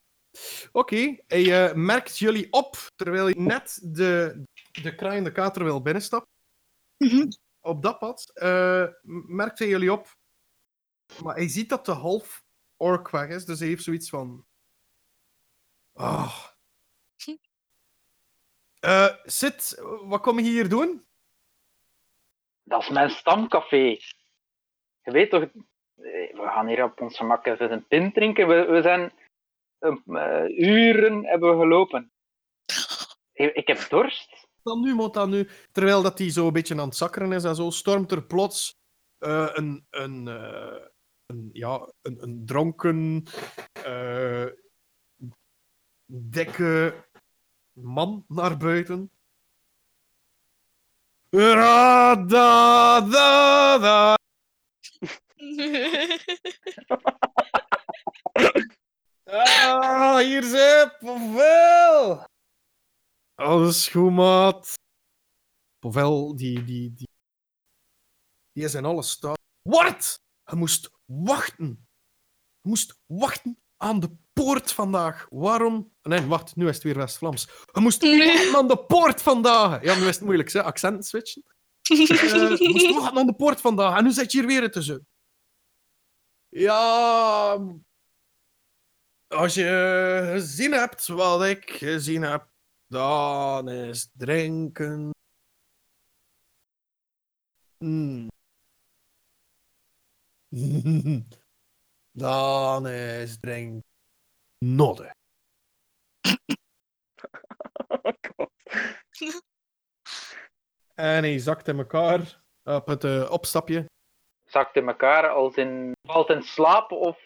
Oké, 0.72 1.16
hij 1.26 1.68
eh, 1.68 1.74
merkt 1.74 2.18
jullie 2.18 2.52
op 2.52 2.76
terwijl 2.96 3.24
hij 3.24 3.34
net 3.34 3.80
de, 3.82 4.42
de 4.82 4.94
kraaiende 4.94 5.32
kater 5.32 5.64
wil 5.64 5.82
binnenstappen. 5.82 6.30
Mhm. 6.98 7.28
Op 7.60 7.82
dat 7.82 7.98
pad 7.98 8.30
eh, 8.34 8.86
merkt 9.26 9.58
hij 9.58 9.68
jullie 9.68 9.92
op. 9.92 10.16
Maar 11.22 11.34
hij 11.34 11.48
ziet 11.48 11.68
dat 11.68 11.84
de 11.84 11.92
half 11.92 12.44
ork 12.76 13.10
weg 13.10 13.28
is, 13.28 13.44
dus 13.44 13.58
hij 13.58 13.68
heeft 13.68 13.84
zoiets 13.84 14.08
van. 14.08 14.46
Eh, 18.80 19.14
Sid, 19.24 19.82
wat 20.02 20.20
kom 20.20 20.38
je 20.38 20.50
hier 20.50 20.68
doen? 20.68 21.06
Dat 22.68 22.82
is 22.82 22.88
mijn 22.88 23.10
stamcafé. 23.10 23.96
Je 25.02 25.10
weet 25.12 25.30
toch, 25.30 25.42
eh, 25.42 25.50
we 26.34 26.48
gaan 26.54 26.66
hier 26.66 26.84
op 26.84 27.00
ons 27.00 27.16
gemak 27.16 27.46
even 27.46 27.72
een 27.72 27.86
pint 27.86 28.14
drinken. 28.14 28.48
We, 28.48 28.64
we 28.64 28.82
zijn 28.82 29.12
eh, 29.78 30.58
uren 30.58 31.24
hebben 31.24 31.50
we 31.50 31.62
gelopen. 31.62 32.12
Ik, 33.32 33.66
heb 33.66 33.86
dorst. 33.88 34.48
Dan 34.62 34.80
nu, 34.80 34.94
moet 34.94 35.14
dan 35.14 35.30
nu. 35.30 35.48
Terwijl 35.72 36.02
dat 36.02 36.18
hij 36.18 36.30
zo 36.30 36.46
een 36.46 36.52
beetje 36.52 36.74
aan 36.80 36.88
het 36.88 36.96
zakkeren 36.96 37.32
is 37.32 37.44
en 37.44 37.54
zo, 37.54 37.70
stormt 37.70 38.10
er 38.10 38.22
plots 38.22 38.78
eh, 39.18 39.48
een, 39.52 39.86
een, 39.90 40.26
een, 41.26 41.50
ja, 41.52 41.92
een, 42.02 42.22
een 42.22 42.42
dronken, 42.46 43.22
dikke 46.06 46.94
man 47.72 48.24
naar 48.28 48.56
buiten. 48.56 49.10
Da, 51.30 52.16
da, 52.16 53.78
da. 53.78 54.16
Ah, 59.26 60.18
hier 60.24 60.42
zit 60.42 60.98
Pavel! 61.00 62.24
Alles 63.34 63.88
goed, 63.88 64.12
maat. 64.12 64.74
Pavel, 65.78 66.34
die, 66.36 66.64
die, 66.64 66.94
die, 66.94 67.08
die 68.52 68.64
is 68.64 68.74
in 68.74 68.84
alle 68.84 69.02
staat. 69.02 69.38
Wat? 69.62 70.20
Je 70.44 70.56
moest 70.56 70.90
wachten. 71.04 71.88
Je 72.60 72.68
moest 72.68 72.98
wachten 73.06 73.58
aan 73.76 74.00
de 74.00 74.16
poort 74.38 74.72
vandaag. 74.72 75.26
Waarom? 75.30 75.92
Nee, 76.02 76.26
wacht, 76.26 76.56
nu 76.56 76.68
is 76.68 76.74
het 76.74 76.84
weer 76.84 76.96
West-Vlaams. 76.96 77.48
Je 77.72 77.80
moest 77.80 78.02
wachten 78.02 78.56
aan 78.56 78.68
de 78.68 78.84
poort 78.84 79.22
vandaag. 79.22 79.82
Ja, 79.82 79.94
nu 79.94 80.06
is 80.06 80.14
het 80.14 80.24
moeilijk, 80.24 80.52
hè? 80.52 80.62
accent 80.62 81.06
switchen. 81.06 81.42
Eh, 81.82 82.06
je 82.56 82.68
moest 82.72 82.94
wachten 82.94 83.18
aan 83.18 83.26
de 83.26 83.34
poort 83.34 83.60
vandaag. 83.60 83.98
En 83.98 84.04
nu 84.04 84.10
zit 84.10 84.32
je 84.32 84.38
hier 84.38 84.46
weer 84.46 84.70
tussen. 84.70 85.06
Ja, 86.48 87.58
als 89.26 89.54
je 89.54 90.28
gezien 90.32 90.72
hebt 90.72 91.06
wat 91.06 91.44
ik 91.44 91.70
gezien 91.70 92.22
heb, 92.22 92.48
dan 92.86 93.68
is 93.68 94.10
drinken. 94.16 95.10
Hmm. 97.78 98.28
dan 102.12 102.86
is 102.88 103.36
drinken. 103.40 103.87
Nodden. 104.58 105.10
Oh, 107.88 108.12
God. 108.36 108.50
En 110.94 111.22
hij 111.22 111.38
zakt 111.38 111.68
in 111.68 111.78
elkaar 111.78 112.42
op 112.64 112.86
het 112.86 113.04
eh, 113.04 113.30
opstapje. 113.30 113.84
Zakt 114.44 114.76
in 114.76 114.88
elkaar 114.88 115.28
als 115.28 115.54
in. 115.54 115.92
valt 116.08 116.30
in 116.30 116.42
slaap 116.42 116.92
of. 116.92 117.18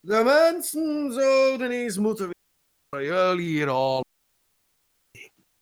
De 0.00 0.22
mensen 0.24 1.12
zouden 1.12 1.70
eens 1.70 1.98
moeten 1.98 2.30
jullie 2.88 3.46
hier 3.46 3.68
al. 3.68 4.04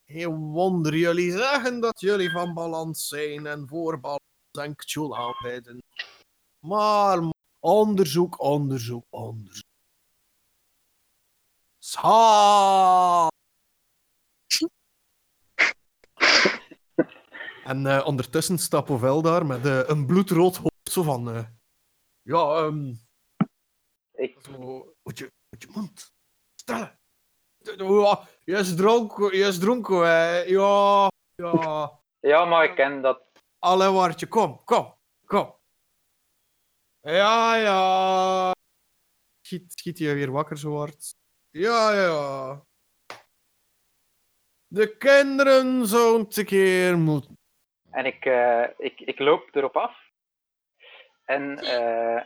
Geen 0.06 0.34
wonder, 0.36 0.94
jullie 0.94 1.32
zeggen 1.32 1.80
dat 1.80 2.00
jullie 2.00 2.30
van 2.30 2.54
balans 2.54 3.08
zijn 3.08 3.46
en 3.46 3.68
voor 3.68 4.00
balans 4.00 4.20
en 4.60 4.76
Cthulhu 4.76 5.14
aanbidden. 5.14 5.82
Maar 6.66 7.18
onderzoek, 7.60 8.40
onderzoek, 8.40 9.04
onderzoek. 9.10 9.67
En 17.64 17.86
eh, 17.86 18.06
ondertussen 18.06 18.58
staat 18.58 18.84
Pavel 18.84 19.22
daar 19.22 19.46
met 19.46 19.66
eh, 19.66 19.88
een 19.88 20.06
bloedrood 20.06 20.56
hoofd. 20.56 20.90
Zo 20.92 21.02
van. 21.02 21.30
eh, 21.30 21.44
ja, 22.22 22.56
ehm. 22.56 22.94
Ik, 24.12 24.38
Zo, 24.42 24.94
moet 25.02 25.18
je, 25.18 25.32
moet 25.50 25.62
je 25.62 25.68
mond 25.74 26.12
stellen. 26.54 26.98
Ja, 27.58 28.28
je 28.44 28.56
is 28.56 28.74
dronken, 28.76 29.36
je 29.36 29.44
is 29.44 29.58
dronken, 29.58 30.06
hè. 30.06 30.38
Ja, 30.38 31.10
ja. 31.34 32.00
ja, 32.20 32.44
maar 32.44 32.64
ik 32.64 32.74
ken 32.74 33.02
dat. 33.02 33.22
Alle 33.58 33.90
waartje, 33.92 34.26
kom, 34.26 34.64
kom, 34.64 34.94
kom. 35.24 35.54
Ja, 37.00 37.56
ja. 37.56 38.52
Schiet, 39.40 39.72
schiet 39.72 39.98
je 39.98 40.14
weer 40.14 40.30
wakker 40.30 40.58
zo 40.58 40.76
hard. 40.76 41.16
Ja, 41.50 41.92
ja. 41.92 42.62
De 44.66 44.96
kinderen 44.96 45.86
zo'n 45.86 46.28
keer 46.28 46.98
moeten. 46.98 47.38
En 47.90 48.04
ik, 48.06 48.24
eh, 48.24 48.64
ik, 48.76 49.00
ik 49.00 49.18
loop 49.18 49.54
erop 49.54 49.76
af. 49.76 50.10
En 51.24 51.58
eh, 51.58 52.22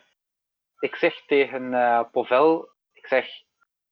ik 0.79 0.95
zeg 0.95 1.25
tegen 1.27 1.75
eh 1.75 2.11
Povel, 2.11 2.71
ik 2.93 3.07
zeg, 3.07 3.29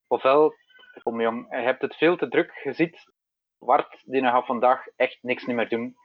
Povel, 0.07 0.55
kom 1.03 1.21
jong, 1.21 1.47
je 1.51 1.57
hebt 1.57 1.83
het 1.83 1.97
veel 1.97 2.17
te 2.17 2.29
druk. 2.29 2.61
Je 2.63 2.73
ziet, 2.73 3.13
Wart, 3.59 4.03
die 4.05 4.23
gaat 4.23 4.47
vandaag 4.47 4.87
echt 4.97 5.19
niks 5.23 5.45
meer 5.45 5.69
doen. 5.69 5.97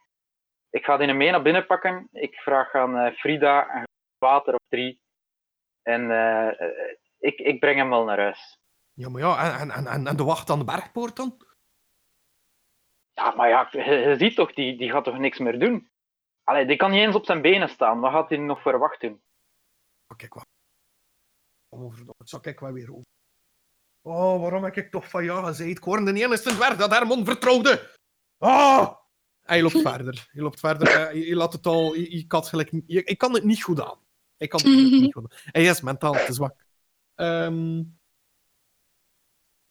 Ik 0.70 0.86
ga 0.86 0.98
die 0.98 1.14
mee 1.14 1.32
naar 1.32 1.42
binnen 1.42 1.66
pakken. 1.66 2.08
Ik 2.12 2.36
vraag 2.36 2.74
aan 2.74 3.14
Frida 3.14 3.76
een 3.76 3.88
water 4.18 4.54
of 4.54 4.66
drie. 4.68 5.02
En 5.82 6.12
ik, 7.20 7.40
ik 7.40 7.60
breng 7.60 7.78
hem 7.78 7.90
wel 7.90 8.04
naar 8.04 8.20
huis. 8.20 8.60
Ja, 8.96 9.10
maar 9.10 9.22
ja, 9.22 9.60
en, 9.60 9.72
en, 9.72 9.88
en, 9.88 10.08
en 10.08 10.18
de 10.18 10.24
wacht 10.24 10.50
aan 10.50 10.60
de 10.60 10.66
bergpoort 10.66 11.16
dan? 11.16 11.38
Ja, 13.14 13.34
maar 13.36 13.50
ja, 13.50 13.68
je, 13.72 13.84
je 13.84 14.16
ziet 14.18 14.36
toch, 14.36 14.54
die, 14.54 14.78
die 14.78 14.92
gaat 14.92 15.04
toch 15.04 15.18
niks 15.18 15.40
meer 15.40 15.60
doen? 15.60 15.90
Allee, 16.44 16.66
die 16.66 16.78
kan 16.78 16.92
niet 16.92 17.02
eens 17.02 17.16
op 17.16 17.26
zijn 17.26 17.42
benen 17.42 17.70
staan. 17.70 18.00
Wat 18.00 18.12
gaat 18.12 18.30
hij 18.30 18.38
nog 18.38 18.62
voor 18.62 18.80
wacht 18.80 19.02
doen? 19.02 19.22
Oh, 20.08 20.18
kijk 20.18 20.34
wat. 20.34 20.46
Over, 21.70 22.00
ik 22.42 22.60
wat 22.60 22.74
weer 22.74 22.92
over. 22.92 23.06
Oh, 24.02 24.42
waarom 24.42 24.64
heb 24.64 24.76
ik 24.76 24.92
toch 24.92 25.10
van 25.10 25.24
ja 25.24 25.44
gezegd? 25.44 25.70
Ik 25.70 25.84
hoorde 25.84 26.14
de 26.14 26.24
enige 26.24 26.50
dwerg 26.50 26.76
dat 26.76 26.92
Hermon 26.92 27.26
vertrouwde. 27.26 27.96
Oh! 28.38 28.92
Hij 29.42 29.62
loopt 29.62 29.82
verder. 29.82 30.30
Je 30.32 30.42
loopt 30.42 30.60
verder. 30.60 30.88
Eh, 30.88 31.14
Je, 31.14 31.28
je 31.28 31.36
laat 31.36 31.54
het 31.54 31.66
al... 31.66 31.96
Je 31.96 32.28
kan 32.28 32.44
gelijk, 32.44 32.72
ik 32.86 33.18
kan 33.18 33.34
het 33.34 33.44
niet 33.44 33.64
goed 33.64 33.82
aan. 33.82 34.00
Ik 34.38 34.50
kan 34.50 34.60
het 34.60 34.70
niet 35.02 35.14
goed 35.14 35.32
aan. 35.32 35.40
Hij 35.52 35.64
is 35.66 35.82
mentaal 35.82 36.14
te 36.14 36.34
zwak. 36.34 36.66
Ehm, 37.16 37.84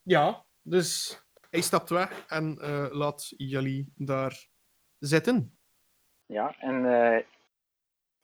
ja, 0.05 0.45
dus 0.63 1.21
hij 1.51 1.61
stapt 1.61 1.91
weg 1.91 2.27
en 2.27 2.59
eh, 2.61 2.87
laat 2.91 3.33
jullie 3.37 3.93
daar 3.97 4.47
zitten. 4.99 5.59
Ja, 6.27 6.55
en 6.59 6.87
eh, 6.87 7.25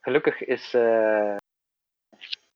gelukkig 0.00 0.40
is 0.40 0.74
eh 0.74 1.36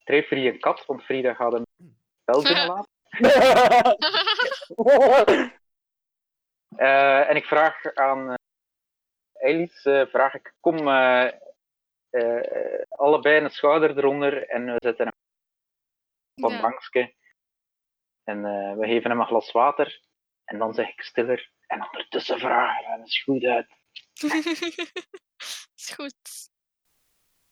Treefree 0.05 0.53
een 0.53 0.61
kat, 0.61 0.87
want 0.87 1.05
Frida 1.05 1.35
gaat 1.35 1.53
hem 1.53 1.63
wel 2.25 2.43
binnenlaten. 2.43 2.93
Eh, 6.77 7.29
en 7.31 7.37
ik 7.37 7.45
vraag 7.45 7.95
aan 7.95 8.29
uh, 8.31 8.35
Elis, 9.33 9.81
vraag 10.11 10.35
ik, 10.35 10.55
kom 10.61 10.89
eh, 10.89 11.27
eh, 12.11 12.83
allebei 12.89 13.45
een 13.45 13.51
schouder 13.51 13.99
eronder 13.99 14.49
en 14.49 14.65
we 14.65 14.77
zetten 14.79 15.07
hem 15.07 15.15
op 16.45 16.51
een 16.51 16.57
Ja. 16.57 16.61
bankje. 16.63 17.15
En 18.25 18.45
eh, 18.45 18.79
we 18.79 18.87
geven 18.87 19.11
hem 19.11 19.21
een 19.21 19.27
glas 19.27 19.53
water. 19.53 20.01
En 20.45 20.59
dan 20.59 20.75
zeg 20.75 20.89
ik 20.89 21.03
stiller. 21.03 21.51
En 21.67 21.87
ondertussen 21.87 22.39
vragen 22.39 22.93
we 22.93 22.99
eens 22.99 23.23
goed 23.23 23.45
uit. 23.45 23.67
is 25.77 25.91
goed. 25.95 26.53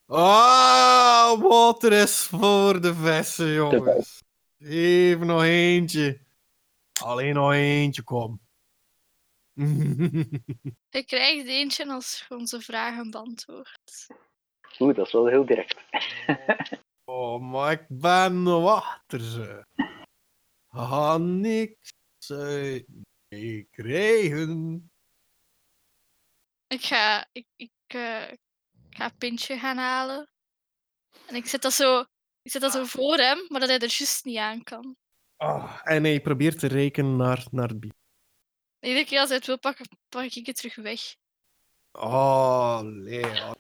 Ah, 0.07 1.41
water 1.41 1.93
is 1.93 2.21
voor 2.21 2.81
de 2.81 2.95
vissen, 2.95 3.53
jongens. 3.53 4.23
Even 4.59 5.27
nog 5.27 5.43
eentje. 5.43 6.21
Alleen 7.03 7.35
nog 7.35 7.53
eentje, 7.53 8.03
kom. 8.03 8.41
Je 10.91 11.05
krijgt 11.07 11.47
eentje 11.47 11.87
als 11.89 12.27
onze 12.29 12.61
vragen 12.61 13.11
beantwoordt. 13.11 14.07
Oeh, 14.79 14.95
dat 14.95 15.07
is 15.07 15.13
wel 15.13 15.27
heel 15.27 15.47
direct. 15.47 15.77
oh, 17.05 17.41
maar 17.41 17.73
ik 17.73 17.87
ben 17.89 18.63
wachter, 18.63 19.21
ze. 19.21 19.65
Ga 20.75 21.19
niks 21.19 21.93
uit 22.29 22.87
mee 23.29 23.69
krijgen. 23.71 24.91
Ik 26.67 26.83
ga, 26.83 27.27
ik, 27.33 27.47
ik, 27.57 27.71
eh, 27.87 28.31
ik 28.31 28.39
ga 28.91 29.05
een 29.05 29.17
pintje 29.19 29.59
gaan 29.59 29.77
halen. 29.77 30.29
En 31.27 31.35
ik 31.35 31.47
zet 31.47 31.63
dat 31.63 31.73
zo, 31.73 32.01
ik 32.43 32.51
zet 32.51 32.61
dat 32.61 32.73
zo 32.73 32.85
voor 32.85 33.17
hem, 33.17 33.47
maar 33.49 33.61
dat 33.61 33.69
hij 33.69 33.79
er 33.79 33.95
juist 33.99 34.25
niet 34.25 34.37
aan 34.37 34.63
kan. 34.63 34.97
Ah, 35.37 35.81
en 35.85 36.05
hij 36.05 36.21
probeert 36.21 36.59
te 36.59 36.67
rekenen 36.67 37.17
naar, 37.17 37.47
naar 37.51 37.69
het 37.69 37.81
bier. 37.81 37.95
Iedere 38.81 39.07
keer 39.07 39.19
als 39.19 39.29
hij 39.29 39.37
het 39.37 39.47
wil 39.47 39.59
pakken, 39.59 39.87
pak 40.09 40.25
ik 40.25 40.47
het 40.47 40.57
terug 40.57 40.75
weg. 40.75 41.01
Oh, 41.93 42.81
Lea. 42.83 43.55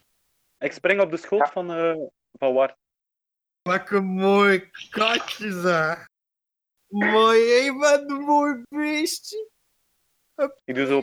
Ik 0.59 0.73
spring 0.73 1.01
op 1.01 1.11
de 1.11 1.17
schoot 1.17 1.51
van, 1.51 1.73
eh 1.73 1.97
van 2.39 2.53
Wart. 2.53 2.77
Lekker 3.63 4.05
mooi 4.05 4.71
katje, 4.91 5.61
zeg. 5.61 6.11
Bent 6.93 8.11
een 8.11 8.21
mooi 8.21 8.63
beestje. 8.69 9.51
Ik 10.65 10.75
doe 10.75 10.87
zo... 10.87 11.03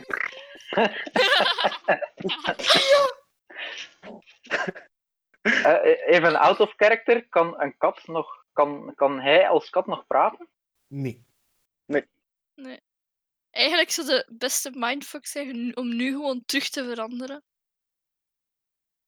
Eh, 5.42 6.06
even 6.06 6.36
out 6.40 6.60
of 6.60 6.72
character. 6.76 7.28
Kan 7.28 7.60
een 7.60 7.76
kat 7.76 8.06
nog... 8.06 8.44
Kan, 8.52 8.92
kan 8.94 9.20
hij 9.20 9.48
als 9.48 9.70
kat 9.70 9.86
nog 9.86 10.06
praten? 10.06 10.48
Nee. 10.86 12.80
Eigenlijk 13.50 13.90
zou 13.90 14.06
de 14.06 14.26
beste 14.32 14.70
mindfuck 14.74 15.26
zijn 15.26 15.76
om 15.76 15.96
nu 15.96 16.10
gewoon 16.10 16.42
terug 16.44 16.68
te 16.68 16.84
veranderen. 16.84 17.42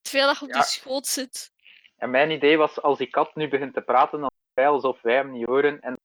Terwijl 0.01 0.27
dat 0.27 0.39
je 0.39 0.45
op 0.45 0.51
Ja. 0.51 0.57
die 0.59 0.69
schoot 0.69 1.07
zit. 1.07 1.53
En 1.97 2.11
mijn 2.11 2.31
idee 2.31 2.57
was, 2.57 2.81
als 2.81 2.99
die 2.99 3.07
kat 3.11 3.35
nu 3.35 3.49
begint 3.49 3.75
te 3.75 3.81
praten, 3.81 4.21
dan 4.21 4.31
is 4.31 4.51
wij 4.55 4.69
alsof 4.69 5.01
wij 5.01 5.15
hem 5.15 5.31
niet 5.31 5.47
horen. 5.47 5.81
En 5.81 6.01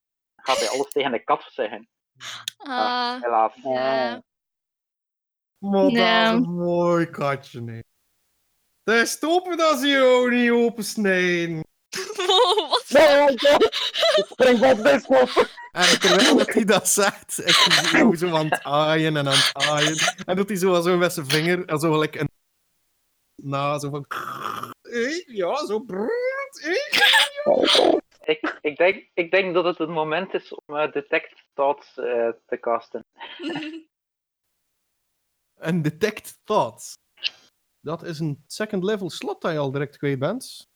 gaat 0.48 0.60
hij 0.60 0.70
alles 0.70 0.92
tegen 0.92 1.12
de 1.12 1.24
kat 1.24 1.44
zeggen. 1.52 1.88
Ah, 2.58 3.22
Helaas. 3.22 3.54
ja. 3.64 4.22
Maar 5.58 5.82
dat 5.82 5.92
is 5.92 5.98
Ja. 5.98 6.32
een 6.32 6.42
mooi 6.54 7.10
katje, 7.10 7.62
nee. 7.62 7.84
De 8.84 9.06
stoppen 9.06 9.58
dat 9.58 9.80
ze 9.80 9.88
je 9.88 10.02
ook 10.02 10.30
niet 10.30 10.52
opensnijden. 10.52 11.66
Wow, 12.16 12.70
wat? 12.70 13.64
Ik 14.16 14.26
spring 14.30 14.64
op 14.72 14.78
de 14.84 15.00
schoot! 15.04 15.56
En 15.72 16.00
terwijl 16.00 16.38
dat 16.38 16.54
hij 16.54 16.64
dat 16.66 16.88
zegt, 16.90 17.40
is 17.40 17.66
hij 17.66 17.84
zo- 18.00 18.14
zo 18.14 18.36
aan 18.36 18.46
het 18.50 18.64
aaien 18.64 19.18
en 19.18 19.28
aan 19.28 19.34
het 19.36 19.52
aaien. 19.54 19.98
En 20.26 20.36
doet 20.36 20.48
hij 20.50 20.58
zo, 20.58 20.82
zo 20.82 20.98
met 20.98 21.14
zijn 21.14 21.30
vinger, 21.30 21.66
en 21.66 21.80
zo 21.80 21.92
gelijk 21.92 22.16
een... 22.16 22.30
Na, 23.36 23.80
zo 23.80 23.90
van... 23.90 24.06
Hé, 24.82 25.24
ja, 25.26 25.66
zo... 25.66 25.80
brrrt, 25.80 26.62
hé. 26.62 26.76
Ik, 28.28 28.58
ik, 28.62 28.78
denk, 28.78 29.10
ik 29.14 29.32
denk 29.32 29.54
dat 29.54 29.64
het 29.66 29.78
het 29.78 29.90
moment 29.90 30.34
is 30.34 30.54
om 30.54 30.76
eh, 30.76 30.92
Detect 30.92 31.44
Thoughts 31.54 31.98
eh, 31.98 32.30
te 32.46 32.60
casten. 32.60 33.06
En 35.58 35.82
detect 35.82 36.40
thoughts. 36.44 36.98
Dat 37.80 38.04
is 38.04 38.20
een 38.20 38.44
second 38.48 38.84
level 38.84 39.10
slot 39.10 39.42
dat 39.42 39.52
je 39.52 39.58
al 39.58 39.72
direct 39.72 39.98
kwijt 39.98 40.20
bent. 40.20 40.70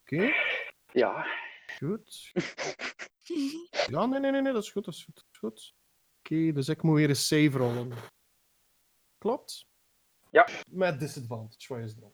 Oké, 0.00 0.32
Ja. 0.92 1.26
goed. 1.78 2.30
Ja, 3.90 4.06
nee, 4.06 4.20
nee, 4.20 4.30
nee, 4.30 4.40
nee, 4.40 4.52
dat 4.52 4.62
is 4.62 4.70
goed, 4.70 4.84
dat 4.84 4.94
is 4.94 5.04
goed. 5.04 5.14
Dat 5.14 5.24
is 5.32 5.38
goed. 5.38 5.74
Oké, 6.18 6.52
dus 6.52 6.68
ik 6.68 6.82
moet 6.82 6.96
weer 6.96 7.08
een 7.08 7.16
save 7.16 7.58
rollen. 7.58 7.92
Klopt? 9.18 9.66
Ja. 10.30 10.48
Met 10.68 11.00
disadvantage, 11.00 11.74
wat 11.74 11.82
is 11.82 11.94
dat? 11.94 12.12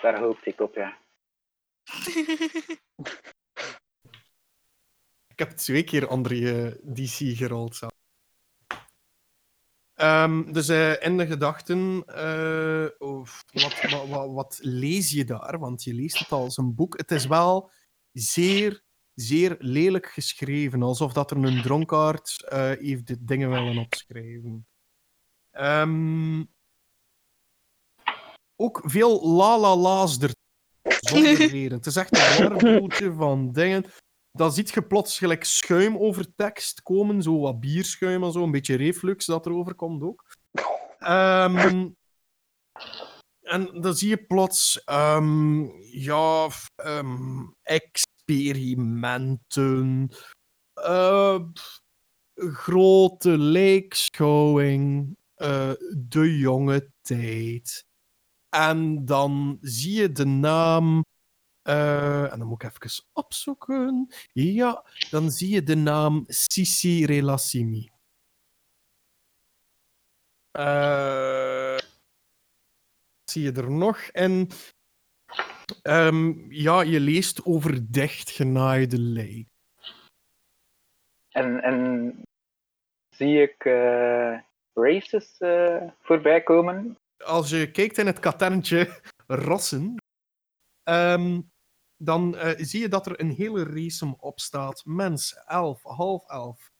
Daar 0.00 0.18
hoopte 0.18 0.50
ik 0.50 0.60
op, 0.60 0.74
ja. 0.74 0.98
Ik 5.28 5.38
heb 5.46 5.50
twee 5.50 5.84
keer 5.84 6.08
andere 6.08 6.70
eh, 6.70 6.94
DC 6.94 7.36
gerold. 7.36 7.80
Ehm, 10.00 10.52
dus 10.52 10.68
eh, 10.68 11.02
in 11.02 11.16
de 11.16 11.26
gedachten, 11.26 12.04
eh, 12.06 12.86
of 12.98 13.44
wat, 13.52 14.06
wat, 14.08 14.32
wat, 14.32 14.58
lees 14.62 15.10
je 15.10 15.24
daar? 15.24 15.58
Want 15.58 15.82
je 15.82 15.94
leest 15.94 16.18
het 16.18 16.32
als 16.32 16.56
een 16.56 16.74
boek. 16.74 16.96
Het 16.96 17.10
is 17.10 17.26
wel 17.26 17.70
zeer, 18.12 18.82
zeer 19.14 19.56
lelijk 19.58 20.06
geschreven. 20.06 20.82
Alsof 20.82 21.12
dat 21.12 21.30
er 21.30 21.36
een 21.36 21.62
dronkaard 21.62 22.44
eh, 22.48 22.70
heeft 22.70 23.26
dingen 23.26 23.50
willen 23.50 23.78
opschrijven. 23.78 24.66
Ehm, 25.50 26.44
ook 28.56 28.80
veel 28.84 29.26
la-la-la's 29.26 30.18
er 30.18 30.34
zonder. 30.82 31.70
Het 31.70 31.86
is 31.86 31.96
echt 31.96 32.16
een 32.16 32.48
warboeltje 32.48 33.12
van 33.12 33.52
dingen. 33.52 33.84
Dan 34.32 34.52
ziet 34.52 34.70
je 34.70 34.82
plots 34.82 35.18
gelijk 35.18 35.44
schuim 35.44 35.96
over 35.96 36.34
tekst 36.34 36.82
komen, 36.82 37.22
zo 37.22 37.40
wat 37.40 37.60
bierschuim 37.60 38.24
en 38.24 38.32
zo, 38.32 38.42
een 38.42 38.50
beetje 38.50 38.76
reflux 38.76 39.26
dat 39.26 39.46
erover 39.46 39.74
komt 39.74 40.02
ook. 40.02 40.24
Ehm, 40.98 41.88
en 43.40 43.80
dan 43.80 43.94
zie 43.94 44.08
je 44.08 44.24
plots, 44.24 44.84
ehm, 44.84 45.62
ja, 45.82 46.48
ehm, 46.74 47.46
experimenten, 47.62 50.10
eh, 50.74 51.40
grote 52.36 53.38
leekschouwing, 53.38 55.16
eh, 55.34 55.72
de 55.96 56.38
jonge 56.38 56.90
tijd. 57.02 57.88
En 58.50 59.04
dan 59.04 59.58
zie 59.60 60.00
je 60.00 60.12
de 60.12 60.24
naam. 60.26 61.04
eh, 61.62 62.32
en 62.32 62.38
dan 62.38 62.48
moet 62.48 62.62
ik 62.62 62.72
even 62.72 63.04
opzoeken. 63.12 64.14
Ja, 64.32 64.84
dan 65.10 65.30
zie 65.30 65.54
je 65.54 65.62
de 65.62 65.76
naam 65.76 66.24
Sissi 66.26 67.06
Relassimi. 67.06 67.90
Eh, 70.50 71.78
zie 73.24 73.42
je 73.42 73.52
er 73.52 73.70
nog? 73.70 73.98
En 73.98 74.48
ehm, 75.82 76.52
ja, 76.52 76.80
je 76.80 77.00
leest 77.00 77.44
over 77.44 77.92
dichtgenaaide 77.92 78.98
lijk. 78.98 79.48
En, 81.28 81.62
en 81.62 82.14
zie 83.10 83.42
ik 83.42 83.64
eh, 83.64 84.38
races 84.74 85.36
voorbij 86.00 86.42
komen? 86.42 86.98
Als 87.24 87.50
je 87.50 87.70
kijkt 87.70 87.98
in 87.98 88.06
het 88.06 88.18
katerntje 88.18 89.00
rassen, 89.26 89.94
ehm, 90.82 91.40
dan 91.96 92.36
eh, 92.36 92.64
zie 92.64 92.80
je 92.80 92.88
dat 92.88 93.06
er 93.06 93.20
een 93.20 93.30
hele 93.30 93.64
race 93.64 94.14
op 94.18 94.40
staat. 94.40 94.84
Mens, 94.84 95.34
elf, 95.46 95.82
half 95.82 96.28
elf, 96.28 96.70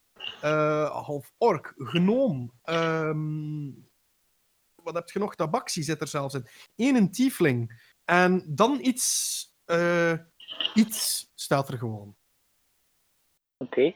eh, 0.41 1.05
half 1.05 1.33
ork, 1.39 1.75
gnoom. 1.77 2.53
ehm, 2.63 3.71
wat 4.75 4.95
heb 4.95 5.11
je 5.11 5.19
nog? 5.19 5.35
Tabaxi 5.35 5.83
zit 5.83 6.01
er 6.01 6.09
zelfs 6.09 6.35
in. 6.35 6.47
Eén 6.77 6.97
een 6.97 7.11
tiefling. 7.11 7.81
En 8.05 8.45
dan 8.49 8.79
iets... 8.83 9.45
eh, 9.65 10.13
iets 10.75 11.31
staat 11.35 11.69
er 11.69 11.79
gewoon. 11.79 12.17
Oké. 13.57 13.95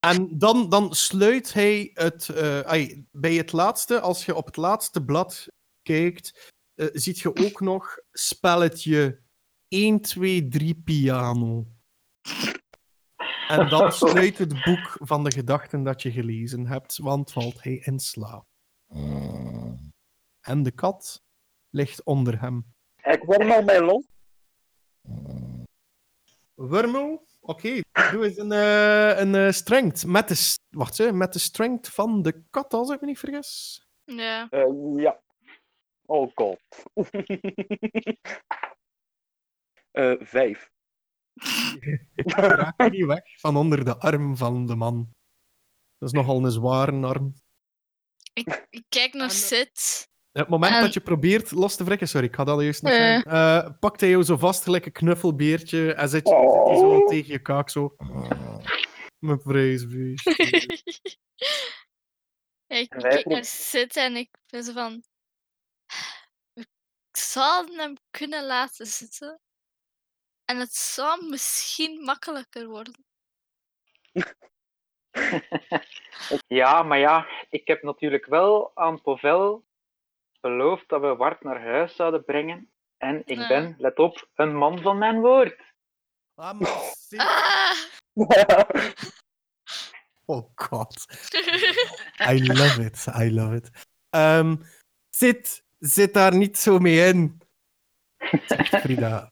En 0.00 0.38
dan, 0.38 0.68
dan 0.68 0.94
sluit 0.94 1.52
hij 1.52 1.90
het... 1.94 2.36
ai, 2.64 3.06
bij 3.10 3.34
het 3.34 3.52
laatste, 3.52 4.00
als 4.00 4.24
je 4.24 4.34
op 4.34 4.46
het 4.46 4.56
laatste 4.56 5.04
blad 5.04 5.48
kijkt, 5.86 6.52
eh, 6.74 6.86
ziet 6.92 7.18
je 7.18 7.36
ook 7.36 7.60
nog 7.60 7.98
spelletje 8.12 9.20
1, 9.68 10.00
2, 10.00 10.48
3 10.48 10.74
piano. 10.74 11.66
En 13.48 13.68
dan 13.68 13.92
sluit 14.02 14.38
het 14.38 14.64
boek 14.64 14.96
van 15.00 15.24
de 15.24 15.32
gedachten 15.32 15.82
dat 15.82 16.02
je 16.02 16.10
gelezen 16.10 16.66
hebt, 16.66 16.96
want 16.96 17.32
valt 17.32 17.62
hij 17.62 17.74
in 17.84 17.98
slaap. 17.98 18.46
En 20.40 20.62
de 20.62 20.70
kat 20.70 21.22
ligt 21.70 22.04
onder 22.04 22.40
hem. 22.40 22.74
Ik 23.02 23.22
word 23.24 23.46
nog 23.46 23.64
bij 23.64 23.80
los. 23.80 24.04
Wormo, 26.54 27.22
oké, 27.40 27.80
doe 28.10 28.24
eens 28.24 28.36
een, 28.36 28.52
eh, 28.52 29.18
een 29.18 29.34
eh, 29.34 29.50
strength. 29.50 30.06
Met 30.06 30.28
de, 30.28 30.56
wacht, 30.70 30.98
hè, 30.98 31.12
met 31.12 31.32
de 31.32 31.38
strength 31.38 31.88
van 31.88 32.22
de 32.22 32.42
kat, 32.50 32.74
als 32.74 32.90
ik 32.90 33.00
me 33.00 33.06
niet 33.06 33.18
vergis. 33.18 33.80
Ja. 34.04 34.48
Eh, 34.50 34.66
ja. 34.96 35.20
Oh 36.06 36.30
god. 36.34 36.60
Eh, 39.90 40.14
vijf. 40.20 40.70
Raak 42.14 42.90
niet 42.90 43.04
weg 43.04 43.40
van 43.40 43.56
onder 43.56 43.84
de 43.84 43.98
arm 43.98 44.36
van 44.36 44.66
de 44.66 44.74
man. 44.74 45.10
Dat 45.98 46.08
is 46.08 46.14
nogal 46.14 46.44
een 46.44 46.50
zware 46.50 47.06
arm. 47.06 47.34
Ik, 48.32 48.66
ik 48.70 48.84
kijk 48.88 49.12
naar 49.12 49.28
eh, 49.28 49.34
Sid. 49.34 50.08
Het 50.32 50.48
moment 50.48 50.74
En- 50.74 50.80
dat 50.80 50.94
je 50.94 51.00
probeert 51.00 51.50
los 51.50 51.76
te 51.76 51.84
wrikken, 51.84 52.08
sorry, 52.08 52.26
ik 52.26 52.34
had 52.34 52.46
dat 52.46 52.60
juist 52.62 52.82
nog 52.82 52.92
Eh. 52.92 52.98
zeggen, 52.98 53.30
eh, 53.30 53.70
pakt 53.80 54.00
hij 54.00 54.10
jou 54.10 54.22
zo 54.22 54.36
vast 54.36 54.62
gelijk 54.62 54.86
een 54.86 54.92
knuffelbeertje 54.92 55.94
en 55.94 56.08
zet 56.08 56.28
je 56.28 56.34
hij 56.34 56.76
zo 56.76 56.96
Oh. 56.96 57.06
tegen 57.08 57.32
je 57.32 57.42
kaak 57.42 57.70
zo. 57.70 57.96
Mijn 59.18 59.40
vreesbeest. 59.40 60.26
Ik 62.66 62.88
kijk 62.88 63.24
naar 63.26 63.44
Sid 63.44 63.96
en 63.96 64.16
ik 64.16 64.28
ben 64.46 64.62
zo 64.64 64.72
van... 64.72 65.02
We 66.52 66.66
zouden 67.12 67.78
hem 67.78 67.96
kunnen 68.10 68.44
laten 68.44 68.86
zitten. 68.86 69.40
En 70.44 70.58
het 70.58 70.74
zou 70.74 71.28
misschien 71.28 72.04
makkelijker 72.04 72.66
worden. 72.66 73.04
Ja, 76.46 76.82
maar 76.82 76.98
ja, 76.98 77.26
ik 77.50 77.66
heb 77.66 77.82
natuurlijk 77.82 78.26
wel 78.26 78.76
aan 78.76 79.00
Povel 79.00 79.64
beloofd 80.40 80.88
dat 80.88 81.00
we 81.00 81.16
Wart 81.16 81.42
naar 81.42 81.60
huis 81.60 81.96
zouden 81.96 82.24
brengen. 82.24 82.70
En 82.96 83.22
ik 83.24 83.48
ben, 83.48 83.74
let 83.78 83.98
op, 83.98 84.28
een 84.34 84.56
man 84.56 84.80
van 84.80 84.98
mijn 84.98 85.20
woord. 85.20 85.74
Ah, 86.34 86.60
maar 86.60 86.94
Ah! 87.16 87.74
Oh 90.28 90.50
god. 90.54 91.06
I 92.30 92.46
love 92.46 92.84
it, 92.84 93.06
I 93.18 93.30
love 93.32 93.54
it. 93.54 93.70
Ehm, 94.10 94.56
zit, 95.10 95.64
zit 95.78 96.14
daar 96.14 96.36
niet 96.36 96.56
zo 96.58 96.78
mee 96.78 97.08
in, 97.08 97.40
zegt 98.46 98.76
Frida. 98.76 99.30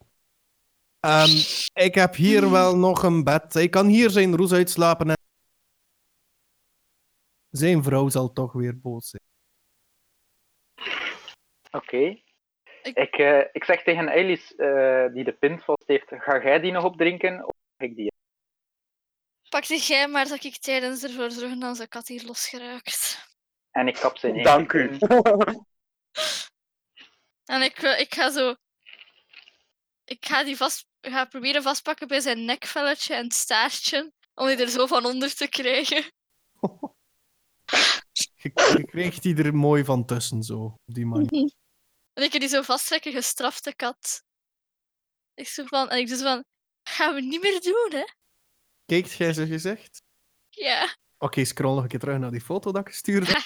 Ehm, 1.01 1.31
ik 1.73 1.95
heb 1.95 2.15
hier 2.15 2.51
wel 2.51 2.77
nog 2.77 3.03
een 3.03 3.25
bed. 3.25 3.55
Hij 3.55 3.69
kan 3.69 3.87
hier 3.87 4.11
zijn 4.11 4.37
roes 4.37 4.53
uitslapen. 4.53 5.09
En... 5.11 5.17
Zijn 7.51 7.83
vrouw 7.83 8.09
zal 8.09 8.33
toch 8.33 8.53
weer 8.53 8.81
boos 8.81 9.09
zijn. 9.09 9.23
Oké. 11.71 11.97
Ik- 12.83 12.97
Ik, 12.97 13.15
eh, 13.17 13.39
ik 13.53 13.65
zeg 13.65 13.83
tegen 13.83 14.09
Elis, 14.09 14.55
eh, 14.55 15.07
die 15.13 15.25
de 15.25 15.37
pint 15.39 15.65
vast 15.65 15.83
heeft, 15.87 16.09
ga 16.09 16.43
jij 16.43 16.61
die 16.61 16.73
nog 16.73 16.85
opdrinken 16.85 17.47
of 17.47 17.55
mag 17.77 17.89
ik 17.89 17.97
die? 17.97 18.13
Pak 19.49 19.67
die 19.67 19.81
jij 19.81 20.09
maar 20.09 20.29
dat 20.29 20.45
ik 20.45 20.57
tijdens 20.57 21.03
ervoor 21.03 21.31
zorgen 21.31 21.61
dat 21.61 21.69
onze 21.69 21.89
kat 21.89 22.09
hier 22.09 22.25
losgeraakt. 22.27 23.29
En 23.71 23.89
ik 23.89 23.95
kap 23.95 24.17
ze 24.19 24.29
in 24.29 24.35
één 24.35 24.45
Dank 24.45 24.73
u. 24.73 24.91
En 27.45 27.63
ik, 27.63 27.77
wil- 27.77 27.99
ik 27.99 28.15
ga 28.15 28.31
zo... 28.31 28.55
Ik 30.05 30.27
ga 30.27 30.45
die 30.45 30.57
vast... 30.57 30.87
ga 31.01 31.25
proberen 31.25 31.63
vastpakken 31.63 32.09
bij 32.09 32.21
zijn 32.21 32.45
nekvelletje 32.45 33.15
en 33.15 33.31
staartje. 33.31 34.13
Om 34.35 34.47
die 34.47 34.57
er 34.57 34.69
zo 34.69 34.87
van 34.87 35.05
onder 35.07 35.35
te 35.35 35.49
krijgen. 35.49 36.05
Je, 38.13 38.51
je 38.77 38.85
krijgt 38.85 39.23
die 39.23 39.37
er 39.37 39.55
mooi 39.55 39.85
van 39.85 40.05
tussen, 40.07 40.43
zo. 40.43 40.59
Op 40.85 40.95
die 40.95 41.07
manier. 41.07 41.53
En 42.13 42.23
ik 42.23 42.33
heb 42.33 42.41
die 42.41 42.51
zo 42.51 42.63
vasttrekken, 42.63 43.13
gestrafte 43.13 43.75
kat. 43.75 44.23
Ik 45.35 45.49
zo 45.49 45.65
van... 45.65 45.91
En 45.91 45.99
ik 45.99 46.09
dus 46.09 46.21
van... 46.21 46.45
Gaan 46.83 47.15
we 47.15 47.21
niet 47.21 47.43
meer 47.43 47.61
doen, 47.61 47.91
hè? 48.01 48.05
Kijkt 48.85 49.13
jij 49.13 49.33
zo 49.33 49.47
gezegd? 49.47 50.03
Ja. 50.49 50.97
Oké, 51.25 51.45
scroll 51.45 51.75
nog 51.75 51.83
een 51.83 51.89
keer 51.89 51.99
terug 51.99 52.19
naar 52.19 52.31
die 52.31 52.41
foto 52.41 52.73
dat 52.73 52.81
ik 52.81 52.93
gestuurd 52.93 53.27
heb. 53.27 53.37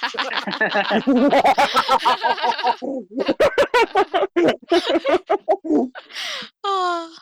oh, 6.61 7.09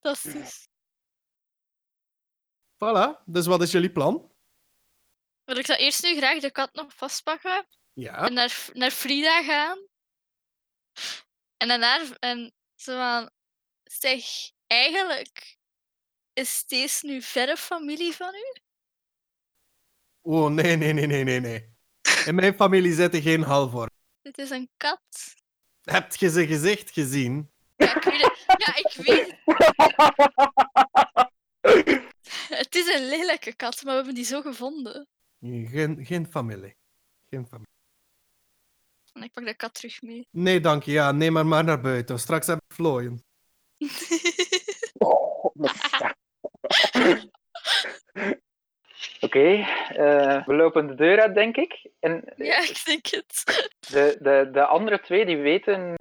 fantastisch. 0.00 0.68
Voilà, 2.74 3.24
dus 3.24 3.46
wat 3.46 3.62
is 3.62 3.70
jullie 3.70 3.92
plan? 3.92 4.32
Wil 5.44 5.56
ik 5.56 5.66
zou 5.66 5.78
eerst 5.78 6.02
nu 6.02 6.16
graag 6.16 6.40
de 6.40 6.50
kat 6.50 6.74
nog 6.74 6.94
vastpakken. 6.94 7.66
Ja. 7.92 8.26
En 8.26 8.32
naar, 8.32 8.68
naar 8.72 8.90
Frida 8.90 9.42
gaan. 9.42 9.86
En 11.56 11.68
daarna... 11.68 12.18
En 12.18 12.54
zo 12.74 12.96
van... 12.96 13.30
Zeg, 13.82 14.24
eigenlijk... 14.66 15.58
Is 16.32 16.64
deze 16.66 17.06
nu 17.06 17.22
verre 17.22 17.56
familie 17.56 18.14
van 18.14 18.34
u? 18.34 18.64
Oh, 20.26 20.50
nee, 20.50 20.76
nee, 20.76 20.92
nee, 20.92 21.06
nee, 21.06 21.24
nee, 21.24 21.40
nee. 21.40 21.74
In 22.24 22.34
mijn 22.34 22.54
familie 22.54 22.94
zitten 22.94 23.22
geen 23.22 23.42
halfworm. 23.42 23.90
Dit 24.22 24.38
is 24.38 24.50
een 24.50 24.68
kat. 24.76 25.34
Heb 25.82 26.14
je 26.14 26.30
ze 26.30 26.46
gezicht 26.46 26.90
gezien? 26.90 27.50
Ja, 27.76 27.96
ik 27.96 28.02
weet 28.04 28.20
het. 28.20 28.44
Ja, 28.46 28.76
ik 28.76 28.92
weet 29.06 29.36
het. 29.44 29.54
Het 32.58 32.74
is 32.74 32.94
een 32.94 33.08
lelijke 33.08 33.54
kat, 33.56 33.74
maar 33.74 33.90
we 33.90 33.96
hebben 33.96 34.14
die 34.14 34.24
zo 34.24 34.40
gevonden. 34.40 35.06
Geen, 35.40 36.04
geen 36.04 36.26
familie. 36.26 36.76
Geen 37.30 37.46
familie. 37.46 37.74
En 39.12 39.22
ik 39.22 39.32
pak 39.32 39.44
de 39.44 39.54
kat 39.54 39.74
terug 39.74 40.02
mee. 40.02 40.28
Nee, 40.30 40.60
dank 40.60 40.82
je. 40.82 40.92
Ja, 40.92 41.12
neem 41.12 41.32
maar 41.32 41.46
maar 41.46 41.64
naar 41.64 41.80
buiten. 41.80 42.18
Straks 42.18 42.46
heb 42.46 42.60
ik 42.68 42.74
vlooien. 42.74 43.24
Oh, 44.98 45.54
Oké, 49.20 49.64
eh, 49.88 50.46
we 50.46 50.54
lopen 50.54 50.86
de 50.86 50.94
deur 50.94 51.20
uit, 51.20 51.34
denk 51.34 51.56
ik. 51.56 51.86
En 52.00 52.32
ja, 52.36 52.58
ik 52.58 52.82
denk 52.84 53.06
het. 53.06 53.44
de, 53.90 54.16
de, 54.20 54.48
de 54.52 54.64
andere 54.64 55.00
twee 55.00 55.26
die 55.26 55.36
weten 55.36 55.94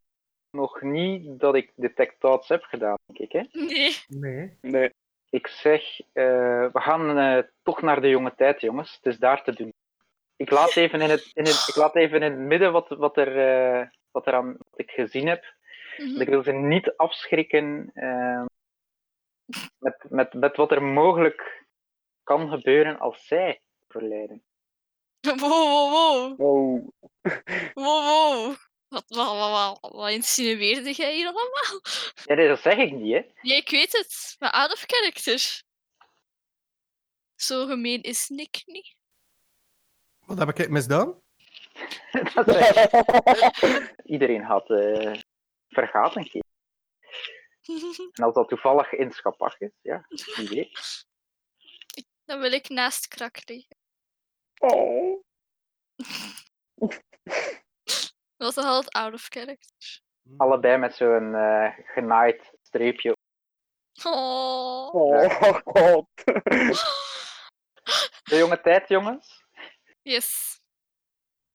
nog 0.51 0.81
niet 0.81 1.39
dat 1.39 1.55
ik 1.55 1.71
Detect 1.75 2.19
Thoughts 2.19 2.47
heb 2.47 2.63
gedaan, 2.63 2.97
denk 3.05 3.19
ik. 3.19 3.31
Hè? 3.31 3.59
Nee. 3.61 3.95
Nee. 4.07 4.57
Nee. 4.61 4.89
Ik 5.29 5.47
zeg, 5.47 5.99
eh, 5.99 6.71
we 6.71 6.79
gaan 6.79 7.17
eh, 7.17 7.43
toch 7.63 7.81
naar 7.81 8.01
de 8.01 8.09
jonge 8.09 8.33
tijd, 8.35 8.61
jongens. 8.61 8.95
Het 8.95 9.05
is 9.05 9.17
daar 9.17 9.43
te 9.43 9.53
doen. 9.53 9.73
Ik 10.35 10.49
laat 10.49 10.75
even 10.75 11.01
in 11.01 11.09
het, 11.09 11.31
in 11.33 11.43
het, 11.43 11.65
ik 11.67 11.75
laat 11.75 11.95
even 11.95 12.21
in 12.21 12.31
het 12.31 12.39
midden 12.39 12.71
wat, 12.71 12.89
wat, 12.89 13.17
er, 13.17 13.37
eh, 13.37 13.87
wat, 14.11 14.27
er 14.27 14.33
aan, 14.33 14.47
wat 14.47 14.79
ik 14.79 14.91
gezien 14.91 15.27
heb. 15.27 15.53
Mhm. 15.97 16.21
Ik 16.21 16.27
wil 16.27 16.43
ze 16.43 16.51
niet 16.51 16.93
afschrikken 16.97 17.91
met, 19.79 20.05
met, 20.09 20.33
met 20.33 20.55
wat 20.55 20.71
er 20.71 20.83
mogelijk 20.83 21.64
kan 22.25 22.49
gebeuren 22.49 22.99
als 22.99 23.25
zij 23.27 23.61
verleiden. 23.87 24.43
Wow, 25.25 25.41
wow, 25.41 26.37
wow. 26.37 26.89
Wow, 27.73 28.05
wow. 28.05 28.55
Wat, 28.87 29.03
wat, 29.07 29.27
wat, 29.27 29.79
wat, 29.81 29.91
wat 29.93 30.11
insinueerde 30.11 30.91
jij 30.91 31.15
hier 31.15 31.25
allemaal? 31.25 31.81
Ja, 32.25 32.35
nee, 32.35 32.47
dat 32.47 32.59
zeg 32.59 32.77
ik 32.77 32.91
niet, 32.91 33.13
hè. 33.13 33.21
Ja, 33.41 33.55
ik 33.55 33.69
weet 33.69 33.91
het. 33.91 34.35
Maar 34.39 34.51
out 34.51 34.71
of 34.71 34.83
character. 34.87 35.63
Zo 37.35 37.65
gemeen 37.65 38.01
is 38.01 38.29
Nick 38.29 38.61
niet. 38.65 38.95
Wat 40.19 40.37
heb 40.37 40.59
ik 40.59 40.69
misdaan? 40.69 41.21
dat. 42.33 42.47
Iedereen 44.05 44.43
had 44.43 44.69
eh 44.69 45.21
vergaat 45.67 46.15
een 46.15 46.29
keer. 46.29 46.43
En 48.17 48.23
als 48.23 48.33
dat 48.33 48.49
toevallig 48.49 48.91
in 48.91 49.11
Schapach 49.11 49.59
is, 49.59 49.71
ja, 49.81 50.05
wie 50.35 50.49
weet. 50.49 51.05
Dan 52.25 52.39
wil 52.39 52.51
ik 52.51 52.69
naast 52.69 53.07
krak 53.07 53.49
liggen. 53.49 53.77
Oh. 54.57 55.23
Dat 58.37 58.49
is 58.49 58.57
altijd 58.57 58.93
out 58.93 59.13
of 59.13 59.25
character. 59.29 60.01
Allebei 60.37 60.77
met 60.77 60.95
zo'n 60.95 61.35
eh 61.35 61.77
genaaid 61.77 62.51
streepje. 62.61 63.15
Oh. 64.03 64.93
Oh, 64.93 65.59
god. 65.63 66.07
De 68.29 68.37
jonge 68.37 68.61
tijd, 68.61 68.87
jongens. 68.87 69.45
Yes. 70.01 70.59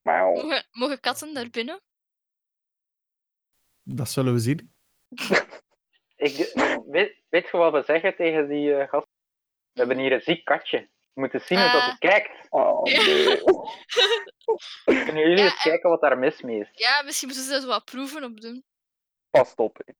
Mogen, 0.03 0.67
mogen 0.71 1.01
katten 1.01 1.33
naar 1.33 1.51
binnen? 1.51 1.81
Dat 3.83 4.09
zullen 4.09 4.33
we 4.33 4.39
zien. 4.39 4.75
Ik, 6.17 6.53
weet, 6.87 7.23
weet 7.29 7.49
je 7.51 7.57
wat 7.57 7.73
we 7.73 7.83
zeggen 7.83 8.17
tegen 8.17 8.49
die 8.49 8.75
eh 8.75 8.89
gast? 8.89 9.07
We 9.73 9.79
hebben 9.81 9.99
hier 9.99 10.13
een 10.13 10.21
ziek 10.21 10.45
katje. 10.45 10.79
We 11.13 11.21
moeten 11.21 11.41
zien 11.41 11.59
hoe 11.61 11.71
dat 11.73 11.81
Ah. 11.81 11.89
het 11.89 11.99
kijkt. 11.99 12.47
Oh, 12.51 12.83
nee. 12.83 13.43
Kunnen 15.05 15.19
jullie 15.23 15.37
Ja, 15.37 15.45
eens 15.45 15.53
en- 15.65 15.71
kijken 15.71 15.91
wat 15.91 16.01
daar 16.01 16.19
mis 16.19 16.41
mee 16.43 16.61
is? 16.61 16.69
Ja, 16.73 17.03
misschien 17.05 17.29
moeten 17.29 17.47
ze 17.47 17.55
er 17.55 17.61
zo 17.61 17.67
wat 17.67 17.85
proeven 17.85 18.25
op 18.25 18.41
doen. 18.41 18.65
Pas 19.31 19.55
op. 19.55 19.81
hè. 19.85 19.93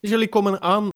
Dus 0.00 0.10
jullie 0.10 0.28
komen 0.28 0.60
aan. 0.60 0.88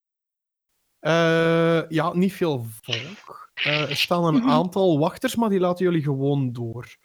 Eh, 0.99 1.89
ja, 1.91 2.13
niet 2.15 2.33
veel 2.33 2.67
volk. 2.83 3.51
Eh, 3.55 3.91
er 3.91 3.97
staan 3.97 4.25
een 4.25 4.35
Mhm. 4.35 4.49
aantal 4.51 4.99
wachters, 4.99 5.35
maar 5.37 5.49
die 5.49 5.61
laten 5.61 5.85
jullie 5.85 6.03
gewoon 6.03 6.53
door. 6.53 6.97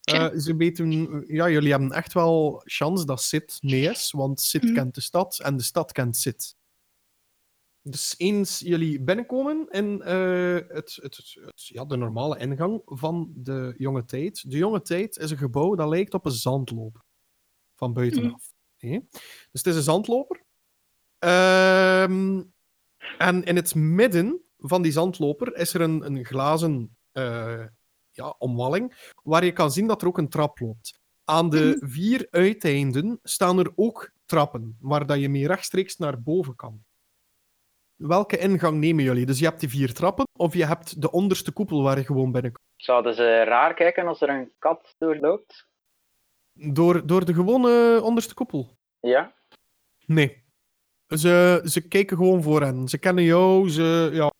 Eh, 0.00 0.30
ze 0.36 0.56
weten, 0.56 1.24
ja, 1.26 1.48
jullie 1.48 1.70
hebben 1.70 1.90
echt 1.92 2.12
wel 2.12 2.62
kans 2.78 3.04
dat 3.04 3.22
Sid 3.22 3.58
mee 3.62 3.90
is, 3.90 4.10
want 4.10 4.40
Sid 4.40 4.62
Mhm. 4.62 4.74
kent 4.74 4.94
de 4.94 5.00
stad 5.00 5.38
en 5.42 5.56
de 5.56 5.62
stad 5.62 5.92
kent 5.92 6.16
Sid. 6.16 6.56
Dus 7.86 8.14
eens 8.16 8.58
jullie 8.58 9.00
binnenkomen 9.00 9.68
in 9.70 10.02
eh, 10.02 10.54
het, 10.68 10.98
het, 11.02 11.38
ja, 11.54 11.84
de 11.84 11.96
normale 11.96 12.38
ingang 12.38 12.82
van 12.84 13.32
de 13.36 13.74
jonge 13.76 14.04
tijd. 14.04 14.50
De 14.50 14.56
jonge 14.56 14.82
tijd 14.82 15.16
is 15.16 15.30
een 15.30 15.36
gebouw 15.36 15.74
dat 15.74 15.88
lijkt 15.88 16.14
op 16.14 16.24
een 16.26 16.32
zandloper. 16.32 17.02
Van 17.74 17.92
buitenaf. 17.92 18.52
Dus 19.50 19.62
het 19.62 19.66
is 19.66 19.76
een 19.76 19.82
zandloper. 19.82 20.44
Ehm, 21.18 22.42
en 23.18 23.44
in 23.44 23.56
het 23.56 23.74
midden 23.74 24.42
van 24.58 24.82
die 24.82 24.92
zandloper 24.92 25.56
is 25.56 25.74
er 25.74 25.80
een, 25.80 26.06
een 26.06 26.24
glazen 26.24 26.96
eh, 27.12 27.64
ja, 28.10 28.34
omwalling, 28.38 29.12
waar 29.22 29.44
je 29.44 29.52
kan 29.52 29.72
zien 29.72 29.86
dat 29.86 30.02
er 30.02 30.08
ook 30.08 30.18
een 30.18 30.28
trap 30.28 30.58
loopt. 30.58 31.00
Aan 31.24 31.50
de 31.50 31.76
vier 31.80 32.26
uiteinden 32.30 33.18
staan 33.22 33.58
er 33.58 33.72
ook 33.74 34.12
trappen, 34.24 34.76
waar 34.80 35.06
dat 35.06 35.20
je 35.20 35.28
mee 35.28 35.46
rechtstreeks 35.46 35.96
naar 35.96 36.22
boven 36.22 36.56
kan. 36.56 36.84
Welke 38.06 38.38
ingang 38.38 38.78
nemen 38.78 39.04
jullie? 39.04 39.26
Dus 39.26 39.38
je 39.38 39.44
hebt 39.44 39.60
die 39.60 39.68
vier 39.68 39.92
trappen, 39.94 40.26
of 40.38 40.54
je 40.54 40.64
hebt 40.66 41.00
de 41.02 41.10
onderste 41.10 41.52
koepel 41.52 41.82
waar 41.82 41.98
je 41.98 42.04
gewoon 42.04 42.32
binnenkomt? 42.32 42.66
Zouden 42.76 43.14
ze 43.14 43.42
raar 43.44 43.74
kijken 43.74 44.06
als 44.06 44.20
er 44.20 44.28
een 44.28 44.52
kat 44.58 44.94
doorloopt? 44.98 45.66
Door, 46.52 47.06
door 47.06 47.24
de 47.24 47.34
gewone 47.34 48.00
onderste 48.02 48.34
koepel? 48.34 48.76
Ja? 49.00 49.34
Nee. 50.06 50.44
Ze, 51.08 51.60
ze 51.64 51.88
kijken 51.88 52.16
gewoon 52.16 52.42
voor 52.42 52.62
hen. 52.62 52.88
Ze 52.88 52.98
kennen 52.98 53.24
jou, 53.24 53.70
ze, 53.70 54.10
ja. 54.12 54.30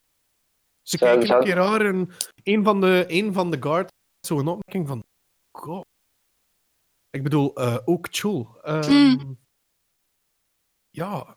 Ze 0.82 0.96
Zou- 0.96 1.10
kijken 1.10 1.26
zou- 1.26 1.38
een 1.40 1.44
keer 1.46 1.54
raar 1.54 1.80
en 1.80 2.08
een 2.42 2.64
van 2.64 2.80
de, 2.80 3.04
een 3.08 3.32
van 3.32 3.50
de 3.50 3.62
guards 3.62 3.92
had 4.16 4.26
zo'n 4.26 4.48
opmerking 4.48 4.88
van... 4.88 5.04
God. 5.52 5.86
Ik 7.10 7.22
bedoel, 7.22 7.54
eh, 7.54 7.78
ook 7.84 8.06
Chul. 8.10 8.58
Ehm, 8.62 9.32
Ja. 10.90 11.36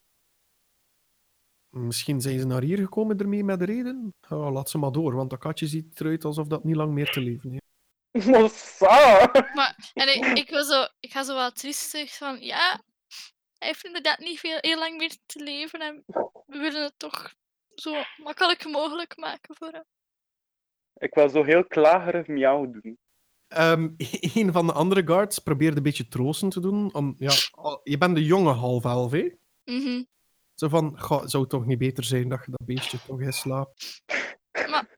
Misschien 1.77 2.21
zijn 2.21 2.39
ze 2.39 2.45
naar 2.45 2.61
hier 2.61 2.77
gekomen 2.77 3.17
ermee 3.17 3.43
met 3.43 3.59
de 3.59 3.65
reden. 3.65 4.13
Ja, 4.29 4.51
laat 4.51 4.69
ze 4.69 4.77
maar 4.77 4.91
door, 4.91 5.15
want 5.15 5.29
dat 5.29 5.39
katje 5.39 5.67
ziet 5.67 5.99
eruit 5.99 6.25
alsof 6.25 6.47
dat 6.47 6.63
niet 6.63 6.75
lang 6.75 6.93
meer 6.93 7.11
te 7.11 7.21
leven 7.21 7.51
heeft. 7.51 7.65
Maar, 9.55 9.91
en 9.93 10.15
ik, 10.15 10.25
ik, 10.37 10.49
wil 10.49 10.63
zo, 10.63 10.87
ik 10.99 11.11
ga 11.11 11.23
zo 11.23 11.35
wat 11.35 11.55
triestig 11.55 12.17
van, 12.17 12.41
ja, 12.41 12.81
hij 13.57 13.67
heeft 13.67 13.85
inderdaad 13.85 14.19
niet 14.19 14.39
veel, 14.39 14.57
heel 14.61 14.79
lang 14.79 14.97
meer 14.97 15.15
te 15.25 15.43
leven 15.43 15.79
en 15.79 16.03
we 16.45 16.57
willen 16.57 16.83
het 16.83 16.93
toch 16.97 17.33
zo 17.75 17.93
makkelijk 18.23 18.65
mogelijk 18.65 19.17
maken 19.17 19.55
voor 19.55 19.71
hem. 19.71 19.83
Ik 20.93 21.13
wil 21.13 21.29
zo 21.29 21.43
heel 21.43 21.65
klagerig 21.65 22.27
miauw 22.27 22.71
doen. 22.71 22.97
Ehm, 23.47 23.89
een 24.33 24.51
van 24.51 24.67
de 24.67 24.73
andere 24.73 25.05
guards 25.05 25.39
probeerde 25.39 25.77
een 25.77 25.83
beetje 25.83 26.07
troosten 26.07 26.49
te 26.49 26.59
doen. 26.59 26.93
Om, 26.93 27.15
ja, 27.17 27.31
je 27.83 27.97
bent 27.97 28.15
de 28.15 28.23
jonge 28.23 28.51
half-elf, 28.51 29.11
hè? 29.11 29.29
Mhm. 29.63 30.03
Zo 30.59 30.67
van, 30.67 30.99
"Goh, 30.99 31.25
zou 31.25 31.43
het 31.43 31.51
toch 31.51 31.65
niet 31.65 31.77
beter 31.77 32.03
zijn 32.03 32.29
dat 32.29 32.45
je 32.45 32.51
dat 32.51 32.65
beestje 32.67 32.97
toch 33.07 33.21
eens 33.21 33.39
slaapt? 33.39 34.01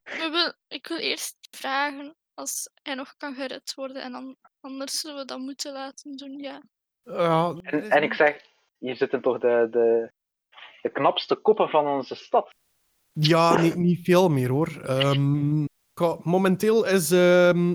We 0.04 0.28
wil, 0.32 0.52
ik 0.68 0.86
wil 0.86 0.98
eerst 0.98 1.36
vragen 1.50 2.16
als 2.34 2.70
hij 2.82 2.94
nog 2.94 3.14
kan 3.16 3.34
gered 3.34 3.74
worden 3.74 4.02
en 4.02 4.12
dan, 4.12 4.36
anders 4.60 5.00
zullen 5.00 5.16
we 5.16 5.24
dat 5.24 5.38
moeten 5.38 5.72
laten 5.72 6.16
doen, 6.16 6.38
ja. 6.38 6.62
Ja, 7.02 7.54
En, 7.60 7.90
en 7.90 8.02
ik 8.02 8.14
zeg, 8.14 8.40
hier 8.78 8.96
zitten 8.96 9.22
toch 9.22 9.38
de, 9.38 9.68
de, 9.70 10.12
de 10.82 10.90
knapste 10.90 11.36
koppen 11.36 11.68
van 11.68 11.86
onze 11.86 12.14
stad. 12.14 12.50
Ja, 13.12 13.60
niet, 13.60 13.74
niet 13.74 14.04
veel 14.04 14.28
meer 14.28 14.48
hoor. 14.48 14.80
Ehm, 14.82 15.64
goh, 15.94 16.24
momenteel 16.24 16.86
is, 16.86 17.10
ehm, 17.10 17.74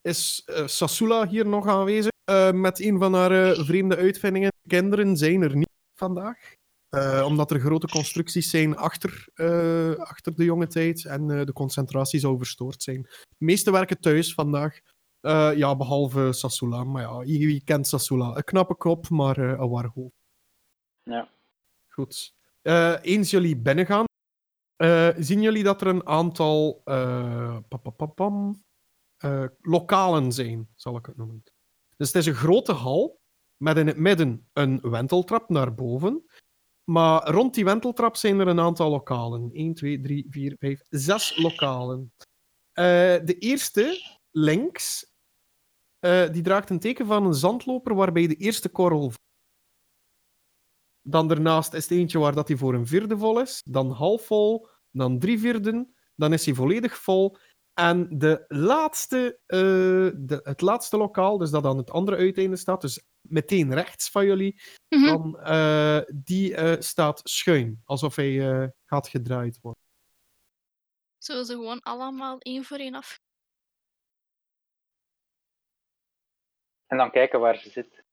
is 0.00 0.42
eh, 0.44 0.66
Sasula 0.66 1.26
hier 1.26 1.46
nog 1.46 1.66
aanwezig 1.66 2.12
eh, 2.24 2.52
met 2.52 2.80
een 2.80 2.98
van 2.98 3.14
haar 3.14 3.32
eh, 3.32 3.64
vreemde 3.64 3.96
uitvindingen. 3.96 4.52
Kinderen 4.66 5.16
zijn 5.16 5.42
er 5.42 5.56
niet 5.56 5.70
vandaag. 5.94 6.56
Eh, 6.88 7.24
omdat 7.26 7.50
er 7.50 7.60
grote 7.60 7.88
constructies 7.88 8.50
zijn 8.50 8.76
achter, 8.76 9.28
eh, 9.34 9.94
achter 9.94 10.34
de 10.34 10.44
jonge 10.44 10.66
tijd 10.66 11.04
en 11.04 11.30
eh, 11.30 11.44
de 11.44 11.52
concentratie 11.52 12.20
zou 12.20 12.38
verstoord 12.38 12.82
zijn. 12.82 13.02
De 13.02 13.44
meesten 13.44 13.72
werken 13.72 14.00
thuis 14.00 14.34
vandaag. 14.34 14.80
Ja, 15.56 15.76
behalve 15.76 16.32
Sasula. 16.32 16.84
Maar 16.84 17.02
ja, 17.02 17.18
wie, 17.18 17.64
kent 17.64 17.86
Sasula? 17.86 18.36
Een 18.36 18.44
knappe 18.44 18.74
kop, 18.74 19.08
maar 19.08 19.38
een 19.38 19.90
hoofd. 19.94 20.14
Ja. 21.02 21.28
Goed. 21.88 22.34
Eens 23.02 23.30
jullie 23.30 23.56
binnengaan, 23.56 24.04
zien 25.18 25.42
jullie 25.42 25.62
dat 25.62 25.80
er 25.80 25.86
een 25.86 26.06
aantal 26.06 26.82
papapapam, 27.68 28.62
lokalen 29.60 30.32
zijn, 30.32 30.68
zal 30.74 30.96
ik 30.96 31.06
het 31.06 31.16
noemen. 31.16 31.42
Dus 31.96 32.06
het 32.06 32.16
is 32.16 32.26
een 32.26 32.34
grote 32.34 32.72
hal 32.72 33.20
met 33.56 33.76
in 33.76 33.86
het 33.86 33.96
midden 33.96 34.48
een 34.52 34.80
wenteltrap 34.80 35.48
naar 35.48 35.74
boven. 35.74 36.24
Maar 36.90 37.30
rond 37.30 37.54
die 37.54 37.64
wenteltrap 37.64 38.16
zijn 38.16 38.40
er 38.40 38.46
een 38.48 38.60
aantal 38.60 38.90
lokalen. 38.90 39.50
1, 39.52 39.74
2, 39.74 40.00
3, 40.00 40.26
4, 40.30 40.56
5, 40.58 40.82
6 40.88 41.36
lokalen. 41.36 42.12
Eh, 42.72 42.84
de 43.24 43.36
eerste, 43.38 44.00
links, 44.30 45.12
eh, 45.98 46.30
die 46.32 46.42
draagt 46.42 46.70
een 46.70 46.78
teken 46.78 47.06
van 47.06 47.26
een 47.26 47.34
zandloper 47.34 47.94
waarbij 47.94 48.26
de 48.26 48.34
eerste 48.34 48.68
korrel 48.68 49.12
dan 51.10 51.28
daarnaast 51.28 51.74
is 51.74 51.82
het 51.82 51.98
eentje 51.98 52.18
waar 52.18 52.34
dat 52.34 52.48
hij 52.48 52.56
voor 52.56 52.74
een 52.74 52.86
vierde 52.86 53.18
vol 53.18 53.40
is. 53.40 53.62
Dan 53.64 53.90
half 53.90 54.22
vol. 54.22 54.68
Dan 54.90 55.18
drie 55.18 55.38
vierden. 55.38 55.94
Dan 56.14 56.32
is 56.32 56.44
hij 56.44 56.54
volledig 56.54 56.96
vol. 56.96 57.36
En 57.74 58.18
de 58.18 58.44
laatste, 58.48 59.40
de, 59.46 60.40
het 60.42 60.60
laatste 60.60 60.96
lokaal, 60.96 61.38
dus 61.38 61.50
dat 61.50 61.64
aan 61.64 61.76
het 61.76 61.90
andere 61.90 62.16
uiteinde 62.16 62.56
staat, 62.56 62.80
dus 62.80 63.04
meteen 63.28 63.74
rechts 63.74 64.10
van 64.10 64.26
jullie, 64.26 64.60
Mhm. 64.88 65.04
dan, 65.06 65.38
eh, 65.40 66.00
die 66.14 66.54
eh, 66.54 66.80
staat 66.80 67.20
schuin. 67.24 67.80
Alsof 67.84 68.16
hij 68.16 68.50
eh, 68.62 68.68
gaat 68.84 69.08
gedraaid 69.08 69.58
worden. 69.60 69.82
Zullen 71.18 71.44
ze 71.46 71.52
gewoon 71.52 71.80
allemaal 71.80 72.38
één 72.38 72.64
voor 72.64 72.76
één 72.78 72.94
af? 72.94 73.20
En 76.86 76.96
dan 76.96 77.10
kijken 77.10 77.40
waar 77.40 77.56
ze 77.58 77.70
zit. 77.70 78.04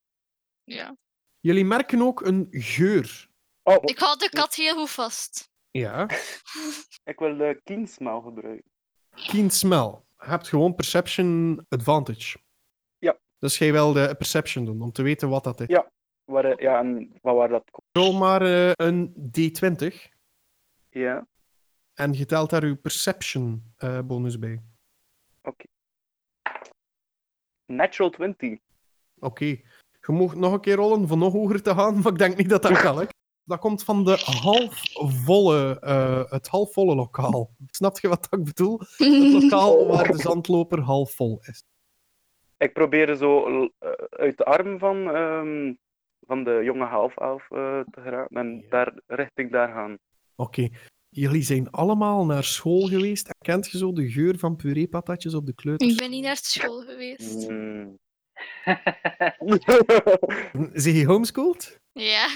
Ja. 0.63 0.97
Jullie 1.39 1.65
merken 1.65 2.01
ook 2.01 2.21
een 2.21 2.47
geur. 2.49 3.29
Oh, 3.63 3.77
Ik 3.81 3.99
hou 3.99 4.17
de 4.17 4.29
kat 4.29 4.55
heel 4.55 4.75
goed 4.75 4.89
vast. 4.91 5.49
Ja. 5.71 6.07
ik 7.11 7.19
wil 7.19 7.37
de 7.37 7.61
keen 7.63 7.87
smell 7.87 8.21
gebruiken. 8.21 8.71
Keen 9.09 9.49
smell. 9.51 10.03
Je 10.17 10.25
hebt 10.31 10.47
gewoon 10.47 10.75
perception 10.75 11.65
advantage. 11.69 12.37
Dus 13.39 13.57
jij 13.57 13.71
wil 13.71 13.93
de 13.93 14.15
perception 14.17 14.65
doen, 14.65 14.81
om 14.81 14.91
te 14.91 15.01
weten 15.01 15.29
wat 15.29 15.43
dat 15.43 15.59
is. 15.59 15.67
Ja. 15.67 15.91
Waar, 16.25 16.61
ja, 16.61 16.79
en 16.79 17.11
van 17.21 17.35
waar 17.35 17.49
dat 17.49 17.71
komt. 17.71 17.87
Rol 17.91 18.13
maar 18.13 18.41
eh, 18.41 18.71
een 18.75 19.13
D20 19.39 19.95
Ja. 20.89 21.27
en 21.93 22.13
je 22.13 22.25
telt 22.25 22.49
daar 22.49 22.63
uw 22.63 22.77
perception 22.77 23.73
eh, 23.77 23.99
bonus 24.01 24.39
bij. 24.39 24.61
Natural 27.65 28.09
20. 28.11 28.59
Oké. 29.19 29.45
Je 29.45 30.11
mag 30.13 30.35
nog 30.35 30.53
een 30.53 30.59
keer 30.59 30.75
rollen 30.75 31.07
voor 31.07 31.17
nog 31.17 31.33
hoger 31.33 31.61
te 31.61 31.73
gaan, 31.73 31.95
maar 32.01 32.11
ik 32.11 32.17
denk 32.17 32.37
niet 32.37 32.49
dat 32.49 32.61
dat 32.61 32.81
kan. 32.81 32.99
Hè. 32.99 33.05
Dat 33.43 33.59
komt 33.59 33.83
van 33.83 34.03
de 34.03 34.17
halfvolle, 34.41 35.79
eh, 35.79 36.31
het 36.31 36.47
halfvolle 36.47 36.95
lokaal. 36.95 37.55
Snap 37.67 37.99
je 37.99 38.07
wat 38.07 38.27
ik 38.29 38.43
bedoel? 38.43 38.79
Het 38.79 39.41
lokaal 39.43 39.87
waar 39.91 40.11
de 40.11 40.17
zandloper 40.17 40.79
halfvol 40.79 41.39
is. 41.41 41.63
Ik 42.57 42.73
probeer 42.73 43.15
zo 43.15 43.45
eh, 43.80 43.90
uit 44.10 44.38
de 44.38 44.45
arm 44.45 44.80
van, 44.80 45.10
ehm, 45.10 45.73
van 46.27 46.44
de 46.44 46.61
jonge 46.64 46.86
half-elf 46.86 47.52
eh, 47.52 47.80
te 47.91 48.02
geraken 48.02 48.38
en 48.38 48.56
Ja. 48.61 48.69
daar, 48.69 48.94
richting 49.07 49.52
daar 49.52 49.68
gaan. 49.73 49.98
Oké. 50.36 50.68
Jullie 51.10 51.41
zijn 51.41 51.72
allemaal 51.72 52.26
naar 52.26 52.44
school 52.44 52.88
geweest. 52.88 53.27
En 53.27 53.36
kent 53.41 53.72
je 53.72 53.77
zo 53.77 53.94
de 53.94 54.10
geur 54.11 54.38
van 54.38 54.56
pureepatatjes 54.56 55.34
op 55.34 55.45
de 55.45 55.53
kleuters? 55.56 55.91
Ik 55.91 55.98
ben 55.98 56.10
niet 56.10 56.23
naar 56.23 56.36
school 56.38 56.82
geweest. 56.82 57.41
Zeg 60.73 60.94
je 60.94 61.06
homeschooled? 61.06 61.80
Ja, 61.91 62.27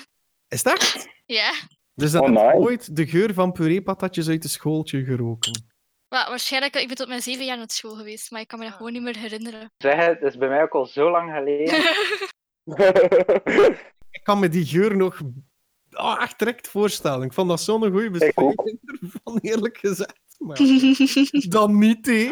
Is 0.48 0.64
dat 0.64 1.08
ja. 1.26 1.52
Dus 1.94 2.12
dat 2.12 2.22
Oh, 2.22 2.28
heb 2.28 2.38
je 2.38 2.44
nice. 2.44 2.58
ooit 2.58 2.96
de 2.96 3.08
geur 3.08 3.34
van 3.34 3.52
pureepatatjes 3.52 4.30
uit 4.30 4.42
de 4.42 4.48
schooltje 4.48 5.04
geroken. 5.04 5.64
Wa- 6.10 6.30
waarschijnlijk, 6.30 6.76
ik 6.76 6.88
ben 6.88 6.96
tot 6.96 7.08
mijn 7.08 7.22
zeven 7.22 7.46
jaar 7.46 7.58
naar 7.58 7.70
school 7.70 7.96
geweest, 7.96 8.32
maar 8.32 8.42
ik 8.42 8.48
kan 8.48 8.60
me 8.60 8.66
dat 8.66 8.74
gewoon 8.74 8.92
niet 8.92 9.02
meer 9.02 9.18
herinneren. 9.18 9.72
Zeg 9.78 10.06
het, 10.06 10.22
is 10.22 10.38
bij 10.38 10.50
mij 10.50 10.62
ook 10.62 10.74
al 10.74 10.86
zo 10.86 11.12
lang 11.12 11.32
geleden. 11.32 11.84
Ik 14.12 14.24
kan 14.24 14.40
me 14.40 14.50
die 14.50 14.66
geur 14.66 14.98
nog 14.98 15.22
ah, 15.92 16.22
echt 16.22 16.40
direct 16.40 16.68
voorstellen. 16.68 17.26
Ik 17.26 17.34
vond 17.34 17.50
dat 17.50 17.62
zo'n 17.62 17.92
goede 17.92 18.10
beschrijving 18.10 18.80
ervan, 18.84 19.38
eerlijk 19.42 19.78
gezegd. 19.78 20.20
Maar 20.38 20.58
dan 21.48 21.78
niet, 21.78 22.06
hé. 22.06 22.32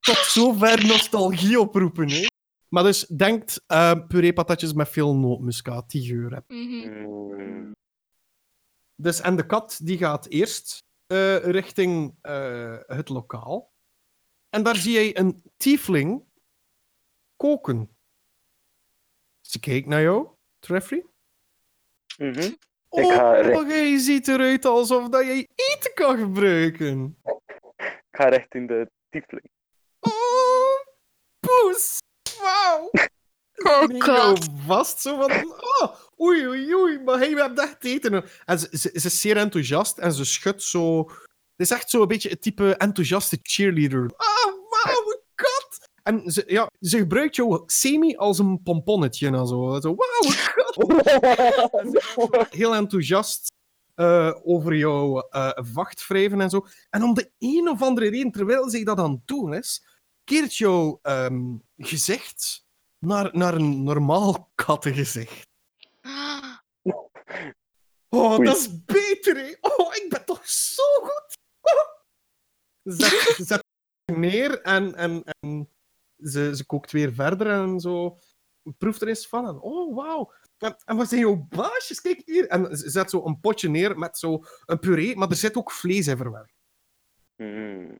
Tot 0.00 0.16
zover 0.16 0.86
nostalgie 0.86 1.60
oproepen, 1.60 2.10
hè. 2.10 2.26
Maar 2.68 2.82
dus, 2.82 3.06
denkt 3.06 3.64
eh 3.66 3.92
puree 4.08 4.32
patatjes 4.32 4.72
met 4.72 4.88
veel 4.88 5.16
nootmuskaat, 5.16 5.90
die 5.90 6.06
geur. 6.06 6.42
Mhm. 6.46 6.88
Mm. 6.88 7.72
Dus, 8.94 9.20
en 9.20 9.36
de 9.36 9.46
kat 9.46 9.80
die 9.82 9.98
gaat 9.98 10.26
eerst 10.28 10.84
eh, 11.06 11.36
richting 11.36 12.14
eh, 12.20 12.78
het 12.86 13.08
lokaal. 13.08 13.72
En 14.50 14.62
daar 14.62 14.76
zie 14.76 15.00
je 15.00 15.18
een 15.18 15.42
tiefling 15.56 16.24
koken. 17.36 17.96
Ze 19.40 19.60
kijkt 19.60 19.86
naar 19.86 20.02
jou, 20.02 20.28
Treffrey. 20.58 21.04
Mhm. 22.18 22.52
Oh, 22.88 23.02
Ik 23.02 23.10
ga 23.12 23.32
recht- 23.40 23.68
jij 23.68 23.98
ziet 23.98 24.28
eruit 24.28 24.64
alsof 24.64 25.08
dat 25.08 25.24
jij 25.24 25.48
eten 25.54 25.94
kan 25.94 26.18
gebruiken. 26.18 27.18
Ik 27.76 28.02
ga 28.10 28.28
recht 28.28 28.54
in 28.54 28.66
de 28.66 28.90
tiefling. 29.10 29.50
Oh, 30.00 30.80
poes. 31.40 31.98
Wauw. 32.40 32.90
Oh 33.56 34.00
god. 34.00 34.48
vast, 34.66 35.00
zo 35.00 35.16
van... 35.20 35.30
Oh, 35.80 35.94
oei, 36.20 36.46
oei, 36.46 36.74
oei, 36.74 36.98
maar 36.98 37.18
hij 37.18 37.30
hebt 37.30 37.60
echt 37.60 37.84
eten. 37.84 38.24
En 38.44 38.58
ze, 38.58 38.68
ze, 38.70 38.90
ze 38.92 39.06
is 39.06 39.20
zeer 39.20 39.36
enthousiast 39.36 39.98
en 39.98 40.12
ze 40.12 40.24
schudt 40.24 40.62
zo... 40.62 40.98
Het 41.56 41.66
is 41.66 41.70
echt 41.70 41.90
zo 41.90 42.02
een 42.02 42.08
beetje 42.08 42.28
het 42.28 42.42
type 42.42 42.76
enthousiaste 42.76 43.38
cheerleader. 43.42 44.10
Ah, 44.16 44.44
wauw, 44.44 45.10
een 45.10 45.20
kat! 45.34 45.88
En 46.02 46.30
ze, 46.30 46.44
ja, 46.46 46.70
ze 46.80 46.98
gebruikt 46.98 47.36
jou 47.36 47.62
semi 47.66 48.16
als 48.16 48.38
een 48.38 48.62
pomponnetje 48.62 49.26
en 49.26 49.46
zo. 49.46 49.80
zo 49.80 49.94
wauw, 49.94 50.34
kat! 50.54 50.76
Heel 52.50 52.74
enthousiast 52.74 53.52
eh, 53.94 54.34
over 54.44 54.74
jouw 54.76 55.20
eh 55.20 55.50
vacht 55.54 56.06
wrijven 56.06 56.40
en 56.40 56.50
zo. 56.50 56.66
En 56.90 57.02
om 57.02 57.14
de 57.14 57.30
een 57.38 57.68
of 57.68 57.82
andere 57.82 58.08
reden, 58.08 58.30
terwijl 58.30 58.70
zij 58.70 58.84
dat 58.84 58.98
aan 58.98 59.10
het 59.10 59.26
doen 59.26 59.54
is, 59.54 59.86
keert 60.24 60.56
jouw 60.56 60.98
ehm, 61.02 61.56
gezicht 61.76 62.65
naar, 62.98 63.30
naar 63.36 63.54
een 63.54 63.82
normaal 63.82 64.50
kattengezicht. 64.54 65.46
Ah, 66.00 66.56
Oh, 68.08 68.32
Oei. 68.32 68.44
dat 68.44 68.56
is 68.56 68.84
beter, 68.84 69.36
hè? 69.36 69.54
Oh, 69.60 69.94
ik 69.94 70.06
ben 70.08 70.24
toch 70.24 70.48
zo 70.48 70.82
goed! 71.02 71.36
Oh. 71.60 72.02
Zet, 72.82 73.36
zet 73.48 73.64
neer 74.12 74.60
en, 74.60 74.94
en, 74.94 75.24
en 75.24 75.70
ze, 76.18 76.56
ze 76.56 76.66
kookt 76.66 76.92
weer 76.92 77.14
verder 77.14 77.46
en 77.46 77.80
zo. 77.80 78.18
Proeft 78.78 79.02
er 79.02 79.08
eens 79.08 79.26
van. 79.28 79.46
En, 79.46 79.60
oh, 79.60 79.96
wauw. 79.96 80.32
En, 80.58 80.76
en 80.84 80.96
wat 80.96 81.08
zijn 81.08 81.20
jouw 81.20 81.46
baasjes? 81.48 82.00
Kijk 82.00 82.22
hier. 82.24 82.48
En 82.48 82.76
ze 82.76 82.90
zet 82.90 83.10
zo 83.10 83.24
een 83.24 83.40
potje 83.40 83.68
neer 83.68 83.98
met 83.98 84.18
zo 84.18 84.42
een 84.66 84.78
puree, 84.78 85.16
maar 85.16 85.28
er 85.28 85.36
zit 85.36 85.56
ook 85.56 85.70
vlees 85.72 86.06
in 86.06 86.16
verwerkt. 86.16 86.54
Mm. 87.36 87.96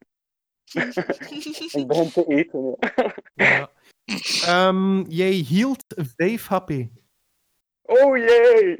Ik 1.72 1.86
begin 1.86 2.10
te 2.10 2.24
eten. 2.26 2.76
Ja. 2.78 3.14
Ja. 3.34 3.70
Ehm, 4.44 5.00
jij 5.08 5.30
hield 5.30 5.84
5 6.16 6.46
HP. 6.46 6.70
Oh 7.82 8.16
jee! 8.16 8.76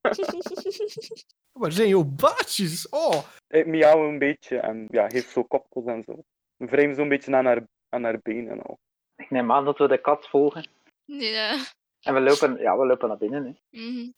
Waar 1.52 1.72
zijn 1.72 1.88
jouw 1.88 2.04
baasjes? 2.04 2.88
Oh, 2.88 3.24
Ik 3.48 3.66
miauw 3.66 4.08
een 4.08 4.18
beetje 4.18 4.58
en 4.58 4.86
ja, 4.90 5.06
heeft 5.08 5.30
zo 5.30 5.44
kopjes 5.44 5.84
en 5.84 6.02
zo. 6.02 6.24
Hem 6.56 6.94
zo'n 6.94 7.08
beetje 7.08 7.36
aan 7.36 7.44
haar, 7.46 7.66
aan 7.88 8.04
haar 8.04 8.20
benen 8.22 8.52
en 8.52 8.62
al. 8.62 8.78
Ik 9.16 9.30
neem 9.30 9.52
aan 9.52 9.64
dat 9.64 9.78
we 9.78 9.88
de 9.88 10.00
kat 10.00 10.28
volgen. 10.28 10.68
ja. 11.04 11.64
En 12.00 12.14
we 12.14 12.20
lopen, 12.20 12.58
ja, 12.58 12.78
we 12.78 12.86
lopen 12.86 13.08
naar 13.08 13.16
binnen. 13.18 13.44
Hè. 13.70 13.80
Mhm. 13.80 14.10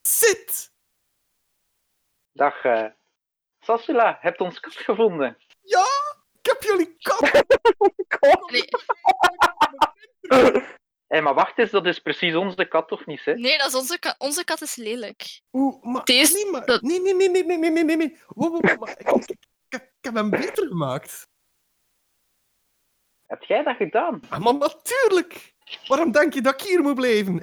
zit! 0.00 0.72
Dag, 2.32 2.62
Sassula, 3.60 4.18
hebt 4.20 4.40
ons 4.40 4.60
kat 4.60 4.72
gevonden? 4.72 5.36
Ja, 5.60 5.84
ik 6.42 6.46
heb 6.46 6.62
jullie 6.62 6.96
kat! 6.98 7.20
Nee, 8.50 8.64
Hé, 11.06 11.20
maar 11.20 11.34
wacht 11.34 11.58
eens, 11.58 11.70
dat 11.70 11.86
is 11.86 11.98
precies 11.98 12.34
onze 12.34 12.64
kat, 12.68 12.88
toch 12.88 13.06
niet? 13.06 13.24
Hè? 13.24 13.34
nee, 13.34 13.58
dat 13.58 13.68
is 13.68 13.74
onze, 13.74 13.98
kat. 13.98 14.14
onze 14.18 14.44
kat 14.44 14.60
is 14.60 14.76
lelijk. 14.76 15.40
Oeh, 15.52 15.82
maar... 15.82 16.04
Deze- 16.04 16.34
Nee, 16.34 16.50
maar... 16.50 16.66
dat- 16.66 16.82
Nee, 16.82 17.00
nee, 17.00 17.14
nee, 17.14 17.28
nee, 17.30 17.44
nee, 17.44 17.58
nee, 17.58 17.70
nee, 17.70 17.84
nee, 17.84 17.96
nee. 17.96 18.18
Wow, 18.26 18.50
wow, 18.52 18.64
wow, 18.64 18.78
maar 18.80 18.90
ik, 18.98 19.08
ik, 19.10 19.28
ik, 19.30 19.36
ik 19.68 19.90
heb 20.00 20.14
hem 20.14 20.30
beter 20.30 20.66
gemaakt. 20.66 21.28
Heb 23.26 23.42
jij 23.42 23.62
dat 23.62 23.76
gedaan? 23.76 24.20
Ah, 24.28 24.38
maar 24.40 24.54
natuurlijk! 24.54 25.54
Waarom 25.86 26.12
denk 26.12 26.34
je 26.34 26.40
dat 26.40 26.60
ik 26.62 26.68
hier 26.68 26.80
moet 26.82 26.94
blijven? 26.94 27.40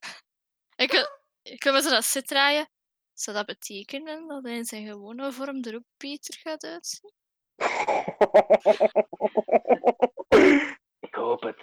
Ik 0.76 0.92
wil, 0.92 1.06
ik 1.42 1.64
wil 1.64 1.74
me 1.74 1.82
zo 1.82 1.90
dat 1.90 2.06
zit 2.06 2.28
draaien. 2.28 2.70
Zou 3.14 3.38
dat 3.38 3.46
betekenen 3.46 4.28
dat 4.28 4.44
hij 4.44 4.56
in 4.56 4.66
zijn 4.66 4.86
gewone 4.88 5.32
vorm 5.32 5.64
er 5.64 5.76
ook 5.76 5.84
beter 5.98 6.40
gaat 6.44 6.64
uitzien? 6.64 7.12
Ik 11.00 11.16
hoop 11.16 11.42
het. 11.42 11.58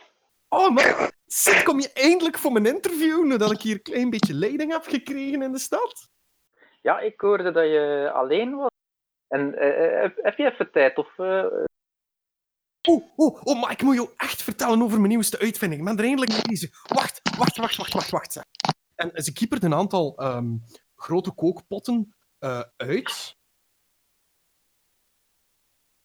Oh, 0.49 0.71
maar... 0.75 1.13
Zit, 1.27 1.63
kom 1.63 1.81
je 1.81 1.93
eindelijk 1.93 2.39
voor 2.39 2.53
mijn 2.53 2.67
interview, 2.67 3.25
nadat 3.25 3.53
ik 3.53 3.61
hier 3.61 3.75
een 3.75 3.83
klein 3.83 4.11
beetje 4.11 4.35
leiding 4.35 4.73
heb 4.73 4.85
gekregen 4.85 5.43
in 5.43 5.53
de 5.53 5.59
stad? 5.59 6.09
Ja, 6.81 7.01
ik 7.01 7.21
hoorde 7.21 7.51
dat 7.51 7.65
je 7.65 8.11
alleen 8.15 8.57
was. 8.57 8.71
En 9.29 9.55
eh, 9.55 9.95
eh, 9.95 10.01
heb, 10.03 10.17
heb 10.23 10.37
je 10.37 10.53
even 10.53 10.71
tijd? 10.71 10.99
Of, 10.99 11.19
eh, 11.19 11.47
Oh, 12.89 13.13
oh, 13.17 13.47
oh, 13.47 13.61
maar 13.61 13.71
ik 13.71 13.83
moet 13.83 13.95
jou 13.95 14.11
echt 14.17 14.43
vertellen 14.43 14.83
over 14.83 14.99
mijn 14.99 15.09
nieuwste 15.09 15.39
uitvinding. 15.39 15.81
Ik 15.81 15.87
ben 15.87 15.99
er 15.99 16.05
eindelijk 16.05 16.33
mee 16.33 16.43
bezig. 16.43 16.89
Wacht, 16.89 17.21
wacht, 17.37 17.57
wacht, 17.57 17.77
wacht, 17.77 17.93
wacht, 17.93 18.11
wacht. 18.11 18.41
En 18.95 19.23
ze 19.23 19.33
kiepert 19.33 19.63
een 19.63 19.75
aantal 19.75 20.17
ehm, 20.17 20.57
grote 20.97 21.31
kookpotten 21.31 22.15
uit. 22.77 23.37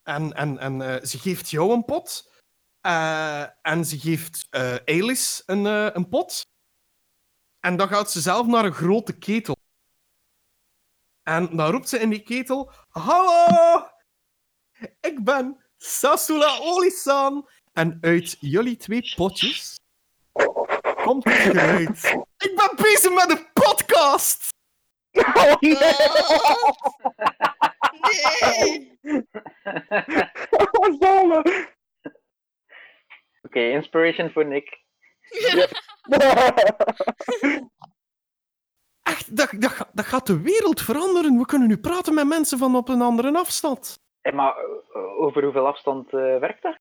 En, 0.04 0.34
en, 0.34 0.58
en 0.58 1.08
ze 1.08 1.20
geeft 1.20 1.50
jou 1.50 1.72
een 1.72 1.86
pot. 1.86 2.29
Eh, 2.82 3.46
en 3.62 3.86
ze 3.86 4.00
geeft 4.00 4.48
eh 4.50 4.88
Eilish 4.88 5.42
een, 5.46 5.66
eh, 5.66 5.90
een 5.94 6.10
pot. 6.10 6.48
En 7.60 7.78
dan 7.78 7.88
gaat 7.88 8.12
ze 8.12 8.22
zelf 8.22 8.48
naar 8.48 8.66
een 8.66 8.74
grote 8.74 9.18
ketel. 9.18 9.56
En 11.24 11.56
dan 11.56 11.72
roept 11.72 11.90
ze 11.90 12.00
in 12.00 12.10
die 12.10 12.24
ketel: 12.24 12.72
Hallo! 12.90 13.88
Ik 15.02 15.24
ben 15.24 15.64
Sasula 15.78 16.58
Olisan. 16.58 17.50
En 17.74 17.98
uit 18.02 18.38
jullie 18.40 18.78
twee 18.78 19.14
potjes 19.16 19.80
komt 21.04 21.24
het 21.24 21.34
geluid. 21.34 22.04
Ik 22.38 22.56
ben 22.56 22.72
bezig 22.76 23.14
met 23.14 23.30
een 23.30 23.48
podcast! 23.54 24.48
Oh 25.12 25.56
nee! 25.60 25.78
Nee! 28.00 28.98
Oh, 30.72 31.44
Oké, 33.50 33.60
inspiration 33.60 34.30
voor 34.30 34.46
Nick. 34.46 34.78
Echt, 39.04 39.36
dat, 39.38 39.50
dat, 39.60 39.88
dat 39.94 40.06
gaat 40.06 40.28
de 40.28 40.42
wereld 40.42 40.82
veranderen. 40.82 41.38
We 41.38 41.46
kunnen 41.46 41.68
nu 41.68 41.78
praten 41.78 42.14
met 42.14 42.28
mensen 42.28 42.58
van 42.58 42.76
op 42.76 42.90
een 42.90 43.02
andere 43.02 43.38
afstand. 43.38 44.00
Hé, 44.22 44.32
maar 44.32 44.56
eh, 44.58 45.22
over 45.22 45.44
hoeveel 45.44 45.68
afstand 45.68 46.14
eh, 46.14 46.40
werkt 46.40 46.62
dat? 46.62 46.78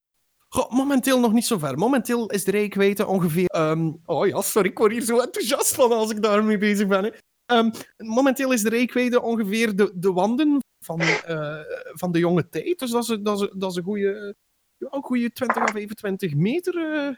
Goh, 0.49 0.71
momenteel 0.71 1.21
nog 1.21 1.33
niet 1.33 1.47
zo 1.47 1.59
ver. 1.59 1.79
Momenteel 1.79 2.31
is 2.31 2.45
de 2.45 2.51
rijkwijde 2.51 3.07
ongeveer... 3.07 3.47
ehm, 3.47 3.93
oh 4.05 4.27
ja, 4.27 4.41
sorry, 4.41 4.69
ik 4.69 4.79
word 4.79 4.93
hier 4.93 5.03
zo 5.03 5.19
enthousiast 5.19 5.75
van 5.75 5.93
als 5.93 6.11
ik 6.11 6.23
daarmee 6.23 6.59
bezig 6.59 6.87
ben. 6.87 7.05
Hè. 7.05 7.11
Ehm, 7.45 7.71
momenteel 7.97 8.53
is 8.53 8.63
de 8.63 8.69
rijkwijde 8.69 9.23
ongeveer 9.23 9.77
de, 9.77 9.93
de 9.95 10.13
wanden 10.13 10.59
van, 10.85 11.01
eh, 11.01 11.61
van 11.93 12.13
de 12.13 12.19
jonge 12.19 12.49
tijd. 12.49 12.79
Dus 12.79 12.91
dat 12.91 13.03
is, 13.03 13.19
dat 13.21 13.41
is, 13.41 13.49
dat 13.55 13.71
is 13.71 13.77
een 13.77 13.83
goede, 13.83 14.37
een 14.79 15.03
goede 15.03 15.33
20 15.33 15.57
à 15.63 15.67
25 15.67 16.35
meter. 16.35 16.75
eh. 17.09 17.15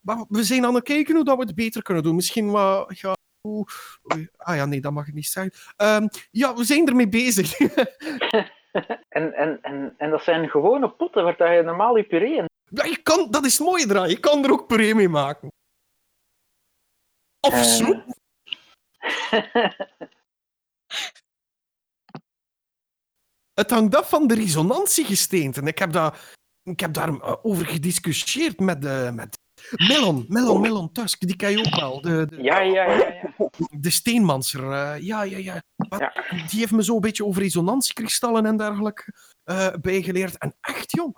maar 0.00 0.24
we 0.28 0.44
zijn 0.44 0.64
aan 0.64 0.74
het 0.74 0.84
kijken 0.84 1.14
hoe 1.14 1.24
dat 1.24 1.36
we 1.38 1.42
het 1.44 1.54
beter 1.54 1.82
kunnen 1.82 2.02
doen. 2.02 2.14
Misschien 2.14 2.50
wat... 2.50 2.98
Ja, 2.98 3.14
hoe- 3.40 3.66
oei, 4.14 4.28
ah 4.36 4.56
ja, 4.56 4.64
nee, 4.64 4.80
dat 4.80 4.92
mag 4.92 5.06
ik 5.08 5.14
niet 5.14 5.26
zeggen. 5.26 5.52
Ehm, 5.76 6.06
ja, 6.30 6.54
we 6.54 6.64
zijn 6.64 6.86
ermee 6.88 7.08
bezig. 7.08 7.52
En, 9.08 9.32
en, 9.32 9.62
en, 9.62 9.94
en 9.98 10.10
dat 10.10 10.22
zijn 10.22 10.48
gewone 10.48 10.90
potten 10.90 11.24
waar 11.24 11.36
dat 11.36 11.48
je 11.52 11.62
normaal 11.62 11.96
je 11.96 12.04
puree 12.06 12.36
in... 12.36 12.44
Ja, 12.64 12.84
je 12.84 13.02
kan, 13.02 13.30
dat 13.30 13.44
is 13.44 13.58
het 13.58 13.66
mooie 13.66 13.86
eraan. 13.90 14.08
Je 14.08 14.20
kan 14.20 14.44
er 14.44 14.50
ook 14.52 14.66
puree 14.66 14.94
mee 14.94 15.08
maken. 15.08 15.48
Of 17.40 17.52
Eh. 17.52 17.62
soep. 17.62 18.04
Het 23.54 23.70
hangt 23.70 23.94
af 23.96 24.08
van 24.08 24.26
de 24.26 24.34
resonantiegesteenten. 24.34 25.66
Ik 25.66 25.78
heb, 25.78 25.92
daar, 25.92 26.34
ik 26.66 26.80
heb 26.80 26.92
daar 26.92 27.08
eh, 27.08 27.34
over 27.42 27.66
gediscussieerd 27.66 28.60
met, 28.60 28.84
eh, 28.84 29.10
met 29.10 29.38
Melon, 29.88 30.24
Melon, 30.28 30.60
Melon 30.60 30.92
Tusk. 30.92 31.26
Die 31.26 31.36
ken 31.36 31.50
je 31.50 31.58
ook 31.58 31.80
wel. 31.80 32.00
De, 32.00 32.26
de, 32.26 32.42
Ja, 32.42 32.60
ja, 32.60 32.84
ja, 32.84 33.08
ja. 33.12 33.50
de 33.70 33.90
steenmanser. 33.90 34.72
eh, 34.72 35.02
ja, 35.02 35.22
ja, 35.22 35.38
ja. 35.38 35.62
Ja. 35.98 36.12
Die 36.50 36.58
heeft 36.60 36.72
me 36.72 36.84
zo 36.84 36.94
een 36.94 37.00
beetje 37.00 37.24
over 37.24 37.42
resonantiekristallen 37.42 38.46
en 38.46 38.56
dergelijke 38.56 39.14
bijgeleerd. 39.80 40.38
En 40.38 40.56
echt, 40.60 40.90
jong, 40.90 41.16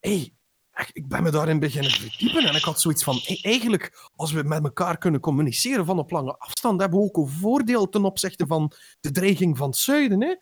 hey, 0.00 0.34
echt, 0.72 0.96
ik 0.96 1.08
ben 1.08 1.22
me 1.22 1.30
daarin 1.30 1.58
beginnen 1.58 1.90
verdiepen. 1.90 2.44
En 2.44 2.54
ik 2.54 2.64
had 2.64 2.80
zoiets 2.80 3.04
van, 3.04 3.20
hey, 3.22 3.38
eigenlijk, 3.42 4.08
als 4.16 4.32
we 4.32 4.42
met 4.42 4.64
elkaar 4.64 4.98
kunnen 4.98 5.20
communiceren 5.20 5.84
van 5.84 5.98
op 5.98 6.10
lange 6.10 6.38
afstand, 6.38 6.80
hebben 6.80 6.98
we 6.98 7.04
ook 7.04 7.16
een 7.16 7.28
voordeel 7.28 7.88
ten 7.88 8.04
opzichte 8.04 8.46
van 8.46 8.72
de 9.00 9.10
dreiging 9.10 9.56
van 9.56 9.68
het 9.68 9.76
zuiden. 9.76 10.22
Hè? 10.22 10.34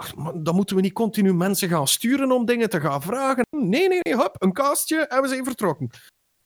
Ach, 0.00 0.14
maar 0.14 0.42
dan 0.42 0.54
moeten 0.54 0.76
we 0.76 0.82
niet 0.82 0.92
continu 0.92 1.34
mensen 1.34 1.68
gaan 1.68 1.88
sturen 1.88 2.32
om 2.32 2.44
dingen 2.44 2.70
te 2.70 2.80
gaan 2.80 3.02
vragen. 3.02 3.46
Nee, 3.50 3.88
nee, 3.88 4.00
nee, 4.02 4.14
hop, 4.16 4.36
een 4.38 4.52
kastje 4.52 5.06
en 5.06 5.22
we 5.22 5.28
zijn 5.28 5.44
vertrokken. 5.44 5.90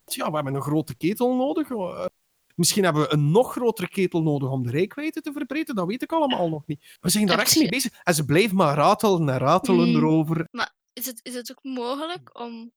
Ja, 0.04 0.28
we 0.28 0.34
hebben 0.34 0.54
een 0.54 0.62
grote 0.62 0.96
ketel 0.96 1.36
nodig. 1.36 1.70
Eh, 1.70 2.06
Misschien 2.54 2.84
hebben 2.84 3.02
we 3.02 3.12
een 3.12 3.30
nog 3.30 3.52
grotere 3.52 3.88
ketel 3.88 4.22
nodig 4.22 4.50
om 4.50 4.62
de 4.62 4.70
reikwijdte 4.70 5.20
te 5.20 5.32
verbreden. 5.32 5.74
Dat 5.74 5.86
weet 5.86 6.02
ik 6.02 6.12
allemaal 6.12 6.48
nog 6.48 6.66
niet. 6.66 6.96
We 7.00 7.10
zijn 7.10 7.26
daar 7.26 7.38
echt 7.38 7.58
mee 7.58 7.68
bezig. 7.68 8.00
En 8.02 8.14
ze 8.14 8.24
blijven 8.24 8.56
maar 8.56 8.74
ratelen 8.76 9.28
en 9.28 9.38
ratelen 9.38 9.88
Mm. 9.88 9.96
erover. 9.96 10.48
Is 10.92 11.06
het, 11.06 11.20
is 11.22 11.34
het 11.34 11.50
ook 11.50 11.62
mogelijk 11.62 12.38
om 12.38 12.72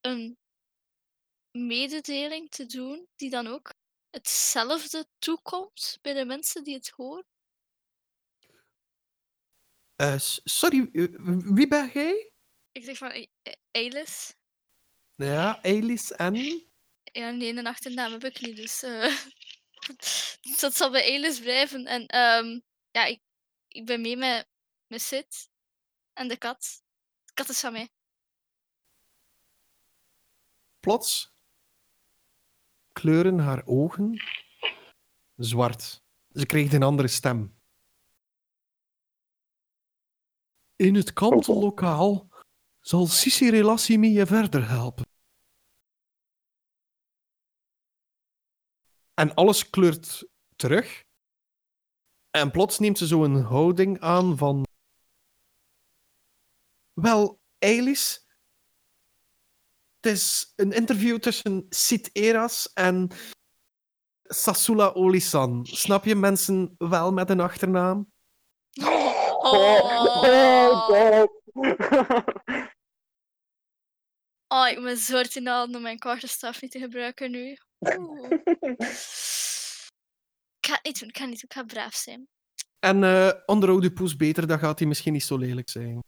een 0.00 0.36
mededeling 1.50 2.50
te 2.50 2.66
doen 2.66 3.06
die 3.16 3.30
dan 3.30 3.46
ook 3.46 3.70
hetzelfde 4.10 5.06
toekomt 5.18 5.98
bij 6.02 6.12
de 6.14 6.24
mensen 6.24 6.64
die 6.64 6.74
het 6.74 6.92
horen? 6.96 7.24
Eh, 9.98 10.18
s- 10.18 10.40
sorry, 10.44 10.88
eh, 10.92 11.04
wie 11.54 11.68
ben 11.68 11.90
jij? 11.92 12.30
Ik 12.72 12.84
zeg 12.84 12.96
van, 12.96 13.10
eh, 13.10 13.26
eh, 13.42 13.52
Eilis. 13.70 14.34
Ja, 15.14 15.62
Elis 15.62 16.12
en... 16.12 16.34
Ja, 17.02 17.30
nee, 17.30 17.56
een 17.56 17.66
achternaam 17.66 18.12
heb 18.12 18.24
ik 18.24 18.40
niet, 18.40 18.56
dus, 18.56 18.82
eh, 18.82 19.16
dus 20.40 20.58
dat 20.60 20.76
zal 20.76 20.90
bij 20.90 21.02
Eilis 21.02 21.40
blijven. 21.40 21.86
En 21.86 22.06
ehm, 22.06 22.60
ja, 22.90 23.04
ik, 23.04 23.20
ik 23.68 23.86
ben 23.86 24.00
mee 24.00 24.16
met, 24.16 24.48
met 24.86 25.02
Sid 25.02 25.50
en 26.12 26.28
de 26.28 26.36
kat. 26.36 26.82
De 27.24 27.32
kat 27.34 27.48
is 27.48 27.60
van 27.60 27.72
mij. 27.72 27.88
Plots 30.80 31.32
kleuren 32.92 33.38
haar 33.38 33.62
ogen 33.66 34.22
zwart. 35.36 36.02
Ze 36.32 36.46
kreeg 36.46 36.72
een 36.72 36.82
andere 36.82 37.08
stem. 37.08 37.57
In 40.78 40.94
het 40.94 41.12
kantellokaal 41.12 42.28
zal 42.80 43.06
Sissi 43.06 43.50
Relassimi 43.50 44.08
je 44.12 44.26
verder 44.26 44.68
helpen. 44.68 45.06
En 49.14 49.34
alles 49.34 49.70
kleurt 49.70 50.28
terug. 50.56 51.04
En 52.30 52.50
plots 52.50 52.78
neemt 52.78 52.98
ze 52.98 53.06
zo 53.06 53.24
een 53.24 53.42
houding 53.42 54.00
aan 54.00 54.36
van... 54.36 54.66
Wel, 56.92 57.40
Eilis, 57.58 58.26
het 60.00 60.12
is 60.12 60.52
een 60.56 60.72
interview 60.72 61.18
tussen 61.18 61.66
Sid 61.68 62.10
Eras 62.12 62.72
en 62.72 63.10
Sasula 64.22 64.92
Olisan. 64.92 65.66
Snap 65.66 66.04
je 66.04 66.14
mensen 66.14 66.74
wel 66.78 67.12
met 67.12 67.30
een 67.30 67.40
achternaam? 67.40 68.12
Oh, 68.82 69.07
oh 74.48 74.68
ik 74.68 74.82
ben 74.82 74.96
zo 74.96 75.22
de 75.22 75.40
handen 75.44 75.76
om 75.76 75.82
mijn 75.82 75.98
kwartenstaf 75.98 76.62
niet 76.62 76.70
te 76.70 76.78
gebruiken 76.78 77.30
nu. 77.30 77.56
Oeh. 77.78 78.30
Ik 80.60 80.66
ga 80.66 80.74
het 80.74 80.84
niet 80.84 80.98
doen, 81.00 81.08
ik 81.08 81.16
ga 81.16 81.22
het 81.22 81.30
niet 81.30 81.40
doen, 81.40 81.50
ik 81.50 81.52
ga 81.52 81.62
braaf 81.62 81.94
zijn. 81.94 82.28
En 82.78 83.04
eh 83.04 83.30
onderhoud 83.46 83.82
je 83.82 83.92
poes 83.92 84.16
beter, 84.16 84.46
dan 84.46 84.58
gaat 84.58 84.78
hij 84.78 84.88
misschien 84.88 85.12
niet 85.12 85.24
zo 85.24 85.36
lelijk 85.36 85.68
zijn. 85.68 86.02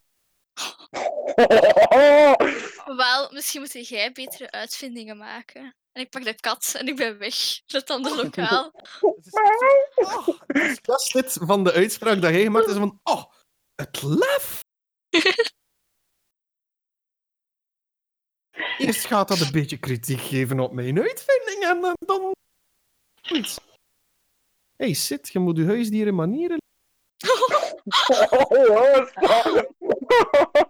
Wel, 2.97 3.31
misschien 3.33 3.61
moet 3.61 3.89
jij 3.89 4.13
betere 4.13 4.51
uitvindingen 4.51 5.17
maken. 5.17 5.75
En 6.01 6.07
ik 6.07 6.13
pak 6.13 6.25
de 6.25 6.35
kat 6.35 6.75
en 6.79 6.89
ik 6.89 6.97
ben 6.97 7.19
weg. 7.19 7.35
Dat 7.67 7.91
andere 7.91 8.17
lokaal. 8.23 8.73
Oh, 9.01 9.19
dat 10.83 11.01
is 11.01 11.09
dit 11.13 11.39
van 11.41 11.65
de 11.65 11.73
uitspraak 11.73 12.21
dat 12.21 12.31
hij 12.31 12.43
gemaakt 12.43 12.67
is 12.67 12.77
van... 12.77 13.01
Oh, 13.03 13.25
het 13.75 14.03
lef! 14.03 14.61
Eerst 18.79 19.05
gaat 19.05 19.29
dat 19.29 19.41
een 19.41 19.53
beetje 19.53 19.79
kritiek 19.79 20.21
geven 20.21 20.61
op 20.61 20.73
mijn 20.73 20.99
uitvinding 21.01 21.63
en 21.63 21.85
eh, 21.85 21.93
dan... 22.07 22.33
Hé, 23.23 23.47
hey, 24.77 24.93
Sid, 24.93 25.29
je 25.29 25.39
moet 25.39 25.57
je 25.57 25.65
huisdieren 25.65 26.15
manieren 26.15 26.59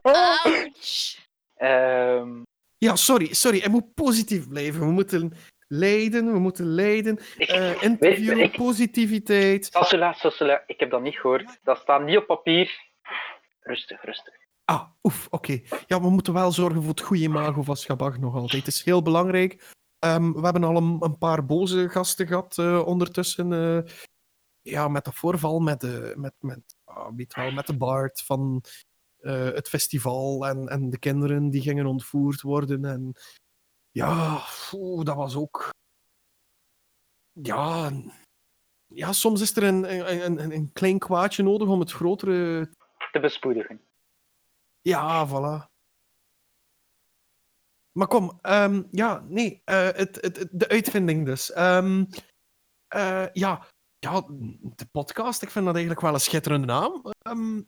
Ouch. 0.03 1.19
Ehm, 1.55 2.43
Ja, 2.81 2.97
sorry, 2.97 3.35
sorry. 3.35 3.59
Hij 3.59 3.69
moet 3.71 3.95
positief 3.95 4.49
blijven. 4.49 4.81
We 4.81 4.93
moeten 4.93 5.33
leiden, 5.69 6.33
we 6.33 6.39
moeten 6.39 6.67
leiden. 6.67 7.19
ik, 7.37 7.49
Eh, 7.49 7.83
interview, 7.83 8.39
ik- 8.39 8.57
positiviteit. 8.57 9.65
Sassula, 9.65 10.13
Sassula, 10.13 10.63
ik 10.67 10.81
heb 10.81 10.91
dat 10.91 11.03
niet 11.03 11.15
gehoord. 11.15 11.59
Dat 11.63 11.79
staat 11.79 12.05
niet 12.05 12.17
op 12.17 12.27
papier. 12.27 12.79
Rustig, 13.61 14.03
rustig. 14.05 14.35
Ah, 14.65 14.83
oef, 15.03 15.27
oké. 15.31 15.61
Ja, 15.87 16.01
we 16.01 16.11
moeten 16.11 16.33
wel 16.33 16.53
zorgen 16.53 16.81
voor 16.81 16.91
het 16.91 17.01
goede 17.01 17.23
imago 17.23 17.63
van 17.63 17.77
Schabag 17.77 18.19
nog 18.19 18.35
altijd. 18.35 18.65
Het 18.65 18.75
is 18.75 18.85
heel 18.85 19.03
belangrijk. 19.03 19.69
Ehm, 19.99 20.33
we 20.33 20.41
hebben 20.41 20.65
al 20.65 20.77
een, 20.77 20.97
een 21.01 21.19
paar 21.19 21.47
boze 21.47 21.89
gasten 21.89 22.27
gehad 22.27 22.59
eh, 22.59 22.87
ondertussen. 22.87 23.53
eh, 23.53 23.93
ja, 24.63 24.89
met 24.89 25.05
dat 25.05 25.15
voorval 25.15 25.59
met 25.61 25.81
de, 25.81 26.13
met, 26.17 26.35
met, 26.39 26.61
ah, 26.85 27.09
weet 27.17 27.35
wel, 27.35 27.51
met 27.51 27.67
de 27.67 27.77
Bart 27.77 28.23
van 28.23 28.63
eh, 29.23 29.45
het 29.45 29.69
festival 29.69 30.47
en, 30.47 30.69
en 30.69 30.91
de 30.91 30.99
kinderen 30.99 31.51
die 31.51 31.61
gingen 31.63 31.87
ontvoerd 31.87 32.41
worden. 32.41 32.85
En 32.85 33.13
ja, 33.91 34.43
dat 35.03 35.17
was 35.17 35.37
ook... 35.37 35.69
Ja, 37.33 37.93
ja, 38.87 39.13
soms 39.13 39.41
is 39.41 39.57
er 39.57 39.63
een, 39.63 40.11
een, 40.25 40.41
een, 40.43 40.53
een 40.53 40.73
klein 40.73 40.99
kwaadje 40.99 41.43
nodig 41.43 41.69
om 41.69 41.81
het 41.81 41.93
grotere 41.93 42.69
Te 43.13 43.21
bespoedigen. 43.21 43.81
ja, 44.81 45.29
voilà. 45.29 45.69
Maar 47.93 48.07
kom, 48.07 48.39
ehm, 48.43 48.83
ja, 48.91 49.25
nee, 49.29 49.63
eh, 49.65 49.83
het, 49.85 50.21
het, 50.21 50.37
het- 50.37 50.49
de 50.53 50.69
uitvinding 50.69 51.25
dus. 51.27 51.53
Ehm, 51.53 52.05
eh, 52.89 53.27
ja, 53.33 53.67
ja, 53.99 54.21
de 54.61 54.87
podcast, 54.93 55.43
ik 55.43 55.51
vind 55.51 55.65
dat 55.65 55.75
eigenlijk 55.75 56.05
wel 56.05 56.15
een 56.15 56.21
schitterende 56.21 56.67
naam. 56.67 57.03
Ehm, 57.19 57.63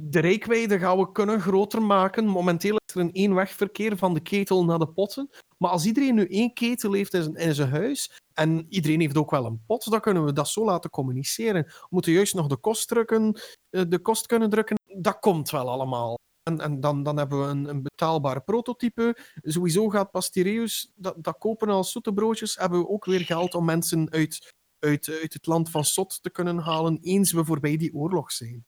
de 0.00 0.18
reikwijde 0.18 0.78
gaan 0.78 0.98
we 0.98 1.12
kunnen 1.12 1.40
groter 1.40 1.82
maken. 1.82 2.26
Momenteel 2.26 2.76
is 2.86 2.94
er 2.94 3.00
een 3.00 3.10
eenwegverkeer 3.10 3.96
van 3.96 4.14
de 4.14 4.20
ketel 4.20 4.64
naar 4.64 4.78
de 4.78 4.88
potten. 4.88 5.30
Maar 5.58 5.70
als 5.70 5.86
iedereen 5.86 6.14
nu 6.14 6.26
één 6.26 6.52
ketel 6.52 6.92
heeft 6.92 7.14
in 7.14 7.22
zijn, 7.22 7.34
in 7.34 7.54
zijn 7.54 7.70
huis, 7.70 8.20
en 8.32 8.66
iedereen 8.68 9.00
heeft 9.00 9.16
ook 9.16 9.30
wel 9.30 9.44
een 9.44 9.62
pot, 9.66 9.90
dan 9.90 10.00
kunnen 10.00 10.24
we 10.24 10.32
dat 10.32 10.48
zo 10.48 10.64
laten 10.64 10.90
communiceren. 10.90 11.62
We 11.64 11.86
moeten 11.88 12.12
juist 12.12 12.34
nog 12.34 12.46
de 12.46 12.56
kost 12.56 12.88
drukken, 12.88 13.40
eh, 13.70 13.82
de 13.88 13.98
kost 13.98 14.26
kunnen 14.26 14.50
drukken. 14.50 14.76
Dat 14.98 15.18
komt 15.18 15.50
wel 15.50 15.68
allemaal. 15.68 16.18
En, 16.42 16.60
en 16.60 16.80
dan, 16.80 17.02
dan 17.02 17.16
hebben 17.16 17.40
we 17.40 17.46
een, 17.46 17.68
een 17.68 17.82
betaalbaar 17.82 18.42
prototype. 18.42 19.16
Sowieso 19.42 19.88
gaat 19.88 20.10
Pastireus 20.10 20.92
dat, 20.94 21.24
dat 21.24 21.38
kopen 21.38 21.68
als 21.68 21.92
zoete 21.92 22.12
broodjes. 22.12 22.56
Hebben 22.56 22.78
we 22.78 22.88
ook 22.88 23.04
weer 23.04 23.20
geld 23.20 23.54
om 23.54 23.64
mensen 23.64 24.10
uit, 24.10 24.52
uit, 24.78 25.08
uit 25.22 25.32
het 25.32 25.46
land 25.46 25.70
van 25.70 25.84
Sot 25.84 26.22
te 26.22 26.30
kunnen 26.30 26.58
halen, 26.58 26.98
eens 27.00 27.32
we 27.32 27.44
voorbij 27.44 27.76
die 27.76 27.94
oorlog 27.94 28.32
zijn. 28.32 28.64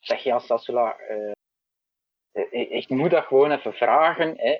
Zeg 0.00 0.22
ja, 0.22 0.38
Sassula, 0.38 0.96
eh, 0.98 1.32
ik, 2.50 2.68
ik 2.68 2.88
moet 2.88 3.10
dat 3.10 3.24
gewoon 3.24 3.50
even 3.50 3.72
vragen, 3.72 4.34
hè, 4.36 4.58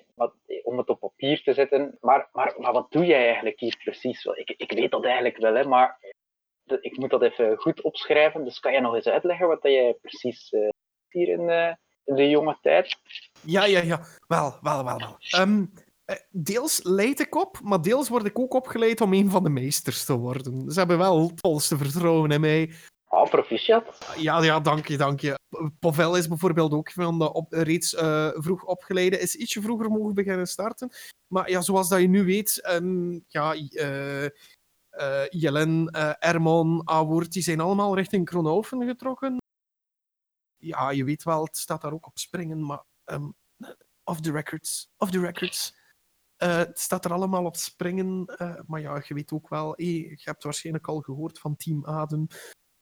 om 0.63 0.79
het 0.79 0.89
op 0.89 1.01
papier 1.01 1.43
te 1.43 1.55
zetten. 1.55 1.97
Maar, 2.01 2.29
maar, 2.33 2.55
maar 2.59 2.73
wat 2.73 2.91
doe 2.91 3.07
jij 3.07 3.25
eigenlijk 3.25 3.61
hier 3.61 3.77
precies? 3.85 4.25
Ik, 4.25 4.55
ik 4.57 4.73
weet 4.73 4.91
dat 4.91 5.05
eigenlijk 5.05 5.37
wel, 5.37 5.55
hè, 5.55 5.65
maar 5.65 5.99
ik 6.81 6.97
moet 6.97 7.11
dat 7.11 7.23
even 7.23 7.57
goed 7.57 7.83
opschrijven. 7.83 8.45
Dus 8.45 8.61
kan 8.61 8.73
je 8.73 8.81
nog 8.81 8.95
eens 8.95 9.07
uitleggen 9.07 9.49
wat 9.49 9.63
jij 9.63 9.95
precies 10.01 10.51
eh, 10.51 10.69
hier 11.09 11.29
in, 11.29 11.49
eh, 11.49 11.75
in 12.05 12.15
de 12.15 12.29
jonge 12.29 12.59
tijd? 12.63 12.99
Ja, 13.45 13.65
ja, 13.65 13.83
ja. 13.83 14.01
Wel, 14.27 14.59
wel, 14.61 14.85
wel. 14.85 15.17
Ehm, 15.19 15.65
eh, 16.05 16.17
deels 16.31 16.83
leid 16.83 17.21
ik 17.21 17.35
op, 17.35 17.61
maar 17.63 17.83
deels 17.83 18.09
word 18.09 18.27
ik 18.27 18.39
ook 18.39 18.55
opgeleid 18.55 19.01
om 19.01 19.13
een 19.13 19.31
van 19.31 19.43
de 19.43 19.51
meesters 19.51 20.05
te 20.05 20.17
worden. 20.17 20.71
Ze 20.71 20.79
hebben 20.79 20.99
wel 20.99 21.23
het 21.23 21.41
volste 21.41 21.77
vertrouwen 21.77 22.31
in 22.31 22.41
mij. 22.41 22.73
Ah, 23.09 23.29
proficiat. 23.29 24.15
Ja, 24.17 24.43
ja, 24.43 24.61
dank 24.61 24.87
je, 24.87 24.97
dank 24.97 25.21
je. 25.21 25.39
Pavel 25.79 26.17
is 26.17 26.29
bijvoorbeeld 26.29 26.73
ook 26.73 26.91
van 26.93 27.19
de 27.19 27.33
op, 27.33 27.53
reeds 27.53 27.95
eh, 27.95 28.31
vroeg 28.35 28.65
opgeleide. 28.65 29.19
Is 29.19 29.35
ietsje 29.35 29.63
vroeger 29.63 29.91
mogen 29.91 30.15
beginnen 30.15 30.47
starten. 30.47 30.91
Maar 31.27 31.51
ja, 31.51 31.61
zoals 31.61 31.89
dat 31.89 32.01
je 32.01 32.09
nu 32.09 32.25
weet, 32.25 32.61
ehm, 32.63 33.19
ja, 33.27 33.55
eh 33.55 34.25
eh, 34.89 35.29
Jelen, 35.29 35.91
Ermon, 36.19 36.89
Awoord, 36.89 37.33
die 37.33 37.43
zijn 37.43 37.61
allemaal 37.61 37.95
richting 37.95 38.25
Kronhoven 38.25 38.87
getrokken. 38.87 39.37
Ja, 40.57 40.91
je 40.91 41.05
weet 41.05 41.23
wel, 41.23 41.45
het 41.45 41.57
staat 41.57 41.81
daar 41.83 41.93
ook 41.93 42.07
op 42.07 42.19
springen, 42.19 42.67
maar 42.67 42.85
ehm 43.05 43.29
off 44.05 44.21
the 44.21 44.33
records, 44.33 44.91
off 44.97 45.11
the 45.11 45.21
records. 45.21 45.77
Het 46.37 46.79
staat 46.79 47.05
er 47.05 47.13
allemaal 47.13 47.45
op 47.45 47.57
springen. 47.57 48.25
maar 48.67 48.81
ja, 48.81 49.03
je 49.07 49.15
weet 49.15 49.33
ook 49.33 49.49
wel, 49.49 49.83
je 49.83 50.21
hebt 50.23 50.43
waarschijnlijk 50.43 50.89
al 50.89 51.01
gehoord 51.01 51.39
van 51.39 51.57
Team 51.57 51.87
Adem. 51.87 52.27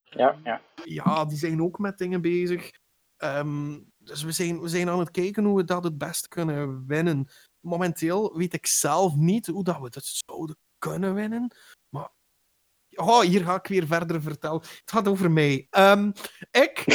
Ja, 0.09 0.39
ja. 0.43 0.61
Ja, 0.83 1.25
die 1.25 1.37
zijn 1.37 1.61
ook 1.61 1.79
met 1.79 1.97
dingen 1.97 2.21
bezig. 2.21 2.71
Ehm, 3.17 3.79
dus 3.97 4.23
we 4.23 4.31
zijn, 4.31 4.61
we 4.61 4.67
zijn 4.67 4.89
aan 4.89 4.99
het 4.99 5.11
kijken 5.11 5.43
hoe 5.43 5.57
we 5.57 5.63
dat 5.63 5.83
het 5.83 5.97
best 5.97 6.27
kunnen 6.27 6.87
winnen. 6.87 7.27
Momenteel 7.59 8.37
weet 8.37 8.53
ik 8.53 8.65
zelf 8.65 9.15
niet 9.15 9.47
hoe 9.47 9.63
dat 9.63 9.79
we 9.79 9.89
dat 9.89 10.21
zouden 10.25 10.57
kunnen 10.77 11.13
winnen. 11.13 11.55
Maar 11.89 12.09
oh, 12.95 13.19
hier 13.19 13.43
ga 13.43 13.55
ik 13.55 13.67
weer 13.67 13.87
verder 13.87 14.21
vertellen. 14.21 14.59
Het 14.61 14.81
gaat 14.85 15.07
over 15.07 15.31
mij. 15.31 15.67
Ehm, 15.69 16.11
ik, 16.51 16.85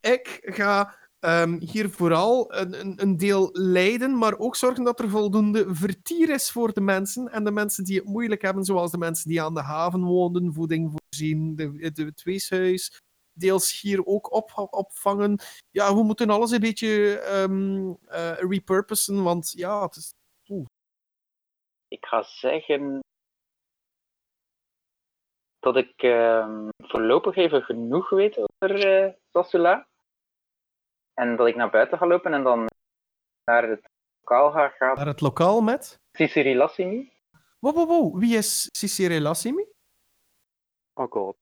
ik 0.00 0.40
ga 0.42 0.96
ehm, 1.22 1.60
hier 1.60 1.90
vooral 1.90 2.54
een, 2.54 3.02
een, 3.02 3.16
deel 3.16 3.48
leiden, 3.52 4.18
maar 4.18 4.38
ook 4.38 4.56
zorgen 4.56 4.84
dat 4.84 5.00
er 5.00 5.08
voldoende 5.08 5.74
vertier 5.74 6.30
is 6.30 6.50
voor 6.50 6.72
de 6.72 6.80
mensen. 6.80 7.28
En 7.28 7.44
de 7.44 7.50
mensen 7.50 7.84
die 7.84 7.98
het 7.98 8.08
moeilijk 8.08 8.42
hebben, 8.42 8.64
zoals 8.64 8.90
de 8.90 8.98
mensen 8.98 9.28
die 9.28 9.42
aan 9.42 9.54
de 9.54 9.62
haven 9.62 10.02
woonden, 10.02 10.52
voeding 10.52 10.90
voorzien, 10.90 11.56
de, 11.56 11.90
het 11.94 12.22
weeshuis, 12.22 13.00
deels 13.32 13.80
hier 13.80 14.06
ook 14.06 14.32
op, 14.32 14.68
opvangen. 14.70 15.38
Ja, 15.70 15.94
we 15.94 16.02
moeten 16.02 16.30
alles 16.30 16.50
een 16.50 16.60
beetje 16.60 17.18
eh, 17.18 18.32
repurposen, 18.48 19.22
want 19.22 19.52
ja, 19.56 19.82
het 19.82 19.96
is... 19.96 20.14
Ik 21.88 22.06
ga 22.06 22.22
zeggen 22.22 23.00
dat 25.58 25.76
ik 25.76 26.02
ehm, 26.02 26.68
voorlopig 26.76 27.36
even 27.36 27.62
genoeg 27.62 28.10
weet 28.10 28.38
over 28.38 28.86
eh 28.86 29.12
Sassula. 29.32 29.86
En 31.14 31.36
dat 31.36 31.46
ik 31.46 31.56
naar 31.56 31.70
buiten 31.70 31.98
ga 31.98 32.06
lopen 32.06 32.32
en 32.32 32.42
dan 32.42 32.66
naar 33.44 33.68
het 33.68 33.88
lokaal 34.20 34.50
ga 34.50 34.68
gaan. 34.68 34.96
Naar 34.96 35.06
het 35.06 35.20
lokaal 35.20 35.60
met... 35.60 36.00
Sisiri 36.12 36.56
Lassimi. 36.56 37.12
Wow, 37.58 37.74
wow, 37.74 37.88
wow. 37.88 38.18
Wie 38.18 38.36
is 38.36 38.68
Cicere 38.72 39.20
Lassimi? 39.20 39.66
Oh 40.94 41.10
god. 41.10 41.36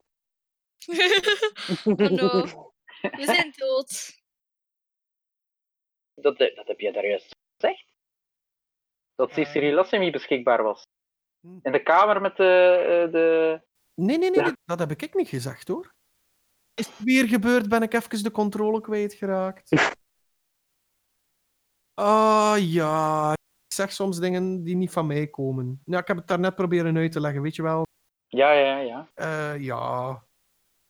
oh 1.85 1.97
no, 1.97 2.73
we 3.01 3.25
zijn 3.25 3.53
dood. 3.57 4.19
Dat, 6.15 6.39
dat 6.39 6.67
heb 6.67 6.81
je 6.81 6.93
daar 6.93 7.07
juist 7.07 7.37
gezegd. 7.61 7.85
Dat 9.15 9.33
Sisiri 9.33 9.73
Lassimi 9.73 10.11
beschikbaar 10.11 10.63
was. 10.63 10.87
In 11.63 11.73
de 11.73 11.83
kamer 11.83 12.21
met 12.21 12.37
de... 12.37 12.75
eh, 13.07 13.13
de... 13.13 13.61
Nee, 13.95 14.19
nee, 14.19 14.31
nee, 14.31 14.45
Ja. 14.45 14.57
dat 14.65 14.79
heb 14.79 14.91
ik 14.91 15.15
niet 15.15 15.29
gezegd, 15.29 15.69
hoor. 15.69 15.95
Is 16.81 16.87
het 16.87 16.99
weer 17.05 17.29
gebeurd? 17.29 17.69
Ben 17.69 17.83
ik 17.83 17.95
even 17.95 18.23
de 18.23 18.31
controle 18.31 18.81
kwijtgeraakt? 18.81 19.97
Ah, 21.95 22.57
ja. 22.59 23.33
Ik 23.33 23.75
zeg 23.75 23.93
soms 23.93 24.19
dingen 24.19 24.63
die 24.63 24.77
niet 24.77 24.91
van 24.91 25.07
mij 25.07 25.27
komen. 25.27 25.83
Ja, 25.85 25.99
ik 25.99 26.07
heb 26.07 26.17
het 26.17 26.27
daarnet 26.27 26.55
proberen 26.55 26.97
uit 26.97 27.13
te 27.13 27.21
leggen, 27.21 27.43
weet 27.43 27.57
je 27.57 27.63
wel. 27.63 27.87
Ja, 28.27 28.53
ja, 28.53 28.79
ja. 28.79 29.09
Eh, 29.15 29.61
ja. 29.61 30.25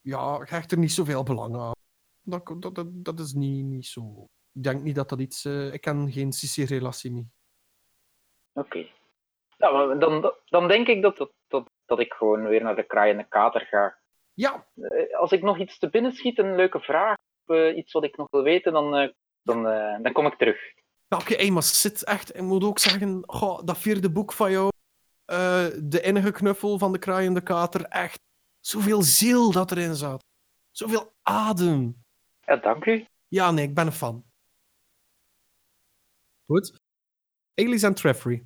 Ja, 0.00 0.40
ik 0.40 0.48
hecht 0.48 0.72
er 0.72 0.78
niet 0.78 0.92
zoveel 0.92 1.22
belang 1.22 1.56
aan. 1.56 1.72
Dat, 2.20 2.54
dat, 2.58 2.74
dat, 2.74 3.04
dat 3.04 3.20
is 3.20 3.32
niet, 3.32 3.64
niet 3.64 3.86
zo. 3.86 4.26
Ik 4.52 4.62
denk 4.62 4.82
niet 4.82 4.94
dat 4.94 5.08
dat 5.08 5.20
iets... 5.20 5.44
eh, 5.44 5.72
ik 5.72 5.80
ken 5.80 6.12
geen 6.12 6.32
Cicere 6.32 6.80
Lassimi. 6.80 7.28
Oké. 8.52 8.88
Maar 9.58 9.98
dan, 9.98 10.34
dan 10.44 10.68
denk 10.68 10.86
ik 10.86 11.02
dat, 11.02 11.16
dat, 11.16 11.32
dat, 11.48 11.70
dat 11.84 12.00
ik 12.00 12.12
gewoon 12.12 12.48
weer 12.48 12.62
naar 12.62 12.76
de 12.76 12.86
kraaiende 12.86 13.28
kater 13.28 13.60
ga. 13.60 13.99
Ja, 14.34 14.66
Eh, 14.74 15.18
Als 15.18 15.32
ik 15.32 15.42
nog 15.42 15.58
iets 15.58 15.78
te 15.78 15.90
binnen 15.90 16.12
schiet, 16.12 16.38
een 16.38 16.54
leuke 16.56 16.80
vraag, 16.80 17.16
of 17.46 17.56
eh, 17.56 17.76
iets 17.76 17.92
wat 17.92 18.04
ik 18.04 18.16
nog 18.16 18.30
wil 18.30 18.42
weten, 18.42 18.72
dan, 18.72 18.96
eh, 18.96 19.08
dan, 19.42 19.62
dan 20.02 20.12
kom 20.12 20.26
ik 20.26 20.34
terug. 20.38 20.58
Hey, 21.08 21.50
maar 21.50 21.62
zit 21.62 22.04
echt. 22.04 22.34
Ik 22.36 22.42
moet 22.42 22.64
ook 22.64 22.78
zeggen, 22.78 23.22
goh, 23.26 23.60
dat 23.64 23.78
vierde 23.78 24.10
boek 24.10 24.32
van 24.32 24.50
jou, 24.50 24.68
eh, 25.24 25.66
de 25.82 26.00
innige 26.00 26.30
knuffel 26.32 26.78
van 26.78 26.92
de 26.92 26.98
kraaiende 26.98 27.42
kater, 27.42 27.84
echt 27.84 28.20
zoveel 28.60 29.02
ziel 29.02 29.52
dat 29.52 29.70
erin 29.70 29.94
zat. 29.94 30.24
Zoveel 30.70 31.12
adem. 31.22 32.04
Ja, 32.40 32.56
dank 32.56 32.84
u. 32.84 33.06
Ja, 33.28 33.50
nee, 33.50 33.64
ik 33.64 33.74
ben 33.74 33.86
een 33.86 33.92
fan. 33.92 34.24
Goed. 36.46 36.80
Elis 37.54 37.82
en 37.82 37.94
Treffrey. 37.94 38.44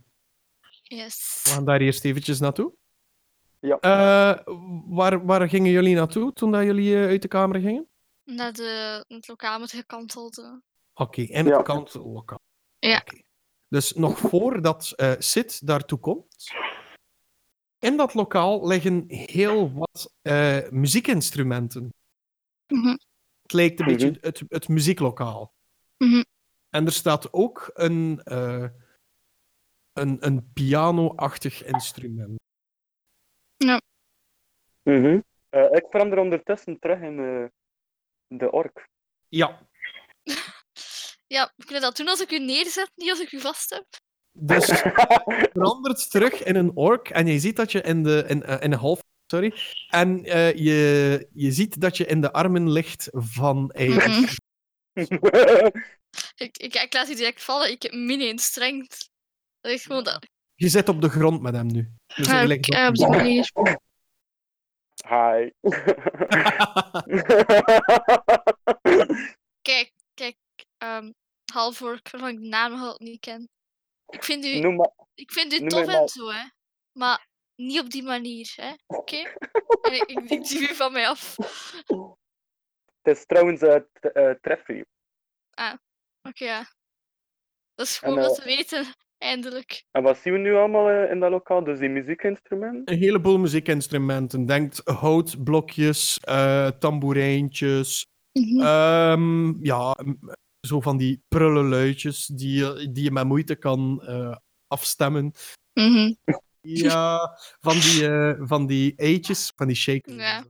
Yes. 0.82 1.40
We 1.44 1.50
gaan 1.50 1.64
daar 1.64 1.80
eerst 1.80 2.04
eventjes 2.04 2.40
naartoe. 2.40 2.72
Ja. 3.64 3.78
Eh, 3.80 4.54
waar, 4.86 5.26
waar 5.26 5.48
gingen 5.48 5.70
jullie 5.70 5.94
naartoe 5.94 6.32
toen 6.32 6.52
dat 6.52 6.62
jullie 6.64 6.94
eh, 6.96 7.04
uit 7.06 7.22
de 7.22 7.28
kamer 7.28 7.60
gingen? 7.60 7.88
Naar 8.24 8.52
de, 8.52 9.04
het 9.08 9.28
lokaal 9.28 9.58
met 9.58 9.70
gekantelde. 9.70 10.62
Oké, 10.94 11.20
in 11.22 11.46
Ja. 11.46 11.56
het 11.56 11.66
kantlokaal. 11.66 12.40
Ja. 12.78 12.96
Oké. 12.98 13.22
Dus 13.68 13.92
nog 13.92 14.18
voordat 14.18 14.92
eh 14.96 15.12
Sid 15.18 15.66
daartoe 15.66 15.98
komt, 15.98 16.46
in 17.78 17.96
dat 17.96 18.14
lokaal 18.14 18.66
liggen 18.66 19.04
heel 19.08 19.72
wat 19.72 20.12
eh, 20.22 20.58
muziekinstrumenten. 20.70 21.94
Mhm. 22.66 22.96
Het 23.42 23.52
lijkt 23.52 23.80
een 23.80 23.86
Mhm. 23.86 23.94
beetje 23.94 24.18
het, 24.20 24.42
het 24.48 24.68
muzieklokaal. 24.68 25.52
Mhm. 25.98 26.22
En 26.70 26.86
er 26.86 26.92
staat 26.92 27.32
ook 27.32 27.70
een, 27.74 28.20
eh, 28.24 28.66
een, 29.92 30.26
een 30.26 30.50
piano-achtig 30.52 31.64
instrument. 31.64 32.42
Mhm. 34.82 35.20
Eh, 35.48 35.64
ik 35.70 35.86
verander 35.90 36.18
ondertussen 36.18 36.78
terug 36.78 37.00
in 37.00 37.18
eh, 37.18 37.44
de 38.38 38.50
ork. 38.50 38.88
Ja, 39.28 39.66
Ja, 41.26 41.52
we 41.56 41.64
kunnen 41.64 41.82
dat 41.82 41.96
doen 41.96 42.08
als 42.08 42.20
ik 42.20 42.30
u 42.30 42.38
neerzet, 42.38 42.90
niet 42.94 43.10
als 43.10 43.20
ik 43.20 43.32
u 43.32 43.40
vast 43.40 43.70
heb. 43.70 43.86
dus 44.32 44.64
verandert 45.52 46.10
terug 46.10 46.42
in 46.42 46.56
een 46.56 46.76
ork 46.76 47.08
en 47.08 47.26
je 47.26 47.38
ziet 47.38 47.56
dat 47.56 47.72
je 47.72 47.80
in 47.80 48.02
de 48.02 48.24
in, 48.28 48.42
eh, 48.42 48.62
in 48.62 48.72
een 48.72 48.78
half 48.78 49.02
sorry 49.26 49.54
en 49.88 50.24
eh, 50.24 50.54
je, 50.54 51.28
je 51.32 51.52
ziet 51.52 51.80
dat 51.80 51.96
je 51.96 52.06
in 52.06 52.20
de 52.20 52.32
armen 52.32 52.70
ligt 52.70 53.08
van 53.12 53.70
Eilish. 53.70 54.06
Mhm. 54.06 54.26
Ik, 56.36 56.56
ik, 56.56 56.74
ik 56.74 56.92
laat 56.94 57.06
die 57.06 57.16
direct 57.16 57.42
vallen. 57.42 57.70
Ik 57.70 57.82
heb 57.82 57.92
mini 57.92 58.26
in 58.26 58.38
strength. 58.38 59.10
Dat 59.60 59.72
is 59.72 59.84
gewoon 59.84 60.04
dat. 60.04 60.26
Je 60.64 60.70
zit 60.70 60.88
op 60.88 61.00
de 61.00 61.08
grond 61.08 61.40
met 61.42 61.54
hem 61.54 61.66
nu. 61.66 61.90
Dus 62.16 62.28
Ah, 62.28 62.50
ik- 62.50 62.68
ah, 62.74 62.86
op 62.88 62.94
die 62.94 63.08
manier. 63.08 63.50
Hi. 65.08 65.50
Kijk, 69.62 69.92
kijk. 70.14 70.36
ehm 70.78 71.10
Halvork, 71.52 72.10
waarvan 72.10 72.30
ik 72.30 72.40
de 72.40 72.46
naam 72.48 72.78
nog 72.78 72.98
niet 72.98 73.20
ken. 73.20 73.48
Ik 74.06 74.24
vind 74.24 74.44
u, 74.44 74.58
Noem 74.58 74.76
maar. 74.76 74.90
ik 75.14 75.32
vind 75.32 75.52
u 75.52 75.58
noem 75.58 75.68
tof 75.68 75.86
en 75.86 76.08
zo, 76.08 76.28
hè. 76.30 76.44
Maar 76.92 77.26
niet 77.54 77.80
op 77.80 77.90
die 77.90 78.02
manier, 78.02 78.52
hè. 78.56 78.72
Oké? 78.86 79.16
Ik, 79.16 79.36
ik, 80.06 80.30
ik 80.30 80.48
duw 80.48 80.60
u 80.60 80.74
van 80.74 80.92
mij 80.92 81.08
af. 81.08 81.36
Het 83.02 83.16
is 83.16 83.26
trouwens 83.26 83.62
uh, 83.62 83.76
Treffy. 84.40 84.82
Oké, 86.22 86.44
ja. 86.44 86.66
Dat 87.74 87.86
is 87.86 88.00
En, 88.00 88.08
gewoon 88.08 88.24
wat 88.24 88.38
eh, 88.38 88.42
te 88.42 88.56
weten, 88.56 88.94
eindelijk. 89.24 89.84
En 89.90 90.02
wat 90.02 90.18
zien 90.18 90.32
we 90.32 90.38
nu 90.38 90.54
allemaal 90.54 90.88
eh, 90.88 91.10
in 91.10 91.20
dat 91.20 91.30
lokaal? 91.30 91.64
Dus 91.64 91.78
die 91.78 91.88
muziekinstrumenten? 91.88 92.94
Een 92.94 92.98
heleboel 92.98 93.38
muziekinstrumenten. 93.38 94.46
Denk 94.46 94.72
houtblokjes, 94.84 96.20
eh 96.20 96.68
tamboerijntjes. 96.78 98.06
Mhm. 98.32 98.60
ehm, 98.60 99.64
ja, 99.64 99.96
zo 100.60 100.80
van 100.80 100.96
die 100.96 101.22
prullenluidjes 101.28 102.26
die 102.26 102.58
je, 102.58 102.88
die 102.92 103.04
je 103.04 103.10
met 103.10 103.24
moeite 103.24 103.54
kan 103.54 104.02
eh, 104.06 104.36
afstemmen. 104.66 105.32
Mhm. 105.72 106.12
Ja, 106.60 107.38
van 107.60 107.74
die, 107.78 108.08
eh, 108.08 108.34
van 108.38 108.66
die 108.66 108.92
eitjes, 108.96 109.52
van 109.56 109.66
die 109.66 109.76
shakers. 109.76 110.16
Ja. 110.16 110.44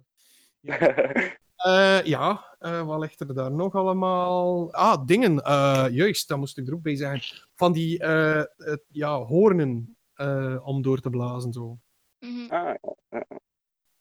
Eh, 1.64 2.02
ja, 2.04 2.53
eh, 2.64 2.86
wat 2.86 3.00
ligt 3.00 3.20
er 3.20 3.34
daar 3.34 3.52
nog 3.52 3.74
allemaal? 3.74 4.72
Ah, 4.72 5.06
dingen. 5.06 5.42
eh, 5.42 5.86
juist, 5.90 6.28
dat 6.28 6.38
moest 6.38 6.58
ik 6.58 6.66
er 6.66 6.74
ook 6.74 6.82
bij 6.82 6.96
zijn. 6.96 7.22
Van 7.54 7.72
die 7.72 7.98
eh, 7.98 8.42
ja, 8.88 9.16
hoornen 9.16 9.96
eh, 10.14 10.66
om 10.66 10.82
door 10.82 11.00
te 11.00 11.10
blazen. 11.10 11.52
Zo. 11.52 11.78
Mhm. 12.18 12.50
ah, 12.50 12.74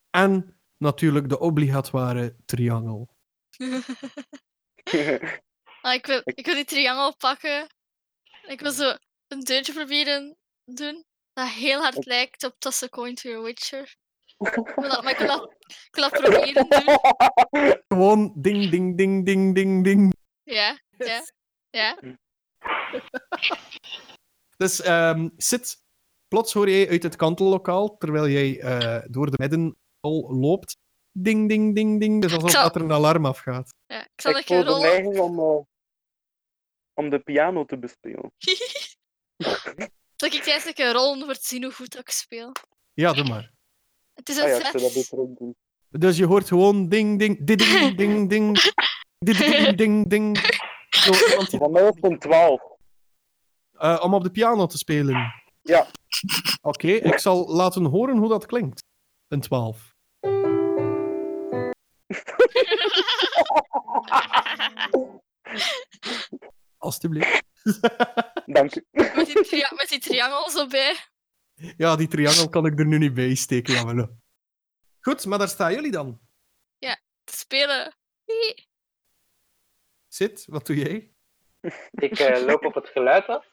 En 0.09 0.57
natuurlijk 0.77 1.29
de 1.29 1.39
obligatoire 1.39 2.35
triangel. 2.45 3.07
Ah, 5.81 5.93
ik, 5.93 6.05
wil, 6.05 6.21
ik 6.23 6.45
wil 6.45 6.55
die 6.55 6.65
triangel 6.65 7.15
pakken. 7.15 7.67
Ik 8.47 8.59
wil 8.59 8.71
zo 8.71 8.95
een 9.27 9.39
deuntje 9.39 9.73
proberen 9.73 10.37
doen. 10.65 11.05
Dat 11.33 11.49
heel 11.49 11.81
hard 11.81 12.05
lijkt 12.05 12.43
op 12.43 12.55
Toss 12.59 12.83
a 12.83 12.87
Coin 12.87 13.15
to 13.15 13.29
your 13.29 13.43
Witcher. 13.45 13.95
Maar 14.75 15.09
ik 15.09 15.17
wil 15.17 15.27
dat, 15.27 15.55
ik 15.67 15.95
wil 15.95 16.09
dat 16.09 16.21
proberen 16.21 16.67
doen. 16.69 16.97
Gewoon 17.87 18.33
ding, 18.35 18.69
ding, 18.69 18.97
ding, 18.97 19.25
ding, 19.25 19.55
ding, 19.55 19.83
ding. 19.83 20.13
Ja, 20.43 20.79
ja, 20.97 21.23
ja. 21.69 21.97
Dus 24.57 24.81
ehm 24.81 25.29
zit, 25.37 25.77
plots 26.27 26.53
hoor 26.53 26.69
jij 26.69 26.89
uit 26.89 27.03
het 27.03 27.15
kantellokaal, 27.15 27.97
terwijl 27.97 28.27
jij 28.27 28.59
eh, 28.59 29.03
door 29.09 29.31
de 29.31 29.37
midden 29.37 29.77
al 29.99 30.33
loopt. 30.35 30.77
Ding, 31.11 31.49
ding, 31.49 31.75
ding, 31.75 31.99
ding. 31.99 32.21
Dus 32.21 32.33
alsof 32.33 32.49
Ik 32.49 32.55
zal- 32.55 32.63
dat 32.63 32.75
er 32.75 32.81
een 32.81 32.91
alarm 32.91 33.25
afgaat. 33.25 33.73
ja. 33.87 34.01
Ik 34.01 34.21
zal 34.21 34.37
ik 34.37 34.45
voel 34.45 34.57
keer 34.57 34.65
de 34.65 34.71
rollen. 34.71 34.89
neiging 34.89 35.19
om, 35.19 35.39
eh, 35.39 35.61
om 36.93 37.09
de 37.09 37.19
piano 37.19 37.65
te 37.65 37.77
bespelen. 37.77 38.31
Zal 40.15 40.31
ik 40.31 40.43
tijdens 40.43 40.77
een 40.79 40.91
rol 40.91 41.25
voor 41.25 41.33
te 41.33 41.45
zien 41.47 41.63
hoe 41.63 41.73
goed 41.73 41.97
ik 41.99 42.09
speel? 42.09 42.51
Ja, 42.93 43.13
doe 43.13 43.23
maar. 43.27 43.52
Het 44.13 44.29
is 44.29 44.37
Ah 44.37 44.43
een 44.43 44.49
ja, 44.49 44.55
ik 44.57 44.61
zou 44.65 44.77
dat 44.83 44.91
zes. 44.91 45.09
beter 45.09 45.19
ook 45.19 45.37
doen. 45.37 45.55
Dus 45.89 46.17
je 46.17 46.25
hoort 46.25 46.47
gewoon 46.47 46.89
ding, 46.89 47.19
ding, 47.19 47.37
ding, 47.47 47.95
ding, 47.97 48.29
ding, 48.29 48.29
ding, 48.29 48.73
ding, 49.37 49.75
ding, 49.77 50.09
ding. 50.09 50.37
Zo, 50.89 51.13
Van 51.57 51.71
mij 51.71 51.81
is 51.81 51.87
het 51.95 52.03
een 52.03 52.19
12. 52.19 52.61
eh, 53.71 53.99
om 54.03 54.13
op 54.13 54.23
de 54.23 54.31
piano 54.31 54.65
te 54.65 54.77
spelen. 54.77 55.33
Ja. 55.61 55.87
Oké, 56.61 56.87
ik 56.87 57.19
zal 57.19 57.47
laten 57.53 57.85
horen 57.85 58.17
hoe 58.17 58.29
dat 58.29 58.45
klinkt. 58.45 58.83
Een 59.27 59.41
12. 59.41 59.91
Alsjeblieft. 66.77 67.43
Dank 68.45 68.75
u. 68.75 68.85
met, 68.91 69.25
die 69.25 69.41
tria- 69.43 69.71
met 69.75 69.89
die 69.89 69.99
triangel 69.99 70.49
zo 70.49 70.67
bij. 70.67 70.95
Ja, 71.77 71.95
die 71.95 72.07
triangel 72.07 72.49
kan 72.49 72.65
ik 72.65 72.79
er 72.79 72.85
nu 72.85 72.97
niet 72.97 73.13
bij 73.13 73.35
steken, 73.35 73.73
jammer. 73.73 74.09
Goed, 74.99 75.25
maar 75.25 75.37
daar 75.37 75.47
staan 75.47 75.73
jullie 75.73 75.91
dan. 75.91 76.21
Te 77.23 77.37
spelen. 77.37 77.95
Zit, 80.07 80.45
wat 80.45 80.65
doe 80.65 80.75
jij? 80.75 81.13
Ik 81.91 82.19
eh, 82.19 82.45
loop 82.45 82.65
op 82.65 82.73
het 82.73 82.87
geluid 82.87 83.27
af. 83.27 83.45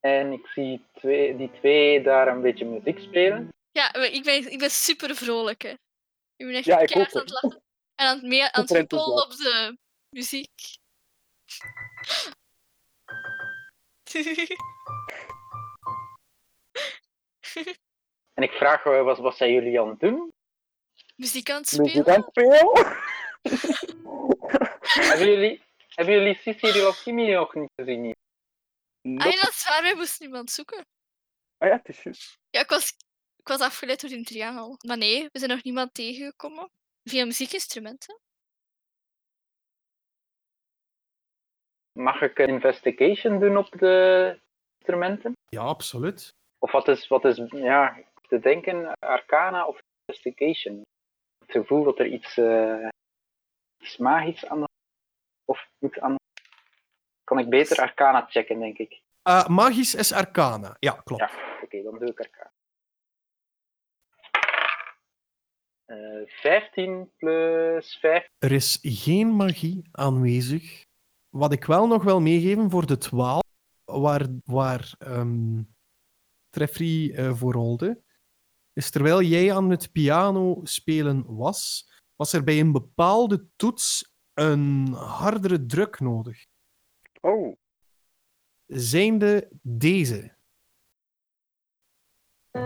En 0.00 0.32
ik 0.32 0.46
zie 0.46 0.84
twee, 0.94 1.36
die 1.36 1.50
twee 1.50 2.02
daar 2.02 2.28
een 2.28 2.42
beetje 2.42 2.64
muziek 2.64 2.98
spelen. 2.98 3.48
Ja, 3.70 3.94
ik 3.94 4.24
ben, 4.24 4.52
ik 4.52 4.58
ben 4.58 4.70
super 4.70 5.14
vrolijk. 5.14 5.62
Hè. 5.62 5.70
Ik 6.36 6.46
ben 6.46 6.54
echt 6.54 6.64
Ja, 6.64 6.78
ik 6.78 6.92
aan 6.92 7.00
het 7.00 7.12
lachen. 7.12 7.62
En 7.94 8.06
aan 8.06 8.16
het, 8.16 8.26
mee, 8.26 8.50
aan 8.50 8.62
het 8.62 8.92
op 8.92 9.30
de 9.30 9.78
muziek. 10.08 10.50
En 18.34 18.42
ik 18.42 18.50
vraag, 18.50 18.84
eh, 18.84 19.02
wat, 19.02 19.18
wat 19.18 19.36
zijn 19.36 19.52
jullie 19.52 19.80
aan 19.80 19.88
het 19.88 20.00
doen? 20.00 20.28
muziek 21.16 21.50
aan 21.50 21.60
het 21.60 21.78
Muziek 21.78 22.02
spelen. 22.02 22.14
aan 22.14 22.20
het 22.20 22.30
spelen? 22.30 22.72
Hebben 25.08 25.26
jullie, 25.28 25.62
hebben 25.88 26.14
jullie 26.14 26.34
Sissi 26.34 26.70
Rilokimi 26.70 27.32
nog 27.32 27.54
niet 27.54 27.70
gezien? 27.74 28.02
hier? 28.04 28.14
Ah 29.18 29.32
ja, 29.32 29.40
dat 29.40 29.50
is 29.50 29.64
waar, 29.68 29.82
wij 29.82 29.94
moesten 29.94 30.26
iemand 30.26 30.50
zoeken. 30.50 30.86
Ah 31.58 31.68
ja, 31.68 31.76
het 31.76 31.88
is 31.88 32.02
juist. 32.02 32.38
Ja, 32.50 32.60
ik 32.60 32.68
was, 32.68 32.88
ik 33.36 33.48
was 33.48 33.60
afgeleid 33.60 34.00
door 34.00 34.10
die 34.10 34.24
triangel. 34.24 34.76
Maar 34.86 34.98
nee, 34.98 35.28
we 35.32 35.38
zijn 35.38 35.50
nog 35.50 35.62
niemand 35.62 35.94
tegengekomen. 35.94 36.70
Via 37.10 37.24
muziekinstrumenten. 37.24 38.20
Mag 41.92 42.20
ik 42.20 42.38
een 42.38 42.48
investigation 42.48 43.40
doen 43.40 43.56
op 43.56 43.70
de 43.70 44.38
instrumenten? 44.78 45.32
Ja, 45.48 45.62
absoluut. 45.62 46.34
Of 46.62 46.72
wat 46.72 46.88
is, 46.88 47.08
wat 47.08 47.24
is 47.24 47.42
ja, 47.50 47.98
te 48.28 48.38
denken, 48.38 48.92
arcana 48.98 49.66
of 49.66 49.80
investigation? 50.04 50.82
Het 51.38 51.50
gevoel 51.50 51.84
dat 51.84 51.98
er 51.98 52.06
iets, 52.06 52.36
eh, 52.36 52.88
iets 53.78 53.96
magisch 53.96 54.46
aan 54.46 54.60
de 54.60 54.68
of 55.44 55.68
iets 55.78 55.98
aan 55.98 56.16
Kan 57.24 57.38
ik 57.38 57.48
beter 57.48 57.80
arcana 57.80 58.26
checken, 58.28 58.58
denk 58.58 58.78
ik. 58.78 59.00
Eh, 59.22 59.48
magisch 59.48 59.94
is 59.94 60.12
arcana. 60.12 60.76
Ja, 60.78 60.92
klopt. 60.92 61.22
Ja, 61.22 61.30
oké, 61.62 61.82
dan 61.82 61.98
doe 61.98 62.08
ik 62.08 62.20
arcana. 62.20 62.52
Eh 65.84 66.26
15 66.26 67.12
plus 67.16 67.96
5. 67.96 68.28
Er 68.38 68.52
is 68.52 68.78
geen 68.82 69.28
magie 69.28 69.88
aanwezig. 69.92 70.84
Wat 71.28 71.52
ik 71.52 71.64
wel 71.64 71.86
nog 71.86 72.04
wil 72.04 72.20
meegeven 72.20 72.70
voor 72.70 72.86
de 72.86 72.98
12, 72.98 73.42
waar, 73.84 74.26
waar 74.44 74.94
ehm 74.98 75.60
Treffry 76.52 77.14
eh, 77.14 77.34
voor 77.34 77.52
rolde, 77.52 78.02
is 78.72 78.90
terwijl 78.90 79.22
jij 79.22 79.54
aan 79.54 79.70
het 79.70 79.92
piano 79.92 80.60
spelen 80.62 81.36
was, 81.36 81.90
was 82.16 82.32
er 82.32 82.44
bij 82.44 82.60
een 82.60 82.72
bepaalde 82.72 83.46
toets 83.56 84.14
een 84.34 84.92
hardere 84.92 85.66
druk 85.66 86.00
nodig. 86.00 86.46
Oh, 87.20 87.56
Zijnde 88.66 89.48
deze. 89.62 90.36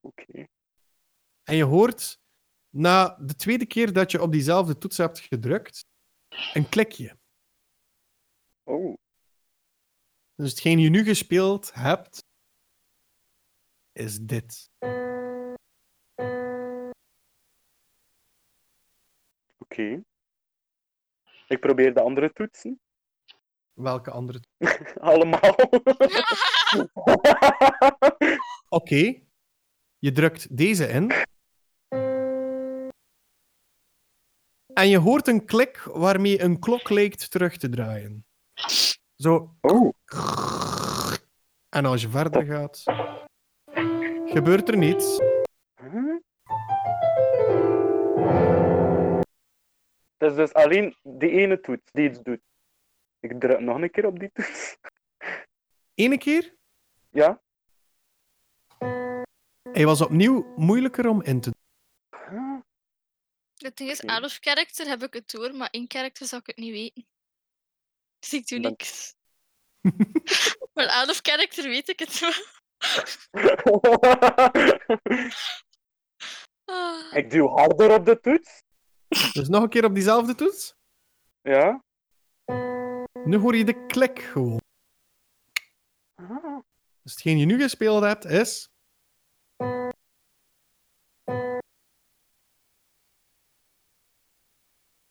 oké. 0.00 0.48
En 1.42 1.56
je 1.56 1.64
hoort 1.64 2.20
na 2.68 3.16
de 3.20 3.34
tweede 3.34 3.66
keer 3.66 3.92
dat 3.92 4.10
je 4.10 4.22
op 4.22 4.32
diezelfde 4.32 4.78
toets 4.78 4.96
hebt 4.96 5.20
gedrukt, 5.20 5.86
een 6.52 6.68
klikje. 6.68 7.18
Oh, 8.62 8.96
Dus 10.38 10.50
hetgeen 10.50 10.78
je 10.78 10.90
nu 10.90 11.04
gespeeld 11.04 11.74
hebt, 11.74 12.24
is 13.92 14.18
dit. 14.18 14.70
oké. 19.58 20.02
Ik 21.48 21.60
probeer 21.60 21.94
de 21.94 22.00
andere 22.00 22.32
toetsen. 22.32 22.80
Welke 23.72 24.10
andere? 24.10 24.40
Allemaal. 25.10 25.54
Oké. 28.68 29.22
Je 29.98 30.12
drukt 30.12 30.56
deze 30.56 30.88
in. 30.88 31.12
En 34.74 34.88
je 34.88 34.98
hoort 34.98 35.28
een 35.28 35.44
klik 35.44 35.78
waarmee 35.78 36.40
een 36.40 36.58
klok 36.58 36.88
lijkt 36.90 37.30
terug 37.30 37.56
te 37.56 37.68
draaien. 37.68 38.26
Zo. 39.18 39.54
oh, 39.60 39.94
En 41.68 41.84
als 41.84 42.02
je 42.02 42.08
verder 42.08 42.44
gaat, 42.44 42.82
gebeurt 44.26 44.68
er 44.68 44.76
niets. 44.76 45.18
Het 50.16 50.30
is 50.30 50.34
dus 50.34 50.52
alleen 50.52 50.96
die 51.02 51.30
ene 51.30 51.60
toets 51.60 51.92
die 51.92 52.08
iets 52.10 52.22
doet. 52.22 52.40
Ik 53.20 53.40
druk 53.40 53.60
nog 53.60 53.80
een 53.80 53.90
keer 53.90 54.06
op 54.06 54.18
die 54.18 54.30
toets. 54.32 54.76
Ene 55.94 56.18
keer, 56.18 56.54
Ja? 57.10 57.42
hij 59.72 59.86
was 59.86 60.00
opnieuw 60.00 60.52
moeilijker 60.56 61.08
om 61.08 61.22
in 61.22 61.40
te 61.40 61.52
Huh? 62.30 62.60
Het 63.56 63.76
ding 63.76 63.90
is, 63.90 64.06
out 64.06 64.24
of 64.24 64.38
character 64.40 64.86
heb 64.86 65.02
ik 65.02 65.12
het 65.12 65.30
door, 65.30 65.54
maar 65.54 65.68
in 65.70 65.84
character 65.88 66.26
zou 66.26 66.40
ik 66.40 66.46
het 66.46 66.56
niet 66.56 66.72
weten. 66.72 67.06
Dus 68.18 68.32
ik 68.32 68.46
doe 68.46 68.60
Dan- 68.60 68.70
niks. 68.70 69.14
maar 70.74 70.86
out 70.88 71.08
of 71.10 71.18
character 71.22 71.64
weet 71.68 71.88
ik 71.88 71.98
het 71.98 72.18
wel. 72.18 72.32
Ah. 76.70 77.14
ik 77.16 77.30
duw 77.30 77.48
harder 77.48 77.94
op 77.94 78.04
de 78.06 78.20
toets. 78.20 78.62
Dus 79.32 79.48
nog 79.48 79.62
een 79.62 79.68
keer 79.68 79.84
op 79.84 79.94
diezelfde 79.94 80.34
toets. 80.34 80.74
Ja? 81.42 81.84
Nu 83.24 83.36
hoor 83.36 83.56
je 83.56 83.64
de 83.64 83.86
klik 83.86 84.18
gewoon. 84.18 84.60
Ah, 86.14 86.58
Dus 87.02 87.12
hetgeen 87.12 87.38
je 87.38 87.44
nu 87.46 87.60
gespeeld 87.60 88.02
hebt 88.02 88.24
is. 88.24 88.68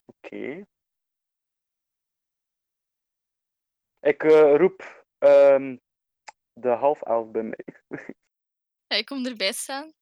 Oké. 0.05 0.65
Ik 4.07 4.23
eh, 4.23 4.55
roep 4.55 5.05
ehm, 5.17 5.77
de 6.53 6.69
half 6.69 7.01
elf 7.01 7.31
bij 7.31 7.43
mij. 7.43 7.65
Ja, 8.87 8.97
ik 8.97 9.05
kom 9.05 9.25
erbij 9.25 9.51
staan. 9.51 9.93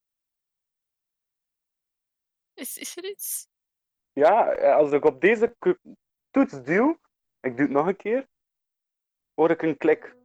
Is, 2.53 2.77
is 2.77 2.98
er 2.98 3.10
iets? 3.10 3.48
Ja, 4.14 4.52
eh, 4.52 4.76
als 4.76 4.91
ik 4.91 5.06
op 5.06 5.22
deze 5.22 5.56
toets 6.32 6.64
duw, 6.64 6.99
ik 7.40 7.57
doe 7.57 7.65
het 7.65 7.76
nog 7.76 7.88
een 7.88 7.95
keer, 7.95 8.27
hoor 9.34 9.49
ik 9.49 9.61
een 9.61 9.77
klik. 9.77 10.15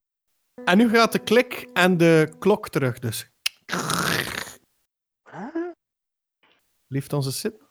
En 0.65 0.79
nu 0.79 0.89
gaat 0.89 1.13
de 1.13 1.23
klik 1.23 1.69
en 1.73 1.97
de 1.97 2.35
klok 2.39 2.69
terug. 2.69 2.99
Dus 2.99 3.31
Huh? 5.31 5.71
lieft 6.87 7.13
onze 7.13 7.31
zit. 7.31 7.63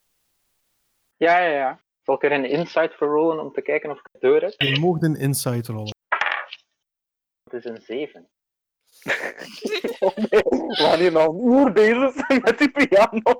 Ja, 1.15 1.39
ja, 1.39 1.53
ja. 1.53 1.83
Zal 2.01 2.15
ik 2.15 2.23
er 2.23 2.31
een 2.31 2.49
insight 2.49 2.95
voor 2.95 3.07
rollen 3.07 3.39
om 3.39 3.51
te 3.51 3.61
kijken 3.61 3.91
of 3.91 3.99
ik 3.99 4.09
het 4.11 4.21
door 4.21 4.41
heb? 4.41 4.53
Je 4.57 4.79
mocht 4.79 5.03
een 5.03 5.15
insight 5.15 5.67
rollen. 5.67 5.97
Het 7.49 7.65
is 7.65 7.71
een 7.71 7.81
7. 7.81 8.29
Oh 9.99 10.15
nee, 10.15 10.43
we 10.43 10.75
gaan 10.75 10.99
hier 10.99 11.11
nog 11.11 11.27
een 11.27 11.51
uur 11.51 11.71
bezig 11.71 12.13
zijn 12.13 12.41
met 12.41 12.57
die 12.57 12.71
piano. 12.71 13.39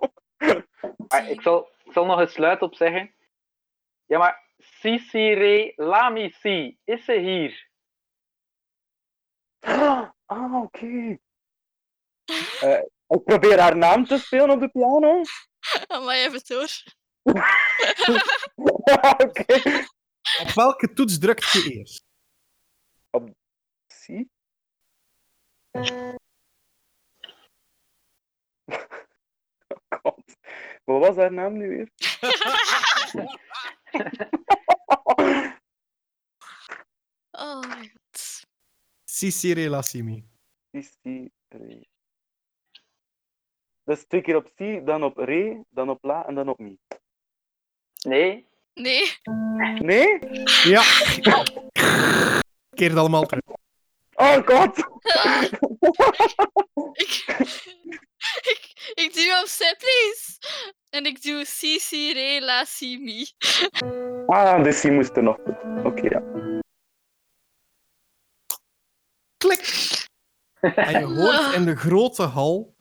Ik, 1.27 1.41
zal, 1.41 1.69
ik 1.83 1.91
zal 1.91 2.05
nog 2.05 2.19
eens 2.19 2.37
luid 2.37 2.61
op 2.61 2.75
zeggen. 2.75 3.15
Ja, 4.05 4.17
maar 4.17 4.53
Sisire 4.57 5.73
Lamisi, 5.75 6.77
is 6.83 7.05
ze 7.05 7.13
hier? 7.13 7.69
Ah, 10.25 10.63
oké. 10.63 11.17
Eh, 12.59 12.81
ik 13.07 13.23
probeer 13.23 13.59
haar 13.59 13.77
naam 13.77 14.05
te 14.05 14.17
spelen 14.17 14.49
op 14.49 14.59
de 14.59 14.69
piano. 14.69 15.21
Maar 15.87 16.15
het 16.15 16.47
door. 16.47 16.69
oké. 19.25 19.83
Op 20.41 20.51
welke 20.53 20.93
toets 20.93 21.19
drukt 21.19 21.51
je 21.51 21.73
eerst? 21.73 22.07
Oh 29.91 29.99
god. 30.03 30.37
Wat 30.83 30.99
was 30.99 31.15
haar 31.15 31.33
naam 31.33 31.57
nu 31.57 31.67
weer? 31.69 31.89
Oh 37.31 37.61
my 37.61 37.87
god. 37.87 38.43
Sisire 39.05 39.69
Lassimi. 39.69 40.25
CC 40.71 41.29
Re. 41.47 41.87
Dus 43.83 44.05
twee 44.07 44.21
keer 44.21 44.35
op 44.35 44.53
C, 44.55 44.85
dan 44.85 45.03
op 45.03 45.17
Re, 45.17 45.63
dan 45.69 45.89
op 45.89 46.03
La 46.03 46.25
en 46.27 46.35
dan 46.35 46.49
op 46.49 46.59
Mi. 46.59 46.79
Nee, 48.07 48.49
Nee. 48.79 49.17
Nee? 49.79 50.19
Ja. 50.63 50.81
Keer 52.77 52.89
het 52.89 52.97
allemaal 52.97 53.25
terug. 53.25 53.43
Oh 54.21 54.45
god! 54.45 54.77
ik, 57.03 57.25
ik, 58.41 58.91
ik 58.93 59.13
duw 59.13 59.41
opzij, 59.41 59.75
please. 59.77 60.37
En 60.89 61.05
ik 61.05 61.21
doe 61.21 61.43
CC 61.43 61.89
Re 61.91 62.41
La 62.41 62.65
Si 62.65 62.97
Mi. 62.97 63.25
Ah, 64.27 64.63
dus 64.63 64.81
die 64.81 64.91
moest 64.91 65.15
er 65.15 65.23
nog. 65.23 65.37
Oké, 65.83 66.01
ja. 66.01 66.21
Klik. 69.37 70.07
En 70.59 70.99
je 70.99 71.05
hoort 71.05 71.53
in 71.53 71.65
de 71.65 71.75
grote 71.75 72.23
hal. 72.23 72.75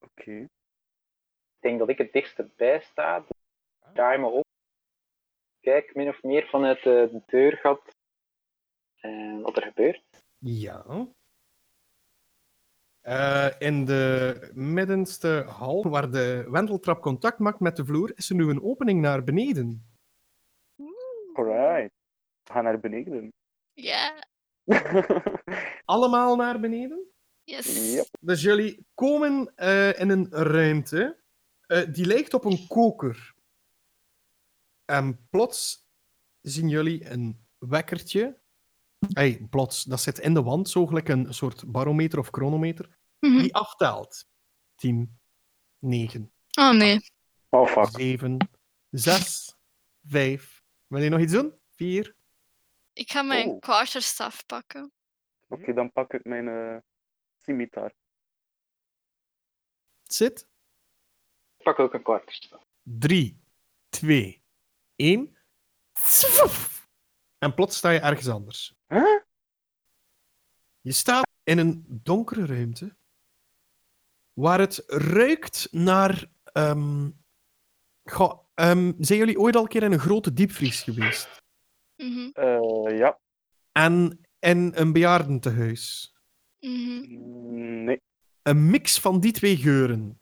Oké. 0.00 0.32
ik 0.32 1.60
denk 1.60 1.78
dat 1.78 1.88
ik 1.88 1.98
het 1.98 2.12
dichtst 2.12 2.56
bij 2.56 2.80
sta. 2.80 3.20
Dus 3.20 3.38
draai 3.92 4.18
me 4.18 4.26
op. 4.26 4.45
Kijk 5.66 5.94
min 5.94 6.08
of 6.08 6.22
meer 6.22 6.46
vanuit 6.46 6.82
de 6.82 7.22
deurgat 7.26 7.96
eh, 9.00 9.42
wat 9.42 9.56
er 9.56 9.62
gebeurt. 9.62 10.02
Ja. 10.38 11.08
Eh, 13.00 13.48
in 13.58 13.84
de 13.84 14.50
middenste 14.54 15.44
hal, 15.48 15.88
waar 15.88 16.10
de 16.10 16.46
wenteltrap 16.50 17.00
contact 17.00 17.38
maakt 17.38 17.60
met 17.60 17.76
de 17.76 17.84
vloer, 17.84 18.12
is 18.16 18.30
er 18.30 18.36
nu 18.36 18.48
een 18.48 18.62
opening 18.62 19.00
naar 19.00 19.24
beneden. 19.24 19.96
Alright. 21.32 21.92
We 22.42 22.52
gaan 22.52 22.64
naar 22.64 22.80
beneden. 22.80 23.32
Ja. 23.72 24.24
Allemaal 25.84 26.36
naar 26.36 26.60
beneden. 26.60 27.10
Yes. 27.44 27.92
Yep. 27.94 28.06
Dus 28.20 28.42
jullie 28.42 28.86
komen 28.94 29.52
eh, 29.54 30.00
in 30.00 30.10
een 30.10 30.30
ruimte 30.30 31.16
eh, 31.66 31.92
die 31.92 32.06
lijkt 32.06 32.34
op 32.34 32.44
een 32.44 32.66
koker. 32.68 33.34
En 34.86 35.26
plots 35.30 35.86
zien 36.40 36.68
jullie 36.68 37.10
een 37.10 37.46
wekkertje. 37.58 38.40
Hey, 39.12 39.46
plots, 39.50 39.82
dat 39.84 40.00
zit 40.00 40.18
in 40.18 40.34
de 40.34 40.42
wand, 40.42 40.68
zo 40.68 40.86
gelijk 40.86 41.08
een 41.08 41.34
soort 41.34 41.72
barometer 41.72 42.18
of 42.18 42.28
chronometer, 42.30 42.98
Mhm. 43.18 43.38
die 43.38 43.54
aftelt. 43.54 44.26
10, 44.74 45.18
9, 45.78 46.32
Oh 46.58 46.70
nee. 46.72 47.00
Oh 47.48 47.66
fuck. 47.68 47.88
7, 48.00 48.36
6, 48.90 49.56
5. 50.06 50.64
Wil 50.86 51.02
je 51.02 51.08
nog 51.08 51.20
iets 51.20 51.32
doen? 51.32 51.54
4. 51.70 52.16
Ik 52.92 53.10
ga 53.10 53.22
mijn 53.22 53.48
Oh. 53.48 53.60
quarterstaff 53.60 54.46
pakken. 54.46 54.92
Oké, 55.48 55.72
dan 55.72 55.92
pak 55.92 56.12
ik 56.12 56.24
mijn 56.24 56.48
eh 56.48 56.76
scimitar. 57.42 57.92
Zit. 60.02 60.48
Ik 61.56 61.64
pak 61.64 61.78
ook 61.78 61.94
een 61.94 62.02
kwart. 62.02 62.48
3, 62.82 63.40
2, 63.88 64.42
1. 64.96 65.36
En 67.38 67.54
plots 67.54 67.76
sta 67.76 67.90
je 67.90 67.98
ergens 68.00 68.28
anders. 68.28 68.74
Huh? 68.88 69.20
Je 70.80 70.92
staat 70.92 71.26
in 71.44 71.58
een 71.58 71.84
donkere 71.88 72.46
ruimte 72.46 72.96
waar 74.32 74.58
het 74.60 74.82
ruikt 74.86 75.68
naar. 75.70 76.34
ehm, 76.52 77.10
goh, 78.04 78.44
ehm, 78.54 78.92
zijn 78.98 79.18
jullie 79.18 79.38
ooit 79.38 79.56
al 79.56 79.62
een 79.62 79.68
keer 79.68 79.82
in 79.82 79.92
een 79.92 79.98
grote 79.98 80.32
diepvries 80.32 80.82
geweest? 80.82 81.28
Mhm. 81.96 82.30
Eh, 82.32 82.98
ja. 82.98 83.18
En 83.72 84.20
in 84.38 84.72
een 84.74 84.92
bejaardentehuis? 84.92 86.14
Mhm. 86.60 87.04
Mm, 87.08 87.84
Nee. 87.84 88.00
Een 88.46 88.70
mix 88.70 88.98
van 89.00 89.20
die 89.20 89.32
twee 89.32 89.56
geuren. 89.56 90.20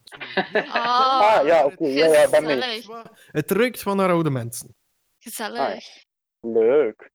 Ah, 0.54 1.20
Ah, 1.20 1.46
ja, 1.46 1.64
oké. 1.64 1.86
Ja, 1.86 2.06
ja, 2.06 2.26
dat 2.26 2.42
mee. 2.42 2.84
Het 3.30 3.50
ruikt 3.50 3.82
van 3.82 3.96
naar 3.96 4.10
oude 4.10 4.30
mensen. 4.30 4.76
Gezellig. 5.18 6.04
Leuk. 6.40 7.10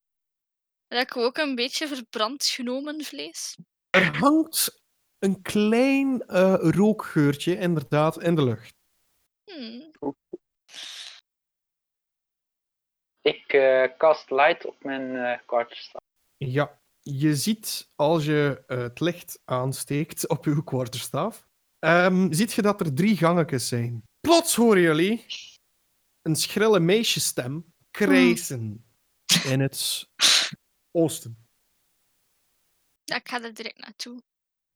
Ruik 0.87 1.17
ook 1.17 1.37
een 1.37 1.55
beetje 1.55 1.87
verbrand 1.87 2.45
genomen 2.45 3.03
vlees. 3.03 3.57
Er 3.89 4.17
hangt 4.17 4.81
een 5.19 5.41
klein 5.41 6.21
eh, 6.21 6.55
rookgeurtje 6.59 7.57
inderdaad 7.57 8.21
in 8.21 8.35
de 8.35 8.43
lucht. 8.43 8.73
Hmm. 9.43 9.91
Ik 13.21 13.53
eh 13.53 13.97
cast 13.97 14.29
light 14.29 14.65
op 14.65 14.83
mijn 14.83 15.15
eh 15.15 15.39
quarterstaff. 15.45 16.05
Ja, 16.37 16.78
je 17.17 17.35
ziet 17.35 17.89
als 17.95 18.25
je 18.25 18.63
eh, 18.67 18.77
het 18.77 18.99
licht 18.99 19.41
aansteekt 19.45 20.27
op 20.27 20.45
uw 20.45 20.63
kwarterstaaf, 20.63 21.47
ehm, 21.79 22.31
ziet 22.31 22.53
je 22.53 22.61
dat 22.61 22.81
er 22.81 22.93
drie 22.93 23.17
gangetjes 23.17 23.67
zijn. 23.67 24.03
Plots 24.19 24.55
horen 24.55 24.81
jullie 24.81 25.25
een 26.21 26.35
schrille 26.35 26.79
meisjesstem 26.79 27.73
krijsen 27.91 28.85
in 29.43 29.59
het 29.59 30.09
oosten. 30.91 31.47
Ik 33.03 33.29
ga 33.29 33.43
er 33.43 33.53
direct 33.53 33.77
naartoe. 33.77 34.21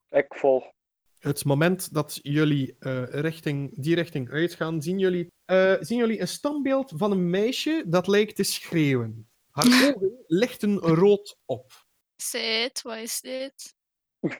Ik 0.09 0.33
volg. 0.35 0.71
Het 1.19 1.45
moment 1.45 1.93
dat 1.93 2.19
jullie 2.21 2.75
eh, 2.79 3.03
richting, 3.03 3.81
die 3.81 3.95
richting 3.95 4.29
uitgaan, 4.29 4.81
zien 4.81 4.99
jullie, 4.99 5.27
eh, 5.45 5.75
zien 5.79 5.97
jullie 5.97 6.19
een 6.21 6.27
standbeeld 6.27 6.93
van 6.95 7.11
een 7.11 7.29
meisje 7.29 7.83
dat 7.87 8.07
lijkt 8.07 8.35
te 8.35 8.43
schreeuwen. 8.43 9.29
Haar 9.51 9.65
ogen 9.95 10.23
lichten 10.27 10.77
rood 10.77 11.37
op. 11.45 11.82
Zit, 12.29 12.81
wat 12.81 12.97
is 12.97 13.21
dit? 13.21 13.75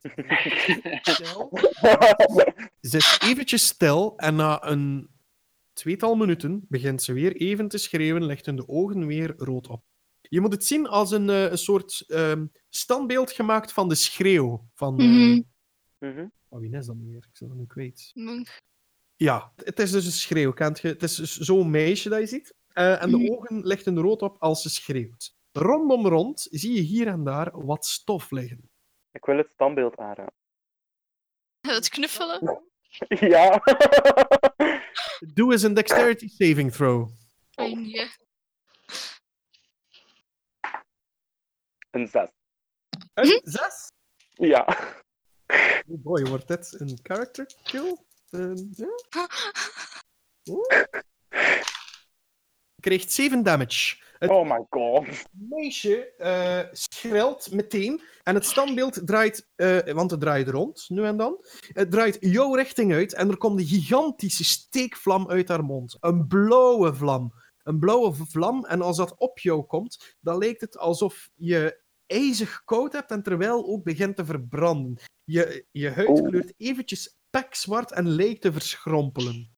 Ze 2.82 2.98
is 2.98 3.18
eventjes 3.22 3.66
stil 3.68 4.14
en 4.18 4.36
na 4.36 4.64
een 4.66 5.10
tweetal 5.74 6.16
minuten 6.16 6.66
begint 6.70 7.02
ze 7.04 7.14
weer 7.14 7.36
even 7.36 7.68
te 7.68 7.78
schreeuwen, 7.78 8.26
lichten 8.26 8.56
de 8.56 8.68
ogen 8.68 9.06
weer 9.06 9.34
rood 9.38 9.68
op. 9.68 9.84
Je 10.22 10.42
moet 10.42 10.52
het 10.54 10.66
zien 10.66 10.88
als 10.88 11.12
een, 11.12 11.30
eh, 11.30 11.52
een 11.52 11.58
soort 11.58 12.04
ehm, 12.08 12.46
standbeeld 12.70 13.32
gemaakt 13.32 13.72
van 13.72 13.90
de 13.90 13.96
schreeuw. 13.96 14.70
Van, 14.74 14.96
Mhm. 14.96 15.42
Mhm. 16.00 16.28
oh, 16.50 16.60
wie 16.60 16.78
is 16.78 16.86
dat 16.86 16.96
nu 16.96 17.10
weer? 17.12 17.26
Ik 17.32 17.40
ben 17.40 17.48
dat 17.48 17.58
nu 17.58 17.66
kwijt. 17.66 18.12
Monk. 18.14 18.62
Ja, 19.16 19.54
het 19.56 19.80
is 19.80 19.92
dus 19.92 20.06
een 20.06 20.12
schreeuw, 20.12 20.52
kent 20.52 20.80
je? 20.80 20.88
Het 20.88 21.04
is 21.04 21.16
dus 21.16 21.38
zo'n 21.38 21.70
meisje 21.70 22.10
dat 22.10 22.20
je 22.20 22.26
ziet. 22.28 22.56
Eh, 22.68 23.02
en 23.02 23.10
de 23.12 23.18
Mhm. 23.18 23.32
ogen 23.32 23.66
lichten 23.68 24.00
rood 24.00 24.22
op 24.22 24.38
als 24.40 24.62
ze 24.62 24.70
schreeuwt. 24.70 25.36
Rondom 25.54 26.08
rond 26.08 26.48
zie 26.52 26.74
je 26.74 26.82
hier 26.82 27.08
en 27.08 27.24
daar 27.24 27.66
wat 27.66 27.86
stof 27.86 28.32
liggen. 28.32 28.70
Ik 29.12 29.26
wil 29.26 29.38
het 29.38 29.52
standbeeld 29.52 29.98
aanraken. 29.98 30.34
Het 31.62 31.90
knuffelen? 31.90 32.62
Ja. 33.08 33.62
Doe 35.34 35.52
eens 35.52 35.64
een 35.64 35.74
dexterity 35.74 36.28
saving 36.28 36.72
throw. 36.72 37.10
Oh, 37.56 37.72
nee. 37.72 38.12
Een 41.92 42.08
zes. 42.08 42.30
Een 43.14 43.42
zes. 43.44 43.92
Ja. 44.30 44.66
Oh 45.88 46.02
boy, 46.02 46.26
wordt 46.26 46.48
dit 46.48 46.80
een 46.80 47.00
character 47.04 47.46
kill? 47.64 47.98
Eh, 48.30 48.52
ja? 48.72 48.88
Krijgt 52.82 53.12
7 53.12 53.44
damage. 53.44 54.02
Het 54.24 54.32
Oh 54.32 54.50
my 54.50 54.66
god. 54.70 55.06
meisje 55.32 56.14
schrilt 56.72 57.52
meteen 57.52 58.02
en 58.24 58.36
het 58.36 58.46
standbeeld 58.46 59.08
draait, 59.08 59.50
eh, 59.56 59.80
want 59.94 60.12
het 60.12 60.20
draait 60.20 60.48
rond, 60.48 60.86
nu 60.88 61.04
en 61.04 61.18
dan. 61.18 61.46
Het 61.68 61.92
draait 61.92 62.18
jouw 62.20 62.56
richting 62.56 62.94
uit 62.94 63.14
en 63.14 63.30
er 63.30 63.38
komt 63.38 63.60
een 63.60 63.66
gigantische 63.66 64.44
steekvlam 64.44 65.30
uit 65.30 65.48
haar 65.48 65.64
mond. 65.64 65.98
Een 66.00 66.28
blauwe 66.28 66.94
vlam. 66.94 67.34
Een 67.64 67.80
blauwe 67.80 68.14
vlam 68.14 68.66
en 68.66 68.82
als 68.82 68.98
dat 68.98 69.18
op 69.18 69.40
jou 69.40 69.64
komt, 69.64 70.16
dan 70.20 70.38
lijkt 70.38 70.62
het 70.62 70.78
alsof 70.78 71.30
je 71.36 71.82
ijzig 72.06 72.64
koud 72.66 72.94
hebt 72.94 73.12
en 73.12 73.24
terwijl 73.24 73.66
ook 73.66 73.84
begint 73.84 74.16
te 74.16 74.26
verbranden. 74.26 74.98
Je, 75.24 75.66
je 75.72 75.90
huid 75.90 76.10
Oeh. 76.10 76.28
kleurt 76.28 76.54
eventjes 76.58 77.18
pekzwart 77.30 77.92
en 77.92 78.08
lijkt 78.10 78.42
te 78.42 78.52
verschrompelen. 78.54 79.56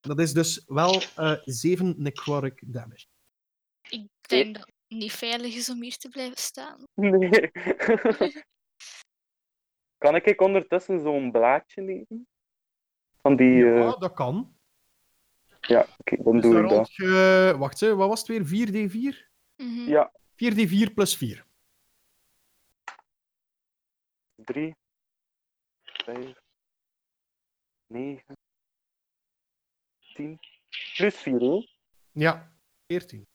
Dat 0.00 0.18
is 0.20 0.32
dus 0.32 0.62
wel 0.66 1.02
eh 1.16 1.32
7 1.44 1.94
necrotic 1.98 2.62
damage. 2.66 3.06
Ik 3.88 4.08
denk 4.20 4.54
dat 4.54 4.66
het 4.66 4.98
niet 4.98 5.12
veilig 5.12 5.54
is 5.54 5.70
om 5.70 5.82
hier 5.82 5.96
te 5.96 6.08
blijven 6.08 6.36
staan. 6.36 6.84
Nee. 6.94 7.50
kan 9.98 10.16
ik 10.16 10.40
ondertussen 10.40 11.00
zo'n 11.00 11.32
blaadje 11.32 11.82
nemen? 11.82 12.26
Van 13.16 13.36
die. 13.36 13.54
Ja, 13.64 13.92
eh, 13.92 13.98
dat 13.98 14.12
kan. 14.12 14.54
Ja, 15.60 15.86
oké, 15.98 16.22
dan 16.22 16.32
Dus 16.32 16.42
doe 16.42 16.54
dan 16.54 16.64
ik 16.64 16.70
dat. 16.70 16.94
je... 16.94 17.54
Wacht, 17.58 17.80
hè, 17.80 17.94
wat 17.94 18.08
was 18.08 18.28
het 18.28 18.28
weer? 18.28 18.68
4d4? 18.68 19.30
Mhm. 19.56 19.88
Ja. 19.88 20.12
4d4 20.36 20.94
plus 20.94 21.16
4. 21.16 21.44
3, 24.34 24.76
5, 25.82 26.34
9, 27.86 28.36
10, 30.14 30.38
plus 30.96 31.16
4, 31.16 31.40
hè? 31.40 31.66
Ja, 32.12 32.52
14. 32.86 33.26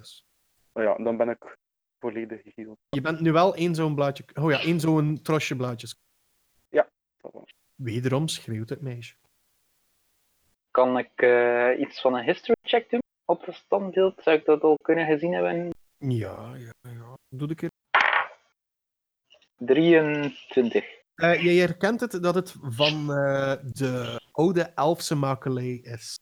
Dus. 0.00 0.24
Oh 0.72 0.82
ja, 0.82 0.96
dan 0.96 1.16
ben 1.16 1.28
ik 1.28 1.56
volledig 1.98 2.40
geheeld. 2.42 2.78
Je 2.88 3.00
bent 3.00 3.20
nu 3.20 3.32
wel 3.32 3.54
één 3.54 3.74
zo'n 3.74 3.94
blaadje... 3.94 4.24
Oh 4.34 4.50
ja, 4.50 4.60
één 4.60 4.80
zo'n 4.80 5.22
trosje 5.22 5.56
blaadjes. 5.56 5.94
Ça 7.20 7.28
va. 7.32 7.44
Wederom 7.74 8.28
schreeuwt 8.28 8.68
het 8.68 8.80
meisje. 8.80 9.14
Kan 10.70 10.98
ik 10.98 11.12
eh, 11.14 11.80
iets 11.80 12.00
van 12.00 12.14
een 12.14 12.24
history 12.24 12.56
check 12.62 12.90
doen 12.90 13.02
op 13.24 13.46
het 13.46 13.54
standbeeld? 13.54 14.22
Zou 14.22 14.36
ik 14.36 14.44
dat 14.44 14.62
al 14.62 14.76
kunnen 14.82 15.06
gezien 15.06 15.32
hebben? 15.32 15.70
Ja, 15.98 16.54
ja, 16.56 16.72
ja. 16.80 17.16
Doe 17.28 17.48
de 17.48 17.54
keer. 17.54 17.70
23. 19.56 20.84
Eh, 21.14 21.42
je 21.42 21.60
herkent 21.60 22.00
het 22.00 22.22
dat 22.22 22.34
het 22.34 22.54
van 22.60 23.12
eh, 23.12 23.54
de 23.62 24.20
oude 24.32 24.62
elfse 24.62 25.14
makelij 25.14 25.80
is. 25.82 26.18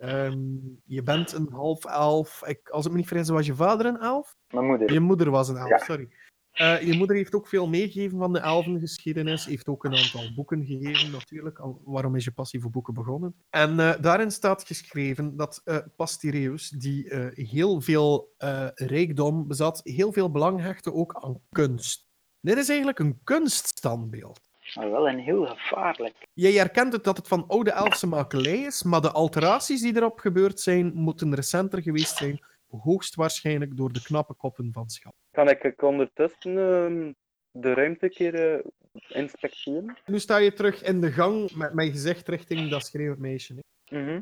Ehm, 0.00 0.38
je 0.84 1.02
bent 1.02 1.32
een 1.32 1.48
half 1.52 1.84
elf. 1.84 2.42
Ik, 2.46 2.68
als 2.68 2.84
ik 2.84 2.90
me 2.90 2.96
niet 2.96 3.06
vergis, 3.08 3.28
was 3.28 3.46
je 3.46 3.54
vader 3.54 3.86
een 3.86 3.98
elf? 4.00 4.36
Mijn 4.54 4.66
moeder. 4.66 4.92
Je 4.92 5.00
moeder 5.00 5.30
was 5.30 5.48
een 5.48 5.56
elf, 5.56 5.68
Ja. 5.68 5.78
sorry. 5.78 6.08
Eh, 6.50 6.82
je 6.82 6.94
moeder 6.94 7.16
heeft 7.16 7.34
ook 7.34 7.48
veel 7.48 7.68
meegegeven 7.68 8.18
van 8.18 8.32
de 8.32 8.38
elfengeschiedenis. 8.38 9.44
Heeft 9.44 9.68
ook 9.68 9.84
een 9.84 9.96
aantal 9.96 10.34
boeken 10.34 10.64
gegeven, 10.66 11.10
natuurlijk. 11.10 11.58
Al- 11.58 11.82
waarom 11.84 12.16
is 12.16 12.24
je 12.24 12.30
passie 12.32 12.60
voor 12.60 12.70
boeken 12.70 12.94
begonnen? 12.94 13.34
En 13.50 13.80
eh, 13.80 14.00
daarin 14.00 14.30
staat 14.30 14.64
geschreven 14.66 15.36
dat 15.36 15.60
eh 15.64 15.78
Pastireus, 15.96 16.68
die 16.68 17.14
heel 17.34 17.80
veel 17.80 18.34
rijkdom 18.74 19.46
bezat, 19.46 19.80
heel 19.84 20.12
veel 20.12 20.30
belang 20.30 20.60
hechtte 20.60 20.92
ook 20.92 21.14
aan 21.14 21.40
kunst. 21.50 22.08
Dit 22.40 22.56
is 22.58 22.68
eigenlijk 22.68 22.98
een 22.98 23.20
kunststandbeeld. 23.24 24.49
Maar 24.74 24.90
wel 24.90 25.08
een 25.08 25.18
heel 25.18 25.46
gevaarlijk. 25.46 26.14
Jij 26.32 26.52
herkent 26.52 26.92
het 26.92 27.04
dat 27.04 27.16
het 27.16 27.28
van 27.28 27.44
oude 27.48 27.70
elfse 27.70 28.06
makelij 28.06 28.58
is, 28.58 28.82
maar 28.82 29.00
de 29.00 29.10
alteraties 29.10 29.80
die 29.82 29.96
erop 29.96 30.18
gebeurd 30.18 30.60
zijn, 30.60 30.94
moeten 30.94 31.34
recenter 31.34 31.82
geweest 31.82 32.16
zijn, 32.16 32.44
hoogstwaarschijnlijk 32.68 33.76
door 33.76 33.92
de 33.92 34.02
knappe 34.02 34.34
koppen 34.34 34.72
van 34.72 34.90
schat. 34.90 35.14
Kan 35.30 35.48
ik 35.48 35.62
ik 35.62 35.82
ondertussen 35.82 36.58
ehm, 36.58 37.12
de 37.50 37.74
ruimte 37.74 38.04
een 38.04 38.10
keer 38.10 38.34
eh, 38.34 38.64
inspecteren? 39.08 39.98
Nu 40.06 40.18
sta 40.18 40.36
je 40.36 40.52
terug 40.52 40.82
in 40.82 41.00
de 41.00 41.10
gang 41.10 41.54
met 41.54 41.74
mijn 41.74 41.90
gezicht 41.90 42.28
richting 42.28 42.70
dat 42.70 42.86
schreeuwend 42.86 43.20
meisje. 43.20 43.54
hè. 43.54 43.98
Mhm. 43.98 44.20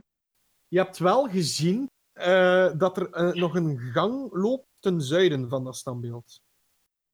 Je 0.68 0.78
hebt 0.78 0.98
wel 0.98 1.28
gezien 1.28 1.90
eh, 2.12 2.78
dat 2.78 2.96
er 2.96 3.10
eh, 3.10 3.32
nog 3.32 3.54
een 3.54 3.78
gang 3.78 4.32
loopt 4.32 4.66
ten 4.78 5.00
zuiden 5.00 5.48
van 5.48 5.64
dat 5.64 5.76
standbeeld. 5.76 6.40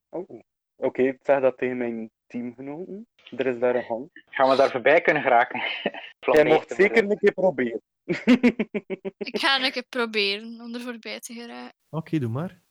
Oh. 0.08 0.40
Oké, 0.76 1.02
ik 1.02 1.18
zeg 1.22 1.40
dat 1.40 1.58
tegen 1.58 1.76
mijn 1.76 2.10
teamgenoten. 2.26 3.06
Er 3.36 3.46
is 3.46 3.58
daar 3.58 3.74
een 3.74 3.82
gang. 3.82 4.24
Gaan 4.30 4.50
we 4.50 4.56
daar 4.56 4.70
voorbij 4.70 5.00
kunnen 5.00 5.22
geraken? 5.22 5.62
Jij 6.32 6.44
mocht 6.44 6.74
zeker 6.74 7.10
een 7.10 7.18
keer 7.18 7.32
proberen. 7.32 7.82
Ik 9.30 9.38
ga 9.38 9.64
een 9.64 9.72
keer 9.72 9.86
proberen 9.88 10.60
om 10.60 10.74
er 10.74 10.80
voorbij 10.80 11.20
te 11.20 11.32
geraken. 11.32 11.74
Oké, 11.90 12.18
doe 12.18 12.30
maar. 12.30 12.62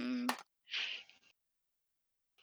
Mm. 0.00 0.26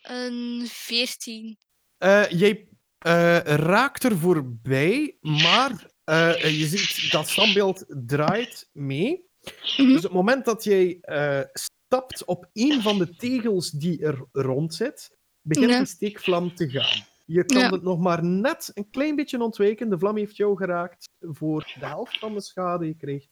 Een 0.02 0.66
14. 0.68 1.58
Eh, 1.98 2.30
jij 2.30 2.68
eh, 2.98 3.40
raakt 3.40 4.04
er 4.04 4.18
voorbij, 4.18 5.18
maar 5.22 5.90
eh, 6.04 6.60
je 6.60 6.66
ziet 6.66 7.12
dat 7.12 7.30
standbeeld 7.30 7.86
draait 7.88 8.70
mee. 8.72 9.30
Mhm. 9.78 9.88
Dus 9.88 9.98
op 9.98 10.04
het 10.04 10.12
moment 10.12 10.46
dat 10.46 10.64
jij 10.64 10.98
eh, 11.02 11.42
stapt 11.54 12.26
op 12.26 12.50
een 12.54 12.82
van 12.82 12.98
de 12.98 13.16
tegels 13.16 13.72
die 13.72 14.02
er 14.06 14.26
rond 14.32 14.74
zit, 14.74 15.18
begint 15.42 15.72
Ja. 15.72 15.80
de 15.80 15.86
steekvlam 15.86 16.56
te 16.56 16.70
gaan. 16.70 17.06
Je 17.26 17.46
kan 17.46 17.58
Ja. 17.62 17.70
het 17.70 17.82
nog 17.82 18.00
maar 18.00 18.24
net 18.24 18.72
een 18.74 18.90
klein 18.90 19.16
beetje 19.16 19.42
ontwijken. 19.44 19.90
De 19.90 20.00
vlam 20.00 20.18
heeft 20.18 20.36
jou 20.36 20.58
geraakt 20.58 21.10
voor 21.20 21.74
de 21.80 21.86
helft 21.86 22.20
van 22.20 22.34
de 22.34 22.42
schade. 22.42 22.86
Je 22.86 22.96
krijgt 22.96 23.30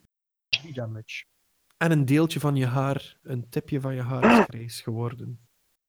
3 0.50 0.74
damage. 0.74 1.26
En 1.78 1.92
een 1.92 2.06
deeltje 2.06 2.40
van 2.40 2.56
je 2.56 2.66
haar, 2.66 3.18
een 3.22 3.50
tipje 3.50 3.82
van 3.82 3.96
je 3.96 4.02
haar 4.02 4.40
is 4.40 4.46
grijs 4.46 4.82
geworden. 4.82 5.48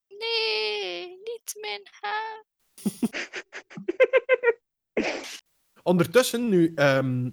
Nee, 0.08 1.06
niet 1.08 1.54
mijn 1.60 1.82
haar. 2.00 2.44
Ondertussen, 5.82 6.48
nu 6.48 6.72
ehm 6.74 7.30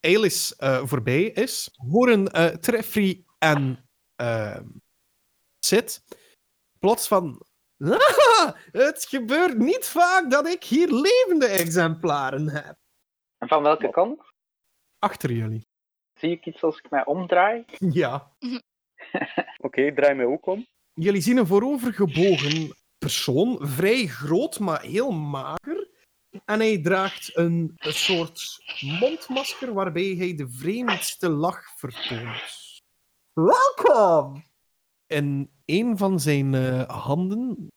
Eilis 0.00 0.56
eh, 0.56 0.86
voorbij 0.86 1.22
is, 1.24 1.68
horen 1.72 2.32
eh 2.32 2.46
Treffry 2.46 3.24
en 3.38 3.88
ehm 4.16 4.68
Sid 5.58 6.04
plots 6.78 7.08
van... 7.08 7.45
"Ah, 7.78 8.52
het 8.84 9.06
gebeurt 9.08 9.58
niet 9.58 9.86
vaak 9.86 10.30
dat 10.30 10.46
ik 10.46 10.64
hier 10.64 10.88
levende 10.88 11.46
exemplaren 11.46 12.48
heb. 12.48 12.76
En 13.38 13.48
van 13.48 13.62
welke 13.62 13.90
kant? 13.90 14.20
Achter 14.98 15.32
jullie. 15.32 15.66
Zie 16.18 16.30
ik 16.30 16.46
iets 16.46 16.62
als 16.62 16.78
ik 16.78 16.90
mij 16.90 17.04
omdraai? 17.04 17.64
Ja. 18.02 18.32
Oké, 19.66 19.94
draai 19.94 20.14
mij 20.14 20.26
ook 20.26 20.46
om. 20.46 20.66
Jullie 20.92 21.20
zien 21.20 21.36
een 21.36 21.46
voorovergebogen 21.46 22.76
persoon, 22.98 23.58
vrij 23.60 24.06
groot, 24.06 24.58
maar 24.58 24.82
heel 24.82 25.10
mager. 25.10 25.88
En 26.44 26.60
hij 26.60 26.82
draagt 26.82 27.36
een, 27.36 27.72
een 27.76 27.92
soort 27.92 28.58
mondmasker 29.00 29.72
waarbij 29.72 30.14
hij 30.18 30.34
de 30.34 30.48
vreemdste 30.48 31.28
lach 31.28 31.62
vertoont. 31.76 32.82
Welkom! 33.32 34.44
In 35.06 35.50
een 35.64 35.98
van 35.98 36.20
zijn 36.20 36.54
eh, 36.54 36.88
handen 36.88 37.68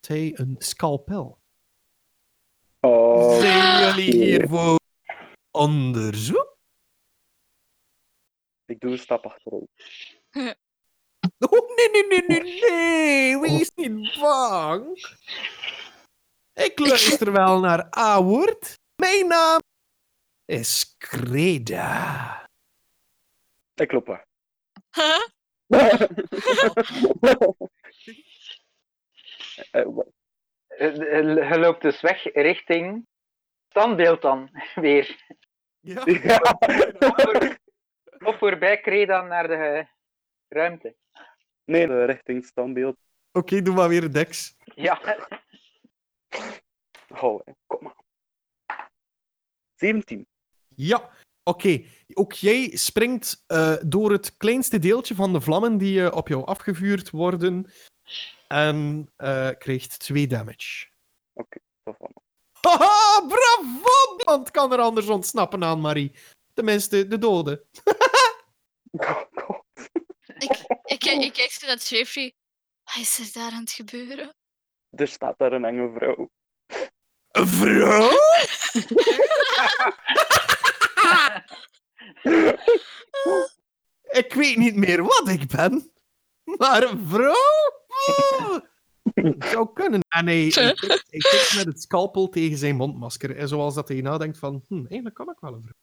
heeft 0.00 0.08
hij 0.08 0.38
een 0.38 0.54
scalpel. 0.58 1.38
Oh, 2.80 3.38
Zijn 3.40 3.84
jullie 3.96 4.12
hier 4.24 4.48
voor 4.48 4.78
onderzoek? 5.50 6.48
ik 8.66 8.80
doe 8.80 8.90
een 8.90 8.98
stap 8.98 9.26
achteruit. 9.26 9.68
Oh, 11.38 11.76
nee, 11.76 11.90
nee, 11.90 12.06
nee, 12.06 12.40
nee, 12.42 12.60
nee. 12.70 13.38
Wees 13.38 13.70
niet 13.74 14.18
bang. 14.20 14.86
Ik 16.54 16.78
luister 16.78 17.32
wel 17.32 17.60
naar 17.60 17.98
A-woord. 17.98 18.74
Mijn 18.96 19.26
naam 19.28 19.60
is 20.44 20.94
Kreda. 20.98 22.48
Ik 23.74 23.92
loop 23.92 24.06
weg. 24.06 24.24
Huh? 24.90 25.26
Eh, 25.70 26.00
Eh, 30.68 31.18
eh, 31.18 31.50
Je 31.50 31.58
loopt 31.58 31.82
dus 31.82 32.00
weg 32.00 32.24
richting 32.34 33.06
standbeeld 33.68 34.22
dan, 34.22 34.50
weer. 34.74 35.24
Ja. 35.80 36.02
Ja. 36.06 36.40
Of 38.24 38.38
voorbij 38.38 38.80
Kreda 38.80 39.22
naar 39.22 39.48
de 39.48 39.54
eh, 39.54 39.84
ruimte. 40.48 40.96
Nee, 41.64 41.86
de 41.86 42.04
richting 42.04 42.44
standbeeld. 42.44 42.96
Oké, 43.32 43.62
doe 43.62 43.74
maar 43.74 43.88
weer 43.88 44.12
Dex. 44.12 44.56
Ja, 44.74 45.18
Oh, 47.08 47.40
kom 47.66 47.82
maar. 47.82 47.96
17. 49.74 50.26
Ja, 50.68 51.10
oké. 51.42 51.82
Ook 52.14 52.32
jij 52.32 52.76
springt 52.76 53.44
eh, 53.46 53.76
door 53.82 54.12
het 54.12 54.36
kleinste 54.36 54.78
deeltje 54.78 55.14
van 55.14 55.32
de 55.32 55.40
vlammen 55.40 55.78
die 55.78 56.04
eh, 56.04 56.16
op 56.16 56.28
jou 56.28 56.44
afgevuurd 56.44 57.10
worden. 57.10 57.70
En 58.48 59.10
eh, 59.16 59.48
krijgt 59.58 59.98
2 59.98 60.26
damage. 60.26 60.86
Dat 61.34 61.96
van. 61.98 62.12
Haha, 62.60 63.26
bravo! 63.26 64.14
Niemand 64.16 64.50
kan 64.50 64.72
er 64.72 64.78
anders 64.78 65.08
ontsnappen 65.08 65.64
aan 65.64 65.80
Marie. 65.80 66.12
Tenminste, 66.54 67.06
de 67.06 67.18
doden. 67.18 67.60
God. 68.96 69.28
Ik, 70.84 71.04
ik, 71.04 71.04
ik 71.04 71.32
kijk 71.32 71.50
zo 71.50 71.66
naar 71.66 71.76
Jeffrey. 71.76 72.34
Wat 72.84 72.96
is 72.96 73.18
er 73.18 73.32
daar 73.32 73.52
aan 73.52 73.60
het 73.60 73.72
gebeuren? 73.72 74.34
Er 74.90 75.08
staat 75.08 75.38
daar 75.38 75.52
een 75.52 75.64
enge 75.64 75.92
vrouw. 75.94 76.30
Een 77.30 77.46
vrouw? 77.46 78.10
Ik 84.10 84.32
weet 84.34 84.56
niet 84.56 84.76
meer 84.76 85.02
wat 85.02 85.28
ik 85.28 85.46
ben. 85.46 85.90
Maar 86.44 86.82
een 86.82 87.06
vrouw? 87.08 87.34
Oh, 88.06 88.58
het 89.14 89.44
zou 89.44 89.72
kunnen. 89.72 90.00
En 90.08 90.26
hij, 90.26 90.36
hij, 90.36 90.74
tikt, 90.74 91.06
hij 91.10 91.20
tikt 91.20 91.54
met 91.56 91.66
het 91.66 91.82
scalpel 91.82 92.28
tegen 92.28 92.58
zijn 92.58 92.76
mondmasker. 92.76 93.36
En 93.36 93.48
zoals 93.48 93.74
dat 93.74 93.88
hij 93.88 94.00
nadenkt 94.00 94.38
van, 94.38 94.64
hm, 94.68 94.74
eigenlijk 94.74 95.14
kan 95.14 95.30
ik 95.30 95.40
wel 95.40 95.54
een 95.54 95.62
vrouw. 95.62 95.78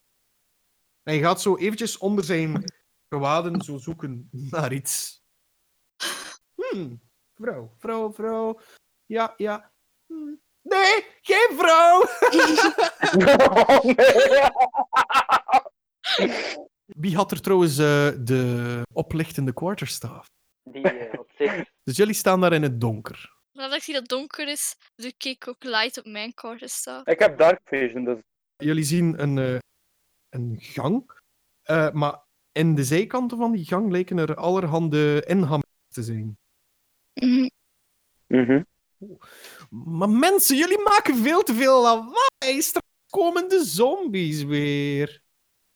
En 1.04 1.14
hij 1.14 1.20
gaat 1.20 1.42
zo 1.42 1.56
eventjes 1.56 1.98
onder 1.98 2.24
zijn 2.24 2.64
gewaden 3.10 3.62
zo 3.62 3.78
zoeken 3.78 4.30
naar 4.32 4.74
iets. 4.74 5.24
Hm, 6.56 6.96
vrouw, 7.36 7.74
vrouw, 7.78 8.14
vrouw. 8.14 8.60
Ja, 9.06 9.34
ja. 9.38 9.72
Hm. 10.08 10.34
Nee, 10.70 11.06
geen 11.22 11.50
vrouw! 11.58 12.06
Wie 17.02 17.16
had 17.16 17.32
er 17.32 17.42
trouwens 17.42 17.78
eh, 17.78 18.10
de 18.20 18.82
oplichtende 18.94 19.54
quarterstaff? 19.54 20.30
Die 20.64 20.90
eh, 20.90 21.14
had 21.16 21.28
zit. 21.38 21.72
Dus 21.84 21.98
jullie 21.98 22.14
staan 22.14 22.42
daar 22.42 22.54
in 22.54 22.64
het 22.64 22.82
donker. 22.82 23.36
Nadat 23.52 23.76
ik 23.78 23.84
zie 23.84 23.94
dat 23.94 24.02
het 24.02 24.12
donker 24.12 24.48
is, 24.48 24.76
doe 24.96 25.14
ik 25.18 25.48
ook 25.48 25.64
light 25.64 25.98
op 25.98 26.06
mijn 26.06 26.34
quarterstaff. 26.34 27.06
Ik 27.06 27.20
heb 27.20 27.38
Dark 27.38 27.62
Vision, 27.64 28.04
dus 28.04 28.18
Jullie 28.58 28.84
zien 28.84 29.22
een, 29.22 29.38
eh, 29.38 29.60
een 30.30 30.58
gang, 30.60 31.12
eh, 31.64 31.92
maar 31.92 32.20
in 32.52 32.76
de 32.76 32.84
zijkanten 32.84 33.38
van 33.38 33.52
die 33.52 33.66
gang 33.66 33.92
lijken 33.92 34.18
er 34.18 34.36
allerhande 34.36 35.24
inhammen 35.28 35.68
te 35.88 36.04
zijn. 36.04 36.38
Mhm. 37.14 37.50
mhm. 38.28 38.62
Maar 39.70 40.10
mensen, 40.10 40.58
jullie 40.58 40.80
maken 40.84 41.16
veel 41.16 41.44
te 41.44 41.54
veel 41.54 41.82
lawaai. 41.82 42.62
Straks 42.62 42.88
komen 43.10 43.50
de 43.50 43.64
zombies 43.66 44.44
weer. 44.44 45.22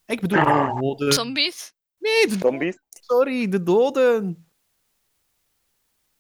Ik 0.06 0.22
bedoel, 0.22 0.43
de 0.43 0.80
doden. 0.80 1.14
Zombies? 1.14 1.73
Nee, 1.98 2.27
de, 2.27 2.38
zombies. 2.39 2.77
sorry, 2.89 3.48
de 3.49 3.64
doden. 3.64 4.45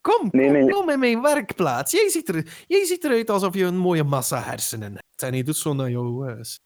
Kom, 0.01 0.27
Nee, 0.31 0.45
kom, 0.45 0.53
nee. 0.59 0.69
kom 0.69 0.89
in 0.89 0.99
mijn 0.99 1.21
werkplaats. 1.21 1.91
Jij 1.91 2.09
ziet, 2.09 2.29
er, 2.29 2.63
jij 2.67 2.85
ziet 2.85 3.03
eruit 3.03 3.29
alsof 3.29 3.53
je 3.53 3.63
een 3.63 3.77
mooie 3.77 4.03
massa 4.03 4.41
hersenen 4.41 4.93
hebt. 4.93 5.23
En 5.23 5.33
je 5.35 5.43
doet 5.43 5.57
zo 5.57 5.73
naar 5.73 5.89
jouw 5.89 6.23
huis. 6.23 6.59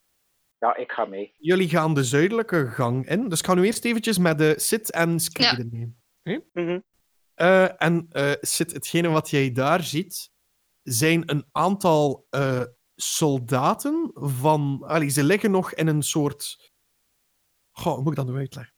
Ja, 0.59 0.75
ik 0.75 0.91
ga 0.91 1.05
mee. 1.05 1.33
Jullie 1.37 1.69
gaan 1.69 1.93
de 1.93 2.03
zuidelijke 2.03 2.67
gang 2.67 3.09
in. 3.09 3.29
Dus 3.29 3.39
ik 3.39 3.45
ga 3.45 3.53
nu 3.53 3.65
eerst 3.65 3.85
eventjes 3.85 4.17
met 4.17 4.37
de 4.37 4.53
Sit 4.57 4.91
en 4.91 5.19
Skriden 5.19 5.69
nemen. 5.71 6.49
Mhm. 6.53 6.79
Eh, 7.35 7.81
en 7.81 8.07
Sid, 8.41 8.73
hetgene 8.73 9.07
wat 9.07 9.29
jij 9.29 9.51
daar 9.51 9.83
ziet, 9.83 10.33
zijn 10.83 11.31
een 11.31 11.45
aantal 11.51 12.27
eh, 12.29 12.61
soldaten 12.95 14.11
van... 14.13 14.83
Allee, 14.85 15.09
ze 15.09 15.23
liggen 15.23 15.51
nog 15.51 15.73
in 15.73 15.87
een 15.87 16.03
soort... 16.03 16.71
Goh, 17.71 17.93
hoe 17.93 18.03
moet 18.03 18.11
ik 18.11 18.17
dat 18.17 18.27
nu 18.27 18.35
uitleggen? 18.35 18.73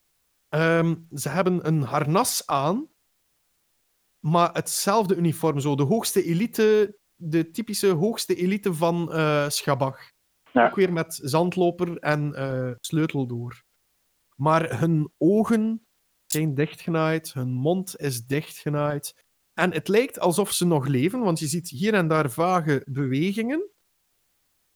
Ehm, 0.49 0.95
ze 1.13 1.29
hebben 1.29 1.67
een 1.67 1.81
harnas 1.81 2.45
aan, 2.45 2.87
maar 4.19 4.53
hetzelfde 4.53 5.15
uniform. 5.15 5.59
Zo, 5.59 5.75
de 5.75 5.83
hoogste 5.83 6.23
elite, 6.23 6.97
de 7.15 7.51
typische 7.51 7.87
hoogste 7.87 8.35
elite 8.35 8.73
van 8.73 9.13
eh 9.13 9.49
Schabach. 9.49 10.11
Ja. 10.51 10.65
Ook 10.65 10.75
weer 10.75 10.93
met 10.93 11.19
zandloper 11.23 11.97
en 11.97 12.33
eh, 12.33 12.71
sleuteldoor. 12.79 13.63
Maar 14.35 14.79
hun 14.79 15.11
ogen 15.17 15.86
zijn 16.27 16.55
dichtgenaaid, 16.55 17.33
hun 17.33 17.51
mond 17.51 17.99
is 17.99 18.25
dichtgenaaid. 18.25 19.25
En 19.53 19.73
het 19.73 19.87
lijkt 19.87 20.19
alsof 20.19 20.51
ze 20.51 20.65
nog 20.65 20.87
leven, 20.87 21.19
want 21.19 21.39
je 21.39 21.47
ziet 21.47 21.69
hier 21.69 21.93
en 21.93 22.07
daar 22.07 22.29
vage 22.29 22.83
bewegingen. 22.85 23.69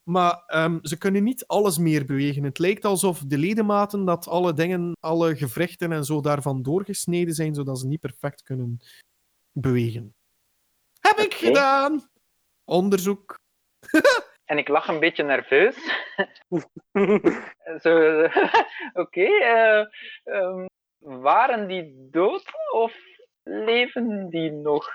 Maar 0.03 0.43
ehm, 0.47 0.79
ze 0.81 0.97
kunnen 0.97 1.23
niet 1.23 1.47
alles 1.47 1.77
meer 1.77 2.05
bewegen. 2.05 2.43
Het 2.43 2.59
lijkt 2.59 2.85
alsof 2.85 3.19
de 3.19 3.37
ledematen, 3.37 4.05
dat 4.05 4.27
alle 4.27 4.53
dingen, 4.53 4.91
alle 4.99 5.35
gewrichten 5.35 5.91
en 5.91 6.05
zo 6.05 6.21
daarvan 6.21 6.61
doorgesneden 6.61 7.33
zijn, 7.33 7.55
zodat 7.55 7.79
ze 7.79 7.87
niet 7.87 7.99
perfect 7.99 8.43
kunnen 8.43 8.79
bewegen. 9.51 10.13
Heb 10.99 11.17
ik 11.17 11.33
gedaan! 11.33 12.09
Onderzoek. 12.63 13.39
En 14.51 14.57
ik 14.57 14.67
lach 14.67 14.87
een 14.87 14.99
beetje 14.99 15.23
nerveus. 15.23 15.75
Oké. 18.93 19.21
eh, 19.21 19.85
ehm, 20.23 20.65
waren 21.01 21.67
die 21.67 22.07
dood 22.11 22.43
of 22.73 22.93
leven 23.43 24.29
die 24.29 24.51
nog? 24.51 24.89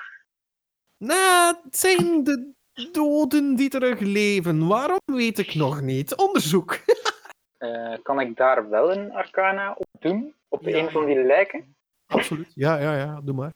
Nou, 0.97 1.57
het 1.65 1.77
zijn 1.77 2.25
de 2.25 2.53
doden 2.93 3.55
die 3.57 3.69
terug 3.69 4.01
leven. 4.01 4.67
Waarom 4.67 4.99
weet 5.05 5.39
ik 5.39 5.55
nog 5.55 5.81
niet. 5.81 6.15
Onderzoek. 6.17 6.79
Eh, 7.57 7.95
kan 8.03 8.21
ik 8.21 8.37
daar 8.37 8.69
wel 8.69 8.93
een 8.93 9.13
arcana 9.13 9.73
op 9.73 9.87
doen? 10.01 10.35
Op 10.49 10.63
Ja. 10.63 10.79
een 10.79 10.91
van 10.91 11.07
die 11.07 11.23
lijken? 11.23 11.77
Absoluut. 12.07 12.53
Ja, 12.55 12.79
ja, 12.79 12.97
ja. 12.97 13.21
Doe 13.21 13.35
maar. 13.35 13.53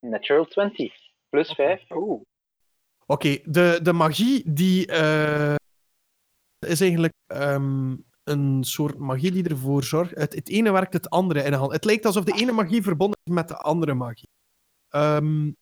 Natural 0.00 0.44
20. 0.44 0.94
Plus 1.28 1.52
5. 1.52 1.90
Oeh. 1.90 2.20
Oké, 3.06 3.38
de, 3.44 3.78
de 3.82 3.92
magie 3.92 4.52
die 4.52 4.86
eh, 4.86 5.54
is 6.58 6.80
eigenlijk 6.80 7.14
ehm, 7.26 7.96
een 8.28 8.64
soort 8.64 8.98
magie 8.98 9.30
die 9.30 9.48
ervoor 9.48 9.84
zorgt. 9.84 10.14
Het, 10.14 10.48
ene 10.48 10.72
werkt 10.72 10.92
het 10.92 11.10
andere 11.10 11.42
in 11.42 11.50
de 11.50 11.56
hand. 11.56 11.72
Het 11.72 11.84
lijkt 11.84 12.06
alsof 12.06 12.24
de 12.24 12.40
ene 12.40 12.52
magie 12.52 12.82
verbonden 12.82 13.18
is 13.24 13.32
met 13.32 13.48
de 13.48 13.56
andere 13.56 13.94
magie. 13.94 14.28
Ehm, 14.88 15.52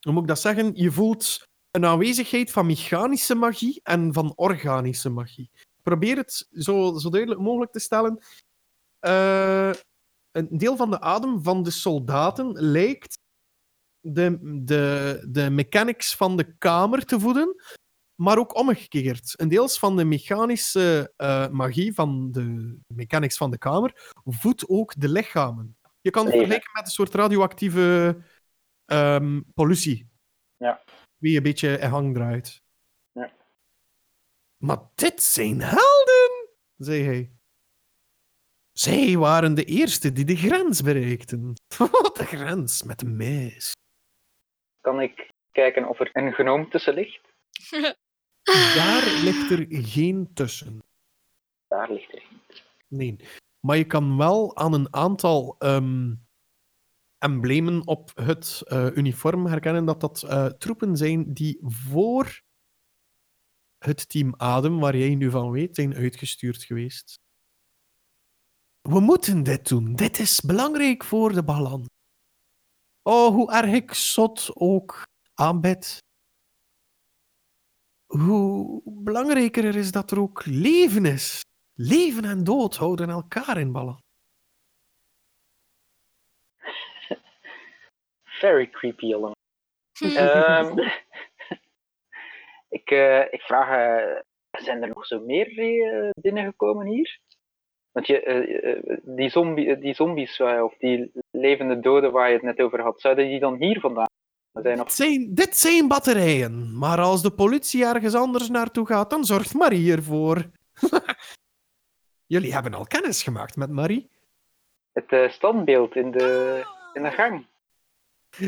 hoe 0.00 0.12
moet 0.12 0.22
ik 0.22 0.28
dat 0.28 0.40
zeggen? 0.40 0.70
Je 0.74 0.90
voelt 0.90 1.46
een 1.70 1.84
aanwezigheid 1.84 2.50
van 2.50 2.66
mechanische 2.66 3.34
magie 3.34 3.80
en 3.82 4.12
van 4.12 4.32
organische 4.36 5.08
magie. 5.08 5.50
Probeer 5.82 6.16
het 6.16 6.48
zo, 6.52 6.98
zo 6.98 7.10
duidelijk 7.10 7.40
mogelijk 7.40 7.72
te 7.72 7.78
stellen. 7.78 8.18
Eh, 8.98 9.70
een 10.32 10.48
deel 10.50 10.76
van 10.76 10.90
de 10.90 11.00
adem 11.00 11.42
van 11.42 11.62
de 11.62 11.70
soldaten 11.70 12.52
lijkt 12.52 13.18
de, 14.00 14.38
de, 14.64 15.24
de 15.28 15.50
mechanics 15.50 16.16
van 16.16 16.36
de 16.36 16.56
kamer 16.58 17.04
te 17.04 17.20
voeden, 17.20 17.62
maar 18.18 18.38
ook 18.38 18.56
omgekeerd. 18.56 19.34
Een 19.36 19.48
deels 19.48 19.78
van 19.78 19.96
de 19.96 20.04
mechanische 20.04 21.12
eh, 21.16 21.48
magie 21.48 21.94
van 21.94 22.30
de 22.32 22.78
mechanics 22.86 23.36
van 23.36 23.50
de 23.50 23.58
kamer 23.58 24.12
voedt 24.24 24.68
ook 24.68 25.00
de 25.00 25.08
lichamen. 25.08 25.76
Je 26.00 26.10
kan 26.10 26.24
het 26.24 26.34
vergelijken 26.34 26.70
met 26.72 26.84
een 26.84 26.90
soort 26.90 27.14
radioactieve 27.14 28.16
ehm, 28.84 29.40
pollutie. 29.54 30.08
Ja. 30.56 30.82
Wie 31.16 31.36
een 31.36 31.42
beetje 31.42 31.78
in 31.78 31.88
hang 31.88 32.14
draait. 32.14 32.62
Ja. 33.12 33.32
Maar 34.56 34.78
dit 34.94 35.22
zijn 35.22 35.60
helden, 35.60 36.48
zei 36.76 37.02
hij. 37.02 37.32
Zij 38.72 39.16
waren 39.16 39.54
de 39.54 39.64
eerste 39.64 40.12
die 40.12 40.24
de 40.24 40.36
grens 40.36 40.82
bereikten. 40.82 41.52
de 42.18 42.24
grens 42.24 42.82
met 42.82 42.98
de 42.98 43.06
meis. 43.06 43.72
Kan 44.80 45.00
ik 45.00 45.30
kijken 45.52 45.88
of 45.88 46.00
er 46.00 46.10
een 46.12 46.32
genoom 46.32 46.70
tussen 46.70 46.94
ligt? 46.94 47.20
Daar 48.74 49.20
ligt 49.22 49.50
er 49.50 49.66
geen 49.68 50.30
tussen. 50.34 50.82
Daar 51.68 51.92
ligt 51.92 52.12
er. 52.12 52.22
Nee. 52.88 53.16
Maar 53.60 53.76
je 53.76 53.84
kan 53.84 54.16
wel 54.16 54.56
aan 54.56 54.72
een 54.72 54.94
aantal 54.94 55.56
ehm, 55.58 56.14
emblemen 57.18 57.86
op 57.86 58.10
het 58.14 58.62
eh, 58.64 58.96
uniform 58.96 59.46
herkennen 59.46 59.84
dat 59.84 60.00
dat 60.00 60.22
eh, 60.22 60.46
troepen 60.46 60.96
zijn 60.96 61.32
die 61.32 61.58
voor 61.62 62.42
het 63.78 64.08
team 64.08 64.34
Adem, 64.36 64.78
waar 64.78 64.96
jij 64.96 65.14
nu 65.14 65.30
van 65.30 65.50
weet, 65.50 65.74
zijn 65.74 65.94
uitgestuurd 65.94 66.62
geweest. 66.64 67.20
We 68.80 69.00
moeten 69.00 69.42
dit 69.42 69.68
doen. 69.68 69.94
Dit 69.94 70.18
is 70.18 70.40
belangrijk 70.40 71.04
voor 71.04 71.32
de 71.32 71.44
balans. 71.44 71.86
Oh, 73.02 73.34
hoe 73.34 73.52
erg 73.52 73.72
ik 73.72 73.94
zot 73.94 74.50
ook 74.54 75.06
aanbid. 75.34 76.02
Hoe 78.08 78.80
belangrijker 78.84 79.64
er 79.64 79.76
is 79.76 79.92
dat 79.92 80.10
er 80.10 80.20
ook 80.20 80.46
leven 80.46 81.04
is. 81.04 81.44
Leven 81.74 82.24
en 82.24 82.44
dood 82.44 82.76
houden 82.76 83.08
elkaar 83.08 83.58
in 83.58 83.72
balans. 83.72 84.00
Very 88.40 88.70
creepy 88.70 89.12
allemaal. 89.12 89.36
Ehm, 90.16 90.78
ik, 92.78 92.90
eh, 92.90 93.32
ik 93.32 93.40
vraag, 93.40 93.68
eh, 93.68 94.20
zijn 94.50 94.82
er 94.82 94.88
nog 94.88 95.06
zo 95.06 95.20
meer 95.20 95.58
eh, 95.58 96.10
binnengekomen 96.20 96.86
hier? 96.86 97.20
Want 97.92 98.06
je, 98.06 99.00
die, 99.04 99.28
zombie, 99.28 99.78
die 99.78 99.94
zombies, 99.94 100.40
of 100.40 100.76
die 100.78 101.12
levende 101.30 101.80
doden 101.80 102.12
waar 102.12 102.28
je 102.28 102.34
het 102.34 102.42
net 102.42 102.60
over 102.60 102.80
had, 102.80 103.00
zouden 103.00 103.28
die 103.28 103.40
dan 103.40 103.56
hier 103.56 103.80
vandaan 103.80 104.06
zijn? 104.52 104.76
Dit 104.76 104.92
zijn, 104.92 105.34
dit 105.34 105.56
zijn 105.56 105.88
batterijen, 105.88 106.78
maar 106.78 107.00
als 107.00 107.22
de 107.22 107.30
politie 107.30 107.84
ergens 107.84 108.14
anders 108.14 108.48
naartoe 108.48 108.86
gaat, 108.86 109.10
dan 109.10 109.24
zorgt 109.24 109.54
Marie 109.54 109.92
ervoor. 109.92 110.50
Jullie 112.26 112.52
hebben 112.52 112.74
al 112.74 112.86
kennis 112.86 113.22
gemaakt 113.22 113.56
met 113.56 113.70
Marie. 113.70 114.10
Het 114.92 115.12
eh, 115.12 115.28
standbeeld 115.30 115.96
in 115.96 116.10
de, 116.10 116.62
in 116.92 117.02
de 117.02 117.10
gang. 117.10 117.46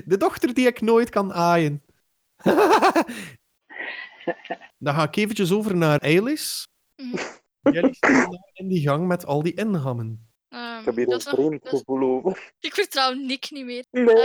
De 0.04 0.16
dochter 0.16 0.54
die 0.54 0.66
ik 0.66 0.80
nooit 0.80 1.10
kan 1.10 1.32
aaien. 1.32 1.82
Dan 4.78 4.94
ga 4.94 5.02
ik 5.02 5.16
eventjes 5.16 5.52
over 5.52 5.76
naar 5.76 5.98
Eilis. 5.98 6.68
Mhm. 6.96 7.16
Jullie 7.62 7.94
staan 7.94 8.30
daar 8.30 8.50
in 8.52 8.68
die 8.68 8.80
gang 8.80 9.06
met 9.06 9.26
al 9.26 9.42
die 9.42 9.54
inhammen. 9.54 10.28
Ehm, 10.48 10.78
Ik 10.78 10.84
heb 10.84 10.96
hier 10.96 11.06
dat 11.06 11.26
een 11.26 11.32
vreemd 11.32 11.68
gevoel 11.68 12.02
over. 12.02 12.52
Ik 12.60 12.74
vertrouw 12.74 13.12
Nick 13.12 13.50
niet 13.50 13.64
meer. 13.64 13.84
Nee. 13.90 14.24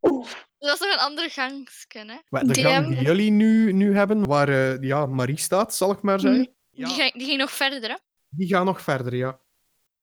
Eh, 0.00 0.24
dat 0.58 0.74
is 0.74 0.80
nog 0.80 0.92
een 0.92 0.98
andere 0.98 1.28
gangsken, 1.28 2.08
hè? 2.08 2.16
Maar 2.28 2.44
De 2.46 2.52
Die 2.52 2.62
gang 2.62 2.74
hebben- 2.74 2.94
die 2.96 3.04
jullie 3.06 3.30
nu, 3.30 3.72
nu 3.72 3.94
hebben, 3.94 4.26
waar 4.26 4.48
eh, 4.48 4.82
ja, 4.82 5.06
Marie 5.06 5.36
staat, 5.38 5.74
zal 5.74 5.90
ik 5.92 6.02
maar 6.02 6.20
zeggen. 6.20 6.42
Die, 6.70 6.86
Ja, 6.86 6.88
ging, 6.88 7.12
die 7.12 7.26
ging 7.26 7.38
nog 7.38 7.50
verder, 7.50 7.90
hè? 7.90 7.96
die 8.28 8.48
gaan 8.48 8.64
nog 8.64 8.80
verder, 8.82 9.14
ja. 9.14 9.40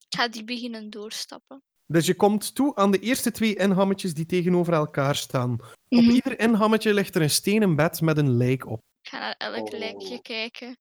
Ik 0.09 0.19
ga 0.19 0.27
die 0.27 0.43
beginnen 0.43 0.89
doorstappen. 0.89 1.63
Dus 1.87 2.05
je 2.05 2.15
komt 2.15 2.55
toe 2.55 2.75
aan 2.75 2.91
de 2.91 2.99
eerste 2.99 3.31
twee 3.31 3.55
inhammetjes 3.55 4.13
die 4.13 4.25
tegenover 4.25 4.73
elkaar 4.73 5.15
staan. 5.15 5.51
Op 5.61 5.69
Mhm. 5.89 6.09
ieder 6.09 6.39
inhammetje 6.39 6.93
ligt 6.93 7.15
er 7.15 7.21
een 7.21 7.29
stenen 7.29 7.75
bed 7.75 8.01
met 8.01 8.17
een 8.17 8.37
lijk 8.37 8.67
op. 8.67 8.81
Ik 9.01 9.09
ga 9.09 9.19
naar 9.19 9.35
elk 9.37 9.73
Oh. 9.73 9.79
lijkje 9.79 10.21
kijken. 10.21 10.77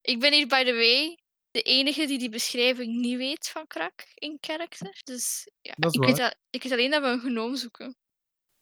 Ik 0.00 0.20
ben 0.20 0.32
hier, 0.32 0.46
by 0.46 0.64
the 0.64 0.72
way, 0.72 1.18
de 1.50 1.62
enige 1.62 2.06
die 2.06 2.18
die 2.18 2.28
beschrijving 2.28 2.96
niet 3.00 3.16
weet 3.16 3.48
van 3.48 3.66
krak 3.66 4.04
in 4.14 4.38
karakter. 4.40 5.00
Dus 5.04 5.48
ja, 5.60 5.74
Dat 5.76 5.94
is 5.94 6.00
ik, 6.00 6.06
weet 6.06 6.18
waar. 6.18 6.34
ik 6.50 6.62
weet 6.62 6.72
alleen 6.72 6.90
dat 6.90 7.02
we 7.02 7.08
een 7.08 7.20
genoom 7.20 7.56
zoeken. 7.56 7.96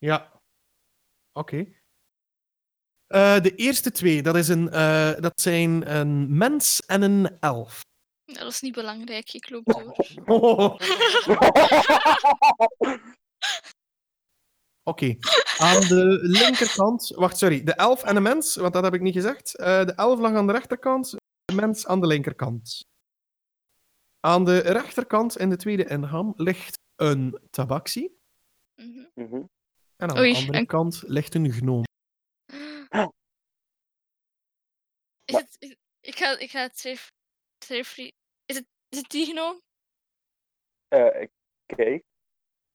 Ja. 0.03 0.41
Oké. 1.33 1.67
Eh, 3.07 3.41
de 3.41 3.55
eerste 3.55 3.91
twee, 3.91 4.23
dat, 4.23 4.37
is 4.37 4.49
een, 4.49 4.71
eh, 4.71 5.13
dat 5.21 5.41
zijn 5.41 5.97
een 5.97 6.37
mens 6.37 6.81
en 6.87 7.03
een 7.03 7.39
elf. 7.41 7.81
Dat 8.25 8.47
is 8.47 8.61
niet 8.61 8.75
belangrijk, 8.75 9.33
ik 9.33 9.51
loop 9.51 9.65
door. 9.65 9.97
Oh, 10.25 10.79
Oké. 14.91 15.17
Aan 15.59 15.81
de 15.81 16.19
linkerkant... 16.23 17.09
Wacht, 17.09 17.39
sorry. 17.39 17.63
De 17.63 17.75
elf 17.75 18.03
en 18.03 18.15
de 18.15 18.21
mens, 18.21 18.57
want 18.57 18.73
dat 18.73 18.85
heb 18.85 18.95
ik 18.95 19.01
niet 19.01 19.15
gezegd. 19.15 19.57
Eh, 19.57 19.85
de 19.85 19.95
elf 19.95 20.21
lag 20.21 20.33
aan 20.33 20.47
de 20.47 20.53
rechterkant, 20.53 21.11
de 21.45 21.55
mens 21.55 21.87
aan 21.87 22.01
de 22.01 22.07
linkerkant. 22.07 22.81
Aan 24.21 24.45
de 24.45 24.59
rechterkant 24.59 25.39
in 25.39 25.51
de 25.51 25.57
tweede 25.57 25.85
ingang 25.85 26.33
ligt 26.37 26.79
een 26.97 27.39
tabaxi. 27.51 28.11
Mhm. 28.75 29.05
Mhm. 29.15 29.43
En 30.03 30.11
aan 30.11 30.19
Oei, 30.19 30.33
de 30.33 30.39
andere 30.39 30.59
en- 30.59 30.67
kant 30.67 31.03
ligt 31.07 31.35
een 31.35 31.53
gnoom. 31.53 31.83
Is 35.25 35.35
het, 35.37 35.57
is- 35.59 35.77
ik, 36.01 36.15
ga, 36.17 36.39
ik 36.39 36.51
ga 36.51 36.61
het 36.63 37.07
trefri- 37.59 38.13
Is 38.45 38.57
het, 38.57 38.67
is 38.89 38.99
het 38.99 39.11
die 39.11 39.27
genoom? 39.27 39.61
Eh, 40.89 41.21
ik 41.23 41.31
kijk 41.67 42.03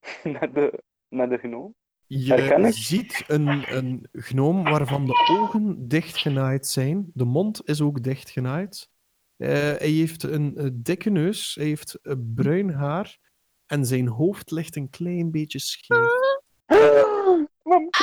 naar 0.39 0.53
de, 0.53 0.83
naar 1.15 1.29
de 1.29 1.37
gnoom. 1.37 1.75
Je 2.05 2.71
ziet 2.71 3.23
een, 3.27 3.75
een 3.75 4.07
gnoom 4.11 4.63
waarvan 4.63 5.05
de 5.05 5.27
ogen 5.31 5.87
dichtgenaaid 5.87 6.67
zijn. 6.67 7.11
De 7.13 7.25
mond 7.25 7.67
is 7.67 7.81
ook 7.81 8.03
dichtgenaaid. 8.03 8.89
Eh, 9.35 9.47
hij 9.49 9.89
heeft 9.89 10.23
een, 10.23 10.57
eh, 10.57 10.69
dikke 10.73 11.09
neus, 11.09 11.55
hij 11.55 11.65
heeft 11.65 11.99
bruin 12.35 12.69
haar 12.69 13.19
en 13.65 13.85
zijn 13.85 14.07
hoofd 14.07 14.51
ligt 14.51 14.75
een 14.75 14.89
klein 14.89 15.31
beetje 15.31 15.59
scheef. 15.59 15.97
Ouch! 17.63 17.97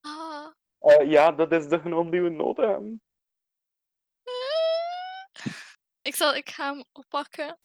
Ouch! 0.00 0.56
Ja, 1.06 1.32
dat 1.32 1.52
is 1.52 1.68
de 1.68 1.80
knop 1.80 2.10
die 2.10 2.22
we 2.22 2.28
nodig 2.28 2.66
hebben. 2.66 3.02
Ik, 6.02 6.14
zal, 6.14 6.34
ik 6.34 6.50
ga 6.50 6.72
hem 6.72 6.84
oppakken. 6.92 7.58